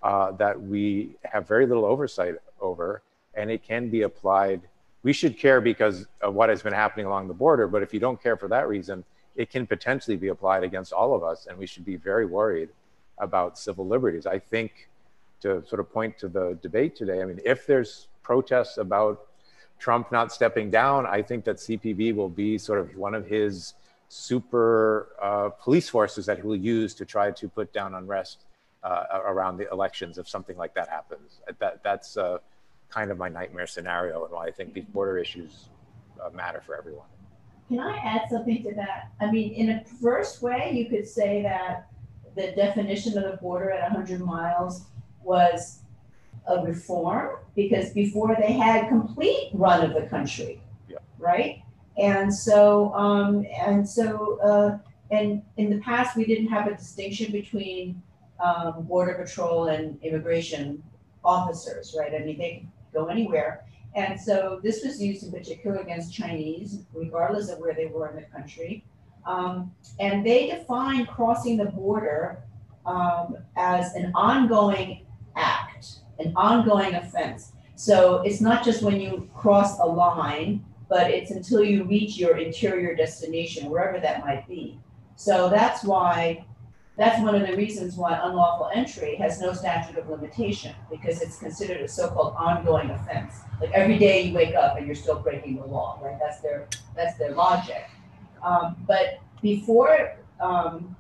uh, 0.04 0.32
that 0.32 0.60
we 0.60 1.12
have 1.24 1.48
very 1.48 1.66
little 1.66 1.86
oversight 1.86 2.36
over, 2.62 3.02
and 3.34 3.52
it 3.52 3.62
can 3.64 3.90
be 3.90 4.04
applied 4.04 4.62
we 5.04 5.14
should 5.14 5.38
care 5.38 5.62
because 5.62 6.08
of 6.22 6.34
what 6.34 6.50
has 6.50 6.62
been 6.62 6.74
happening 6.74 7.06
along 7.06 7.28
the 7.28 7.34
border. 7.34 7.68
But 7.68 7.84
if 7.84 7.94
you 7.94 8.00
don't 8.00 8.22
care 8.22 8.36
for 8.36 8.50
that 8.50 8.68
reason, 8.68 9.04
it 9.36 9.50
can 9.50 9.66
potentially 9.66 10.18
be 10.18 10.28
applied 10.28 10.64
against 10.64 10.92
all 10.92 11.16
of 11.16 11.24
us. 11.24 11.48
And 11.48 11.58
we 11.58 11.66
should 11.66 11.86
be 11.86 11.96
very 11.96 12.26
worried 12.26 12.70
about 13.18 13.58
civil 13.58 13.88
liberties. 13.88 14.26
I 14.26 14.40
think 14.40 14.90
to 15.42 15.64
sort 15.66 15.80
of 15.80 15.92
point 15.92 16.18
to 16.20 16.28
the 16.28 16.58
debate 16.62 16.96
today, 16.96 17.22
I 17.22 17.26
mean, 17.26 17.40
if 17.46 17.66
there's 17.66 18.08
protests 18.24 18.78
about 18.78 19.28
Trump 19.80 20.12
not 20.12 20.34
stepping 20.34 20.70
down, 20.70 21.06
I 21.06 21.22
think 21.22 21.46
that 21.46 21.58
CPB 21.58 22.14
will 22.14 22.30
be 22.30 22.58
sort 22.58 22.80
of 22.80 22.96
one 22.98 23.16
of 23.16 23.26
his 23.26 23.76
super 24.10 25.10
uh, 25.22 25.50
police 25.50 25.88
forces 25.88 26.26
that 26.26 26.38
he 26.38 26.44
will 26.44 26.56
use 26.56 26.94
to 26.96 27.06
try 27.06 27.32
to 27.32 27.48
put 27.48 27.72
down 27.72 27.94
unrest 27.94 28.46
uh, 28.84 29.04
around 29.26 29.58
the 29.58 29.70
elections 29.72 30.18
if 30.18 30.28
something 30.28 30.58
like 30.58 30.74
that 30.74 30.90
happens. 30.90 31.42
That, 31.60 31.82
that's 31.84 32.18
uh, 32.18 32.40
kind 32.90 33.12
of 33.12 33.18
my 33.18 33.30
nightmare 33.30 33.68
scenario 33.68 34.24
and 34.26 34.34
why 34.34 34.48
I 34.48 34.52
think 34.52 34.74
these 34.74 34.86
border 34.86 35.18
issues 35.20 35.70
uh, 36.24 36.30
matter 36.32 36.62
for 36.66 36.76
everyone. 36.76 37.06
Can 37.68 37.80
I 37.80 37.98
add 37.98 38.24
something 38.32 38.64
to 38.64 38.74
that? 38.76 39.12
I 39.22 39.30
mean, 39.32 39.54
in 39.54 39.70
a 39.70 39.86
first 40.02 40.42
way, 40.42 40.72
you 40.74 40.90
could 40.90 41.08
say 41.08 41.44
that 41.44 41.88
the 42.36 42.52
definition 42.56 43.16
of 43.16 43.30
the 43.30 43.38
border 43.38 43.70
at 43.70 43.92
100 43.92 44.22
miles 44.22 44.86
was 45.22 45.82
a 46.48 46.64
reform 46.64 47.38
because 47.56 47.92
before 47.92 48.36
they 48.40 48.54
had 48.54 48.88
complete 48.90 49.52
run 49.54 49.86
of 49.86 49.94
the 49.94 50.08
country, 50.10 50.62
Yeah. 50.88 50.98
right? 51.20 51.62
And 51.98 52.34
so, 52.34 52.94
um, 52.94 53.46
and 53.66 53.88
so, 53.88 54.40
uh, 54.42 54.78
and 55.12 55.42
in 55.58 55.70
the 55.70 55.80
past, 55.80 56.16
we 56.16 56.26
didn't 56.26 56.48
have 56.48 56.68
a 56.68 56.76
distinction 56.76 57.32
between 57.32 58.02
um, 58.40 58.84
border 58.84 59.16
patrol 59.16 59.68
and 59.68 60.02
immigration 60.04 60.82
officers, 61.24 61.96
right? 61.98 62.14
I 62.14 62.24
mean, 62.24 62.38
they 62.38 62.66
go 62.94 63.08
anywhere. 63.08 63.66
And 63.96 64.20
so 64.20 64.60
this 64.64 64.84
was 64.84 65.02
used 65.02 65.24
in 65.24 65.32
particular 65.32 65.78
against 65.78 66.14
Chinese, 66.14 66.80
regardless 66.94 67.50
of 67.50 67.60
where 67.60 67.74
they 67.74 67.88
were 67.88 68.10
in 68.10 68.16
the 68.16 68.22
country. 68.24 68.86
Um, 69.26 69.72
and 70.00 70.26
they 70.26 70.48
define 70.48 71.06
crossing 71.06 71.58
the 71.58 71.66
border 71.66 72.44
um, 72.86 73.38
as 73.58 73.94
an 73.96 74.12
ongoing 74.16 75.06
act, 75.36 76.00
an 76.20 76.34
ongoing 76.36 76.96
offense. 76.96 77.52
So 77.76 78.22
it's 78.22 78.42
not 78.42 78.64
just 78.64 78.82
when 78.82 79.00
you 79.00 79.30
cross 79.36 79.80
a 79.80 79.86
line, 79.86 80.64
but 80.90 81.12
it's 81.12 81.32
until 81.32 81.64
you 81.64 81.84
reach 81.84 82.18
your 82.18 82.38
interior 82.38 82.96
destination, 82.96 83.70
wherever 83.70 84.00
that 84.00 84.26
might 84.26 84.48
be. 84.48 84.80
So 85.16 85.50
that's 85.50 85.84
why, 85.84 86.46
that's 86.98 87.22
one 87.22 87.36
of 87.36 87.48
the 87.48 87.56
reasons 87.56 87.96
why 87.96 88.20
unlawful 88.24 88.72
entry 88.74 89.16
has 89.18 89.40
no 89.40 89.54
statute 89.54 89.98
of 89.98 90.10
limitation, 90.10 90.74
because 90.90 91.22
it's 91.22 91.38
considered 91.38 91.82
a 91.82 91.88
so-called 91.88 92.34
ongoing 92.36 92.90
offense. 92.90 93.36
Like 93.62 93.72
every 93.72 93.98
day 94.00 94.24
you 94.24 94.34
wake 94.34 94.56
up 94.56 94.78
and 94.78 94.86
you're 94.86 94.96
still 94.96 95.20
breaking 95.20 95.58
the 95.58 95.66
law, 95.66 96.00
right? 96.02 96.18
That's 96.20 96.42
their, 96.42 96.68
that's 96.96 97.18
their 97.18 97.34
logic. 97.36 97.86
Um, 98.44 98.76
but 98.88 99.20
before, 99.42 100.16
um, 100.40 100.96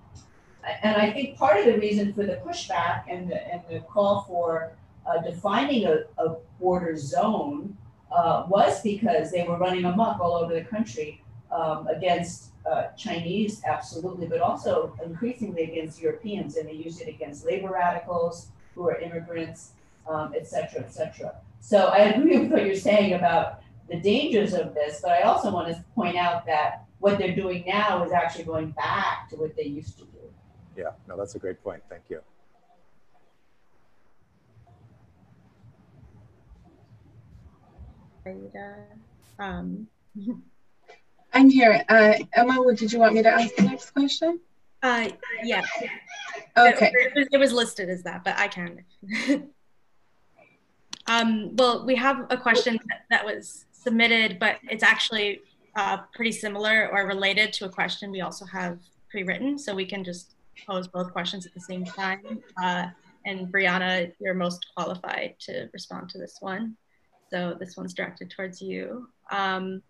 and 0.84 0.95
I 0.95 1.11
think 1.11 1.38
part 1.38 1.57
of 1.60 1.66
the 1.66 1.80
reason 1.80 2.14
for 2.14 2.26
the 2.26 2.40
pushback 2.45 3.06
and 3.10 3.30
the, 3.32 3.52
and 3.52 3.61
the 3.70 3.80
call 3.80 4.26
for 4.28 4.74
uh, 5.07 5.22
defining 5.22 5.86
a, 5.86 6.03
a 6.18 6.36
border 6.60 6.95
zone 6.95 7.76
uh, 8.11 8.45
was 8.48 8.81
because 8.81 9.31
they 9.31 9.44
were 9.44 9.57
running 9.57 9.86
amok 9.86 10.19
all 10.19 10.34
over 10.34 10.53
the 10.53 10.64
country 10.64 11.23
um, 11.52 11.88
against 11.88 12.52
uh, 12.69 12.88
Chinese, 12.98 13.61
absolutely, 13.65 14.27
but 14.27 14.40
also 14.41 14.94
increasingly 15.03 15.64
against 15.64 16.02
Europeans, 16.02 16.57
and 16.57 16.68
they 16.69 16.73
used 16.73 17.02
it 17.02 17.07
against 17.07 17.45
labor 17.45 17.69
radicals 17.69 18.49
who 18.76 18.88
are 18.88 18.98
immigrants, 18.99 19.72
um, 20.07 20.34
et 20.36 20.48
cetera, 20.48 20.81
et 20.81 20.94
cetera. 20.94 21.36
So 21.61 21.88
I 21.88 21.99
agree 21.99 22.38
with 22.40 22.52
what 22.52 22.65
you're 22.65 22.76
saying 22.76 23.14
about 23.14 23.61
the 23.90 23.99
dangers 23.99 24.53
of 24.53 24.73
this, 24.73 25.02
but 25.02 25.11
I 25.11 25.22
also 25.22 25.52
want 25.52 25.68
to 25.69 25.84
point 25.95 26.15
out 26.15 26.45
that 26.45 26.86
what 26.99 27.18
they're 27.18 27.36
doing 27.36 27.64
now 27.65 28.03
is 28.03 28.11
actually 28.11 28.44
going 28.44 28.72
back 28.72 29.30
to 29.30 29.36
what 29.36 29.56
they 29.56 29.64
used 29.64 29.98
to 29.98 30.06
do. 30.06 30.19
Yeah, 30.77 30.91
no, 31.07 31.18
that's 31.18 31.36
a 31.36 31.40
great 31.40 31.64
point. 31.64 31.81
Thank 31.90 32.03
you. 32.10 32.22
Um, 39.40 39.88
I'm 41.34 41.50
here. 41.50 41.84
Uh, 41.88 42.14
Emma, 42.34 42.76
did 42.76 42.91
you 42.91 43.00
want 43.00 43.14
me 43.14 43.24
to 43.24 43.30
ask 43.30 43.56
the 43.56 43.64
next 43.64 43.91
question? 43.91 44.40
uh, 44.82 45.10
yeah, 45.44 45.62
Okay. 46.58 46.91
it, 46.94 47.14
was, 47.16 47.28
it 47.32 47.38
was 47.38 47.52
listed 47.52 47.90
as 47.90 48.04
that, 48.04 48.24
but 48.24 48.38
I 48.38 48.48
can. 48.48 48.84
um, 51.08 51.56
well, 51.56 51.86
we 51.86 51.96
have 51.96 52.26
a 52.30 52.38
question 52.38 52.80
that, 52.90 53.02
that 53.10 53.26
was 53.26 53.66
submitted, 53.72 54.40
but 54.40 54.58
it's 54.70 54.84
actually 54.84 55.41
uh, 55.76 55.98
pretty 56.14 56.32
similar 56.32 56.90
or 56.91 57.06
related 57.08 57.54
to 57.54 57.66
a 57.66 57.70
question 57.70 58.12
we 58.12 58.22
also 58.22 58.46
have 58.46 58.80
pre-written, 59.10 59.58
so 59.58 59.76
we 59.76 59.86
can 59.86 60.04
just 60.04 60.36
pose 60.66 60.88
both 60.88 61.12
questions 61.12 61.46
at 61.46 61.54
the 61.54 61.62
same 61.62 61.86
time. 61.86 62.41
Uh, 62.62 62.88
and 63.26 63.48
Brianna, 63.52 64.12
you're 64.20 64.34
most 64.34 64.66
qualified 64.76 65.36
to 65.41 65.70
respond 65.74 66.10
to 66.10 66.18
this 66.18 66.38
one. 66.40 66.76
So 67.30 67.56
this 67.60 67.77
one's 67.77 67.93
directed 67.93 68.30
towards 68.30 68.61
you. 68.61 69.07
Um, 69.31 69.81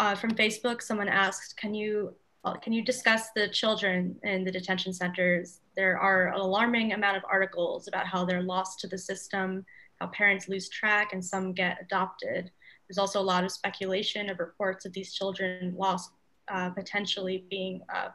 uh, 0.00 0.14
from 0.14 0.32
Facebook, 0.32 0.82
someone 0.82 1.08
asked, 1.08 1.56
can 1.56 1.74
you, 1.74 2.14
uh, 2.44 2.54
can 2.54 2.72
you 2.72 2.84
discuss 2.84 3.30
the 3.34 3.48
children 3.48 4.16
in 4.22 4.44
the 4.44 4.50
detention 4.50 4.92
centers? 4.92 5.60
There 5.76 5.98
are 5.98 6.28
an 6.28 6.40
alarming 6.40 6.92
amount 6.92 7.16
of 7.16 7.22
articles 7.30 7.88
about 7.88 8.06
how 8.06 8.24
they're 8.24 8.42
lost 8.42 8.80
to 8.80 8.88
the 8.88 8.98
system, 8.98 9.64
how 10.00 10.08
parents 10.08 10.48
lose 10.48 10.68
track 10.68 11.12
and 11.12 11.24
some 11.24 11.52
get 11.52 11.78
adopted. 11.80 12.50
There's 12.88 12.98
also 12.98 13.20
a 13.20 13.22
lot 13.22 13.44
of 13.44 13.50
speculation 13.50 14.28
of 14.28 14.38
reports 14.38 14.84
of 14.84 14.92
these 14.92 15.14
children 15.14 15.74
lost 15.76 16.10
uh, 16.48 16.70
potentially 16.70 17.46
being 17.48 17.80
uh, 17.94 18.08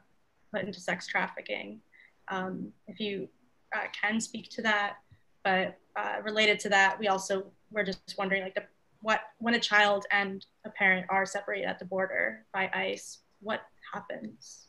put 0.54 0.64
into 0.64 0.80
sex 0.80 1.08
trafficking. 1.08 1.82
Um, 2.28 2.72
if 2.88 3.00
you 3.00 3.28
uh, 3.76 3.88
can 4.00 4.20
speak 4.22 4.50
to 4.52 4.62
that, 4.62 4.98
but 5.44 5.78
uh, 5.96 6.22
related 6.24 6.60
to 6.62 6.70
that, 6.70 7.00
we 7.00 7.08
also 7.08 7.52
were 7.72 7.84
just 7.84 8.16
wondering 8.18 8.44
like 8.44 8.56
the, 8.56 8.64
what 9.02 9.22
when 9.40 9.54
a 9.54 9.60
child 9.60 10.06
and 10.12 10.46
a 10.66 10.70
parent 10.70 11.06
are 11.10 11.26
separated 11.26 11.66
at 11.66 11.80
the 11.80 11.86
border 11.86 12.46
by 12.54 12.70
ICE, 12.74 13.20
what 13.42 13.62
happens? 13.94 14.68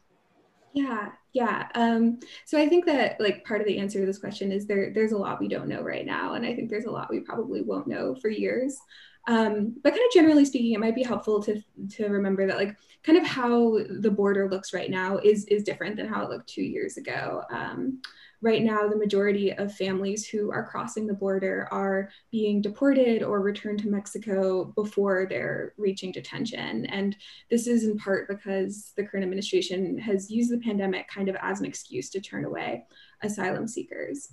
Yeah, 0.72 1.08
yeah. 1.32 1.68
Um, 1.74 2.20
so 2.44 2.58
I 2.58 2.68
think 2.68 2.86
that 2.86 3.20
like 3.20 3.44
part 3.44 3.60
of 3.60 3.66
the 3.66 3.78
answer 3.78 3.98
to 4.00 4.06
this 4.06 4.18
question 4.18 4.52
is 4.52 4.66
there 4.66 4.92
there's 4.92 5.12
a 5.12 5.18
lot 5.18 5.40
we 5.40 5.48
don't 5.48 5.68
know 5.68 5.82
right 5.82 6.06
now, 6.06 6.34
and 6.34 6.46
I 6.46 6.54
think 6.54 6.70
there's 6.70 6.84
a 6.84 6.90
lot 6.90 7.10
we 7.10 7.20
probably 7.20 7.62
won't 7.62 7.88
know 7.88 8.14
for 8.14 8.28
years. 8.28 8.78
Um, 9.26 9.76
but 9.82 9.90
kind 9.90 10.02
of 10.06 10.12
generally 10.14 10.44
speaking, 10.44 10.72
it 10.72 10.80
might 10.80 10.94
be 10.94 11.02
helpful 11.02 11.42
to 11.42 11.60
to 11.96 12.06
remember 12.06 12.46
that 12.46 12.56
like 12.56 12.76
kind 13.02 13.18
of 13.18 13.26
how 13.26 13.78
the 13.88 14.10
border 14.10 14.48
looks 14.48 14.72
right 14.72 14.90
now 14.90 15.18
is 15.18 15.44
is 15.46 15.64
different 15.64 15.96
than 15.96 16.08
how 16.08 16.22
it 16.22 16.30
looked 16.30 16.48
two 16.48 16.62
years 16.62 16.96
ago. 16.96 17.42
Um, 17.50 18.00
right 18.42 18.62
now, 18.62 18.88
the 18.88 18.96
majority 18.96 19.52
of 19.52 19.74
families 19.74 20.26
who 20.26 20.50
are 20.50 20.66
crossing 20.66 21.06
the 21.06 21.14
border 21.14 21.68
are 21.70 22.10
being 22.30 22.62
deported 22.62 23.22
or 23.22 23.40
returned 23.40 23.80
to 23.80 23.88
Mexico 23.88 24.72
before 24.74 25.26
they're 25.28 25.74
reaching 25.76 26.10
detention. 26.12 26.86
And 26.86 27.16
this 27.50 27.66
is 27.66 27.84
in 27.84 27.98
part 27.98 28.28
because 28.28 28.92
the 28.96 29.04
current 29.04 29.24
administration 29.24 29.98
has 29.98 30.30
used 30.30 30.50
the 30.50 30.58
pandemic 30.58 31.08
kind 31.08 31.28
of 31.28 31.36
as 31.42 31.60
an 31.60 31.66
excuse 31.66 32.08
to 32.10 32.20
turn 32.20 32.44
away 32.44 32.84
asylum 33.22 33.68
seekers. 33.68 34.32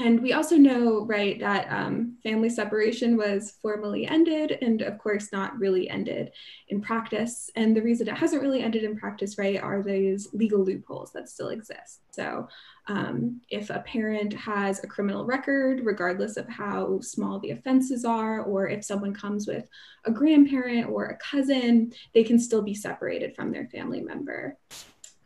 And 0.00 0.22
we 0.22 0.32
also 0.32 0.56
know, 0.56 1.04
right, 1.06 1.40
that 1.40 1.66
um, 1.70 2.18
family 2.22 2.48
separation 2.48 3.16
was 3.16 3.54
formally 3.60 4.06
ended 4.06 4.58
and, 4.62 4.80
of 4.82 4.98
course, 4.98 5.32
not 5.32 5.58
really 5.58 5.90
ended 5.90 6.30
in 6.68 6.80
practice. 6.80 7.50
And 7.56 7.76
the 7.76 7.82
reason 7.82 8.08
it 8.08 8.16
hasn't 8.16 8.42
really 8.42 8.62
ended 8.62 8.84
in 8.84 8.96
practice, 8.96 9.38
right, 9.38 9.60
are 9.60 9.82
those 9.82 10.28
legal 10.32 10.64
loopholes 10.64 11.12
that 11.12 11.28
still 11.28 11.48
exist. 11.48 12.00
So, 12.12 12.48
um, 12.86 13.40
if 13.50 13.70
a 13.70 13.80
parent 13.80 14.32
has 14.32 14.82
a 14.82 14.86
criminal 14.86 15.24
record, 15.24 15.84
regardless 15.84 16.36
of 16.36 16.48
how 16.48 17.00
small 17.00 17.38
the 17.40 17.50
offenses 17.50 18.04
are, 18.04 18.42
or 18.42 18.68
if 18.68 18.84
someone 18.84 19.12
comes 19.12 19.46
with 19.46 19.68
a 20.04 20.10
grandparent 20.10 20.88
or 20.88 21.06
a 21.06 21.18
cousin, 21.18 21.92
they 22.14 22.24
can 22.24 22.38
still 22.38 22.62
be 22.62 22.74
separated 22.74 23.34
from 23.34 23.52
their 23.52 23.66
family 23.66 24.00
member. 24.00 24.56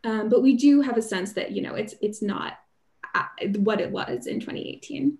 Um, 0.03 0.29
but 0.29 0.43
we 0.43 0.57
do 0.57 0.81
have 0.81 0.97
a 0.97 1.03
sense 1.03 1.35
that, 1.35 1.53
you 1.53 1.63
know, 1.63 1.75
it's 1.75 1.95
it's 2.01 2.23
not 2.23 2.59
what 3.57 3.81
it 3.81 3.91
was 3.91 4.27
in 4.27 4.41
2018. 4.41 5.19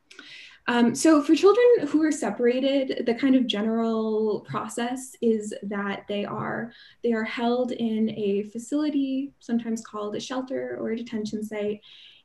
Um, 0.69 0.95
so 0.95 1.23
for 1.23 1.35
children 1.35 1.89
who 1.89 2.03
are 2.05 2.13
separated, 2.13 3.05
the 3.05 3.15
kind 3.15 3.35
of 3.35 3.49
general 3.49 4.41
process 4.49 5.17
is 5.21 5.53
that 5.65 6.05
they 6.09 6.25
are 6.25 6.73
they 7.03 7.13
are 7.13 7.25
held 7.25 7.73
in 7.73 8.11
a 8.11 8.45
facility, 8.45 9.33
sometimes 9.41 9.85
called 9.85 10.15
a 10.15 10.21
shelter 10.21 10.77
or 10.81 10.91
a 10.91 10.97
detention 10.97 11.43
site, 11.45 11.81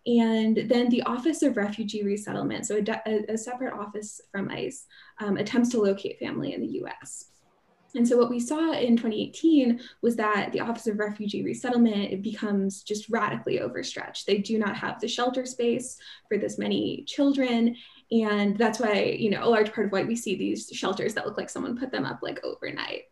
and 0.06 0.70
then 0.70 0.88
the 0.90 1.02
Office 1.04 1.42
of 1.42 1.58
Refugee 1.58 2.04
Resettlement, 2.04 2.68
so 2.68 2.82
a, 3.08 3.34
a 3.34 3.38
separate 3.38 3.74
office 3.74 4.22
from 4.32 4.50
ICE, 4.50 4.86
um, 5.20 5.38
attempts 5.38 5.70
to 5.70 5.82
locate 5.82 6.20
family 6.20 6.54
in 6.54 6.62
the 6.62 6.68
U.S. 6.68 7.32
And 7.98 8.08
so 8.08 8.16
what 8.16 8.30
we 8.30 8.40
saw 8.40 8.74
in 8.74 8.96
2018 8.96 9.80
was 10.02 10.16
that 10.18 10.52
the 10.52 10.60
Office 10.60 10.86
of 10.86 11.00
Refugee 11.00 11.44
Resettlement 11.44 12.22
becomes 12.22 12.84
just 12.84 13.10
radically 13.10 13.60
overstretched. 13.60 14.28
They 14.28 14.38
do 14.38 14.60
not 14.60 14.78
have 14.78 15.02
the 15.02 15.08
shelter 15.08 15.46
space 15.46 15.98
for 16.30 16.38
this 16.38 16.60
many 16.60 17.04
children. 17.08 17.76
And 18.12 18.56
that's 18.56 18.80
why, 18.80 19.18
you 19.20 19.32
know, 19.32 19.44
a 19.44 19.50
large 19.50 19.74
part 19.74 19.88
of 19.88 19.92
why 19.92 20.04
we 20.04 20.16
see 20.16 20.36
these 20.36 20.70
shelters 20.72 21.16
that 21.16 21.26
look 21.26 21.38
like 21.38 21.50
someone 21.50 21.78
put 21.78 21.92
them 21.92 22.06
up 22.06 22.20
like 22.22 22.44
overnight. 22.44 23.06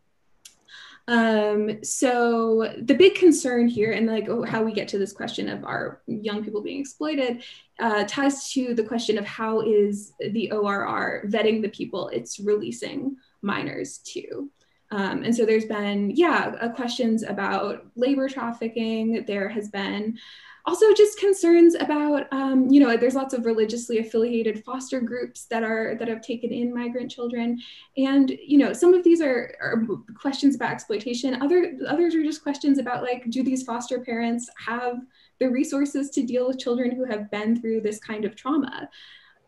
Um, 1.07 1.83
so 1.83 2.73
the 2.81 2.95
big 2.95 3.15
concern 3.15 3.67
here, 3.67 3.91
and 3.91 4.07
like 4.07 4.27
oh, 4.27 4.43
how 4.43 4.63
we 4.63 4.71
get 4.71 4.87
to 4.89 4.97
this 4.97 5.13
question 5.13 5.49
of 5.49 5.63
our 5.63 6.01
young 6.07 6.43
people 6.43 6.61
being 6.61 6.79
exploited, 6.79 7.43
uh, 7.79 8.05
ties 8.07 8.51
to 8.53 8.73
the 8.73 8.83
question 8.83 9.17
of 9.17 9.25
how 9.25 9.61
is 9.61 10.13
the 10.19 10.51
ORR 10.51 11.25
vetting 11.27 11.61
the 11.61 11.69
people 11.69 12.07
it's 12.09 12.39
releasing 12.39 13.17
minors 13.43 13.99
to. 13.99 14.49
Um, 14.95 15.23
and 15.26 15.35
so 15.35 15.45
there's 15.45 15.65
been, 15.65 16.11
yeah, 16.11 16.55
uh, 16.61 16.69
questions 16.69 17.23
about 17.23 17.85
labor 17.97 18.30
trafficking. 18.30 19.26
There 19.27 19.49
has 19.49 19.67
been 19.67 20.17
also 20.65 20.93
just 20.93 21.19
concerns 21.19 21.76
about, 21.76 22.31
um, 22.31 22.69
you 22.69 22.80
know, 22.80 22.95
there's 22.95 23.13
lots 23.13 23.34
of 23.34 23.45
religiously 23.45 23.99
affiliated 23.99 24.63
foster 24.63 25.01
groups 25.01 25.47
that 25.47 25.63
are 25.63 25.95
that 25.99 26.07
have 26.07 26.22
taken 26.22 26.51
in 26.51 26.73
migrant 26.73 27.11
children, 27.11 27.59
and 27.97 28.30
you 28.30 28.57
know, 28.57 28.72
some 28.72 28.93
of 28.93 29.03
these 29.03 29.22
are, 29.22 29.53
are 29.61 29.85
questions 30.19 30.55
about 30.55 30.72
exploitation. 30.72 31.41
Other 31.41 31.77
others 31.88 32.15
are 32.15 32.23
just 32.23 32.41
questions 32.41 32.80
about 32.80 33.03
like, 33.03 33.30
do 33.30 33.43
these 33.43 33.63
foster 33.63 33.99
parents 33.99 34.49
have 34.65 35.01
the 35.39 35.49
resources 35.49 36.09
to 36.11 36.23
deal 36.23 36.47
with 36.47 36.57
children 36.57 36.95
who 36.95 37.03
have 37.03 37.30
been 37.30 37.59
through 37.59 37.81
this 37.81 37.99
kind 37.99 38.23
of 38.23 38.35
trauma? 38.38 38.89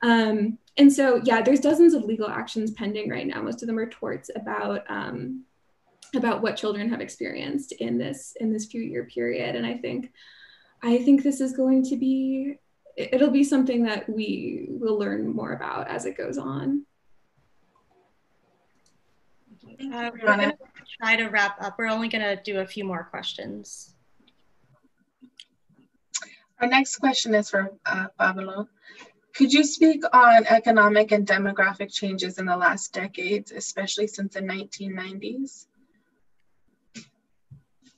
Um, 0.03 0.57
and 0.77 0.91
so, 0.91 1.19
yeah, 1.23 1.41
there's 1.41 1.59
dozens 1.59 1.93
of 1.93 2.03
legal 2.03 2.27
actions 2.27 2.71
pending 2.71 3.09
right 3.09 3.25
now. 3.25 3.41
Most 3.41 3.63
of 3.63 3.67
them 3.67 3.79
are 3.79 3.89
torts 3.89 4.29
about 4.35 4.83
um, 4.89 5.43
about 6.15 6.41
what 6.41 6.55
children 6.55 6.89
have 6.89 7.01
experienced 7.01 7.71
in 7.73 7.97
this 7.97 8.35
in 8.39 8.53
this 8.53 8.65
few 8.65 8.81
year 8.81 9.05
period. 9.05 9.55
And 9.55 9.65
I 9.65 9.75
think 9.75 10.11
I 10.83 10.99
think 10.99 11.23
this 11.23 11.41
is 11.41 11.53
going 11.53 11.83
to 11.85 11.95
be 11.95 12.55
it'll 12.95 13.31
be 13.31 13.43
something 13.43 13.83
that 13.83 14.09
we 14.09 14.67
will 14.69 14.97
learn 14.97 15.35
more 15.35 15.53
about 15.53 15.87
as 15.87 16.05
it 16.05 16.17
goes 16.17 16.37
on. 16.37 16.85
Uh, 19.63 20.09
we're 20.11 20.25
going 20.25 20.39
to 20.39 20.57
try 20.99 21.15
to 21.15 21.27
wrap 21.27 21.61
up. 21.61 21.75
We're 21.77 21.87
only 21.87 22.07
going 22.07 22.23
to 22.23 22.41
do 22.41 22.59
a 22.59 22.65
few 22.65 22.83
more 22.83 23.03
questions. 23.03 23.93
Our 26.59 26.67
next 26.67 26.97
question 26.97 27.35
is 27.35 27.51
for 27.51 27.71
uh, 27.85 28.07
Pablo. 28.17 28.67
Could 29.37 29.53
you 29.53 29.63
speak 29.63 30.03
on 30.13 30.47
economic 30.47 31.11
and 31.11 31.27
demographic 31.27 31.93
changes 31.93 32.39
in 32.39 32.47
the 32.47 32.57
last 32.57 32.91
decades, 32.91 33.51
especially 33.51 34.07
since 34.07 34.33
the 34.33 34.41
1990s? 34.41 35.67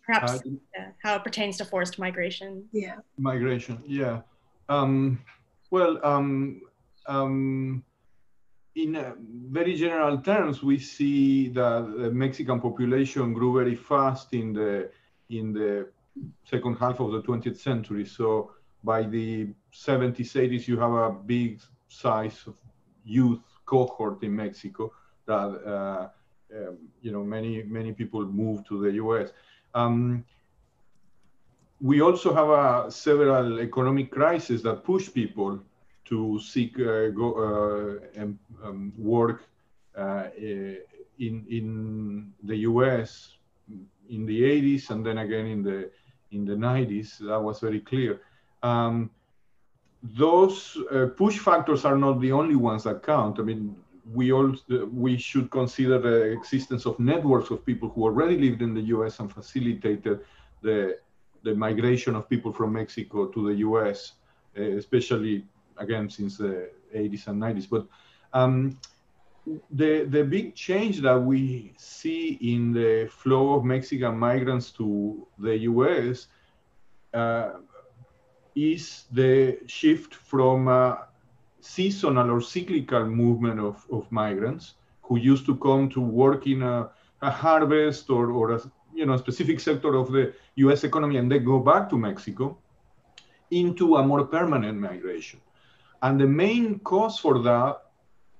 Perhaps 0.05 0.33
uh, 0.33 0.39
yeah, 0.75 0.87
how 1.01 1.15
it 1.15 1.23
pertains 1.23 1.55
to 1.57 1.65
forced 1.65 1.97
migration. 1.97 2.65
Yeah. 2.73 2.97
Migration, 3.17 3.81
yeah. 3.87 4.21
Um, 4.67 5.21
well, 5.71 5.97
um, 6.03 6.61
um, 7.07 7.85
in 8.75 8.97
uh, 8.97 9.13
very 9.49 9.75
general 9.75 10.17
terms, 10.17 10.61
we 10.61 10.77
see 10.77 11.47
that 11.49 11.93
the 11.97 12.11
Mexican 12.11 12.59
population 12.59 13.31
grew 13.31 13.53
very 13.53 13.75
fast 13.75 14.33
in 14.33 14.51
the 14.51 14.89
in 15.29 15.53
the 15.53 15.87
second 16.43 16.75
half 16.75 16.99
of 16.99 17.13
the 17.13 17.21
20th 17.21 17.57
century. 17.57 18.05
So 18.05 18.51
by 18.83 19.03
the 19.03 19.47
70s, 19.73 20.33
80s, 20.33 20.67
you 20.67 20.79
have 20.79 20.91
a 20.91 21.11
big 21.11 21.61
size 21.87 22.43
of 22.47 22.55
youth 23.03 23.41
cohort 23.65 24.23
in 24.23 24.35
Mexico 24.35 24.91
that 25.25 25.49
uh, 25.65 26.09
um, 26.55 26.77
you 27.01 27.11
know 27.11 27.23
many 27.23 27.63
many 27.63 27.91
people 27.93 28.25
move 28.25 28.65
to 28.67 28.81
the 28.81 28.91
U.S. 28.93 29.29
Um, 29.75 30.25
we 31.81 32.01
also 32.01 32.33
have 32.33 32.49
uh, 32.49 32.89
several 32.89 33.59
economic 33.59 34.11
crises 34.11 34.63
that 34.63 34.83
push 34.83 35.13
people 35.13 35.59
to 36.05 36.39
seek 36.39 36.79
uh, 36.79 37.09
go 37.09 37.27
uh, 37.47 38.19
and 38.19 38.37
um, 38.63 38.91
work 38.97 39.43
uh, 39.95 40.25
in 40.37 41.45
in 41.49 42.33
the 42.43 42.57
U.S. 42.71 43.37
in 44.09 44.25
the 44.25 44.41
80s 44.41 44.89
and 44.89 45.05
then 45.05 45.19
again 45.19 45.45
in 45.45 45.63
the 45.63 45.91
in 46.31 46.45
the 46.45 46.55
90s. 46.55 47.19
That 47.19 47.41
was 47.41 47.59
very 47.59 47.79
clear. 47.79 48.21
Um, 48.63 49.11
those 50.01 50.77
uh, 50.91 51.07
push 51.17 51.39
factors 51.39 51.85
are 51.85 51.97
not 51.97 52.21
the 52.21 52.31
only 52.31 52.55
ones 52.55 52.83
that 52.83 53.03
count. 53.03 53.39
I 53.39 53.43
mean, 53.43 53.75
we 54.13 54.31
all 54.31 54.55
we 54.91 55.17
should 55.17 55.51
consider 55.51 55.99
the 55.99 56.31
existence 56.31 56.85
of 56.85 56.99
networks 56.99 57.51
of 57.51 57.65
people 57.65 57.89
who 57.89 58.03
already 58.03 58.37
lived 58.37 58.61
in 58.61 58.73
the 58.73 58.81
U.S. 58.95 59.19
and 59.19 59.31
facilitated 59.31 60.21
the 60.61 60.97
the 61.43 61.53
migration 61.53 62.15
of 62.15 62.29
people 62.29 62.51
from 62.51 62.73
Mexico 62.73 63.27
to 63.27 63.47
the 63.47 63.55
U.S., 63.55 64.13
uh, 64.57 64.61
especially 64.61 65.45
again 65.77 66.09
since 66.09 66.37
the 66.37 66.69
80s 66.93 67.27
and 67.27 67.41
90s. 67.41 67.69
But 67.69 67.85
um, 68.33 68.77
the 69.71 70.05
the 70.05 70.23
big 70.23 70.55
change 70.55 71.01
that 71.01 71.19
we 71.19 71.73
see 71.77 72.37
in 72.41 72.71
the 72.73 73.09
flow 73.11 73.53
of 73.53 73.63
Mexican 73.63 74.17
migrants 74.17 74.71
to 74.71 75.27
the 75.37 75.57
U.S. 75.57 76.27
Uh, 77.13 77.51
is 78.59 79.05
the 79.11 79.57
shift 79.67 80.13
from 80.15 80.67
a 80.67 81.07
seasonal 81.61 82.31
or 82.31 82.41
cyclical 82.41 83.05
movement 83.05 83.59
of, 83.59 83.85
of 83.91 84.11
migrants 84.11 84.75
who 85.03 85.17
used 85.17 85.45
to 85.45 85.55
come 85.57 85.89
to 85.89 86.01
work 86.01 86.47
in 86.47 86.61
a, 86.61 86.89
a 87.21 87.31
harvest 87.31 88.09
or, 88.09 88.31
or 88.31 88.51
a 88.51 88.61
you 88.93 89.05
know, 89.05 89.17
specific 89.17 89.59
sector 89.59 89.95
of 89.95 90.11
the 90.11 90.33
US 90.55 90.83
economy 90.83 91.17
and 91.17 91.31
then 91.31 91.43
go 91.43 91.59
back 91.59 91.89
to 91.89 91.97
Mexico 91.97 92.57
into 93.51 93.95
a 93.95 94.03
more 94.03 94.25
permanent 94.25 94.77
migration. 94.77 95.39
And 96.01 96.19
the 96.19 96.27
main 96.27 96.79
cause 96.79 97.17
for 97.19 97.39
that 97.39 97.81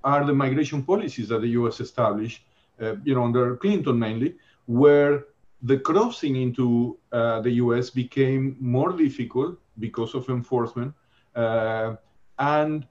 are 0.04 0.24
the 0.24 0.34
migration 0.34 0.82
policies 0.82 1.28
that 1.28 1.40
the 1.40 1.48
US 1.60 1.80
established, 1.80 2.42
uh, 2.80 2.96
you 3.04 3.14
know, 3.14 3.24
under 3.24 3.56
Clinton 3.56 3.98
mainly, 3.98 4.36
where 4.66 5.24
the 5.62 5.78
crossing 5.78 6.36
into 6.36 6.98
uh, 7.12 7.40
the 7.40 7.50
US 7.52 7.90
became 7.90 8.56
more 8.60 8.92
difficult 8.92 9.58
because 9.78 10.14
of 10.14 10.28
enforcement. 10.28 10.94
Uh, 11.34 11.96
and 12.38 12.86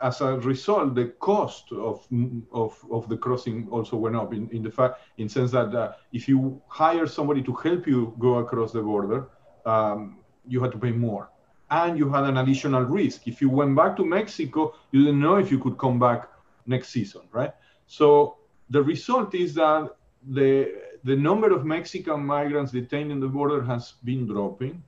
as 0.00 0.20
a 0.20 0.36
result, 0.38 0.94
the 0.94 1.06
cost 1.20 1.70
of, 1.72 2.06
of, 2.52 2.76
of 2.90 3.08
the 3.08 3.16
crossing 3.16 3.68
also 3.70 3.96
went 3.96 4.16
up 4.16 4.34
in, 4.34 4.48
in 4.50 4.62
the 4.62 4.70
fact, 4.70 5.00
in 5.18 5.28
sense 5.28 5.52
that 5.52 5.72
uh, 5.74 5.92
if 6.12 6.28
you 6.28 6.60
hire 6.66 7.06
somebody 7.06 7.42
to 7.42 7.52
help 7.52 7.86
you 7.86 8.14
go 8.18 8.34
across 8.38 8.72
the 8.72 8.82
border, 8.82 9.28
um, 9.64 10.18
you 10.46 10.60
had 10.60 10.72
to 10.72 10.78
pay 10.78 10.90
more. 10.90 11.30
And 11.70 11.96
you 11.96 12.10
had 12.10 12.24
an 12.24 12.36
additional 12.38 12.82
risk. 12.82 13.28
If 13.28 13.40
you 13.40 13.48
went 13.48 13.76
back 13.76 13.96
to 13.96 14.04
Mexico, 14.04 14.74
you 14.90 15.04
didn't 15.04 15.20
know 15.20 15.36
if 15.36 15.50
you 15.50 15.58
could 15.58 15.78
come 15.78 15.98
back 15.98 16.28
next 16.66 16.88
season, 16.88 17.22
right? 17.32 17.52
So 17.86 18.38
the 18.70 18.82
result 18.82 19.34
is 19.34 19.54
that 19.54 19.90
the 20.28 20.74
the 21.04 21.16
number 21.16 21.52
of 21.52 21.64
Mexican 21.64 22.24
migrants 22.24 22.72
detained 22.72 23.10
in 23.10 23.20
the 23.20 23.28
border 23.28 23.62
has 23.62 23.94
been 24.04 24.26
dropping. 24.26 24.82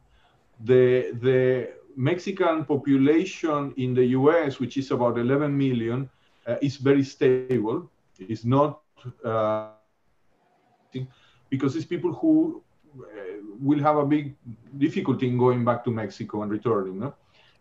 The, 0.65 1.13
the 1.21 1.73
Mexican 1.97 2.65
population 2.65 3.75
in 3.77 3.95
the 3.95 4.05
US, 4.19 4.61
which 4.61 4.77
is 4.77 4.91
about 4.91 5.19
11 5.19 5.57
million, 5.57 6.09
uh, 6.47 6.57
is 6.63 6.77
very 6.77 7.03
stable. 7.03 7.91
It's 8.19 8.45
not 8.45 8.81
uh, 9.25 9.71
because 11.51 11.75
it's 11.77 11.85
people 11.85 12.13
who 12.13 12.63
uh, 12.99 13.05
will 13.61 13.81
have 13.81 13.97
a 13.97 14.07
big 14.07 14.35
difficulty 14.79 15.27
in 15.27 15.37
going 15.39 15.65
back 15.65 15.85
to 15.85 15.91
Mexico 15.91 16.43
and 16.43 16.51
returning. 16.51 17.01
No? 17.01 17.15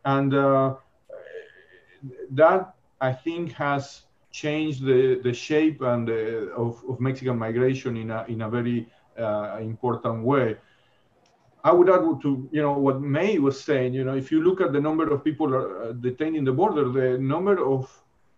And 0.05 0.33
uh, 0.33 0.75
that, 2.31 2.75
I 3.01 3.13
think, 3.13 3.53
has 3.53 4.03
change 4.33 4.79
the, 4.79 5.21
the 5.23 5.31
shape 5.31 5.81
and 5.81 6.07
the, 6.07 6.51
of, 6.53 6.83
of 6.89 6.99
Mexican 6.99 7.37
migration 7.37 7.95
in 7.95 8.09
a, 8.09 8.25
in 8.27 8.41
a 8.41 8.49
very 8.49 8.89
uh, 9.17 9.59
important 9.61 10.23
way. 10.23 10.57
I 11.63 11.71
would 11.71 11.89
add 11.89 12.01
to 12.23 12.49
you 12.51 12.61
know 12.61 12.73
what 12.73 12.99
Mae 12.99 13.37
was 13.37 13.63
saying. 13.63 13.93
You 13.93 14.03
know, 14.03 14.17
if 14.17 14.31
you 14.31 14.43
look 14.43 14.59
at 14.59 14.73
the 14.73 14.81
number 14.81 15.09
of 15.13 15.23
people 15.23 15.55
uh, 15.55 15.93
detained 15.93 16.35
in 16.35 16.43
the 16.43 16.51
border, 16.51 16.89
the 16.89 17.17
number 17.17 17.63
of 17.63 17.89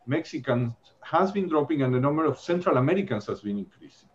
Mexicans 0.05 0.73
has 1.01 1.31
been 1.31 1.47
dropping, 1.49 1.81
and 1.81 1.91
the 1.91 1.99
number 1.99 2.25
of 2.25 2.37
Central 2.37 2.77
Americans 2.77 3.25
has 3.25 3.41
been 3.41 3.57
increasing. 3.57 4.09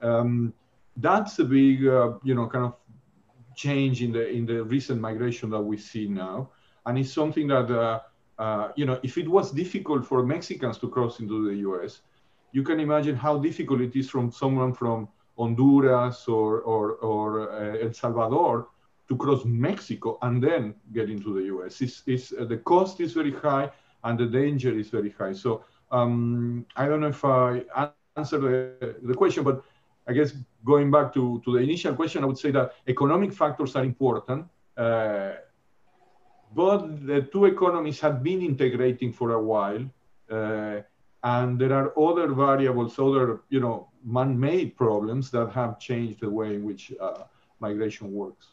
Um, 0.00 0.54
that's 0.96 1.38
a 1.38 1.44
big 1.44 1.86
uh, 1.86 2.14
you 2.22 2.34
know 2.34 2.46
kind 2.46 2.64
of 2.64 2.76
change 3.56 4.02
in 4.02 4.12
the 4.12 4.26
in 4.26 4.46
the 4.46 4.64
recent 4.64 5.02
migration 5.02 5.50
that 5.50 5.60
we 5.60 5.76
see 5.76 6.06
now, 6.08 6.48
and 6.86 6.96
it's 6.96 7.12
something 7.12 7.48
that 7.48 7.68
uh, 8.38 8.68
you 8.76 8.84
know, 8.84 8.98
if 9.02 9.16
it 9.18 9.28
was 9.28 9.50
difficult 9.50 10.04
for 10.06 10.22
Mexicans 10.22 10.78
to 10.78 10.88
cross 10.88 11.20
into 11.20 11.48
the 11.48 11.56
U.S., 11.68 12.02
you 12.52 12.62
can 12.62 12.80
imagine 12.80 13.16
how 13.16 13.38
difficult 13.38 13.80
it 13.80 13.96
is 13.96 14.08
from 14.08 14.30
someone 14.30 14.72
from 14.72 15.08
Honduras 15.38 16.28
or 16.28 16.60
or, 16.60 16.92
or 16.96 17.50
uh, 17.50 17.78
El 17.78 17.92
Salvador 17.92 18.68
to 19.08 19.16
cross 19.16 19.44
Mexico 19.44 20.18
and 20.22 20.42
then 20.42 20.74
get 20.92 21.10
into 21.10 21.34
the 21.34 21.44
U.S. 21.46 21.80
It's, 21.80 22.02
it's 22.06 22.32
uh, 22.32 22.44
the 22.44 22.58
cost 22.58 23.00
is 23.00 23.12
very 23.12 23.32
high 23.32 23.70
and 24.04 24.18
the 24.18 24.26
danger 24.26 24.76
is 24.76 24.88
very 24.88 25.10
high. 25.10 25.32
So 25.32 25.64
um, 25.90 26.66
I 26.76 26.86
don't 26.86 27.00
know 27.00 27.08
if 27.08 27.24
I 27.24 27.62
answered 28.16 28.40
the, 28.40 28.96
the 29.02 29.14
question, 29.14 29.44
but 29.44 29.62
I 30.08 30.12
guess 30.12 30.32
going 30.64 30.90
back 30.90 31.12
to, 31.14 31.40
to 31.44 31.52
the 31.52 31.58
initial 31.58 31.94
question, 31.94 32.22
I 32.22 32.26
would 32.26 32.38
say 32.38 32.50
that 32.52 32.72
economic 32.88 33.32
factors 33.32 33.76
are 33.76 33.84
important. 33.84 34.46
Uh, 34.76 35.32
but 36.56 37.06
the 37.06 37.20
two 37.32 37.44
economies 37.44 38.00
have 38.00 38.22
been 38.22 38.40
integrating 38.40 39.12
for 39.12 39.32
a 39.32 39.42
while. 39.52 39.84
Uh, 40.30 40.80
and 41.22 41.58
there 41.58 41.72
are 41.72 41.88
other 41.98 42.28
variables, 42.32 42.98
other 42.98 43.40
you 43.50 43.60
know, 43.60 43.88
man-made 44.04 44.76
problems 44.76 45.30
that 45.32 45.50
have 45.50 45.78
changed 45.78 46.20
the 46.20 46.30
way 46.30 46.54
in 46.54 46.64
which 46.64 46.92
uh, 47.00 47.24
migration 47.60 48.12
works. 48.12 48.46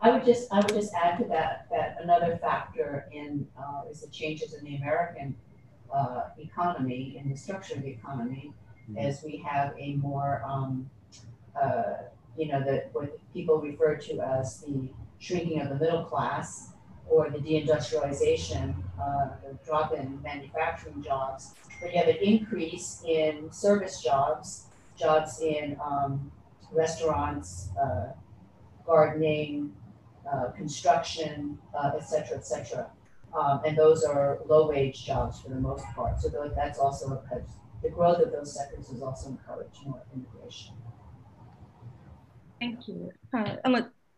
I 0.00 0.10
would 0.10 0.24
just 0.24 0.52
I 0.52 0.58
would 0.58 0.68
just 0.68 0.92
add 0.94 1.18
to 1.18 1.24
that 1.24 1.66
that 1.72 1.96
another 2.00 2.38
factor 2.40 3.08
in 3.12 3.48
uh, 3.58 3.90
is 3.90 4.02
the 4.02 4.10
changes 4.10 4.54
in 4.54 4.62
the 4.64 4.76
American 4.76 5.34
uh, 5.92 6.26
economy 6.38 7.18
in 7.20 7.28
the 7.28 7.36
structure 7.36 7.74
of 7.74 7.82
the 7.82 7.88
economy, 7.88 8.52
mm-hmm. 8.88 8.98
as 8.98 9.24
we 9.24 9.38
have 9.38 9.74
a 9.76 9.94
more 9.94 10.42
um, 10.46 10.88
uh, 11.60 11.94
you 12.36 12.46
know 12.46 12.62
that 12.62 12.90
what 12.92 13.18
people 13.32 13.58
refer 13.60 13.96
to 13.96 14.20
as 14.20 14.60
the 14.60 14.88
shrinking 15.18 15.60
of 15.60 15.68
the 15.68 15.74
middle 15.76 16.04
class 16.04 16.72
or 17.08 17.30
the 17.30 17.38
deindustrialization, 17.38 18.74
uh, 19.00 19.28
the 19.42 19.58
drop 19.64 19.94
in 19.94 20.20
manufacturing 20.22 21.02
jobs, 21.02 21.54
but 21.80 21.92
you 21.92 21.98
have 21.98 22.08
an 22.08 22.16
increase 22.16 23.02
in 23.06 23.50
service 23.50 24.02
jobs, 24.02 24.66
jobs 24.96 25.40
in 25.40 25.76
um, 25.82 26.30
restaurants, 26.72 27.70
uh, 27.80 28.12
gardening, 28.86 29.72
uh, 30.30 30.48
construction, 30.50 31.58
uh, 31.74 31.92
et 31.96 32.04
cetera, 32.04 32.36
et 32.36 32.44
cetera. 32.44 32.90
Um, 33.38 33.60
and 33.64 33.76
those 33.76 34.04
are 34.04 34.38
low 34.46 34.68
wage 34.68 35.04
jobs 35.04 35.40
for 35.40 35.50
the 35.50 35.60
most 35.60 35.84
part. 35.94 36.20
So 36.20 36.28
that's 36.54 36.78
also 36.78 37.22
a, 37.32 37.40
the 37.82 37.90
growth 37.90 38.20
of 38.20 38.32
those 38.32 38.54
sectors 38.54 38.90
has 38.90 39.02
also 39.02 39.30
encouraged 39.30 39.86
more 39.86 40.02
immigration. 40.14 40.74
Thank 42.60 42.88
you. 42.88 43.12
Uh, 43.32 43.56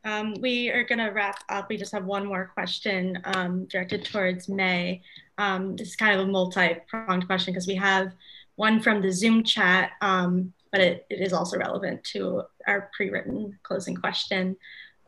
um, 0.05 0.35
we 0.41 0.71
are 0.71 0.85
going 0.85 0.99
to 0.99 1.11
wrap 1.11 1.43
up. 1.49 1.69
We 1.69 1.77
just 1.77 1.93
have 1.93 2.05
one 2.05 2.27
more 2.27 2.51
question 2.55 3.19
um, 3.25 3.67
directed 3.67 4.05
towards 4.05 4.49
Mae. 4.49 5.03
Um, 5.39 5.77
this 5.77 5.89
is 5.89 5.97
kind 5.97 6.19
of 6.19 6.27
a 6.27 6.31
multi-pronged 6.31 7.27
question 7.27 7.53
because 7.53 7.67
we 7.67 7.75
have 7.77 8.13
one 8.57 8.81
from 8.81 9.03
the 9.03 9.13
Zoom 9.13 9.43
chat, 9.43 9.93
um, 10.01 10.53
but 10.73 10.81
it, 10.81 11.07
it 11.11 11.21
is 11.21 11.33
also 11.33 11.59
relevant 11.59 12.05
to 12.05 12.43
our 12.67 12.91
pre-written 12.95 13.59
closing 13.63 13.97
question. 13.97 14.57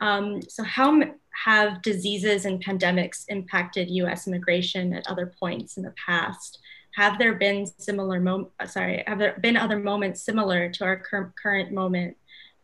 Um, 0.01 0.43
so 0.43 0.63
how 0.65 1.01
have 1.45 1.83
diseases 1.83 2.45
and 2.45 2.63
pandemics 2.63 3.25
impacted 3.29 3.91
US 3.91 4.27
immigration 4.27 4.93
at 4.93 5.07
other 5.07 5.33
points 5.39 5.77
in 5.77 5.83
the 5.83 5.95
past? 6.07 6.59
Have 6.97 7.19
there 7.19 7.35
been 7.35 7.67
similar, 7.67 8.23
sorry, 8.67 9.05
have 9.07 9.19
there 9.19 9.39
been 9.41 9.57
other 9.57 9.79
moments 9.79 10.23
similar 10.23 10.69
to 10.71 10.85
our 10.85 10.97
cur- 10.99 11.33
current 11.41 11.73
moment 11.73 12.17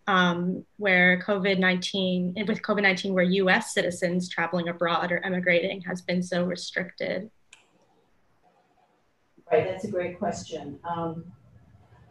um, 0.08 0.64
where 0.78 1.20
COVID 1.20 1.58
19, 1.58 2.34
with 2.48 2.62
COVID 2.62 2.82
19, 2.82 3.12
where 3.12 3.24
US 3.24 3.74
citizens 3.74 4.28
traveling 4.28 4.68
abroad 4.68 5.12
or 5.12 5.24
emigrating 5.24 5.82
has 5.82 6.00
been 6.00 6.22
so 6.22 6.44
restricted? 6.44 7.30
Right, 9.52 9.64
that's 9.64 9.84
a 9.84 9.90
great 9.90 10.18
question. 10.18 10.78
Um, 10.82 11.24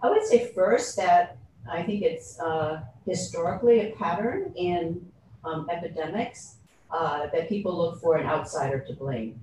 I 0.01 0.11
would 0.11 0.23
say 0.23 0.51
first 0.53 0.95
that 0.97 1.37
I 1.69 1.81
think 1.81 2.03
it's 2.03 2.39
uh, 2.39 2.81
historically 3.05 3.91
a 3.91 3.95
pattern 3.95 4.53
in 4.55 5.03
um, 5.43 5.67
epidemics 5.71 6.57
uh, 6.91 7.27
that 7.33 7.49
people 7.49 7.75
look 7.75 7.99
for 7.99 8.17
an 8.17 8.27
outsider 8.27 8.79
to 8.79 8.93
blame. 8.93 9.41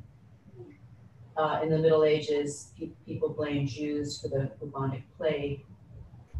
Uh, 1.36 1.58
in 1.64 1.70
the 1.70 1.78
Middle 1.78 2.04
Ages, 2.04 2.70
pe- 2.78 2.90
people 3.04 3.30
blamed 3.30 3.68
Jews 3.68 4.20
for 4.20 4.28
the 4.28 4.52
bubonic 4.60 5.02
plague. 5.18 5.64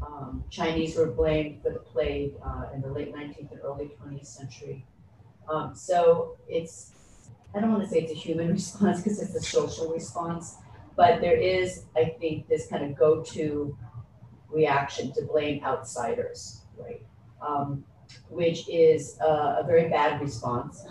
Um, 0.06 0.44
Chinese 0.51 0.97
were 0.97 1.06
blamed 1.06 1.62
for 1.62 1.70
the 1.70 1.78
plague 1.78 2.35
uh, 2.44 2.66
in 2.74 2.81
the 2.81 2.89
late 2.89 3.14
19th 3.14 3.51
and 3.52 3.60
early 3.62 3.90
20th 4.02 4.26
century. 4.26 4.85
Um, 5.48 5.74
so 5.74 6.36
it's, 6.48 6.93
I 7.55 7.60
don't 7.60 7.72
want 7.72 7.85
to 7.85 7.89
say 7.89 8.01
it's 8.01 8.12
a 8.12 8.14
human 8.14 8.48
response 8.52 9.02
because 9.02 9.20
it's 9.20 9.35
a 9.35 9.43
social 9.43 9.93
response, 9.93 10.56
but 10.97 11.20
there 11.20 11.36
is, 11.36 11.85
I 11.97 12.16
think, 12.18 12.48
this 12.48 12.66
kind 12.66 12.85
of 12.85 12.97
go 12.97 13.22
to 13.22 13.76
reaction 14.51 15.12
to 15.14 15.22
blame 15.22 15.64
outsiders, 15.64 16.62
right? 16.78 17.05
Um, 17.47 17.85
which 18.28 18.68
is 18.68 19.18
a, 19.20 19.59
a 19.60 19.64
very 19.66 19.89
bad 19.89 20.20
response 20.20 20.85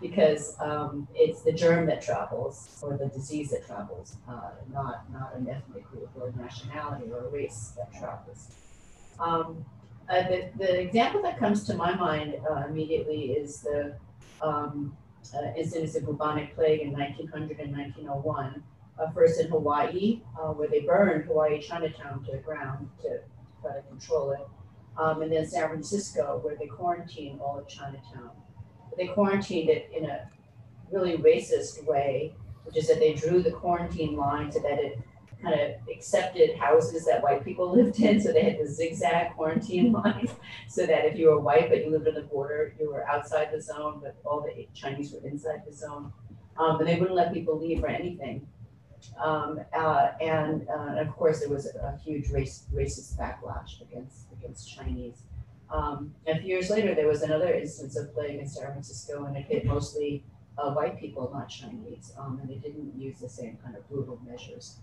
because 0.00 0.56
um, 0.60 1.08
it's 1.14 1.42
the 1.42 1.52
germ 1.52 1.86
that 1.86 2.02
travels 2.02 2.78
or 2.82 2.96
the 2.96 3.06
disease 3.06 3.50
that 3.50 3.66
travels, 3.66 4.16
uh, 4.28 4.50
not, 4.72 5.10
not 5.12 5.34
an 5.34 5.48
ethnic 5.48 5.88
group 5.90 6.10
or 6.18 6.28
a 6.28 6.36
nationality 6.36 7.10
or 7.10 7.26
a 7.26 7.28
race 7.28 7.72
that 7.76 7.92
travels. 7.98 8.48
Um, 9.18 9.64
uh, 10.08 10.22
the, 10.28 10.50
the 10.58 10.80
example 10.80 11.22
that 11.22 11.38
comes 11.38 11.64
to 11.64 11.74
my 11.74 11.94
mind 11.94 12.36
uh, 12.48 12.64
immediately 12.68 13.32
is 13.32 13.60
the 13.60 13.96
um, 14.40 14.96
uh, 15.34 15.52
incidence 15.56 15.96
of 15.96 16.06
bubonic 16.06 16.54
plague 16.54 16.80
in 16.80 16.92
1900 16.92 17.58
and 17.58 17.76
1901. 17.76 18.62
Uh, 18.98 19.10
first 19.10 19.40
in 19.40 19.48
Hawaii, 19.48 20.22
uh, 20.40 20.52
where 20.52 20.68
they 20.68 20.80
burned 20.80 21.24
Hawaii 21.26 21.60
Chinatown 21.60 22.24
to 22.24 22.32
the 22.32 22.38
ground 22.38 22.88
to 23.02 23.20
try 23.60 23.74
to 23.74 23.82
control 23.82 24.30
it. 24.30 24.48
Um, 24.96 25.20
and 25.20 25.30
then 25.30 25.46
San 25.46 25.68
Francisco, 25.68 26.40
where 26.42 26.56
they 26.56 26.66
quarantined 26.66 27.40
all 27.40 27.58
of 27.58 27.68
Chinatown. 27.68 28.30
They 28.96 29.08
quarantined 29.08 29.68
it 29.68 29.90
in 29.94 30.06
a 30.06 30.28
really 30.90 31.16
racist 31.18 31.84
way, 31.84 32.34
which 32.64 32.76
is 32.76 32.88
that 32.88 32.98
they 32.98 33.14
drew 33.14 33.42
the 33.42 33.50
quarantine 33.50 34.16
line 34.16 34.50
so 34.50 34.60
that 34.60 34.78
it 34.78 34.98
kind 35.42 35.60
of 35.60 35.70
accepted 35.94 36.56
houses 36.56 37.04
that 37.06 37.22
white 37.22 37.44
people 37.44 37.70
lived 37.76 38.00
in. 38.00 38.20
So 38.20 38.32
they 38.32 38.42
had 38.42 38.58
the 38.58 38.68
zigzag 38.68 39.34
quarantine 39.34 39.92
line, 40.04 40.28
so 40.68 40.86
that 40.86 41.04
if 41.04 41.18
you 41.18 41.28
were 41.28 41.40
white 41.40 41.68
but 41.68 41.84
you 41.84 41.90
lived 41.90 42.08
on 42.08 42.14
the 42.14 42.22
border, 42.22 42.74
you 42.78 42.90
were 42.90 43.06
outside 43.08 43.50
the 43.52 43.60
zone, 43.60 44.00
but 44.02 44.16
all 44.24 44.40
the 44.40 44.66
Chinese 44.74 45.12
were 45.12 45.26
inside 45.26 45.62
the 45.66 45.72
zone. 45.72 46.12
Um, 46.58 46.78
but 46.78 46.86
they 46.86 46.96
wouldn't 46.96 47.16
let 47.16 47.34
people 47.34 47.58
leave 47.58 47.84
or 47.84 47.88
anything. 47.88 48.46
Um, 49.22 49.60
uh, 49.74 50.12
and, 50.20 50.66
uh, 50.68 50.86
and 50.88 50.98
of 51.00 51.14
course, 51.14 51.40
there 51.40 51.50
was 51.50 51.66
a, 51.66 51.78
a 51.78 52.00
huge 52.02 52.30
race, 52.30 52.64
racist 52.74 53.16
backlash 53.16 53.80
against 53.82 54.26
against 54.32 54.74
Chinese. 54.74 55.22
Um, 55.70 56.14
a 56.26 56.38
few 56.38 56.46
years 56.46 56.70
later, 56.70 56.94
there 56.94 57.08
was 57.08 57.22
another 57.22 57.52
instance 57.52 57.96
of 57.96 58.14
plague 58.14 58.38
in 58.38 58.48
San 58.48 58.66
Francisco, 58.66 59.24
and 59.24 59.36
it 59.36 59.46
hit 59.46 59.64
mostly 59.64 60.24
uh, 60.58 60.72
white 60.72 60.98
people, 60.98 61.30
not 61.32 61.48
Chinese, 61.48 62.12
um, 62.18 62.38
and 62.40 62.48
they 62.48 62.54
didn't 62.54 62.92
use 62.98 63.18
the 63.18 63.28
same 63.28 63.58
kind 63.62 63.76
of 63.76 63.88
brutal 63.88 64.20
measures 64.26 64.78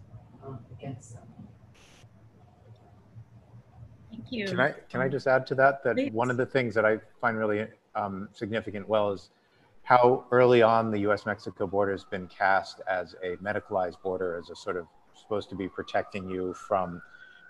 um, 0.45 0.59
against 0.77 1.13
them. 1.13 1.23
Thank 4.11 4.31
you. 4.31 4.45
Can 4.45 4.59
I, 4.59 4.73
can 4.89 5.01
I 5.01 5.07
just 5.07 5.25
add 5.25 5.47
to 5.47 5.55
that, 5.55 5.83
that 5.83 5.95
Please. 5.95 6.11
one 6.11 6.29
of 6.29 6.37
the 6.37 6.45
things 6.45 6.75
that 6.75 6.85
I 6.85 6.99
find 7.19 7.37
really 7.37 7.65
um, 7.95 8.29
significant 8.33 8.87
well 8.87 9.11
is 9.11 9.29
how 9.83 10.25
early 10.31 10.61
on 10.61 10.91
the 10.91 10.99
US-Mexico 10.99 11.65
border 11.65 11.91
has 11.91 12.03
been 12.03 12.27
cast 12.27 12.81
as 12.87 13.15
a 13.23 13.35
medicalized 13.37 14.01
border, 14.01 14.37
as 14.37 14.49
a 14.49 14.55
sort 14.55 14.77
of 14.77 14.87
supposed 15.15 15.49
to 15.49 15.55
be 15.55 15.67
protecting 15.67 16.29
you 16.29 16.53
from 16.53 17.01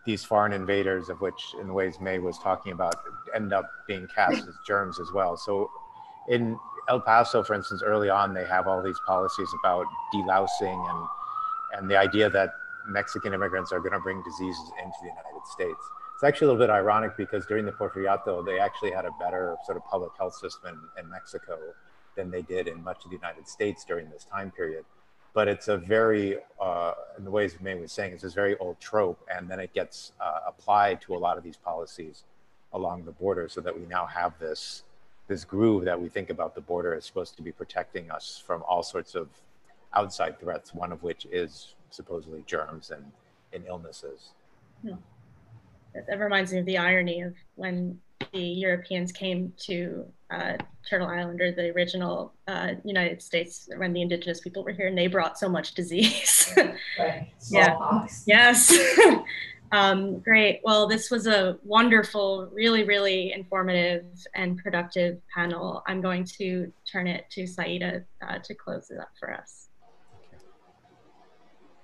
these 0.05 0.23
foreign 0.23 0.53
invaders, 0.53 1.09
of 1.09 1.21
which 1.21 1.55
in 1.59 1.67
the 1.67 1.73
ways 1.73 1.99
Mae 2.01 2.19
was 2.19 2.37
talking 2.39 2.71
about, 2.71 2.95
end 3.33 3.53
up 3.53 3.69
being 3.87 4.07
cast 4.13 4.47
as 4.47 4.55
germs 4.65 4.99
as 4.99 5.11
well. 5.13 5.37
So 5.37 5.69
in 6.27 6.57
El 6.89 6.99
Paso, 6.99 7.43
for 7.43 7.53
instance, 7.53 7.81
early 7.81 8.09
on, 8.09 8.33
they 8.33 8.45
have 8.45 8.67
all 8.67 8.83
these 8.83 8.99
policies 9.07 9.47
about 9.63 9.85
delousing 10.13 10.89
and, 10.89 11.07
and 11.77 11.89
the 11.89 11.97
idea 11.97 12.29
that 12.29 12.53
Mexican 12.87 13.33
immigrants 13.33 13.71
are 13.71 13.79
going 13.79 13.93
to 13.93 13.99
bring 13.99 14.21
diseases 14.23 14.71
into 14.83 14.95
the 15.01 15.07
United 15.07 15.45
States. 15.51 15.79
It's 16.15 16.23
actually 16.23 16.47
a 16.47 16.51
little 16.51 16.67
bit 16.67 16.69
ironic 16.69 17.15
because 17.17 17.45
during 17.45 17.65
the 17.65 17.71
Porfiriato, 17.71 18.45
they 18.45 18.59
actually 18.59 18.91
had 18.91 19.05
a 19.05 19.11
better 19.19 19.55
sort 19.65 19.77
of 19.77 19.85
public 19.85 20.11
health 20.17 20.35
system 20.35 20.89
in, 20.97 21.05
in 21.05 21.09
Mexico 21.09 21.57
than 22.15 22.29
they 22.29 22.41
did 22.41 22.67
in 22.67 22.83
much 22.83 23.05
of 23.05 23.09
the 23.09 23.15
United 23.15 23.47
States 23.47 23.83
during 23.85 24.09
this 24.09 24.25
time 24.25 24.51
period. 24.51 24.85
But 25.33 25.47
it's 25.47 25.67
a 25.67 25.77
very, 25.77 26.37
uh, 26.61 26.93
in 27.17 27.23
the 27.23 27.31
ways 27.31 27.57
Mae 27.59 27.75
was 27.75 27.91
saying, 27.91 28.13
it's 28.13 28.21
this 28.21 28.33
very 28.33 28.55
old 28.57 28.79
trope, 28.79 29.19
and 29.33 29.49
then 29.49 29.59
it 29.59 29.73
gets 29.73 30.11
uh, 30.21 30.41
applied 30.47 31.01
to 31.01 31.15
a 31.15 31.17
lot 31.17 31.37
of 31.37 31.43
these 31.43 31.57
policies 31.57 32.23
along 32.71 33.05
the 33.05 33.11
border, 33.11 33.49
so 33.49 33.61
that 33.61 33.77
we 33.77 33.85
now 33.87 34.05
have 34.05 34.37
this 34.39 34.83
this 35.27 35.45
groove 35.45 35.85
that 35.85 35.99
we 35.99 36.09
think 36.09 36.29
about 36.29 36.53
the 36.53 36.59
border 36.61 36.93
as 36.93 37.05
supposed 37.05 37.37
to 37.37 37.41
be 37.41 37.51
protecting 37.51 38.11
us 38.11 38.43
from 38.45 38.61
all 38.67 38.83
sorts 38.83 39.15
of 39.15 39.29
outside 39.95 40.37
threats. 40.39 40.73
One 40.73 40.91
of 40.91 41.01
which 41.01 41.25
is 41.31 41.75
supposedly 41.89 42.43
germs 42.45 42.91
and, 42.91 43.05
and 43.53 43.63
illnesses. 43.67 44.33
That 45.93 46.19
reminds 46.19 46.51
me 46.51 46.59
of 46.59 46.65
the 46.65 46.77
irony 46.77 47.21
of 47.21 47.35
when 47.55 47.99
the 48.31 48.41
Europeans 48.41 49.11
came 49.11 49.53
to 49.57 50.05
uh, 50.31 50.53
Turtle 50.89 51.07
Island 51.07 51.41
or 51.41 51.51
the 51.51 51.69
original 51.71 52.33
uh, 52.47 52.71
United 52.83 53.21
States 53.21 53.69
when 53.77 53.93
the 53.93 54.01
indigenous 54.01 54.39
people 54.41 54.63
were 54.63 54.71
here 54.71 54.87
and 54.87 54.97
they 54.97 55.07
brought 55.07 55.37
so 55.37 55.49
much 55.49 55.73
disease. 55.73 56.53
Right, 56.99 57.31
Yeah. 57.49 57.75
smallpox. 57.77 58.23
yes. 58.27 58.73
um, 59.71 60.19
great. 60.19 60.61
Well, 60.63 60.87
this 60.87 61.09
was 61.09 61.25
a 61.27 61.57
wonderful, 61.63 62.47
really, 62.53 62.83
really 62.83 63.33
informative 63.33 64.05
and 64.35 64.57
productive 64.57 65.19
panel. 65.33 65.83
I'm 65.87 66.01
going 66.01 66.25
to 66.39 66.71
turn 66.91 67.07
it 67.07 67.25
to 67.31 67.47
Saida 67.47 68.03
uh, 68.21 68.39
to 68.43 68.53
close 68.53 68.91
it 68.91 68.99
up 68.99 69.09
for 69.19 69.33
us. 69.33 69.69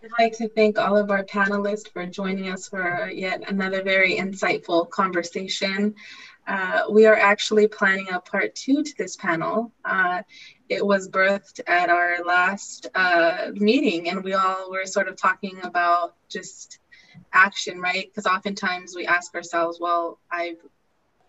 I'd 0.01 0.11
like 0.17 0.37
to 0.37 0.47
thank 0.47 0.79
all 0.79 0.95
of 0.95 1.11
our 1.11 1.25
panelists 1.25 1.91
for 1.91 2.05
joining 2.05 2.47
us 2.49 2.69
for 2.69 3.09
yet 3.09 3.43
another 3.49 3.83
very 3.83 4.15
insightful 4.15 4.89
conversation. 4.89 5.93
Uh, 6.47 6.83
we 6.89 7.05
are 7.05 7.17
actually 7.17 7.67
planning 7.67 8.07
a 8.09 8.21
part 8.21 8.55
two 8.55 8.81
to 8.81 8.93
this 8.97 9.17
panel. 9.17 9.73
Uh, 9.83 10.21
it 10.69 10.85
was 10.85 11.09
birthed 11.09 11.59
at 11.67 11.89
our 11.89 12.23
last 12.23 12.87
uh, 12.95 13.51
meeting, 13.55 14.09
and 14.09 14.23
we 14.23 14.33
all 14.33 14.71
were 14.71 14.85
sort 14.85 15.09
of 15.09 15.17
talking 15.17 15.59
about 15.63 16.15
just 16.29 16.79
action, 17.33 17.81
right? 17.81 18.09
Because 18.09 18.25
oftentimes 18.25 18.93
we 18.95 19.05
ask 19.05 19.35
ourselves, 19.35 19.79
well, 19.81 20.19
I've 20.31 20.63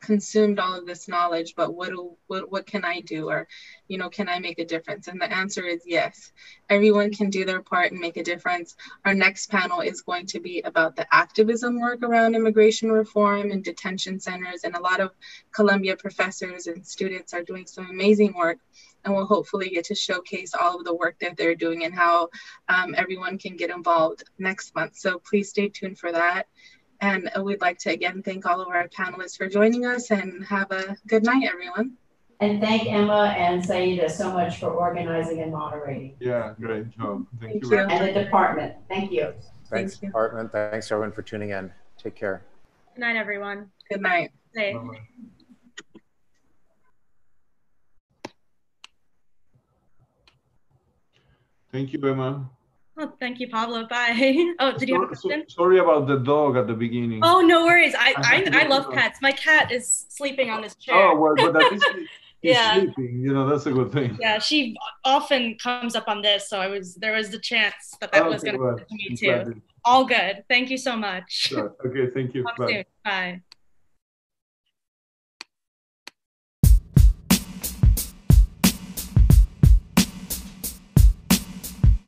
consumed 0.00 0.58
all 0.58 0.74
of 0.78 0.86
this 0.86 1.08
knowledge, 1.08 1.54
but 1.56 1.74
what 1.74 1.90
do 1.90 2.16
what 2.26 2.50
what 2.50 2.66
can 2.66 2.84
I 2.84 3.00
do, 3.00 3.28
or 3.28 3.46
you 3.88 3.98
know, 3.98 4.08
can 4.08 4.28
I 4.28 4.38
make 4.38 4.58
a 4.58 4.64
difference? 4.64 5.08
And 5.08 5.20
the 5.20 5.32
answer 5.32 5.64
is 5.64 5.82
yes. 5.86 6.32
Everyone 6.68 7.12
can 7.12 7.30
do 7.30 7.44
their 7.44 7.62
part 7.62 7.92
and 7.92 8.00
make 8.00 8.16
a 8.16 8.22
difference. 8.22 8.76
Our 9.04 9.14
next 9.14 9.50
panel 9.50 9.80
is 9.80 10.02
going 10.02 10.26
to 10.26 10.40
be 10.40 10.62
about 10.62 10.96
the 10.96 11.06
activism 11.14 11.80
work 11.80 12.02
around 12.02 12.34
immigration 12.34 12.90
reform 12.90 13.50
and 13.50 13.62
detention 13.62 14.20
centers, 14.20 14.64
and 14.64 14.74
a 14.74 14.80
lot 14.80 15.00
of 15.00 15.10
Columbia 15.52 15.96
professors 15.96 16.66
and 16.66 16.86
students 16.86 17.34
are 17.34 17.42
doing 17.42 17.66
some 17.66 17.88
amazing 17.90 18.34
work. 18.36 18.58
And 19.02 19.14
we'll 19.14 19.24
hopefully 19.24 19.70
get 19.70 19.86
to 19.86 19.94
showcase 19.94 20.52
all 20.54 20.78
of 20.78 20.84
the 20.84 20.94
work 20.94 21.18
that 21.20 21.34
they're 21.38 21.54
doing 21.54 21.84
and 21.84 21.94
how 21.94 22.28
um, 22.68 22.94
everyone 22.94 23.38
can 23.38 23.56
get 23.56 23.70
involved 23.70 24.24
next 24.38 24.74
month. 24.74 24.96
So 24.96 25.18
please 25.18 25.48
stay 25.48 25.70
tuned 25.70 25.98
for 25.98 26.12
that. 26.12 26.48
And 27.00 27.30
we'd 27.42 27.60
like 27.60 27.78
to 27.80 27.90
again 27.90 28.22
thank 28.22 28.46
all 28.46 28.60
of 28.60 28.68
our 28.68 28.86
panelists 28.88 29.36
for 29.36 29.48
joining 29.48 29.86
us 29.86 30.10
and 30.10 30.44
have 30.44 30.70
a 30.70 30.96
good 31.06 31.24
night, 31.24 31.48
everyone. 31.50 31.96
And 32.40 32.60
thank 32.60 32.86
Emma 32.86 33.34
and 33.36 33.64
Saida 33.64 34.08
so 34.08 34.32
much 34.32 34.58
for 34.58 34.70
organizing 34.70 35.40
and 35.42 35.52
moderating. 35.52 36.16
Yeah, 36.20 36.54
great 36.60 36.90
job. 36.90 37.26
Thank, 37.38 37.52
Thank 37.52 37.64
you. 37.64 37.70
you. 37.70 37.78
And 37.84 38.16
the 38.16 38.24
department, 38.24 38.74
thank 38.88 39.12
you. 39.12 39.34
Thanks, 39.70 39.94
Thank 39.94 40.02
you. 40.02 40.08
department. 40.08 40.52
Thanks, 40.52 40.90
everyone, 40.90 41.12
for 41.12 41.22
tuning 41.22 41.50
in. 41.50 41.70
Take 41.98 42.14
care. 42.14 42.42
Good 42.94 43.00
night, 43.00 43.16
everyone. 43.16 43.70
Good 43.90 44.00
night. 44.00 44.32
Safe. 44.54 44.74
Bye-bye. 44.74 45.00
Thank 51.72 51.92
you, 51.92 52.00
Emma. 52.08 52.50
Oh, 53.00 53.12
thank 53.20 53.40
you, 53.40 53.48
Pablo. 53.48 53.86
Bye. 53.86 54.52
Oh, 54.60 54.72
did 54.76 54.88
you 54.88 54.94
have 55.00 55.04
a 55.04 55.06
question? 55.08 55.44
sorry 55.48 55.78
about 55.78 56.06
the 56.06 56.18
dog 56.18 56.56
at 56.56 56.66
the 56.66 56.74
beginning. 56.74 57.20
Oh, 57.22 57.40
no 57.40 57.64
worries. 57.64 57.94
I, 57.98 58.14
I, 58.16 58.62
I 58.62 58.66
love 58.66 58.92
cats. 58.92 59.20
My 59.22 59.32
cat 59.32 59.72
is 59.72 60.06
sleeping 60.08 60.50
on 60.50 60.62
this 60.62 60.74
chair. 60.76 60.94
Oh, 60.96 61.16
well, 61.18 61.34
but 61.36 61.56
at 61.56 61.72
least 61.72 61.86
he- 61.94 61.98
he's 62.42 62.56
Yeah. 62.56 62.74
sleeping. 62.74 63.20
You 63.22 63.32
know, 63.32 63.48
that's 63.48 63.66
a 63.66 63.72
good 63.72 63.92
thing. 63.92 64.18
Yeah, 64.20 64.38
she 64.38 64.76
often 65.04 65.56
comes 65.62 65.94
up 65.96 66.08
on 66.08 66.22
this, 66.22 66.48
so 66.48 66.60
I 66.60 66.68
was 66.68 66.94
there 66.96 67.12
was 67.12 67.30
the 67.30 67.38
chance 67.38 67.94
that 68.00 68.12
that 68.12 68.28
was 68.28 68.42
going 68.42 68.56
to 68.56 68.60
well, 68.60 68.78
happen 68.78 68.86
to 68.88 68.94
me 69.10 69.16
too. 69.16 69.62
All 69.84 70.04
good. 70.04 70.44
Thank 70.48 70.70
you 70.70 70.76
so 70.76 70.96
much. 70.96 71.24
Sure. 71.28 71.74
Okay, 71.86 72.10
thank 72.12 72.34
you. 72.34 72.44
Bye. 72.44 72.66
soon. 72.66 72.84
Bye. 73.04 73.42